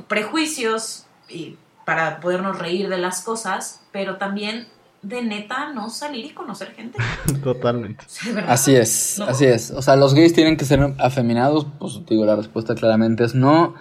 prejuicios 0.06 1.06
y 1.28 1.58
para 1.84 2.20
podernos 2.20 2.58
reír 2.58 2.88
de 2.88 2.98
las 2.98 3.22
cosas, 3.22 3.82
pero 3.90 4.16
también 4.16 4.68
de 5.02 5.22
neta 5.22 5.72
no 5.72 5.88
salir 5.88 6.26
y 6.26 6.30
conocer 6.30 6.72
gente. 6.72 6.98
Totalmente. 7.42 8.04
así 8.46 8.74
es, 8.74 9.20
así 9.20 9.46
es. 9.46 9.70
O 9.70 9.82
sea, 9.82 9.96
los 9.96 10.14
gays 10.14 10.32
tienen 10.32 10.56
que 10.56 10.64
ser 10.64 10.94
afeminados, 10.98 11.66
pues 11.78 12.00
digo, 12.06 12.24
la 12.24 12.36
respuesta 12.36 12.74
claramente 12.74 13.24
es 13.24 13.34
no. 13.34 13.74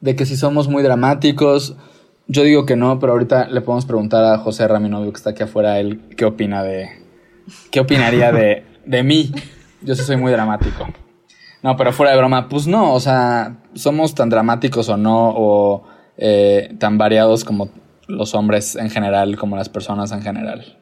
De 0.00 0.16
que 0.16 0.26
si 0.26 0.36
somos 0.36 0.68
muy 0.68 0.82
dramáticos, 0.82 1.76
yo 2.26 2.42
digo 2.42 2.66
que 2.66 2.76
no, 2.76 2.98
pero 2.98 3.12
ahorita 3.12 3.48
le 3.48 3.60
podemos 3.60 3.86
preguntar 3.86 4.24
a 4.24 4.38
José 4.38 4.66
Raminovio 4.66 5.12
que 5.12 5.16
está 5.16 5.30
aquí 5.30 5.42
afuera, 5.42 5.78
él 5.78 6.00
qué 6.16 6.24
opina 6.24 6.62
de... 6.62 6.88
¿Qué 7.70 7.80
opinaría 7.80 8.32
de, 8.32 8.64
de 8.84 9.02
mí? 9.02 9.32
Yo 9.82 9.94
sí 9.94 10.02
soy 10.02 10.16
muy 10.16 10.32
dramático. 10.32 10.88
No, 11.62 11.76
pero 11.76 11.92
fuera 11.92 12.12
de 12.12 12.18
broma, 12.18 12.48
pues 12.48 12.66
no, 12.66 12.92
o 12.92 13.00
sea, 13.00 13.58
somos 13.74 14.14
tan 14.14 14.28
dramáticos 14.28 14.88
o 14.88 14.96
no, 14.96 15.32
o 15.36 15.84
eh, 16.16 16.74
tan 16.78 16.98
variados 16.98 17.44
como 17.44 17.70
los 18.08 18.34
hombres 18.34 18.76
en 18.76 18.90
general, 18.90 19.36
como 19.36 19.56
las 19.56 19.68
personas 19.68 20.12
en 20.12 20.22
general. 20.22 20.78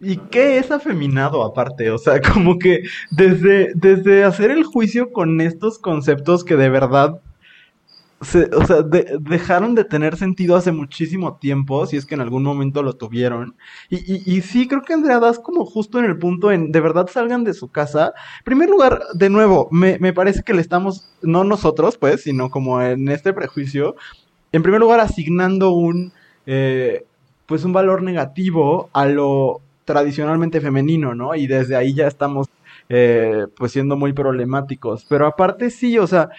¿Y 0.00 0.18
qué 0.18 0.58
es 0.58 0.70
afeminado 0.70 1.42
aparte? 1.42 1.90
O 1.90 1.98
sea, 1.98 2.20
como 2.32 2.58
que 2.58 2.82
desde, 3.10 3.72
desde 3.74 4.24
hacer 4.24 4.50
el 4.50 4.64
juicio 4.64 5.12
con 5.12 5.40
estos 5.40 5.78
conceptos 5.78 6.44
que 6.44 6.56
de 6.56 6.68
verdad 6.68 7.20
o 8.18 8.24
sea, 8.24 8.82
dejaron 8.82 9.74
de 9.74 9.84
tener 9.84 10.16
sentido 10.16 10.56
hace 10.56 10.72
muchísimo 10.72 11.36
tiempo, 11.36 11.86
si 11.86 11.96
es 11.96 12.06
que 12.06 12.14
en 12.14 12.22
algún 12.22 12.42
momento 12.42 12.82
lo 12.82 12.94
tuvieron. 12.94 13.56
Y, 13.90 14.40
sí, 14.40 14.66
creo 14.66 14.82
que 14.82 14.94
Andrea 14.94 15.20
das 15.20 15.38
como 15.38 15.66
justo 15.66 15.98
en 15.98 16.06
el 16.06 16.18
punto 16.18 16.50
en, 16.50 16.72
de 16.72 16.80
verdad 16.80 17.08
salgan 17.12 17.44
de 17.44 17.52
su 17.52 17.68
casa. 17.68 18.14
En 18.38 18.44
primer 18.44 18.70
lugar, 18.70 19.02
de 19.14 19.28
nuevo, 19.28 19.68
me, 19.70 19.98
me 19.98 20.14
parece 20.14 20.42
que 20.42 20.54
le 20.54 20.62
estamos, 20.62 21.10
no 21.20 21.44
nosotros, 21.44 21.98
pues, 21.98 22.22
sino 22.22 22.50
como 22.50 22.80
en 22.80 23.08
este 23.08 23.34
prejuicio, 23.34 23.96
en 24.52 24.62
primer 24.62 24.80
lugar 24.80 25.00
asignando 25.00 25.72
un, 25.72 26.12
eh, 26.46 27.04
pues 27.46 27.64
un 27.64 27.72
valor 27.72 28.02
negativo 28.02 28.90
a 28.92 29.06
lo 29.06 29.60
tradicionalmente 29.84 30.60
femenino, 30.60 31.14
¿no? 31.14 31.34
Y 31.34 31.46
desde 31.46 31.76
ahí 31.76 31.94
ya 31.94 32.06
estamos 32.06 32.48
eh, 32.88 33.46
pues 33.56 33.72
siendo 33.72 33.96
muy 33.96 34.12
problemáticos. 34.12 35.04
Pero 35.08 35.26
aparte 35.26 35.70
sí, 35.70 35.98
o 35.98 36.06
sea, 36.06 36.30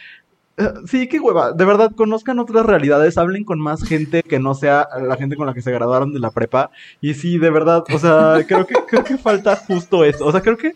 Sí, 0.87 1.07
qué 1.07 1.19
hueva. 1.19 1.51
De 1.51 1.65
verdad, 1.65 1.91
conozcan 1.95 2.39
otras 2.39 2.65
realidades, 2.65 3.19
hablen 3.19 3.43
con 3.43 3.59
más 3.59 3.83
gente 3.83 4.23
que 4.23 4.39
no 4.39 4.55
sea 4.55 4.87
la 4.99 5.15
gente 5.15 5.35
con 5.35 5.45
la 5.45 5.53
que 5.53 5.61
se 5.61 5.71
graduaron 5.71 6.13
de 6.13 6.19
la 6.19 6.31
prepa. 6.31 6.71
Y 6.99 7.13
sí, 7.13 7.37
de 7.37 7.51
verdad, 7.51 7.83
o 7.93 7.99
sea, 7.99 8.43
creo 8.47 8.65
que, 8.65 8.73
creo 8.87 9.03
que 9.03 9.19
falta 9.19 9.55
justo 9.55 10.03
eso. 10.03 10.25
O 10.25 10.31
sea, 10.31 10.41
creo 10.41 10.57
que, 10.57 10.73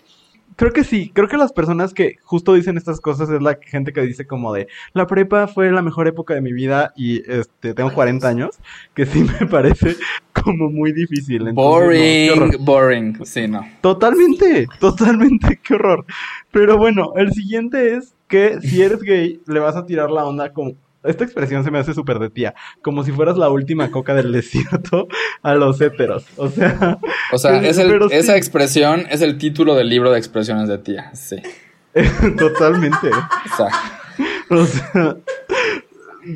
creo 0.56 0.72
que 0.72 0.84
sí, 0.84 1.12
creo 1.14 1.28
que 1.28 1.38
las 1.38 1.54
personas 1.54 1.94
que 1.94 2.16
justo 2.24 2.54
dicen 2.54 2.78
estas 2.78 3.00
cosas 3.00 3.30
es 3.30 3.42
la 3.42 3.58
gente 3.62 3.94
que 3.94 4.02
dice 4.02 4.26
como 4.26 4.54
de 4.54 4.68
la 4.94 5.08
prepa 5.08 5.48
fue 5.48 5.72
la 5.72 5.82
mejor 5.82 6.08
época 6.08 6.34
de 6.34 6.42
mi 6.42 6.54
vida 6.54 6.94
y 6.96 7.30
este 7.32 7.74
tengo 7.74 7.94
40 7.94 8.28
años, 8.28 8.60
que 8.94 9.06
sí 9.06 9.24
me 9.24 9.46
parece 9.48 9.96
como 10.34 10.70
muy 10.70 10.92
difícil. 10.94 11.52
boring, 11.54 12.52
boring, 12.60 13.26
sí, 13.26 13.48
no. 13.48 13.66
Totalmente, 13.82 14.68
totalmente, 14.80 15.60
qué 15.64 15.76
horror. 15.76 16.06
Pero 16.52 16.78
bueno, 16.78 17.14
el 17.16 17.32
siguiente 17.34 17.96
es 17.96 18.16
que 18.28 18.60
si 18.62 18.82
eres 18.82 19.02
gay, 19.02 19.42
le 19.46 19.60
vas 19.60 19.76
a 19.76 19.86
tirar 19.86 20.10
la 20.10 20.26
onda 20.26 20.54
como... 20.54 20.74
Esta 21.04 21.24
expresión 21.24 21.64
se 21.64 21.72
me 21.72 21.80
hace 21.80 21.94
súper 21.94 22.20
de 22.20 22.30
tía, 22.30 22.54
como 22.82 23.04
si 23.04 23.12
fueras 23.12 23.38
la 23.38 23.50
última 23.50 23.90
coca 23.90 24.14
del 24.14 24.32
desierto 24.32 25.08
a 25.42 25.56
los 25.56 25.82
héteros. 25.82 26.26
O 26.38 26.50
sea... 26.50 27.00
O 27.32 27.38
sea, 27.38 27.62
esa 27.62 28.38
expresión 28.38 29.06
es 29.10 29.22
el 29.22 29.38
título 29.38 29.76
del 29.76 29.90
libro 29.90 30.12
de 30.12 30.18
expresiones 30.18 30.68
de 30.68 30.78
tía, 30.78 31.14
sí. 31.16 31.38
Totalmente. 32.38 33.10
O 34.50 34.66
sea... 34.66 35.18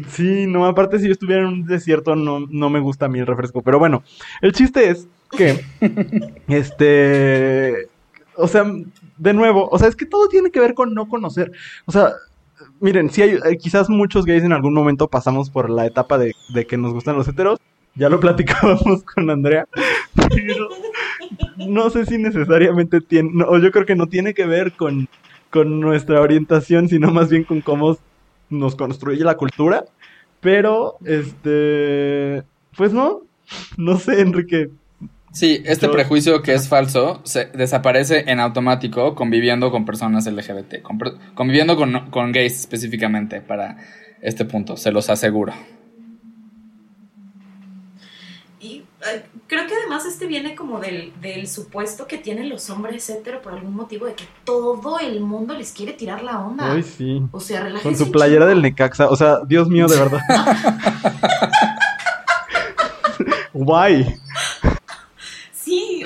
Sí, 0.10 0.48
no, 0.48 0.66
aparte 0.66 1.00
si 1.00 1.06
yo 1.06 1.12
estuviera 1.12 1.44
en 1.44 1.48
un 1.48 1.66
desierto 1.66 2.16
no, 2.16 2.40
no 2.50 2.70
me 2.70 2.80
gusta 2.80 3.06
a 3.06 3.10
mí 3.10 3.20
el 3.20 3.28
refresco. 3.28 3.62
Pero 3.62 3.80
bueno, 3.80 4.04
el 4.42 4.52
chiste 4.52 4.90
es 4.90 5.08
que, 5.38 5.64
este, 6.48 7.88
o 8.36 8.48
sea, 8.48 8.66
de 9.18 9.34
nuevo, 9.34 9.70
o 9.70 9.78
sea, 9.78 9.88
es 9.88 9.96
que 9.96 10.06
todo 10.06 10.28
tiene 10.28 10.52
que 10.52 10.60
ver 10.60 10.74
con 10.74 10.94
no 10.94 11.08
conocer. 11.08 11.52
O 11.86 11.92
sea, 11.92 12.14
miren, 12.80 13.10
si 13.10 13.22
hay, 13.22 13.32
eh, 13.32 13.58
quizás 13.58 13.90
muchos 13.90 14.26
gays 14.26 14.44
en 14.44 14.54
algún 14.54 14.74
momento 14.74 15.08
pasamos 15.08 15.50
por 15.50 15.70
la 15.70 15.86
etapa 15.86 16.18
de, 16.18 16.34
que 16.68 16.78
nos 16.78 16.94
gustan 16.94 17.16
los 17.16 17.28
heteros. 17.28 17.60
Ya 17.96 18.10
lo 18.10 18.20
platicábamos 18.22 19.04
con 19.04 19.30
Andrea. 19.30 19.68
No 21.68 21.90
sé 21.90 22.06
si 22.06 22.18
necesariamente 22.18 23.02
tiene, 23.02 23.44
o 23.48 23.58
yo 23.58 23.72
creo 23.72 23.86
que 23.86 23.96
no 23.96 24.08
tiene 24.08 24.34
que 24.34 24.46
ver 24.46 24.74
con, 24.74 25.08
con 25.50 25.80
nuestra 25.80 26.22
orientación, 26.22 26.90
sino 26.90 27.12
más 27.12 27.30
bien 27.30 27.44
con 27.44 27.62
cómo 27.62 27.98
nos 28.50 28.76
construye 28.76 29.24
la 29.24 29.38
cultura. 29.38 29.86
Pero, 30.42 30.98
este, 31.06 32.44
pues 32.78 32.94
no, 32.94 33.22
no 33.78 33.98
sé, 33.98 34.22
Enrique, 34.22 34.70
Sí, 35.36 35.62
este 35.66 35.90
prejuicio 35.90 36.41
que 36.41 36.53
es 36.53 36.70
falso 36.70 37.20
se 37.26 37.48
desaparece 37.48 38.24
en 38.28 38.40
automático 38.40 39.16
conviviendo 39.16 39.70
con 39.70 39.84
personas 39.84 40.26
LGBT, 40.26 40.76
conviviendo 41.36 41.76
con, 41.76 42.10
con 42.10 42.32
gays 42.32 42.62
específicamente 42.62 43.41
para 43.41 43.76
este 44.22 44.45
punto, 44.45 44.78
se 44.78 44.94
los 44.94 45.10
aseguro. 45.10 45.53
creo 49.48 49.68
que 49.68 49.76
además 49.76 50.06
este 50.06 50.26
viene 50.26 50.56
como 50.56 50.80
del, 50.80 51.12
supuesto 51.48 52.07
que 52.07 52.18
tienen 52.18 52.48
los 52.48 52.70
hombres 52.70 53.10
hetero 53.10 53.41
por 53.41 53.53
algún 53.53 53.76
motivo 53.76 54.06
de 54.06 54.14
que 54.14 54.24
todo 54.45 54.99
el 54.99 55.20
mundo 55.20 55.53
les 55.53 55.74
quiere 55.74 55.91
tirar 55.91 56.24
la 56.24 56.40
onda. 56.40 56.72
Ay, 56.72 56.82
sí. 56.82 57.22
O 57.32 57.41
sea. 57.41 57.70
Con 57.84 57.95
su 57.95 58.10
playera 58.10 58.45
del 58.45 58.62
Necaxa. 58.62 59.10
O 59.10 59.18
sea, 59.18 59.40
Dios 59.45 59.68
mío, 59.68 59.88
de 59.88 59.99
verdad. 59.99 60.22
Guay. 63.53 64.18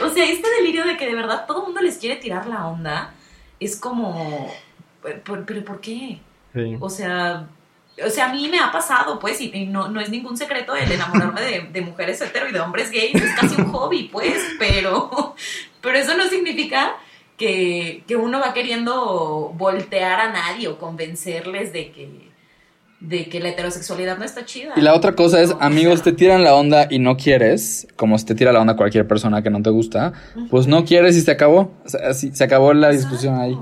O 0.01 0.09
sea, 0.09 0.25
este 0.25 0.49
delirio 0.59 0.85
de 0.85 0.97
que 0.97 1.05
de 1.05 1.15
verdad 1.15 1.45
todo 1.47 1.59
el 1.59 1.65
mundo 1.65 1.81
les 1.81 1.97
quiere 1.97 2.15
tirar 2.17 2.47
la 2.47 2.67
onda 2.67 3.13
es 3.59 3.75
como. 3.75 4.51
¿Pero, 5.01 5.65
por 5.65 5.81
qué? 5.81 6.19
O 6.79 6.89
sea, 6.89 7.47
o 8.05 8.09
sea, 8.09 8.29
a 8.29 8.33
mí 8.33 8.47
me 8.49 8.59
ha 8.59 8.71
pasado, 8.71 9.19
pues, 9.19 9.39
y, 9.41 9.65
no, 9.65 9.87
no 9.89 9.99
es 9.99 10.09
ningún 10.09 10.37
secreto 10.37 10.75
el 10.75 10.91
enamorarme 10.91 11.41
de, 11.41 11.81
mujeres 11.81 12.21
hetero 12.21 12.49
y 12.49 12.51
de 12.51 12.59
hombres 12.59 12.91
gays, 12.91 13.15
es 13.15 13.35
casi 13.35 13.61
un 13.61 13.71
hobby, 13.71 14.09
pues, 14.11 14.41
pero, 14.57 15.35
pero 15.81 15.97
eso 15.97 16.15
no 16.15 16.27
significa 16.27 16.95
que, 17.37 18.03
uno 18.17 18.39
va 18.39 18.53
queriendo 18.53 19.53
voltear 19.55 20.19
a 20.19 20.31
nadie 20.31 20.67
o 20.67 20.77
convencerles 20.77 21.73
de 21.73 21.91
que, 21.91 22.28
de 22.99 23.29
que 23.29 23.39
la 23.39 23.49
heterosexualidad 23.49 24.17
no 24.17 24.25
está 24.25 24.45
chida. 24.45 24.73
Y 24.75 24.81
la 24.81 24.93
otra 24.93 25.15
cosa 25.15 25.41
es, 25.41 25.55
amigos, 25.59 26.01
te 26.01 26.11
tiran 26.11 26.43
la 26.43 26.55
onda 26.55 26.87
y 26.89 26.99
no 26.99 27.15
quieres, 27.17 27.87
como 27.95 28.17
si 28.17 28.25
te 28.25 28.35
tira 28.35 28.51
la 28.51 28.59
onda 28.59 28.75
cualquier 28.75 29.07
persona 29.07 29.41
que 29.41 29.49
no 29.49 29.61
te 29.61 29.69
gusta, 29.69 30.13
pues 30.49 30.67
no 30.67 30.83
quieres 30.85 31.15
y 31.15 31.21
se 31.21 31.31
acabó, 31.31 31.71
se 31.85 32.43
acabó 32.43 32.73
la 32.73 32.89
discusión 32.89 33.39
ahí. 33.39 33.57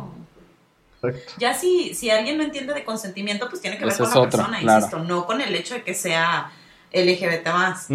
Ya 1.37 1.53
si, 1.53 1.93
si 1.93 2.09
alguien 2.09 2.37
no 2.37 2.43
entiende 2.43 2.73
de 2.73 2.83
consentimiento, 2.83 3.47
pues 3.49 3.61
tiene 3.61 3.77
que 3.77 3.85
ver 3.85 3.95
con 3.95 4.09
la 4.09 4.21
persona, 4.21 4.61
insisto, 4.61 4.99
no 4.99 5.25
con 5.25 5.41
el 5.41 5.53
hecho 5.53 5.75
de 5.75 5.83
que 5.83 5.93
sea 5.93 6.51
LGBT 6.91 7.47
más. 7.47 7.87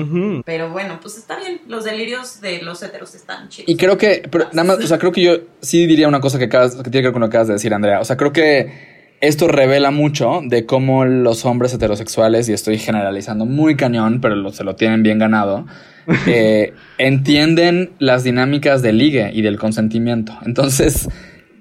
Pero 0.45 0.71
bueno, 0.71 0.99
pues 1.01 1.17
está 1.17 1.37
bien, 1.37 1.61
los 1.67 1.85
delirios 1.85 2.41
de 2.41 2.63
los 2.63 2.83
heteros 2.83 3.15
están 3.15 3.49
chidos. 3.49 3.69
Y 3.69 3.77
creo 3.77 3.99
que, 3.99 4.29
pero 4.31 4.49
nada 4.53 4.65
más, 4.65 4.85
o 4.85 4.87
sea, 4.87 4.99
creo 4.99 5.11
que 5.11 5.23
yo 5.23 5.37
sí 5.61 5.87
diría 5.87 6.07
una 6.07 6.21
cosa 6.21 6.39
que, 6.39 6.45
acabas, 6.45 6.77
que 6.77 6.91
tiene 6.91 7.01
que 7.03 7.07
ver 7.09 7.13
con 7.13 7.23
lo 7.23 7.29
que 7.29 7.37
acabas 7.37 7.49
de 7.49 7.55
decir, 7.55 7.75
Andrea. 7.75 8.01
O 8.01 8.05
sea, 8.05 8.17
creo 8.17 8.33
que 8.33 8.92
esto 9.23 9.49
revela 9.49 9.91
mucho 9.91 10.41
de 10.45 10.67
cómo 10.67 11.07
los 11.07 11.47
hombres 11.47 11.73
heterosexuales, 11.73 12.49
y 12.49 12.53
estoy 12.53 12.77
generalizando 12.77 13.47
muy 13.47 13.77
cañón, 13.77 14.21
pero 14.21 14.51
se 14.51 14.65
lo 14.65 14.77
tienen 14.77 15.03
bien 15.03 15.19
ganado, 15.19 15.65
eh, 16.27 16.75
entienden 16.99 17.93
las 17.99 18.25
dinámicas 18.25 18.83
del 18.83 18.99
ligue 18.99 19.31
y 19.33 19.41
del 19.41 19.59
consentimiento. 19.59 20.37
Entonces 20.45 21.09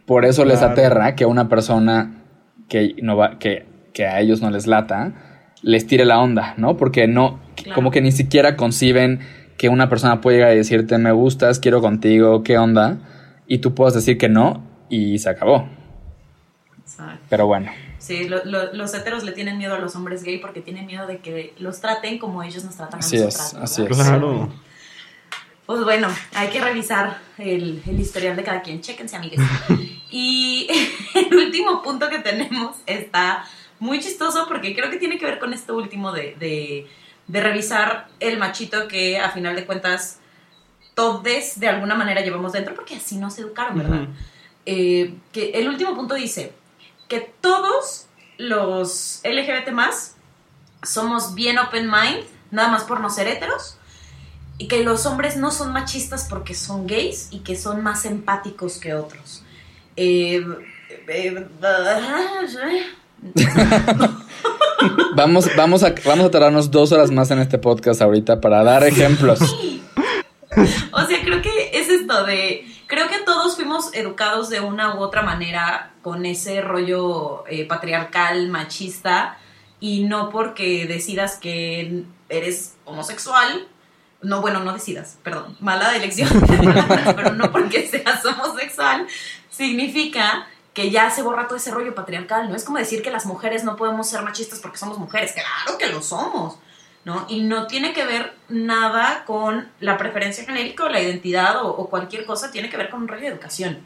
por 0.06 0.26
eso 0.26 0.44
les 0.44 0.62
aterra 0.62 1.16
que 1.16 1.26
una 1.26 1.48
persona 1.48 2.26
que, 2.68 2.96
no 3.02 3.16
va, 3.16 3.40
que, 3.40 3.66
que 3.94 4.08
a 4.08 4.20
ellos 4.20 4.42
no 4.42 4.50
les 4.50 4.68
lata 4.68 5.14
les 5.62 5.86
tire 5.86 6.06
la 6.06 6.20
onda, 6.20 6.56
¿no? 6.58 6.76
Porque 6.76 7.08
no, 7.08 7.40
como 7.76 7.92
que 7.92 8.02
ni 8.02 8.12
siquiera 8.12 8.58
conciben 8.58 9.20
que 9.58 9.70
una 9.70 9.90
persona 9.90 10.20
puede 10.20 10.38
llegar 10.38 10.54
y 10.54 10.58
decirte 10.58 10.98
me 10.98 11.12
gustas, 11.12 11.60
quiero 11.60 11.82
contigo, 11.82 12.42
¿qué 12.44 12.58
onda? 12.58 12.98
Y 13.48 13.60
tú 13.60 13.76
puedas 13.76 13.94
decir 13.94 14.18
que 14.18 14.28
no 14.28 14.64
y 14.90 15.20
se 15.20 15.30
acabó. 15.30 15.70
Pero 17.30 17.48
bueno. 17.48 17.72
Sí, 18.00 18.28
los 18.28 18.94
heteros 18.94 19.24
le 19.24 19.32
tienen 19.32 19.58
miedo 19.58 19.76
a 19.76 19.80
los 19.80 19.96
hombres 19.96 20.24
gay 20.24 20.40
porque 20.40 20.62
tienen 20.62 20.86
miedo 20.86 21.06
de 21.06 21.20
que 21.20 21.54
los 21.60 21.80
traten 21.80 22.18
como 22.18 22.42
ellos 22.44 22.64
nos 22.64 22.76
tratan 22.76 22.96
a 22.96 23.00
así 23.00 23.18
nosotros. 23.18 23.54
Es, 23.54 23.56
así 23.56 23.82
es. 23.84 23.88
Claro. 23.90 24.50
Pues 25.66 25.84
bueno, 25.84 26.10
hay 26.34 26.50
que 26.50 26.60
revisar 26.60 27.20
el, 27.38 27.82
historial 27.98 28.36
de 28.36 28.44
cada 28.44 28.62
quien. 28.62 28.82
Chéquense, 28.82 29.16
amigues. 29.16 29.40
y 30.12 30.68
el 31.14 31.38
último 31.38 31.82
punto 31.82 32.10
que 32.10 32.20
tenemos 32.20 32.76
está 32.86 33.46
muy 33.80 34.00
chistoso 34.00 34.46
porque 34.48 34.76
creo 34.76 34.90
que 34.90 34.98
tiene 34.98 35.18
que 35.18 35.26
ver 35.26 35.40
con 35.40 35.54
esto 35.54 35.76
último 35.76 36.12
de, 36.12 36.88
revisar 37.30 38.08
el 38.20 38.38
machito 38.38 38.88
que 38.88 39.20
a 39.20 39.30
final 39.30 39.56
de 39.56 39.66
cuentas 39.66 40.20
todos 40.96 41.24
de 41.24 41.68
alguna 41.70 41.96
manera 41.96 42.22
llevamos 42.22 42.52
dentro 42.52 42.76
porque 42.76 42.96
así 42.96 43.16
nos 43.18 43.40
educaron, 43.40 43.78
¿verdad? 43.78 44.08
Eh, 44.66 45.14
que 45.32 45.52
el 45.52 45.70
último 45.70 45.96
punto 45.96 46.16
dice 46.16 46.52
que 47.12 47.20
todos 47.42 48.08
los 48.38 49.20
LGBT 49.26 49.72
más 49.74 50.16
somos 50.82 51.36
bien 51.36 51.60
open 51.60 51.92
mind, 51.92 52.24
nada 52.52 52.70
más 52.70 52.86
por 52.86 53.02
no 53.02 53.10
ser 53.10 53.28
heteros 53.28 53.76
y 54.58 54.70
que 54.70 54.82
los 54.86 55.06
hombres 55.06 55.36
no 55.36 55.52
son 55.52 55.74
machistas 55.74 56.26
porque 56.30 56.56
son 56.56 56.88
gays 56.88 57.28
y 57.32 57.40
que 57.40 57.58
son 57.58 57.84
más 57.84 58.06
empáticos 58.06 58.78
que 58.78 58.94
otros. 58.94 59.44
Eh, 59.98 60.42
eh, 61.10 61.48
vamos, 65.14 65.50
vamos, 65.58 65.84
a, 65.84 65.94
vamos 66.06 66.26
a 66.28 66.32
tardarnos 66.32 66.72
dos 66.72 66.94
horas 66.94 67.12
más 67.12 67.30
en 67.30 67.40
este 67.40 67.58
podcast 67.58 68.02
ahorita 68.02 68.40
para 68.40 68.64
dar 68.64 68.86
ejemplos. 68.86 69.42
O 70.94 71.06
sea, 71.06 71.22
creo 71.24 71.42
que 71.42 71.72
es 71.74 71.90
esto 71.90 72.26
de... 72.26 72.66
Creo 72.88 73.10
que 73.10 73.20
todos 73.26 73.56
fuimos 73.56 73.94
educados 73.94 74.50
de 74.50 74.62
una 74.62 74.96
u 74.96 75.00
otra 75.00 75.22
manera 75.24 75.91
con 76.02 76.26
ese 76.26 76.62
rollo 76.62 77.44
eh, 77.48 77.66
patriarcal, 77.66 78.50
machista, 78.50 79.38
y 79.80 80.04
no 80.04 80.30
porque 80.30 80.86
decidas 80.88 81.38
que 81.38 82.06
eres 82.30 82.76
homosexual 82.86 83.68
no, 84.22 84.42
bueno, 84.42 84.60
no 84.60 84.74
decidas, 84.74 85.18
perdón, 85.24 85.58
mala 85.60 85.96
elección, 85.96 86.30
pero 87.16 87.34
no 87.34 87.52
porque 87.52 87.88
seas 87.88 88.24
homosexual, 88.26 89.08
significa 89.50 90.48
que 90.74 90.90
ya 90.90 91.10
se 91.10 91.22
borra 91.22 91.48
todo 91.48 91.58
ese 91.58 91.72
rollo 91.72 91.94
patriarcal, 91.94 92.50
¿no? 92.50 92.56
Es 92.56 92.64
como 92.64 92.78
decir 92.78 93.02
que 93.02 93.12
las 93.12 93.26
mujeres 93.26 93.64
no 93.64 93.76
podemos 93.76 94.08
ser 94.08 94.22
machistas 94.22 94.60
porque 94.60 94.78
somos 94.78 94.98
mujeres, 94.98 95.34
claro 95.34 95.78
que 95.78 95.88
lo 95.88 96.02
somos, 96.02 96.58
¿no? 97.04 97.26
Y 97.28 97.42
no 97.42 97.68
tiene 97.68 97.94
que 97.94 98.06
ver 98.06 98.34
nada 98.48 99.26
con 99.26 99.70
la 99.80 99.98
preferencia 99.98 100.46
genérica 100.46 100.86
o 100.86 100.90
la 100.90 101.02
identidad 101.02 101.66
o, 101.66 101.90
cualquier 101.90 102.26
cosa, 102.26 102.52
tiene 102.52 102.70
que 102.70 102.78
ver 102.78 102.90
con 102.90 103.02
un 103.02 103.08
rollo 103.08 103.22
de 103.22 103.28
educación. 103.28 103.80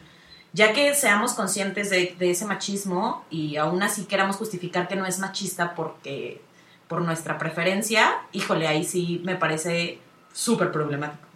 Ya 0.52 0.72
que 0.72 0.94
seamos 0.94 1.34
conscientes 1.34 1.90
de, 1.90 2.16
ese 2.18 2.46
machismo 2.46 3.24
y 3.30 3.56
aún 3.56 3.82
así 3.82 4.04
queramos 4.04 4.36
justificar 4.36 4.88
que 4.88 4.96
no 4.96 5.04
es 5.06 5.18
machista 5.18 5.74
porque 5.74 6.40
por 6.88 7.02
nuestra 7.02 7.36
preferencia, 7.36 8.14
híjole, 8.32 8.66
ahí 8.66 8.84
sí 8.84 9.20
me 9.24 9.36
parece 9.36 9.98
súper 10.32 10.72
problemático. 10.72 11.26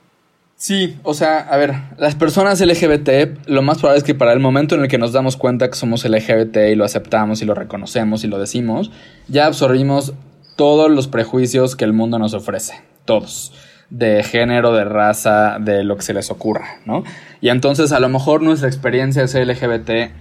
Sí, 0.57 0.99
o 1.05 1.15
sea, 1.15 1.39
a 1.39 1.57
ver, 1.57 1.75
las 1.97 2.15
personas 2.15 2.61
LGBT, 2.61 3.49
lo 3.49 3.63
más 3.63 3.79
probable 3.79 3.99
es 3.99 4.05
que 4.05 4.15
para 4.15 4.35
el 4.35 4.41
momento 4.41 4.75
en 4.75 4.83
el 4.83 4.89
que 4.89 4.99
nos 4.99 5.13
damos 5.13 5.39
cuenta 5.39 5.71
que 5.71 5.75
somos 5.75 6.05
LGBT 6.05 6.57
y 6.71 6.75
lo 6.75 6.85
aceptamos 6.85 7.41
y 7.41 7.47
lo 7.47 7.55
reconocemos 7.55 8.25
y 8.25 8.29
lo 8.29 8.39
decimos, 8.39 8.91
ya 9.27 9.47
absorbimos 9.47 10.13
todos 10.57 10.91
los 10.91 11.09
prejuicios 11.09 11.77
que 11.77 11.87
el 11.87 11.95
mundo 11.95 12.19
nos 12.19 12.35
ofrece, 12.35 12.83
todos, 13.07 13.55
de 13.91 14.23
género, 14.23 14.73
de 14.73 14.85
raza, 14.85 15.59
de 15.59 15.85
lo 15.85 15.97
que 15.97 16.03
se 16.03 16.15
les 16.15 16.31
ocurra, 16.31 16.79
¿no? 16.87 17.05
Y 17.41 17.49
entonces 17.49 17.93
a 17.93 18.01
lo 18.01 18.09
mejor 18.09 18.43
nuestra 18.43 18.69
experiencia 18.69 19.27
ser 19.27 19.47
LGBT 19.47 20.13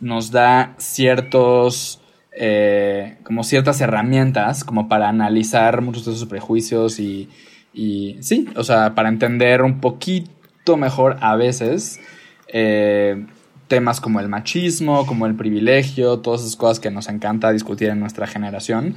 nos 0.00 0.30
da 0.30 0.74
ciertos, 0.78 2.00
eh, 2.32 3.18
como 3.22 3.44
ciertas 3.44 3.80
herramientas 3.80 4.64
como 4.64 4.88
para 4.88 5.08
analizar 5.08 5.82
muchos 5.82 6.06
de 6.06 6.12
esos 6.12 6.28
prejuicios 6.28 6.98
y 6.98 7.28
y 7.72 8.18
sí, 8.20 8.48
o 8.56 8.64
sea, 8.64 8.94
para 8.94 9.08
entender 9.08 9.62
un 9.62 9.80
poquito 9.80 10.76
mejor 10.76 11.16
a 11.20 11.36
veces 11.36 12.00
eh, 12.48 13.26
temas 13.68 14.00
como 14.00 14.20
el 14.20 14.28
machismo, 14.28 15.06
como 15.06 15.26
el 15.26 15.34
privilegio, 15.34 16.18
todas 16.18 16.42
esas 16.42 16.56
cosas 16.56 16.80
que 16.80 16.90
nos 16.90 17.08
encanta 17.08 17.50
discutir 17.50 17.88
en 17.88 18.00
nuestra 18.00 18.26
generación. 18.26 18.96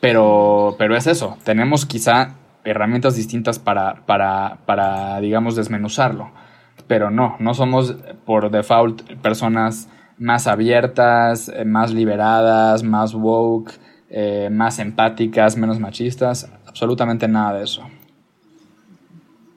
Pero, 0.00 0.76
pero 0.78 0.96
es 0.96 1.06
eso, 1.06 1.36
tenemos 1.44 1.84
quizá 1.84 2.36
herramientas 2.64 3.16
distintas 3.16 3.58
para, 3.58 4.06
para, 4.06 4.58
para, 4.66 5.20
digamos, 5.20 5.56
desmenuzarlo. 5.56 6.30
Pero 6.86 7.10
no, 7.10 7.36
no 7.38 7.54
somos 7.54 7.96
por 8.24 8.50
default 8.50 9.02
personas 9.20 9.88
más 10.18 10.46
abiertas, 10.46 11.48
eh, 11.48 11.64
más 11.64 11.92
liberadas, 11.92 12.82
más 12.82 13.14
woke, 13.14 13.72
eh, 14.08 14.48
más 14.50 14.78
empáticas, 14.78 15.56
menos 15.56 15.78
machistas 15.78 16.50
absolutamente 16.70 17.26
nada 17.26 17.58
de 17.58 17.64
eso. 17.64 17.82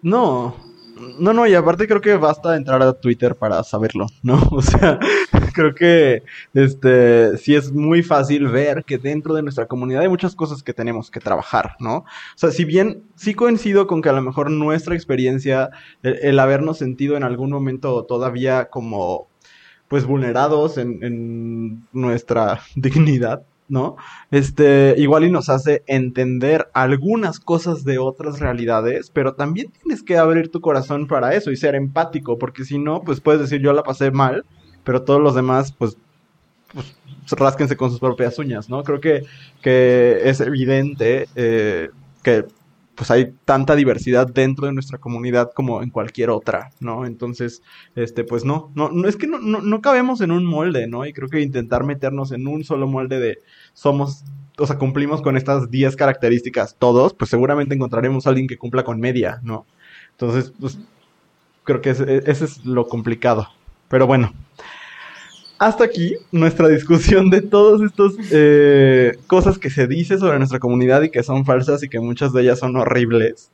No, 0.01 0.55
no, 0.95 1.33
no, 1.33 1.47
y 1.47 1.55
aparte 1.55 1.87
creo 1.87 2.01
que 2.01 2.15
basta 2.15 2.55
entrar 2.55 2.81
a 2.81 2.93
Twitter 2.93 3.35
para 3.35 3.63
saberlo, 3.63 4.07
¿no? 4.23 4.41
O 4.51 4.61
sea, 4.61 4.99
creo 5.53 5.73
que 5.73 6.23
este 6.53 7.37
sí 7.37 7.55
es 7.55 7.71
muy 7.71 8.03
fácil 8.03 8.47
ver 8.47 8.83
que 8.83 8.97
dentro 8.97 9.33
de 9.33 9.41
nuestra 9.41 9.67
comunidad 9.67 10.01
hay 10.01 10.09
muchas 10.09 10.35
cosas 10.35 10.63
que 10.63 10.73
tenemos 10.73 11.09
que 11.09 11.19
trabajar, 11.19 11.75
¿no? 11.79 11.97
O 11.97 12.05
sea, 12.35 12.51
si 12.51 12.65
bien 12.65 13.03
sí 13.15 13.33
coincido 13.33 13.87
con 13.87 14.01
que 14.01 14.09
a 14.09 14.13
lo 14.13 14.21
mejor 14.21 14.51
nuestra 14.51 14.95
experiencia, 14.95 15.71
el, 16.03 16.39
habernos 16.39 16.77
sentido 16.77 17.17
en 17.17 17.23
algún 17.23 17.51
momento 17.51 18.03
todavía 18.05 18.65
como 18.65 19.27
pues 19.87 20.05
vulnerados 20.05 20.77
en, 20.77 21.03
en 21.03 21.87
nuestra 21.91 22.61
dignidad, 22.75 23.43
¿no? 23.69 23.95
Este, 24.31 24.95
igual 24.97 25.23
y 25.23 25.31
nos 25.31 25.49
hace 25.49 25.83
entender 25.87 26.69
algunas 26.73 27.39
cosas 27.39 27.83
de 27.83 27.97
otras 27.97 28.39
realidades, 28.39 29.09
pero 29.11 29.33
también 29.33 29.71
tienes 29.81 30.03
que 30.03 30.17
abrir 30.17 30.49
tu 30.51 30.61
corazón 30.61 31.07
para 31.07 31.33
eso 31.33 31.51
y 31.51 31.57
ser 31.57 31.75
empático, 31.75 32.37
porque 32.37 32.65
si 32.65 32.77
no, 32.77 33.01
pues 33.01 33.19
puedes 33.19 33.41
decir 33.41 33.61
yo 33.61 33.73
la 33.73 33.83
pasé 33.83 34.11
mal, 34.11 34.45
pero 34.83 35.03
todos 35.03 35.21
los 35.21 35.35
demás, 35.35 35.71
pues, 35.71 35.97
pues 36.73 36.95
rásquense 37.31 37.77
con 37.77 37.89
sus 37.89 37.99
propias 37.99 38.37
uñas, 38.39 38.69
¿no? 38.69 38.83
Creo 38.83 38.99
que, 38.99 39.23
que 39.61 40.21
es 40.25 40.39
evidente 40.41 41.27
eh, 41.35 41.89
que 42.23 42.45
pues 42.95 43.11
hay 43.11 43.33
tanta 43.45 43.75
diversidad 43.75 44.27
dentro 44.27 44.67
de 44.67 44.73
nuestra 44.73 44.97
comunidad 44.97 45.51
como 45.53 45.81
en 45.81 45.89
cualquier 45.89 46.29
otra, 46.29 46.71
¿no? 46.79 47.05
Entonces, 47.05 47.63
este, 47.95 48.23
pues 48.23 48.45
no, 48.45 48.71
no, 48.75 48.89
no 48.89 49.07
es 49.07 49.15
que 49.15 49.27
no, 49.27 49.39
no, 49.39 49.61
no 49.61 49.81
cabemos 49.81 50.21
en 50.21 50.31
un 50.31 50.45
molde, 50.45 50.87
¿no? 50.87 51.05
Y 51.05 51.13
creo 51.13 51.29
que 51.29 51.41
intentar 51.41 51.83
meternos 51.83 52.31
en 52.31 52.47
un 52.47 52.63
solo 52.63 52.87
molde 52.87 53.19
de 53.19 53.39
somos, 53.73 54.23
o 54.57 54.67
sea, 54.67 54.77
cumplimos 54.77 55.21
con 55.21 55.37
estas 55.37 55.71
10 55.71 55.95
características 55.95 56.75
todos, 56.77 57.13
pues 57.13 57.29
seguramente 57.29 57.75
encontraremos 57.75 58.25
a 58.25 58.29
alguien 58.29 58.47
que 58.47 58.57
cumpla 58.57 58.83
con 58.83 58.99
media, 58.99 59.39
¿no? 59.43 59.65
Entonces, 60.11 60.53
pues 60.59 60.77
creo 61.63 61.81
que 61.81 61.91
ese, 61.91 62.23
ese 62.29 62.45
es 62.45 62.65
lo 62.65 62.87
complicado. 62.87 63.47
Pero 63.87 64.07
bueno, 64.07 64.33
hasta 65.65 65.85
aquí 65.85 66.15
nuestra 66.31 66.67
discusión 66.67 67.29
de 67.29 67.41
todas 67.41 67.81
estas 67.81 68.13
eh, 68.31 69.17
cosas 69.27 69.57
que 69.57 69.69
se 69.69 69.87
dice 69.87 70.17
sobre 70.17 70.37
nuestra 70.37 70.59
comunidad 70.59 71.01
y 71.03 71.09
que 71.09 71.23
son 71.23 71.45
falsas 71.45 71.83
y 71.83 71.89
que 71.89 71.99
muchas 71.99 72.33
de 72.33 72.41
ellas 72.41 72.59
son 72.59 72.75
horribles. 72.75 73.51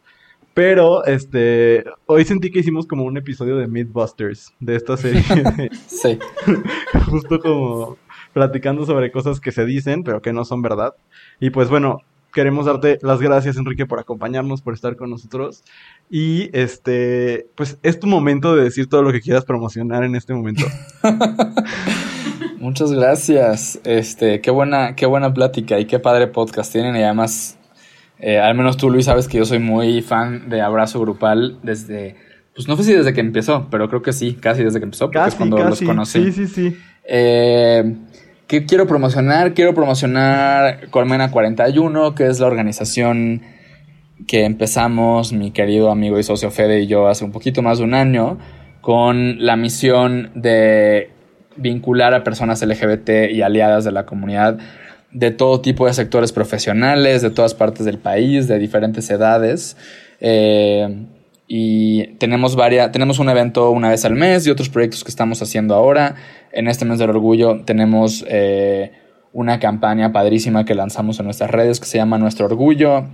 Pero 0.55 1.05
este 1.05 1.85
hoy 2.07 2.25
sentí 2.25 2.51
que 2.51 2.59
hicimos 2.59 2.87
como 2.87 3.03
un 3.03 3.17
episodio 3.17 3.57
de 3.57 3.67
Mythbusters 3.67 4.53
de 4.59 4.75
esta 4.75 4.97
serie. 4.97 5.23
sí. 5.87 6.17
Justo 7.09 7.39
como 7.39 7.97
platicando 8.33 8.85
sobre 8.85 9.11
cosas 9.11 9.39
que 9.39 9.51
se 9.51 9.65
dicen, 9.65 10.03
pero 10.03 10.21
que 10.21 10.33
no 10.33 10.45
son 10.45 10.61
verdad. 10.61 10.95
Y 11.39 11.51
pues 11.51 11.69
bueno, 11.69 12.01
queremos 12.33 12.65
darte 12.65 12.99
las 13.01 13.19
gracias, 13.19 13.57
Enrique, 13.57 13.85
por 13.85 13.99
acompañarnos, 13.99 14.61
por 14.61 14.73
estar 14.73 14.95
con 14.95 15.09
nosotros. 15.09 15.63
Y 16.09 16.49
este, 16.57 17.47
pues 17.55 17.77
es 17.83 17.99
tu 17.99 18.07
momento 18.07 18.55
de 18.55 18.63
decir 18.63 18.87
todo 18.87 19.03
lo 19.03 19.11
que 19.11 19.21
quieras 19.21 19.45
promocionar 19.45 20.03
en 20.03 20.15
este 20.15 20.33
momento. 20.33 20.65
Muchas 22.59 22.91
gracias. 22.91 23.79
Este, 23.83 24.41
qué 24.41 24.51
buena, 24.51 24.95
qué 24.95 25.05
buena 25.05 25.33
plática 25.33 25.79
y 25.79 25.85
qué 25.85 25.99
padre 25.99 26.27
podcast 26.27 26.71
tienen. 26.71 26.95
Y 26.95 27.03
además, 27.03 27.57
eh, 28.19 28.39
al 28.39 28.55
menos 28.55 28.77
tú, 28.77 28.89
Luis, 28.89 29.05
sabes 29.05 29.27
que 29.27 29.37
yo 29.37 29.45
soy 29.45 29.59
muy 29.59 30.01
fan 30.01 30.49
de 30.49 30.61
Abrazo 30.61 30.99
Grupal 30.99 31.57
desde, 31.63 32.15
pues 32.53 32.67
no 32.67 32.75
sé 32.75 32.83
si 32.83 32.93
desde 32.93 33.13
que 33.13 33.21
empezó, 33.21 33.67
pero 33.69 33.87
creo 33.87 34.01
que 34.01 34.13
sí, 34.13 34.33
casi 34.33 34.63
desde 34.63 34.79
que 34.79 34.85
empezó, 34.85 35.09
porque 35.09 35.29
es 35.29 35.35
cuando 35.35 35.57
los 35.57 35.81
conocí. 35.81 36.31
Sí, 36.31 36.47
sí, 36.47 36.47
sí. 36.47 36.77
Eh, 37.05 37.95
¿Qué 38.49 38.65
quiero 38.65 38.87
promocionar? 38.87 39.53
Quiero 39.53 39.75
promocionar 39.75 40.89
Colmena 40.89 41.29
41, 41.29 42.15
que 42.15 42.25
es 42.25 42.39
la 42.39 42.47
organización 42.47 43.43
que 44.27 44.43
empezamos 44.43 45.33
mi 45.33 45.51
querido 45.51 45.91
amigo 45.91 46.17
y 46.17 46.23
socio 46.23 46.49
Fede 46.49 46.81
y 46.81 46.87
yo 46.87 47.07
hace 47.07 47.23
un 47.23 47.31
poquito 47.31 47.61
más 47.61 47.77
de 47.77 47.83
un 47.83 47.93
año 47.93 48.39
con 48.81 49.45
la 49.45 49.55
misión 49.55 50.31
de 50.33 51.11
vincular 51.57 52.15
a 52.15 52.23
personas 52.23 52.63
LGBT 52.63 53.29
y 53.29 53.43
aliadas 53.43 53.85
de 53.85 53.91
la 53.91 54.07
comunidad 54.07 54.57
de 55.11 55.29
todo 55.29 55.61
tipo 55.61 55.85
de 55.85 55.93
sectores 55.93 56.31
profesionales, 56.31 57.21
de 57.21 57.29
todas 57.29 57.53
partes 57.53 57.85
del 57.85 57.99
país, 57.99 58.47
de 58.47 58.57
diferentes 58.57 59.11
edades. 59.11 59.77
Eh, 60.21 61.05
y 61.51 62.13
tenemos 62.19 62.55
varias, 62.55 62.91
tenemos 62.91 63.17
un 63.17 63.27
evento 63.27 63.71
una 63.71 63.89
vez 63.89 64.05
al 64.05 64.13
mes 64.13 64.45
y 64.45 64.51
otros 64.51 64.69
proyectos 64.69 65.03
que 65.03 65.09
estamos 65.09 65.41
haciendo 65.41 65.73
ahora. 65.73 66.15
En 66.51 66.67
este 66.67 66.85
mes 66.85 66.99
del 66.99 67.09
orgullo 67.09 67.61
tenemos 67.65 68.23
eh, 68.29 68.91
una 69.33 69.59
campaña 69.59 70.11
padrísima 70.11 70.63
que 70.63 70.75
lanzamos 70.75 71.17
en 71.17 71.25
nuestras 71.25 71.49
redes 71.49 71.79
que 71.79 71.87
se 71.87 71.97
llama 71.97 72.19
Nuestro 72.19 72.45
Orgullo. 72.45 73.07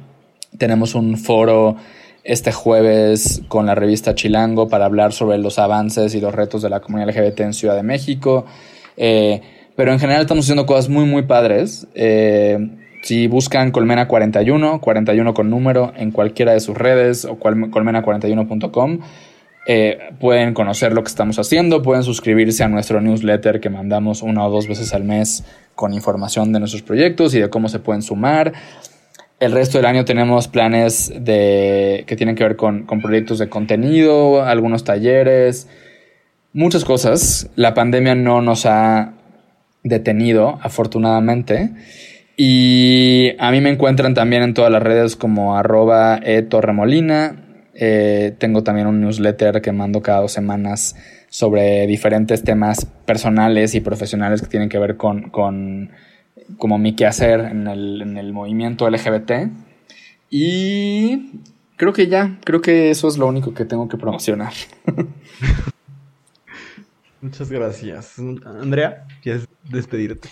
Tenemos 0.58 0.96
un 0.96 1.18
foro 1.18 1.78
este 2.26 2.52
jueves 2.52 3.42
con 3.48 3.68
la 3.68 3.74
revista 3.74 4.16
Chilango 4.16 4.68
para 4.68 4.84
hablar 4.84 5.14
sobre 5.14 5.38
los 5.38 5.58
avances 5.58 6.14
y 6.14 6.20
los 6.20 6.36
retos 6.36 6.62
de 6.62 6.70
la 6.70 6.82
comunidad 6.82 7.12
LGBT 7.12 7.40
en 7.40 7.54
Ciudad 7.54 7.78
de 7.78 7.84
México. 7.84 8.46
Eh, 8.98 9.42
pero 9.78 9.94
en 9.94 10.00
general 10.00 10.24
estamos 10.24 10.44
haciendo 10.44 10.66
cosas 10.66 10.90
muy, 10.90 11.06
muy 11.06 11.22
padres. 11.22 11.88
Eh, 11.96 12.58
si 13.06 13.28
buscan 13.28 13.70
Colmena 13.70 14.08
41, 14.08 14.82
41 14.82 15.34
con 15.36 15.52
número, 15.52 15.94
en 15.96 16.10
cualquiera 16.10 16.54
de 16.54 16.60
sus 16.60 16.76
redes 16.76 17.26
o 17.26 17.38
colmena41.com, 17.38 19.00
eh, 19.68 20.00
pueden 20.20 20.56
conocer 20.56 20.92
lo 20.92 21.04
que 21.04 21.10
estamos 21.10 21.38
haciendo, 21.38 21.84
pueden 21.84 22.02
suscribirse 22.02 22.64
a 22.64 22.68
nuestro 22.68 23.02
newsletter 23.02 23.60
que 23.60 23.70
mandamos 23.70 24.24
una 24.24 24.48
o 24.48 24.50
dos 24.50 24.68
veces 24.68 24.92
al 24.96 25.04
mes 25.04 25.44
con 25.76 25.94
información 25.94 26.52
de 26.52 26.58
nuestros 26.58 26.82
proyectos 26.82 27.36
y 27.36 27.40
de 27.40 27.48
cómo 27.48 27.70
se 27.70 27.78
pueden 27.78 28.02
sumar. 28.02 28.54
El 29.40 29.52
resto 29.52 29.78
del 29.78 29.86
año 29.86 30.04
tenemos 30.04 30.48
planes 30.48 31.14
de, 31.16 32.06
que 32.08 32.16
tienen 32.16 32.34
que 32.34 32.44
ver 32.44 32.56
con, 32.56 32.88
con 32.88 33.02
proyectos 33.02 33.38
de 33.38 33.50
contenido, 33.50 34.44
algunos 34.44 34.84
talleres, 34.84 35.68
muchas 36.54 36.84
cosas. 36.84 37.52
La 37.56 37.76
pandemia 37.76 38.16
no 38.16 38.42
nos 38.42 38.66
ha 38.66 39.14
detenido, 39.84 40.58
afortunadamente. 40.64 41.70
Y 42.38 43.32
a 43.40 43.52
mí 43.52 43.62
me 43.62 43.70
encuentran 43.70 44.14
también 44.14 44.44
en 44.44 44.54
todas 44.54 44.72
las 44.72 44.84
redes 44.84 45.16
como 45.16 45.58
arroba 45.58 46.20
etorremolina. 46.22 47.42
Eh, 47.74 48.34
tengo 48.38 48.64
también 48.64 48.88
un 48.88 49.02
newsletter 49.02 49.62
que 49.62 49.72
mando 49.72 50.02
cada 50.02 50.22
dos 50.22 50.32
semanas 50.32 50.96
sobre 51.30 51.88
diferentes 51.88 52.44
temas 52.44 52.86
personales 53.06 53.76
y 53.76 53.82
profesionales 53.82 54.42
que 54.42 54.48
tienen 54.48 54.70
que 54.70 54.80
ver 54.80 54.98
con, 54.98 55.30
con 55.30 55.92
como 56.58 56.78
mi 56.78 56.96
quehacer 56.96 57.42
en 57.42 57.68
el, 57.68 58.02
en 58.02 58.18
el 58.18 58.34
movimiento 58.34 58.90
LGBT. 58.90 59.50
Y 60.30 61.42
creo 61.76 61.94
que 61.94 62.08
ya, 62.08 62.38
creo 62.44 62.62
que 62.62 62.90
eso 62.90 63.08
es 63.08 63.18
lo 63.18 63.28
único 63.28 63.54
que 63.54 63.66
tengo 63.66 63.88
que 63.88 63.98
promocionar. 63.98 64.54
Muchas 67.22 67.50
gracias. 67.50 68.20
Andrea, 68.46 69.06
¿quieres 69.22 69.48
despedirte? 69.70 70.30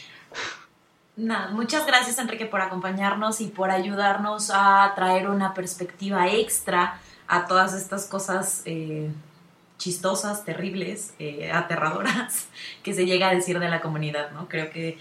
Nada, 1.15 1.51
muchas 1.51 1.85
gracias 1.85 2.17
Enrique 2.17 2.45
por 2.45 2.61
acompañarnos 2.61 3.39
y 3.39 3.47
por 3.47 3.69
ayudarnos 3.69 4.49
a 4.51 4.93
traer 4.95 5.29
una 5.29 5.53
perspectiva 5.53 6.27
extra 6.29 6.99
a 7.27 7.45
todas 7.45 7.73
estas 7.73 8.07
cosas 8.07 8.63
eh, 8.65 9.11
chistosas, 9.77 10.43
terribles, 10.43 11.13
eh, 11.19 11.51
aterradoras 11.51 12.47
que 12.83 12.93
se 12.93 13.05
llega 13.05 13.29
a 13.29 13.35
decir 13.35 13.59
de 13.59 13.69
la 13.69 13.79
comunidad, 13.81 14.31
¿no? 14.31 14.47
Creo 14.47 14.71
que 14.71 14.97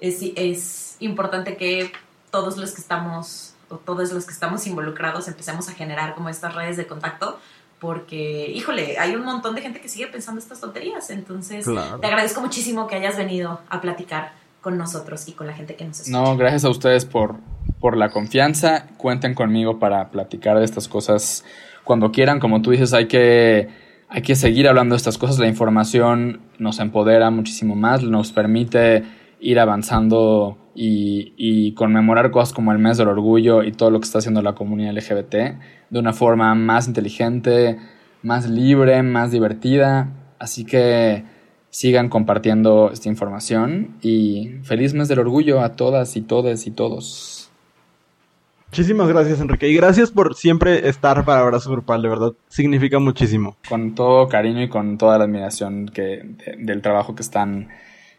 es, 0.00 0.18
es 0.36 0.96
importante 1.00 1.56
que 1.56 1.92
todos 2.30 2.58
los 2.58 2.72
que 2.72 2.82
estamos 2.82 3.54
o 3.70 3.76
todos 3.76 4.12
los 4.12 4.26
que 4.26 4.32
estamos 4.32 4.66
involucrados 4.66 5.28
empecemos 5.28 5.68
a 5.70 5.72
generar 5.72 6.14
como 6.14 6.28
estas 6.28 6.54
redes 6.54 6.76
de 6.76 6.86
contacto 6.86 7.40
porque, 7.80 8.50
híjole, 8.50 8.98
hay 8.98 9.14
un 9.14 9.24
montón 9.24 9.54
de 9.54 9.62
gente 9.62 9.80
que 9.80 9.88
sigue 9.88 10.06
pensando 10.06 10.40
estas 10.40 10.60
tonterías, 10.60 11.10
entonces 11.10 11.66
te 11.66 12.06
agradezco 12.06 12.40
muchísimo 12.40 12.86
que 12.86 12.96
hayas 12.96 13.16
venido 13.16 13.60
a 13.68 13.80
platicar 13.80 14.32
con 14.64 14.78
nosotros 14.78 15.28
y 15.28 15.32
con 15.32 15.46
la 15.46 15.52
gente 15.52 15.76
que 15.76 15.84
nos 15.84 16.00
escucha. 16.00 16.18
No, 16.18 16.38
gracias 16.38 16.64
a 16.64 16.70
ustedes 16.70 17.04
por, 17.04 17.36
por 17.80 17.98
la 17.98 18.08
confianza. 18.08 18.86
Cuenten 18.96 19.34
conmigo 19.34 19.78
para 19.78 20.10
platicar 20.10 20.58
de 20.58 20.64
estas 20.64 20.88
cosas 20.88 21.44
cuando 21.84 22.10
quieran. 22.10 22.40
Como 22.40 22.62
tú 22.62 22.70
dices, 22.70 22.94
hay 22.94 23.06
que, 23.06 23.68
hay 24.08 24.22
que 24.22 24.34
seguir 24.34 24.66
hablando 24.66 24.94
de 24.94 24.96
estas 24.96 25.18
cosas. 25.18 25.38
La 25.38 25.48
información 25.48 26.40
nos 26.58 26.78
empodera 26.78 27.30
muchísimo 27.30 27.76
más, 27.76 28.02
nos 28.02 28.32
permite 28.32 29.04
ir 29.38 29.60
avanzando 29.60 30.56
y, 30.74 31.34
y, 31.36 31.74
conmemorar 31.74 32.30
cosas 32.30 32.54
como 32.54 32.72
el 32.72 32.78
mes 32.78 32.96
del 32.96 33.08
orgullo 33.08 33.62
y 33.62 33.72
todo 33.72 33.90
lo 33.90 34.00
que 34.00 34.06
está 34.06 34.18
haciendo 34.18 34.40
la 34.40 34.54
comunidad 34.54 34.94
LGBT 34.94 35.34
de 35.90 35.98
una 35.98 36.14
forma 36.14 36.54
más 36.54 36.88
inteligente, 36.88 37.78
más 38.22 38.48
libre, 38.48 39.02
más 39.02 39.30
divertida. 39.30 40.08
Así 40.38 40.64
que 40.64 41.33
sigan 41.74 42.08
compartiendo 42.08 42.92
esta 42.92 43.08
información 43.08 43.96
y 44.00 44.60
feliz 44.62 44.94
mes 44.94 45.08
del 45.08 45.18
orgullo 45.18 45.60
a 45.60 45.72
todas 45.72 46.16
y 46.16 46.20
todes 46.20 46.68
y 46.68 46.70
todos. 46.70 47.50
Muchísimas 48.68 49.08
gracias 49.08 49.40
Enrique 49.40 49.68
y 49.68 49.74
gracias 49.74 50.12
por 50.12 50.36
siempre 50.36 50.88
estar 50.88 51.24
para 51.24 51.40
Abrazo 51.40 51.72
Grupal, 51.72 52.00
de 52.02 52.08
verdad 52.08 52.32
significa 52.46 53.00
muchísimo. 53.00 53.56
Con 53.68 53.96
todo 53.96 54.28
cariño 54.28 54.62
y 54.62 54.68
con 54.68 54.98
toda 54.98 55.18
la 55.18 55.24
admiración 55.24 55.86
que, 55.88 56.22
del 56.58 56.80
trabajo 56.80 57.16
que 57.16 57.22
están, 57.22 57.70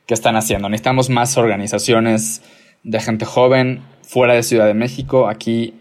que 0.06 0.14
están 0.14 0.36
haciendo. 0.36 0.68
Necesitamos 0.68 1.10
más 1.10 1.38
organizaciones 1.38 2.42
de 2.84 3.00
gente 3.00 3.24
joven 3.24 3.84
fuera 4.02 4.34
de 4.34 4.44
Ciudad 4.44 4.66
de 4.66 4.74
México. 4.74 5.30
Aquí 5.30 5.76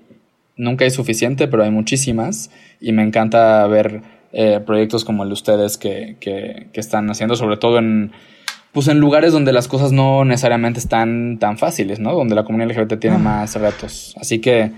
nunca 0.56 0.84
hay 0.84 0.92
suficiente, 0.92 1.48
pero 1.48 1.64
hay 1.64 1.72
muchísimas 1.72 2.52
y 2.80 2.92
me 2.92 3.02
encanta 3.02 3.66
ver 3.66 4.02
eh, 4.36 4.60
proyectos 4.66 5.04
como 5.04 5.22
el 5.22 5.28
de 5.28 5.32
ustedes 5.32 5.78
que, 5.78 6.16
que, 6.18 6.68
están 6.74 7.08
haciendo, 7.08 7.36
sobre 7.36 7.56
todo 7.56 7.78
en, 7.78 8.10
pues 8.72 8.88
en 8.88 8.98
lugares 8.98 9.32
donde 9.32 9.52
las 9.52 9.68
cosas 9.68 9.92
no 9.92 10.24
necesariamente 10.24 10.80
están 10.80 11.38
tan 11.38 11.56
fáciles, 11.56 12.00
¿no? 12.00 12.12
Donde 12.12 12.34
la 12.34 12.42
comunidad 12.42 12.70
LGBT 12.70 12.98
tiene 12.98 13.16
ah. 13.16 13.20
más 13.20 13.54
retos. 13.54 14.12
Así 14.20 14.40
que 14.40 14.72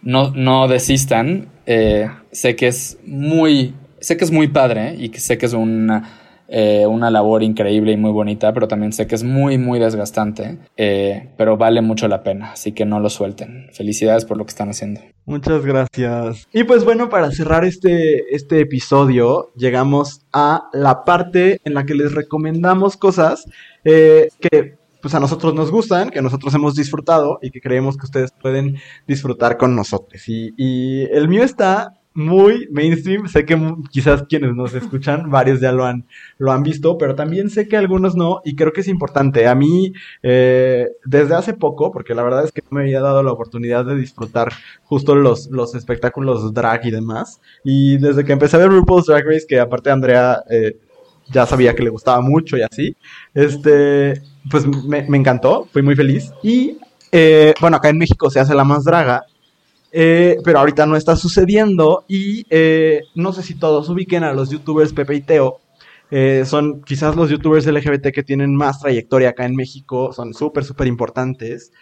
no, 0.00 0.30
no 0.30 0.66
desistan. 0.66 1.48
Eh, 1.66 2.08
sé 2.32 2.56
que 2.56 2.68
es 2.68 2.96
muy, 3.04 3.74
sé 4.00 4.16
que 4.16 4.24
es 4.24 4.30
muy 4.30 4.48
padre 4.48 4.94
y 4.98 5.10
que 5.10 5.20
sé 5.20 5.36
que 5.36 5.44
es 5.44 5.52
una, 5.52 6.25
eh, 6.48 6.86
una 6.86 7.10
labor 7.10 7.42
increíble 7.42 7.92
y 7.92 7.96
muy 7.96 8.12
bonita, 8.12 8.52
pero 8.52 8.68
también 8.68 8.92
sé 8.92 9.06
que 9.06 9.14
es 9.14 9.24
muy, 9.24 9.58
muy 9.58 9.78
desgastante, 9.78 10.58
eh, 10.76 11.30
pero 11.36 11.56
vale 11.56 11.80
mucho 11.80 12.08
la 12.08 12.22
pena, 12.22 12.52
así 12.52 12.72
que 12.72 12.84
no 12.84 13.00
lo 13.00 13.10
suelten. 13.10 13.68
Felicidades 13.72 14.24
por 14.24 14.36
lo 14.36 14.44
que 14.44 14.50
están 14.50 14.68
haciendo. 14.68 15.00
Muchas 15.24 15.64
gracias. 15.64 16.46
Y 16.52 16.64
pues 16.64 16.84
bueno, 16.84 17.08
para 17.08 17.30
cerrar 17.32 17.64
este, 17.64 18.34
este 18.34 18.60
episodio, 18.60 19.50
llegamos 19.56 20.20
a 20.32 20.68
la 20.72 21.04
parte 21.04 21.60
en 21.64 21.74
la 21.74 21.84
que 21.84 21.94
les 21.94 22.12
recomendamos 22.12 22.96
cosas 22.96 23.44
eh, 23.84 24.28
que 24.40 24.76
pues 25.02 25.14
a 25.14 25.20
nosotros 25.20 25.54
nos 25.54 25.70
gustan, 25.70 26.10
que 26.10 26.22
nosotros 26.22 26.54
hemos 26.54 26.74
disfrutado 26.74 27.38
y 27.42 27.50
que 27.50 27.60
creemos 27.60 27.96
que 27.96 28.06
ustedes 28.06 28.32
pueden 28.40 28.76
disfrutar 29.06 29.56
con 29.56 29.76
nosotros. 29.76 30.28
Y, 30.28 30.52
y 30.56 31.04
el 31.12 31.28
mío 31.28 31.42
está 31.42 31.92
muy 32.16 32.68
mainstream. 32.70 33.28
Sé 33.28 33.44
que 33.44 33.56
quizás 33.90 34.24
quienes 34.28 34.54
nos 34.54 34.74
escuchan, 34.74 35.30
varios 35.30 35.60
ya 35.60 35.70
lo 35.70 35.84
han, 35.84 36.06
lo 36.38 36.50
han 36.50 36.62
visto, 36.62 36.98
pero 36.98 37.14
también 37.14 37.50
sé 37.50 37.68
que 37.68 37.76
algunos 37.76 38.16
no, 38.16 38.40
y 38.44 38.56
creo 38.56 38.72
que 38.72 38.80
es 38.80 38.88
importante. 38.88 39.46
A 39.46 39.54
mí, 39.54 39.92
eh, 40.22 40.88
desde 41.04 41.34
hace 41.34 41.54
poco, 41.54 41.92
porque 41.92 42.14
la 42.14 42.22
verdad 42.22 42.44
es 42.44 42.52
que 42.52 42.62
me 42.70 42.80
había 42.80 43.00
dado 43.00 43.22
la 43.22 43.32
oportunidad 43.32 43.84
de 43.84 43.96
disfrutar 43.96 44.52
justo 44.84 45.14
los, 45.14 45.48
los 45.50 45.74
espectáculos 45.74 46.52
drag 46.52 46.86
y 46.86 46.90
demás, 46.90 47.40
y 47.62 47.98
desde 47.98 48.24
que 48.24 48.32
empecé 48.32 48.56
a 48.56 48.60
ver 48.60 48.70
RuPaul's 48.70 49.06
Drag 49.06 49.24
Race, 49.24 49.46
que 49.46 49.60
aparte 49.60 49.90
Andrea 49.90 50.42
eh, 50.50 50.78
ya 51.30 51.46
sabía 51.46 51.74
que 51.74 51.82
le 51.82 51.90
gustaba 51.90 52.20
mucho 52.20 52.56
y 52.56 52.62
así, 52.62 52.96
este, 53.34 54.22
pues 54.50 54.66
me, 54.66 55.02
me 55.08 55.18
encantó, 55.18 55.68
fui 55.72 55.82
muy 55.82 55.94
feliz. 55.94 56.32
Y 56.42 56.78
eh, 57.12 57.54
bueno, 57.60 57.76
acá 57.76 57.88
en 57.88 57.98
México 57.98 58.30
se 58.30 58.40
hace 58.40 58.54
la 58.54 58.64
más 58.64 58.84
draga, 58.84 59.24
eh, 59.98 60.36
pero 60.44 60.58
ahorita 60.58 60.84
no 60.84 60.94
está 60.94 61.16
sucediendo 61.16 62.04
y 62.06 62.44
eh, 62.50 63.04
no 63.14 63.32
sé 63.32 63.42
si 63.42 63.54
todos 63.54 63.88
ubiquen 63.88 64.24
a 64.24 64.34
los 64.34 64.50
youtubers 64.50 64.92
Pepe 64.92 65.14
y 65.14 65.20
Teo. 65.22 65.60
Eh, 66.10 66.44
son 66.44 66.82
quizás 66.82 67.16
los 67.16 67.30
youtubers 67.30 67.66
LGBT 67.66 68.08
que 68.12 68.22
tienen 68.22 68.54
más 68.54 68.78
trayectoria 68.78 69.30
acá 69.30 69.46
en 69.46 69.56
México, 69.56 70.12
son 70.12 70.34
súper, 70.34 70.64
súper 70.64 70.86
importantes. 70.86 71.72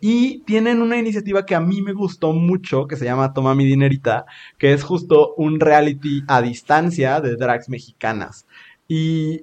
y 0.00 0.40
tienen 0.40 0.82
una 0.82 0.96
iniciativa 0.98 1.46
que 1.46 1.54
a 1.54 1.60
mí 1.60 1.80
me 1.80 1.92
gustó 1.92 2.32
mucho, 2.32 2.88
que 2.88 2.96
se 2.96 3.04
llama 3.04 3.32
Toma 3.32 3.54
mi 3.54 3.66
dinerita, 3.66 4.24
que 4.58 4.72
es 4.72 4.82
justo 4.82 5.34
un 5.36 5.60
reality 5.60 6.24
a 6.26 6.42
distancia 6.42 7.20
de 7.20 7.36
drags 7.36 7.68
mexicanas. 7.68 8.46
Y 8.88 9.42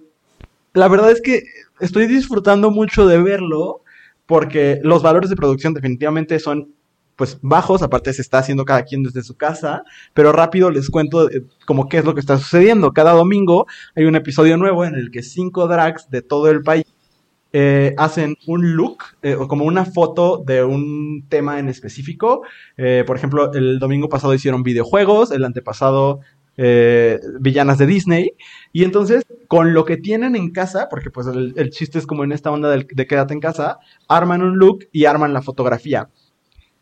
la 0.74 0.90
verdad 0.90 1.12
es 1.12 1.22
que 1.22 1.44
estoy 1.80 2.08
disfrutando 2.08 2.72
mucho 2.72 3.08
de 3.08 3.24
verlo, 3.24 3.84
porque 4.26 4.80
los 4.84 5.02
valores 5.02 5.30
de 5.30 5.38
producción 5.38 5.74
definitivamente 5.74 6.40
son 6.40 6.74
pues 7.20 7.38
bajos, 7.42 7.82
aparte 7.82 8.14
se 8.14 8.22
está 8.22 8.38
haciendo 8.38 8.64
cada 8.64 8.84
quien 8.84 9.04
desde 9.04 9.24
su 9.24 9.36
casa, 9.36 9.84
pero 10.14 10.32
rápido 10.32 10.72
les 10.72 10.90
cuento 10.90 11.30
eh, 11.30 11.44
como 11.66 11.90
qué 11.90 11.98
es 11.98 12.06
lo 12.06 12.14
que 12.14 12.22
está 12.22 12.38
sucediendo. 12.38 12.94
Cada 12.94 13.12
domingo 13.12 13.68
hay 13.94 14.06
un 14.06 14.16
episodio 14.16 14.56
nuevo 14.56 14.86
en 14.86 14.96
el 14.96 15.12
que 15.12 15.22
cinco 15.22 15.68
drags 15.68 16.10
de 16.10 16.22
todo 16.22 16.50
el 16.50 16.62
país 16.62 16.86
eh, 17.52 17.94
hacen 17.98 18.38
un 18.48 18.74
look 18.78 19.00
eh, 19.22 19.36
o 19.36 19.50
como 19.50 19.66
una 19.66 19.84
foto 19.84 20.42
de 20.48 20.64
un 20.64 21.26
tema 21.28 21.60
en 21.60 21.68
específico. 21.68 22.44
por 23.06 23.18
ejemplo, 23.18 23.52
el 23.52 23.80
domingo 23.80 24.08
pasado 24.08 24.34
hicieron 24.34 24.64
videojuegos, 24.64 25.32
el 25.32 25.44
antepasado 25.44 26.22
villanas 27.42 27.78
de 27.78 27.86
Disney. 27.86 28.32
Y 28.72 28.86
entonces, 28.86 29.26
con 29.50 29.74
lo 29.74 29.84
que 29.84 29.98
tienen 29.98 30.38
en 30.38 30.52
casa, 30.52 30.88
porque 30.90 31.10
pues 31.10 31.28
el, 31.28 31.70
chiste 31.72 32.00
es 32.00 32.08
como 32.08 32.24
en 32.24 32.32
esta 32.32 32.50
onda 32.50 32.70
de, 32.70 32.88
de 32.90 33.08
quédate 33.08 33.34
en 33.34 33.42
casa, 33.42 33.80
arman 34.08 34.42
un 34.42 34.58
look 34.58 34.88
y 34.94 35.04
arman 35.04 35.34
la 35.34 35.42
fotografía. 35.42 36.10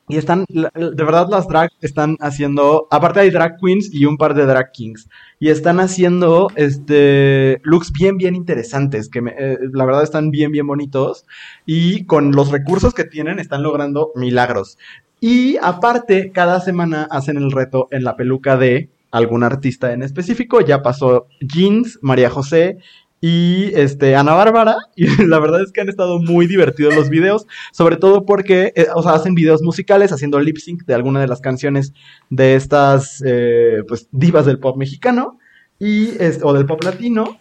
Y 0.10 0.16
están, 0.16 0.46
de 0.48 1.04
verdad 1.04 1.28
las 1.30 1.50
drag 1.50 1.70
están 1.82 2.16
haciendo, 2.22 2.88
aparte 2.92 3.20
hay 3.20 3.30
drag 3.30 3.58
queens 3.62 3.94
y 3.94 4.06
un 4.06 4.18
par 4.18 4.34
de 4.36 4.46
drag 4.46 4.72
kings. 4.72 5.10
Y 5.38 5.50
están 5.50 5.82
haciendo, 5.82 6.48
este, 6.56 7.60
looks 7.64 7.92
bien, 7.92 8.18
bien 8.18 8.34
interesantes, 8.34 9.10
que 9.10 9.20
eh, 9.20 9.58
la 9.74 9.86
verdad 9.86 10.04
están 10.04 10.32
bien, 10.32 10.52
bien 10.52 10.66
bonitos. 10.66 11.26
Y 11.66 12.06
con 12.06 12.32
los 12.32 12.52
recursos 12.52 12.94
que 12.94 13.04
tienen 13.04 13.40
están 13.40 13.64
logrando 13.64 14.12
milagros. 14.16 14.78
Y 15.20 15.58
aparte, 15.62 16.32
cada 16.32 16.62
semana 16.62 17.08
hacen 17.12 17.36
el 17.36 17.52
reto 17.52 17.90
en 17.92 18.06
la 18.06 18.16
peluca 18.16 18.56
de 18.56 18.90
algún 19.12 19.44
artista 19.44 19.92
en 19.92 20.04
específico. 20.04 20.62
Ya 20.62 20.82
pasó 20.82 21.28
Jeans, 21.42 22.00
María 22.02 22.30
José 22.30 22.78
y 23.20 23.72
este 23.74 24.16
Ana 24.16 24.34
Bárbara 24.34 24.76
y 24.96 25.08
la 25.26 25.40
verdad 25.40 25.62
es 25.62 25.72
que 25.72 25.82
han 25.82 25.90
estado 25.90 26.20
muy 26.20 26.48
divertidos 26.48 26.96
los 26.96 27.10
videos, 27.10 27.48
sobre 27.72 27.98
todo 27.98 28.26
porque 28.26 28.74
eh, 28.76 28.88
o 28.94 29.02
sea, 29.02 29.14
hacen 29.14 29.36
videos 29.36 29.62
musicales 29.62 30.12
haciendo 30.12 30.40
lip 30.40 30.58
sync 30.58 30.86
de 30.86 30.94
alguna 30.94 31.20
de 31.20 31.28
las 31.28 31.42
canciones 31.42 31.94
de 32.30 32.56
estas 32.56 33.24
eh, 33.26 33.84
pues 33.88 34.08
divas 34.12 34.46
del 34.46 34.60
pop 34.60 34.78
mexicano 34.78 35.40
y 35.80 36.12
o 36.42 36.54
del 36.54 36.66
pop 36.66 36.84
latino 36.84 37.40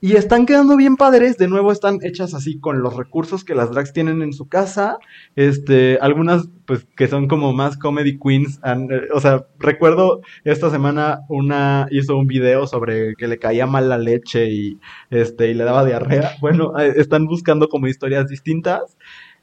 y 0.00 0.16
están 0.16 0.44
quedando 0.44 0.76
bien 0.76 0.96
padres, 0.96 1.38
de 1.38 1.48
nuevo 1.48 1.72
están 1.72 1.98
hechas 2.02 2.34
así 2.34 2.58
con 2.58 2.82
los 2.82 2.96
recursos 2.96 3.44
que 3.44 3.54
las 3.54 3.70
drags 3.70 3.92
tienen 3.92 4.20
en 4.22 4.32
su 4.32 4.46
casa, 4.46 4.98
este, 5.36 5.98
algunas 6.00 6.48
pues 6.66 6.86
que 6.96 7.08
son 7.08 7.28
como 7.28 7.52
más 7.52 7.78
comedy 7.78 8.18
queens, 8.18 8.60
eh, 8.64 9.08
o 9.14 9.20
sea, 9.20 9.46
recuerdo 9.58 10.20
esta 10.44 10.70
semana 10.70 11.20
una 11.28 11.86
hizo 11.90 12.16
un 12.16 12.26
video 12.26 12.66
sobre 12.66 13.14
que 13.16 13.28
le 13.28 13.38
caía 13.38 13.66
mal 13.66 13.88
la 13.88 13.98
leche 13.98 14.50
y 14.50 14.78
este 15.10 15.50
y 15.50 15.54
le 15.54 15.64
daba 15.64 15.84
diarrea. 15.84 16.32
Bueno, 16.40 16.78
eh, 16.78 16.94
están 16.96 17.26
buscando 17.26 17.68
como 17.68 17.86
historias 17.86 18.28
distintas 18.28 18.96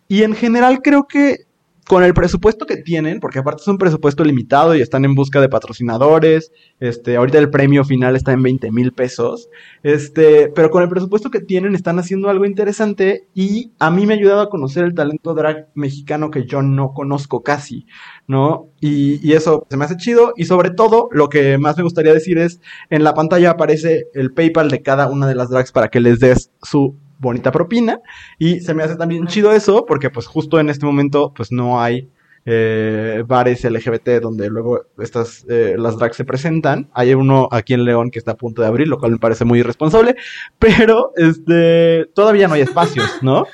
y 0.08 0.24
en 0.24 0.36
general 0.36 0.82
creo 0.84 1.08
que 1.08 1.46
con 1.88 2.04
el 2.04 2.14
presupuesto 2.14 2.66
que 2.66 2.78
tienen, 2.78 3.20
porque 3.20 3.40
aparte 3.40 3.62
es 3.62 3.68
un 3.68 3.78
presupuesto 3.78 4.24
limitado 4.24 4.76
y 4.76 4.82
están 4.82 5.06
en 5.06 5.16
busca 5.16 5.42
de 5.42 5.50
patrocinadores, 5.50 6.52
este, 6.80 7.18
ahorita 7.18 7.40
el 7.40 7.50
premio 7.50 7.84
final 7.84 8.16
está 8.16 8.32
en 8.32 8.42
20 8.44 8.72
mil 8.72 8.94
pesos, 8.94 9.50
este, 9.84 10.50
pero 10.50 10.70
con 10.70 10.84
el 10.84 10.90
presupuesto 10.90 11.30
que 11.30 11.42
tienen 11.42 11.76
están 11.76 12.00
haciendo 12.00 12.30
algo 12.30 12.46
interesante 12.46 13.28
y 13.34 13.72
a 13.80 13.92
mí 13.92 14.06
me 14.06 14.14
ha 14.14 14.18
ayudado 14.18 14.42
a 14.42 14.50
conocer 14.50 14.86
el 14.86 14.94
talento 14.94 15.34
drag 15.34 15.70
mexicano 15.76 16.32
que 16.32 16.46
yo 16.46 16.62
no 16.62 16.94
conozco 16.94 17.44
casi, 17.44 17.86
¿no? 18.28 18.70
Y, 18.80 19.20
y 19.28 19.34
eso 19.34 19.66
se 19.70 19.78
me 19.78 19.86
hace 19.86 19.98
chido 19.98 20.34
y 20.36 20.46
sobre 20.46 20.72
todo 20.72 21.10
lo 21.12 21.30
que 21.30 21.58
más 21.58 21.78
me 21.78 21.84
gustaría 21.84 22.14
decir 22.14 22.38
es, 22.38 22.60
en 22.90 23.04
la 23.04 23.14
pantalla 23.14 23.52
aparece 23.52 24.06
el 24.14 24.34
PayPal 24.34 24.70
de 24.70 24.82
cada 24.82 25.10
una 25.10 25.28
de 25.28 25.36
las 25.36 25.50
drags 25.50 25.72
para 25.72 25.90
que 25.90 26.00
les 26.00 26.20
des 26.20 26.52
su 26.62 26.98
bonita 27.24 27.52
propina. 27.52 28.00
Y 28.38 28.60
se 28.60 28.76
me 28.76 28.84
hace 28.84 28.96
también 28.96 29.26
chido 29.26 29.52
eso, 29.52 29.86
porque 29.88 30.12
pues 30.12 30.28
justo 30.28 30.60
en 30.60 30.70
este 30.70 30.86
momento 30.86 31.34
pues 31.36 31.52
no 31.52 31.82
hay 31.82 32.10
eh, 32.46 33.24
bares 33.26 33.64
LGBT 33.64 34.22
donde 34.22 34.50
luego 34.50 34.82
estas, 35.00 35.46
eh, 35.50 35.76
las 35.78 35.98
drags 35.98 36.18
se 36.18 36.26
presentan. 36.26 36.90
Hay 36.94 37.14
uno 37.14 37.48
aquí 37.52 37.74
en 37.74 37.86
León 37.86 38.12
que 38.12 38.20
está 38.20 38.32
a 38.32 38.38
punto 38.38 38.62
de 38.62 38.68
abrir, 38.68 38.88
lo 38.88 39.00
cual 39.00 39.14
me 39.14 39.18
parece 39.18 39.46
muy 39.46 39.60
irresponsable, 39.60 40.16
pero 40.60 41.12
este, 41.16 42.06
todavía 42.14 42.48
no 42.48 42.54
hay 42.54 42.62
espacios, 42.62 43.08
¿no? 43.22 43.48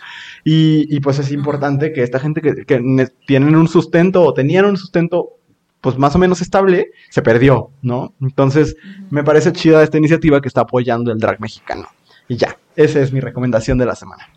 Y, 0.44 0.88
y 0.96 1.00
pues 1.02 1.20
es 1.20 1.32
importante 1.32 1.94
que 1.94 2.02
esta 2.02 2.20
gente 2.20 2.42
que, 2.42 2.66
que 2.66 3.08
tienen 3.28 3.56
un 3.56 3.68
sustento 3.68 4.24
o 4.24 4.34
tenían 4.34 4.66
un 4.66 4.78
sustento 4.78 5.36
pues 5.82 5.98
más 5.98 6.16
o 6.16 6.20
menos 6.20 6.42
estable, 6.42 6.92
se 7.10 7.22
perdió, 7.22 7.72
¿no? 7.82 8.14
Entonces, 8.20 8.76
me 9.10 9.24
parece 9.24 9.54
chida 9.54 9.82
esta 9.82 9.98
iniciativa 9.98 10.42
que 10.42 10.50
está 10.50 10.62
apoyando 10.62 11.12
el 11.12 11.20
drag 11.20 11.40
mexicano. 11.40 11.88
Y 12.30 12.38
ya, 12.38 12.58
esa 12.78 13.00
es 13.00 13.12
mi 13.12 13.20
recomendación 13.20 13.78
de 13.78 13.86
la 13.86 13.96
semana. 13.96 14.30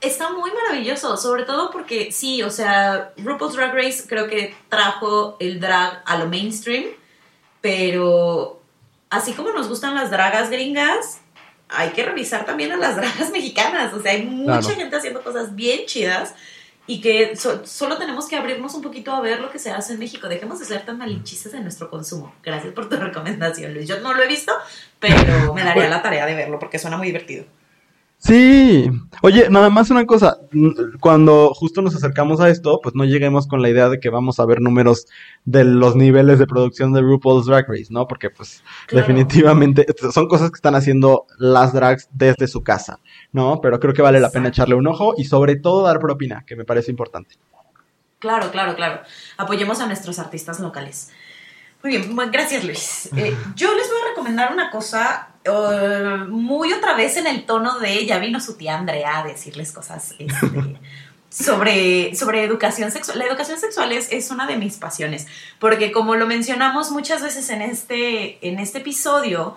Está 0.00 0.30
muy 0.30 0.52
maravilloso, 0.52 1.16
sobre 1.16 1.42
todo 1.42 1.72
porque 1.72 2.12
sí, 2.12 2.42
o 2.44 2.50
sea, 2.50 3.12
RuPaul's 3.16 3.54
Drag 3.54 3.74
Race 3.74 4.04
creo 4.06 4.28
que 4.28 4.54
trajo 4.68 5.36
el 5.40 5.58
drag 5.58 6.02
a 6.04 6.18
lo 6.18 6.28
mainstream, 6.28 6.84
pero 7.60 8.62
así 9.10 9.32
como 9.32 9.50
nos 9.50 9.68
gustan 9.68 9.96
las 9.96 10.12
dragas 10.12 10.50
gringas, 10.50 11.20
hay 11.68 11.90
que 11.90 12.04
revisar 12.04 12.44
también 12.44 12.70
a 12.70 12.76
las 12.76 12.94
dragas 13.00 13.32
mexicanas, 13.32 13.92
o 13.92 14.00
sea, 14.00 14.12
hay 14.12 14.22
mucha 14.24 14.74
gente 14.74 14.94
haciendo 14.94 15.24
cosas 15.24 15.56
bien 15.56 15.86
chidas 15.86 16.34
y 16.88 17.02
que 17.02 17.36
solo 17.36 17.98
tenemos 17.98 18.26
que 18.26 18.34
abrirnos 18.34 18.74
un 18.74 18.80
poquito 18.80 19.12
a 19.12 19.20
ver 19.20 19.40
lo 19.40 19.50
que 19.50 19.58
se 19.58 19.70
hace 19.70 19.92
en 19.92 19.98
México. 19.98 20.26
Dejemos 20.26 20.58
de 20.58 20.64
ser 20.64 20.86
tan 20.86 20.96
malinchistas 20.96 21.52
en 21.52 21.62
nuestro 21.62 21.90
consumo. 21.90 22.34
Gracias 22.42 22.72
por 22.72 22.88
tu 22.88 22.96
recomendación, 23.00 23.74
Luis. 23.74 23.86
Yo 23.86 24.00
no 24.00 24.14
lo 24.14 24.22
he 24.22 24.26
visto, 24.26 24.54
pero 24.98 25.52
me 25.52 25.62
daría 25.62 25.86
la 25.88 26.00
tarea 26.00 26.24
de 26.24 26.34
verlo 26.34 26.58
porque 26.58 26.78
suena 26.78 26.96
muy 26.96 27.08
divertido. 27.08 27.44
Sí. 28.18 28.90
Oye, 29.22 29.48
nada 29.48 29.70
más 29.70 29.90
una 29.90 30.04
cosa. 30.04 30.38
Cuando 31.00 31.54
justo 31.54 31.82
nos 31.82 31.94
acercamos 31.94 32.40
a 32.40 32.48
esto, 32.48 32.80
pues 32.82 32.94
no 32.94 33.04
lleguemos 33.04 33.46
con 33.46 33.62
la 33.62 33.68
idea 33.68 33.88
de 33.88 34.00
que 34.00 34.10
vamos 34.10 34.40
a 34.40 34.44
ver 34.44 34.60
números 34.60 35.06
de 35.44 35.64
los 35.64 35.94
niveles 35.94 36.38
de 36.38 36.46
producción 36.46 36.92
de 36.92 37.00
RuPaul's 37.00 37.46
Drag 37.46 37.66
Race, 37.68 37.86
¿no? 37.90 38.08
Porque 38.08 38.28
pues 38.30 38.62
definitivamente 38.90 39.86
son 40.12 40.26
cosas 40.26 40.50
que 40.50 40.56
están 40.56 40.74
haciendo 40.74 41.26
las 41.38 41.72
drags 41.72 42.08
desde 42.12 42.48
su 42.48 42.62
casa, 42.62 42.98
¿no? 43.32 43.60
Pero 43.60 43.78
creo 43.78 43.94
que 43.94 44.02
vale 44.02 44.20
la 44.20 44.30
pena 44.30 44.48
echarle 44.48 44.74
un 44.74 44.88
ojo 44.88 45.14
y 45.16 45.24
sobre 45.24 45.56
todo 45.56 45.84
dar 45.84 46.00
propina, 46.00 46.44
que 46.44 46.56
me 46.56 46.64
parece 46.64 46.90
importante. 46.90 47.36
Claro, 48.18 48.50
claro, 48.50 48.74
claro. 48.74 49.00
Apoyemos 49.36 49.80
a 49.80 49.86
nuestros 49.86 50.18
artistas 50.18 50.58
locales. 50.58 51.12
Muy 51.82 51.96
bien, 51.96 52.16
gracias 52.32 52.64
Luis. 52.64 53.08
Eh, 53.16 53.36
yo 53.54 53.72
les 53.76 53.88
voy 53.88 53.98
a 54.04 54.08
recomendar 54.08 54.52
una 54.52 54.70
cosa 54.70 55.27
uh, 55.48 56.28
muy 56.28 56.72
otra 56.72 56.94
vez 56.94 57.16
en 57.16 57.26
el 57.26 57.44
tono 57.46 57.78
de 57.78 58.06
ya 58.06 58.18
vino 58.18 58.40
su 58.40 58.56
tía 58.56 58.78
Andrea 58.78 59.18
a 59.18 59.24
decirles 59.24 59.72
cosas 59.72 60.14
este, 60.18 60.78
sobre, 61.30 62.14
sobre 62.14 62.44
educación 62.44 62.90
sexual. 62.90 63.18
La 63.18 63.26
educación 63.26 63.58
sexual 63.58 63.92
es, 63.92 64.12
es, 64.12 64.30
una 64.30 64.46
de 64.46 64.56
mis 64.56 64.76
pasiones, 64.76 65.26
porque 65.58 65.92
como 65.92 66.14
lo 66.14 66.26
mencionamos 66.26 66.90
muchas 66.90 67.22
veces 67.22 67.50
en 67.50 67.62
este, 67.62 68.46
en 68.46 68.58
este 68.58 68.78
episodio, 68.78 69.56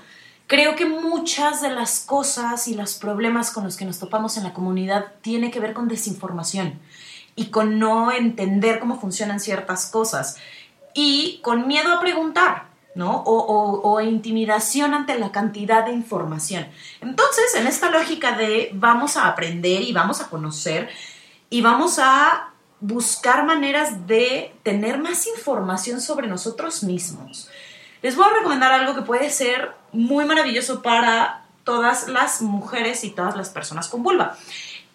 Creo 0.52 0.76
que 0.76 0.86
muchas 0.86 1.62
de 1.62 1.70
las 1.70 2.02
cosas 2.02 2.68
y 2.68 2.76
los 2.76 2.96
problemas 2.96 3.52
con 3.52 3.64
los 3.64 3.78
que 3.78 3.86
nos 3.86 4.00
topamos 4.00 4.36
en 4.36 4.44
la 4.44 4.52
comunidad 4.52 5.06
tiene 5.22 5.50
que 5.50 5.62
ver 5.62 5.74
con 5.74 5.88
desinformación 5.88 6.78
y 7.38 7.46
con 7.52 7.80
no 7.80 8.12
entender 8.12 8.80
cómo 8.80 9.00
funcionan 9.00 9.40
ciertas 9.40 9.86
cosas 9.86 10.36
y 10.94 11.40
con 11.42 11.68
miedo 11.68 11.94
a 11.94 12.02
preguntar, 12.02 12.66
¿no? 12.96 13.24
O, 13.26 14.02
intimidación 14.02 14.94
ante 14.94 15.18
la 15.18 15.32
cantidad 15.32 15.86
de 15.86 15.92
información. 15.92 16.68
Entonces, 17.02 17.56
en 17.56 17.68
esta 17.68 17.90
lógica 17.92 18.34
de 18.34 18.72
vamos 18.74 19.18
a 19.18 19.28
aprender 19.28 19.82
y 19.82 19.94
vamos 19.94 20.22
a 20.22 20.30
conocer 20.30 20.90
y 21.50 21.62
vamos 21.62 22.00
a 22.00 22.50
buscar 22.80 23.46
maneras 23.46 24.08
de 24.08 24.54
tener 24.64 24.98
más 24.98 25.28
información 25.28 26.02
sobre 26.02 26.28
nosotros 26.28 26.84
mismos. 26.84 27.50
Les 28.02 28.16
voy 28.16 28.26
a 28.26 28.40
recomendar 28.40 28.72
algo 28.72 28.96
que 28.96 29.04
puede 29.04 29.30
ser 29.30 29.72
muy 29.92 30.26
maravilloso 30.26 30.82
para 30.82 31.46
todas 31.64 32.08
las 32.08 32.42
mujeres 32.42 33.04
y 33.04 33.12
todas 33.12 33.38
las 33.38 33.50
personas 33.50 33.88
con 33.88 34.02
vulva, 34.02 34.36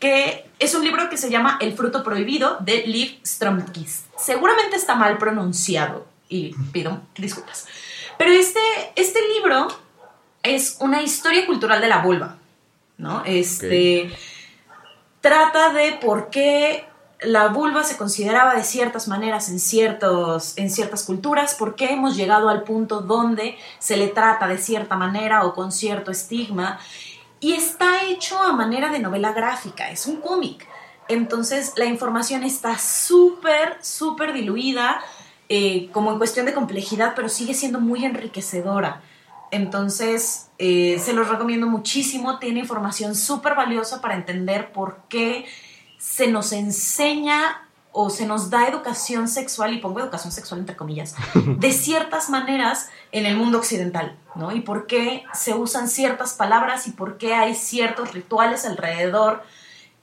que 0.00 0.50
es 0.58 0.74
un 0.74 0.84
libro 0.84 1.08
que 1.08 1.16
se 1.16 1.30
llama 1.30 1.58
El 1.60 1.76
fruto 1.76 2.02
prohibido 2.02 2.58
de 2.60 2.86
Liv 2.86 3.20
Stromkis. 3.24 4.06
Seguramente 4.18 4.74
está 4.74 4.96
mal 4.96 5.18
pronunciado 5.18 6.06
y 6.28 6.54
pido 6.72 7.00
disculpas. 7.16 7.66
Pero 8.18 8.30
este, 8.32 8.60
este 8.96 9.20
libro 9.34 9.68
es 10.42 10.76
una 10.80 11.02
historia 11.02 11.46
cultural 11.46 11.80
de 11.80 11.88
la 11.88 11.98
vulva, 12.02 12.36
¿no? 12.98 13.22
Este 13.24 14.10
trata 15.20 15.70
de 15.70 15.98
por 16.00 16.30
qué 16.30 16.84
la 17.20 17.48
vulva 17.48 17.82
se 17.82 17.96
consideraba 17.96 18.54
de 18.54 18.62
ciertas 18.62 19.08
maneras 19.08 19.48
en, 19.48 19.58
ciertos, 19.58 20.56
en 20.56 20.70
ciertas 20.70 21.02
culturas, 21.02 21.56
por 21.56 21.74
qué 21.74 21.92
hemos 21.92 22.14
llegado 22.16 22.48
al 22.48 22.62
punto 22.62 23.00
donde 23.00 23.56
se 23.80 23.96
le 23.96 24.06
trata 24.06 24.46
de 24.46 24.58
cierta 24.58 24.96
manera 24.96 25.44
o 25.44 25.54
con 25.54 25.72
cierto 25.72 26.12
estigma. 26.12 26.78
Y 27.40 27.54
está 27.54 28.04
hecho 28.04 28.40
a 28.40 28.52
manera 28.52 28.90
de 28.90 29.00
novela 29.00 29.32
gráfica, 29.32 29.90
es 29.90 30.06
un 30.06 30.20
cómic. 30.20 30.66
Entonces 31.08 31.72
la 31.76 31.86
información 31.86 32.44
está 32.44 32.78
súper, 32.78 33.78
súper 33.80 34.32
diluida, 34.32 35.00
eh, 35.48 35.90
como 35.92 36.12
en 36.12 36.18
cuestión 36.18 36.46
de 36.46 36.54
complejidad, 36.54 37.12
pero 37.14 37.28
sigue 37.28 37.54
siendo 37.54 37.80
muy 37.80 38.04
enriquecedora. 38.04 39.02
Entonces, 39.50 40.48
eh, 40.58 41.00
se 41.02 41.12
los 41.12 41.28
recomiendo 41.28 41.66
muchísimo, 41.66 42.38
tiene 42.38 42.60
información 42.60 43.14
súper 43.14 43.54
valiosa 43.54 44.00
para 44.00 44.14
entender 44.14 44.72
por 44.72 45.02
qué 45.08 45.46
se 45.98 46.28
nos 46.28 46.52
enseña 46.52 47.62
o 47.92 48.10
se 48.10 48.26
nos 48.26 48.50
da 48.50 48.68
educación 48.68 49.26
sexual, 49.26 49.72
y 49.72 49.78
pongo 49.78 50.00
educación 50.00 50.30
sexual 50.30 50.60
entre 50.60 50.76
comillas, 50.76 51.14
de 51.58 51.72
ciertas 51.72 52.28
maneras 52.28 52.90
en 53.10 53.24
el 53.24 53.36
mundo 53.36 53.58
occidental, 53.58 54.18
¿no? 54.34 54.52
Y 54.52 54.60
por 54.60 54.86
qué 54.86 55.24
se 55.32 55.54
usan 55.54 55.88
ciertas 55.88 56.34
palabras 56.34 56.86
y 56.88 56.90
por 56.90 57.16
qué 57.16 57.34
hay 57.34 57.54
ciertos 57.54 58.12
rituales 58.12 58.66
alrededor 58.66 59.42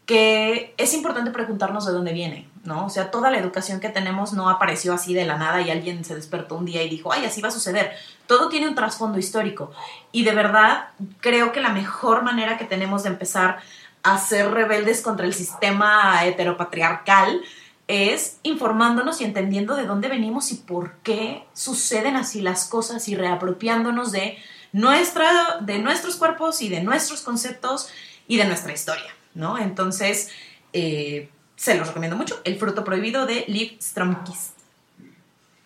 que 0.05 0.73
es 0.77 0.93
importante 0.93 1.31
preguntarnos 1.31 1.85
de 1.85 1.93
dónde 1.93 2.13
viene, 2.13 2.49
¿no? 2.63 2.85
O 2.85 2.89
sea, 2.89 3.11
toda 3.11 3.31
la 3.31 3.37
educación 3.37 3.79
que 3.79 3.89
tenemos 3.89 4.33
no 4.33 4.49
apareció 4.49 4.93
así 4.93 5.13
de 5.13 5.25
la 5.25 5.37
nada 5.37 5.61
y 5.61 5.71
alguien 5.71 6.03
se 6.03 6.15
despertó 6.15 6.55
un 6.55 6.65
día 6.65 6.83
y 6.83 6.89
dijo, 6.89 7.13
ay, 7.13 7.25
así 7.25 7.41
va 7.41 7.47
a 7.47 7.51
suceder. 7.51 7.93
Todo 8.27 8.49
tiene 8.49 8.67
un 8.67 8.75
trasfondo 8.75 9.17
histórico. 9.17 9.71
Y 10.11 10.23
de 10.23 10.33
verdad, 10.33 10.89
creo 11.21 11.51
que 11.51 11.61
la 11.61 11.69
mejor 11.69 12.23
manera 12.23 12.57
que 12.57 12.65
tenemos 12.65 13.03
de 13.03 13.09
empezar 13.09 13.59
a 14.03 14.17
ser 14.17 14.51
rebeldes 14.51 15.01
contra 15.01 15.25
el 15.25 15.33
sistema 15.33 16.25
heteropatriarcal 16.25 17.41
es 17.87 18.39
informándonos 18.43 19.21
y 19.21 19.25
entendiendo 19.25 19.75
de 19.75 19.85
dónde 19.85 20.07
venimos 20.07 20.51
y 20.51 20.55
por 20.55 20.95
qué 21.03 21.45
suceden 21.53 22.15
así 22.15 22.41
las 22.41 22.65
cosas 22.65 23.07
y 23.07 23.15
reapropiándonos 23.15 24.11
de, 24.11 24.37
nuestra, 24.71 25.57
de 25.61 25.79
nuestros 25.79 26.15
cuerpos 26.15 26.61
y 26.61 26.69
de 26.69 26.81
nuestros 26.81 27.21
conceptos 27.21 27.89
y 28.27 28.37
de 28.37 28.45
nuestra 28.45 28.73
historia, 28.73 29.13
¿no? 29.35 29.57
Entonces, 29.57 30.31
eh, 30.73 31.29
se 31.55 31.77
los 31.77 31.87
recomiendo 31.87 32.17
mucho. 32.17 32.41
El 32.43 32.57
fruto 32.57 32.83
prohibido 32.83 33.25
de 33.25 33.45
Liv 33.47 33.77
Stromkis. 33.81 34.53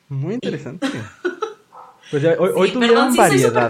Muy 0.10 0.36
interesante. 0.36 0.88
Pues 2.10 2.24
ya, 2.24 2.36
hoy, 2.40 2.72
tuvieron 2.72 3.14
variedad. 3.16 3.70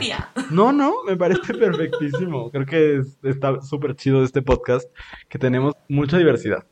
No, 0.52 0.72
no, 0.72 1.03
me 1.07 1.18
parece 1.18 1.56
perfectísimo. 1.56 2.52
Creo 2.52 2.65
que 2.68 3.02
está 3.24 3.61
súper 3.61 3.95
chido 3.95 4.24
este 4.24 4.44
podcast, 4.44 4.88
que 5.28 5.40
tenemos 5.40 5.74
mucha 5.90 6.19
diversidad. 6.19 6.64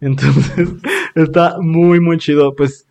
Entonces, 0.00 0.70
está 1.14 1.56
muy, 1.60 2.00
muy 2.00 2.16
chido. 2.16 2.56
Pues 2.56 2.88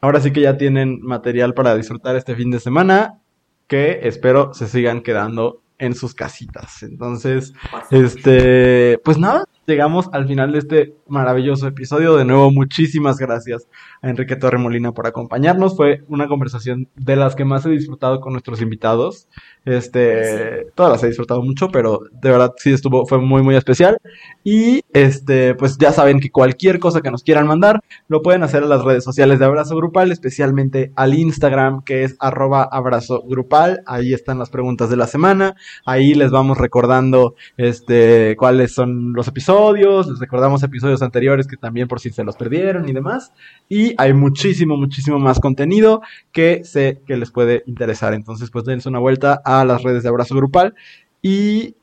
ahora 0.00 0.20
sí 0.20 0.32
que 0.32 0.42
ya 0.42 0.56
tienen 0.56 1.00
material 1.02 1.54
para 1.54 1.74
disfrutar 1.74 2.14
este 2.14 2.36
fin 2.36 2.52
de 2.52 2.60
semana, 2.60 3.18
que 3.66 4.00
espero 4.04 4.54
se 4.54 4.68
sigan 4.68 5.02
quedando 5.02 5.60
en 5.82 5.94
sus 5.94 6.14
casitas. 6.14 6.84
Entonces, 6.84 7.52
este, 7.90 8.98
pues 9.04 9.18
nada, 9.18 9.44
llegamos 9.66 10.08
al 10.12 10.28
final 10.28 10.52
de 10.52 10.58
este 10.58 10.94
maravilloso 11.12 11.68
episodio. 11.68 12.16
De 12.16 12.24
nuevo, 12.24 12.50
muchísimas 12.50 13.18
gracias 13.18 13.68
a 14.00 14.08
Enrique 14.08 14.34
Torremolina 14.34 14.92
por 14.92 15.06
acompañarnos. 15.06 15.76
Fue 15.76 16.02
una 16.08 16.26
conversación 16.26 16.88
de 16.96 17.16
las 17.16 17.36
que 17.36 17.44
más 17.44 17.64
he 17.66 17.70
disfrutado 17.70 18.20
con 18.20 18.32
nuestros 18.32 18.62
invitados. 18.62 19.28
Este, 19.64 20.66
todas 20.74 20.90
las 20.90 21.04
he 21.04 21.08
disfrutado 21.08 21.42
mucho, 21.42 21.68
pero 21.68 22.00
de 22.10 22.30
verdad 22.30 22.52
sí 22.56 22.72
estuvo, 22.72 23.06
fue 23.06 23.18
muy, 23.18 23.42
muy 23.42 23.54
especial. 23.54 23.98
Y 24.42 24.80
este, 24.92 25.54
pues 25.54 25.76
ya 25.78 25.92
saben 25.92 26.18
que 26.18 26.30
cualquier 26.30 26.78
cosa 26.78 27.02
que 27.02 27.10
nos 27.10 27.22
quieran 27.22 27.46
mandar, 27.46 27.80
lo 28.08 28.22
pueden 28.22 28.42
hacer 28.42 28.62
en 28.62 28.70
las 28.70 28.82
redes 28.82 29.04
sociales 29.04 29.38
de 29.38 29.44
Abrazo 29.44 29.76
Grupal, 29.76 30.10
especialmente 30.10 30.92
al 30.96 31.14
Instagram, 31.14 31.84
que 31.84 32.04
es 32.04 32.16
arroba 32.18 32.62
abrazo 32.62 33.22
grupal. 33.28 33.82
Ahí 33.86 34.14
están 34.14 34.38
las 34.38 34.48
preguntas 34.48 34.88
de 34.88 34.96
la 34.96 35.06
semana. 35.06 35.56
Ahí 35.84 36.14
les 36.14 36.30
vamos 36.30 36.56
recordando 36.56 37.34
este, 37.58 38.34
cuáles 38.38 38.72
son 38.72 39.12
los 39.12 39.28
episodios. 39.28 40.08
Les 40.08 40.18
recordamos 40.18 40.62
episodios 40.62 41.01
anteriores 41.02 41.46
que 41.46 41.56
también 41.56 41.88
por 41.88 42.00
si 42.00 42.10
se 42.10 42.24
los 42.24 42.36
perdieron 42.36 42.88
y 42.88 42.92
demás. 42.92 43.32
Y 43.68 43.94
hay 43.98 44.12
muchísimo, 44.12 44.76
muchísimo 44.76 45.18
más 45.18 45.40
contenido 45.40 46.02
que 46.32 46.64
sé 46.64 47.02
que 47.06 47.16
les 47.16 47.30
puede 47.30 47.62
interesar. 47.66 48.14
Entonces, 48.14 48.50
pues 48.50 48.64
dense 48.64 48.88
una 48.88 48.98
vuelta 48.98 49.40
a 49.44 49.64
las 49.64 49.82
redes 49.82 50.02
de 50.02 50.08
Abrazo 50.08 50.34
Grupal. 50.34 50.74
Y 51.20 51.76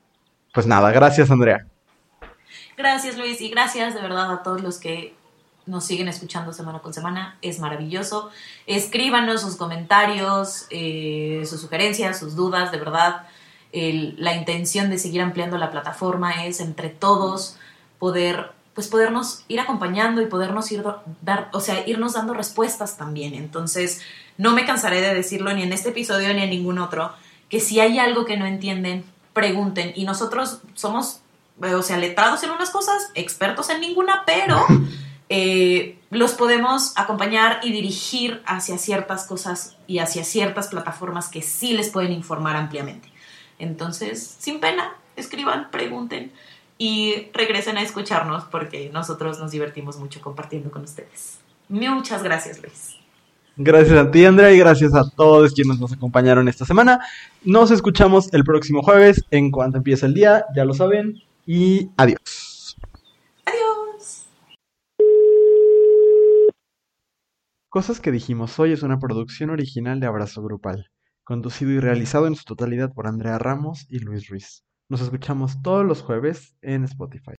pues 0.52 0.66
nada, 0.66 0.90
gracias 0.90 1.30
Andrea. 1.30 1.66
Gracias 2.76 3.18
Luis 3.18 3.40
y 3.40 3.50
gracias 3.50 3.94
de 3.94 4.00
verdad 4.00 4.32
a 4.32 4.42
todos 4.42 4.62
los 4.62 4.78
que 4.78 5.14
nos 5.66 5.84
siguen 5.84 6.08
escuchando 6.08 6.52
semana 6.52 6.80
con 6.80 6.92
semana. 6.92 7.38
Es 7.42 7.60
maravilloso. 7.60 8.30
Escríbanos 8.66 9.42
sus 9.42 9.56
comentarios, 9.56 10.66
eh, 10.70 11.42
sus 11.46 11.60
sugerencias, 11.60 12.18
sus 12.18 12.34
dudas, 12.34 12.72
de 12.72 12.78
verdad. 12.78 13.26
la 13.72 14.34
intención 14.34 14.90
de 14.90 14.98
seguir 14.98 15.20
ampliando 15.20 15.56
la 15.56 15.70
plataforma 15.70 16.44
es 16.46 16.60
entre 16.60 16.88
todos 16.88 17.56
poder 18.00 18.50
pues 18.74 18.88
podernos 18.88 19.44
ir 19.48 19.60
acompañando 19.60 20.22
y 20.22 20.26
podernos 20.26 20.70
ir 20.72 20.84
dar, 21.22 21.48
o 21.52 21.60
sea, 21.60 21.86
irnos 21.86 22.14
dando 22.14 22.34
respuestas 22.34 22.96
también. 22.96 23.34
Entonces, 23.34 24.00
no 24.38 24.52
me 24.52 24.64
cansaré 24.64 25.00
de 25.00 25.14
decirlo 25.14 25.52
ni 25.52 25.62
en 25.62 25.72
este 25.72 25.90
episodio 25.90 26.32
ni 26.32 26.42
en 26.42 26.50
ningún 26.50 26.78
otro 26.78 27.12
que 27.50 27.60
si 27.60 27.80
hay 27.80 27.98
algo 27.98 28.24
que 28.24 28.36
no 28.36 28.46
entienden, 28.46 29.04
pregunten. 29.32 29.92
Y 29.96 30.04
nosotros 30.04 30.60
somos, 30.74 31.20
eh, 31.62 31.74
o 31.74 31.82
sea, 31.82 31.98
letrados 31.98 32.42
en 32.44 32.50
unas 32.50 32.70
cosas, 32.70 33.10
expertos 33.14 33.68
en 33.70 33.80
ninguna, 33.80 34.22
pero 34.24 34.64
eh, 35.28 35.98
los 36.10 36.32
podemos 36.32 36.92
acompañar 36.96 37.60
y 37.62 37.72
dirigir 37.72 38.40
hacia 38.46 38.78
ciertas 38.78 39.26
cosas 39.26 39.76
y 39.88 39.98
hacia 39.98 40.24
ciertas 40.24 40.68
plataformas 40.68 41.28
que 41.28 41.42
sí 41.42 41.72
les 41.72 41.90
pueden 41.90 42.12
informar 42.12 42.56
ampliamente. 42.56 43.10
Entonces, 43.58 44.36
sin 44.38 44.60
pena, 44.60 44.94
escriban, 45.16 45.70
pregunten 45.70 46.32
y 46.82 47.28
regresen 47.34 47.76
a 47.76 47.82
escucharnos 47.82 48.44
porque 48.44 48.88
nosotros 48.90 49.38
nos 49.38 49.50
divertimos 49.50 49.98
mucho 49.98 50.22
compartiendo 50.22 50.70
con 50.70 50.82
ustedes. 50.84 51.38
Muchas 51.68 52.22
gracias, 52.22 52.58
Luis. 52.62 52.96
Gracias 53.54 53.98
a 53.98 54.10
ti, 54.10 54.24
Andrea, 54.24 54.50
y 54.50 54.58
gracias 54.58 54.94
a 54.94 55.02
todos 55.10 55.52
quienes 55.52 55.78
nos 55.78 55.92
acompañaron 55.92 56.48
esta 56.48 56.64
semana. 56.64 57.00
Nos 57.44 57.70
escuchamos 57.70 58.32
el 58.32 58.44
próximo 58.44 58.82
jueves 58.82 59.22
en 59.30 59.50
cuanto 59.50 59.76
empiece 59.76 60.06
el 60.06 60.14
día, 60.14 60.46
ya 60.56 60.64
lo 60.64 60.72
saben, 60.72 61.22
y 61.44 61.90
adiós. 61.98 62.78
Adiós. 63.44 64.26
Cosas 67.68 68.00
que 68.00 68.10
dijimos 68.10 68.58
hoy 68.58 68.72
es 68.72 68.82
una 68.82 68.98
producción 68.98 69.50
original 69.50 70.00
de 70.00 70.06
Abrazo 70.06 70.42
Grupal, 70.42 70.90
conducido 71.24 71.72
y 71.72 71.78
realizado 71.78 72.26
en 72.26 72.36
su 72.36 72.44
totalidad 72.44 72.94
por 72.94 73.06
Andrea 73.06 73.36
Ramos 73.36 73.84
y 73.90 73.98
Luis 73.98 74.30
Ruiz. 74.30 74.64
Nos 74.90 75.00
escuchamos 75.00 75.62
todos 75.62 75.86
los 75.86 76.02
jueves 76.02 76.56
en 76.62 76.82
Spotify. 76.82 77.38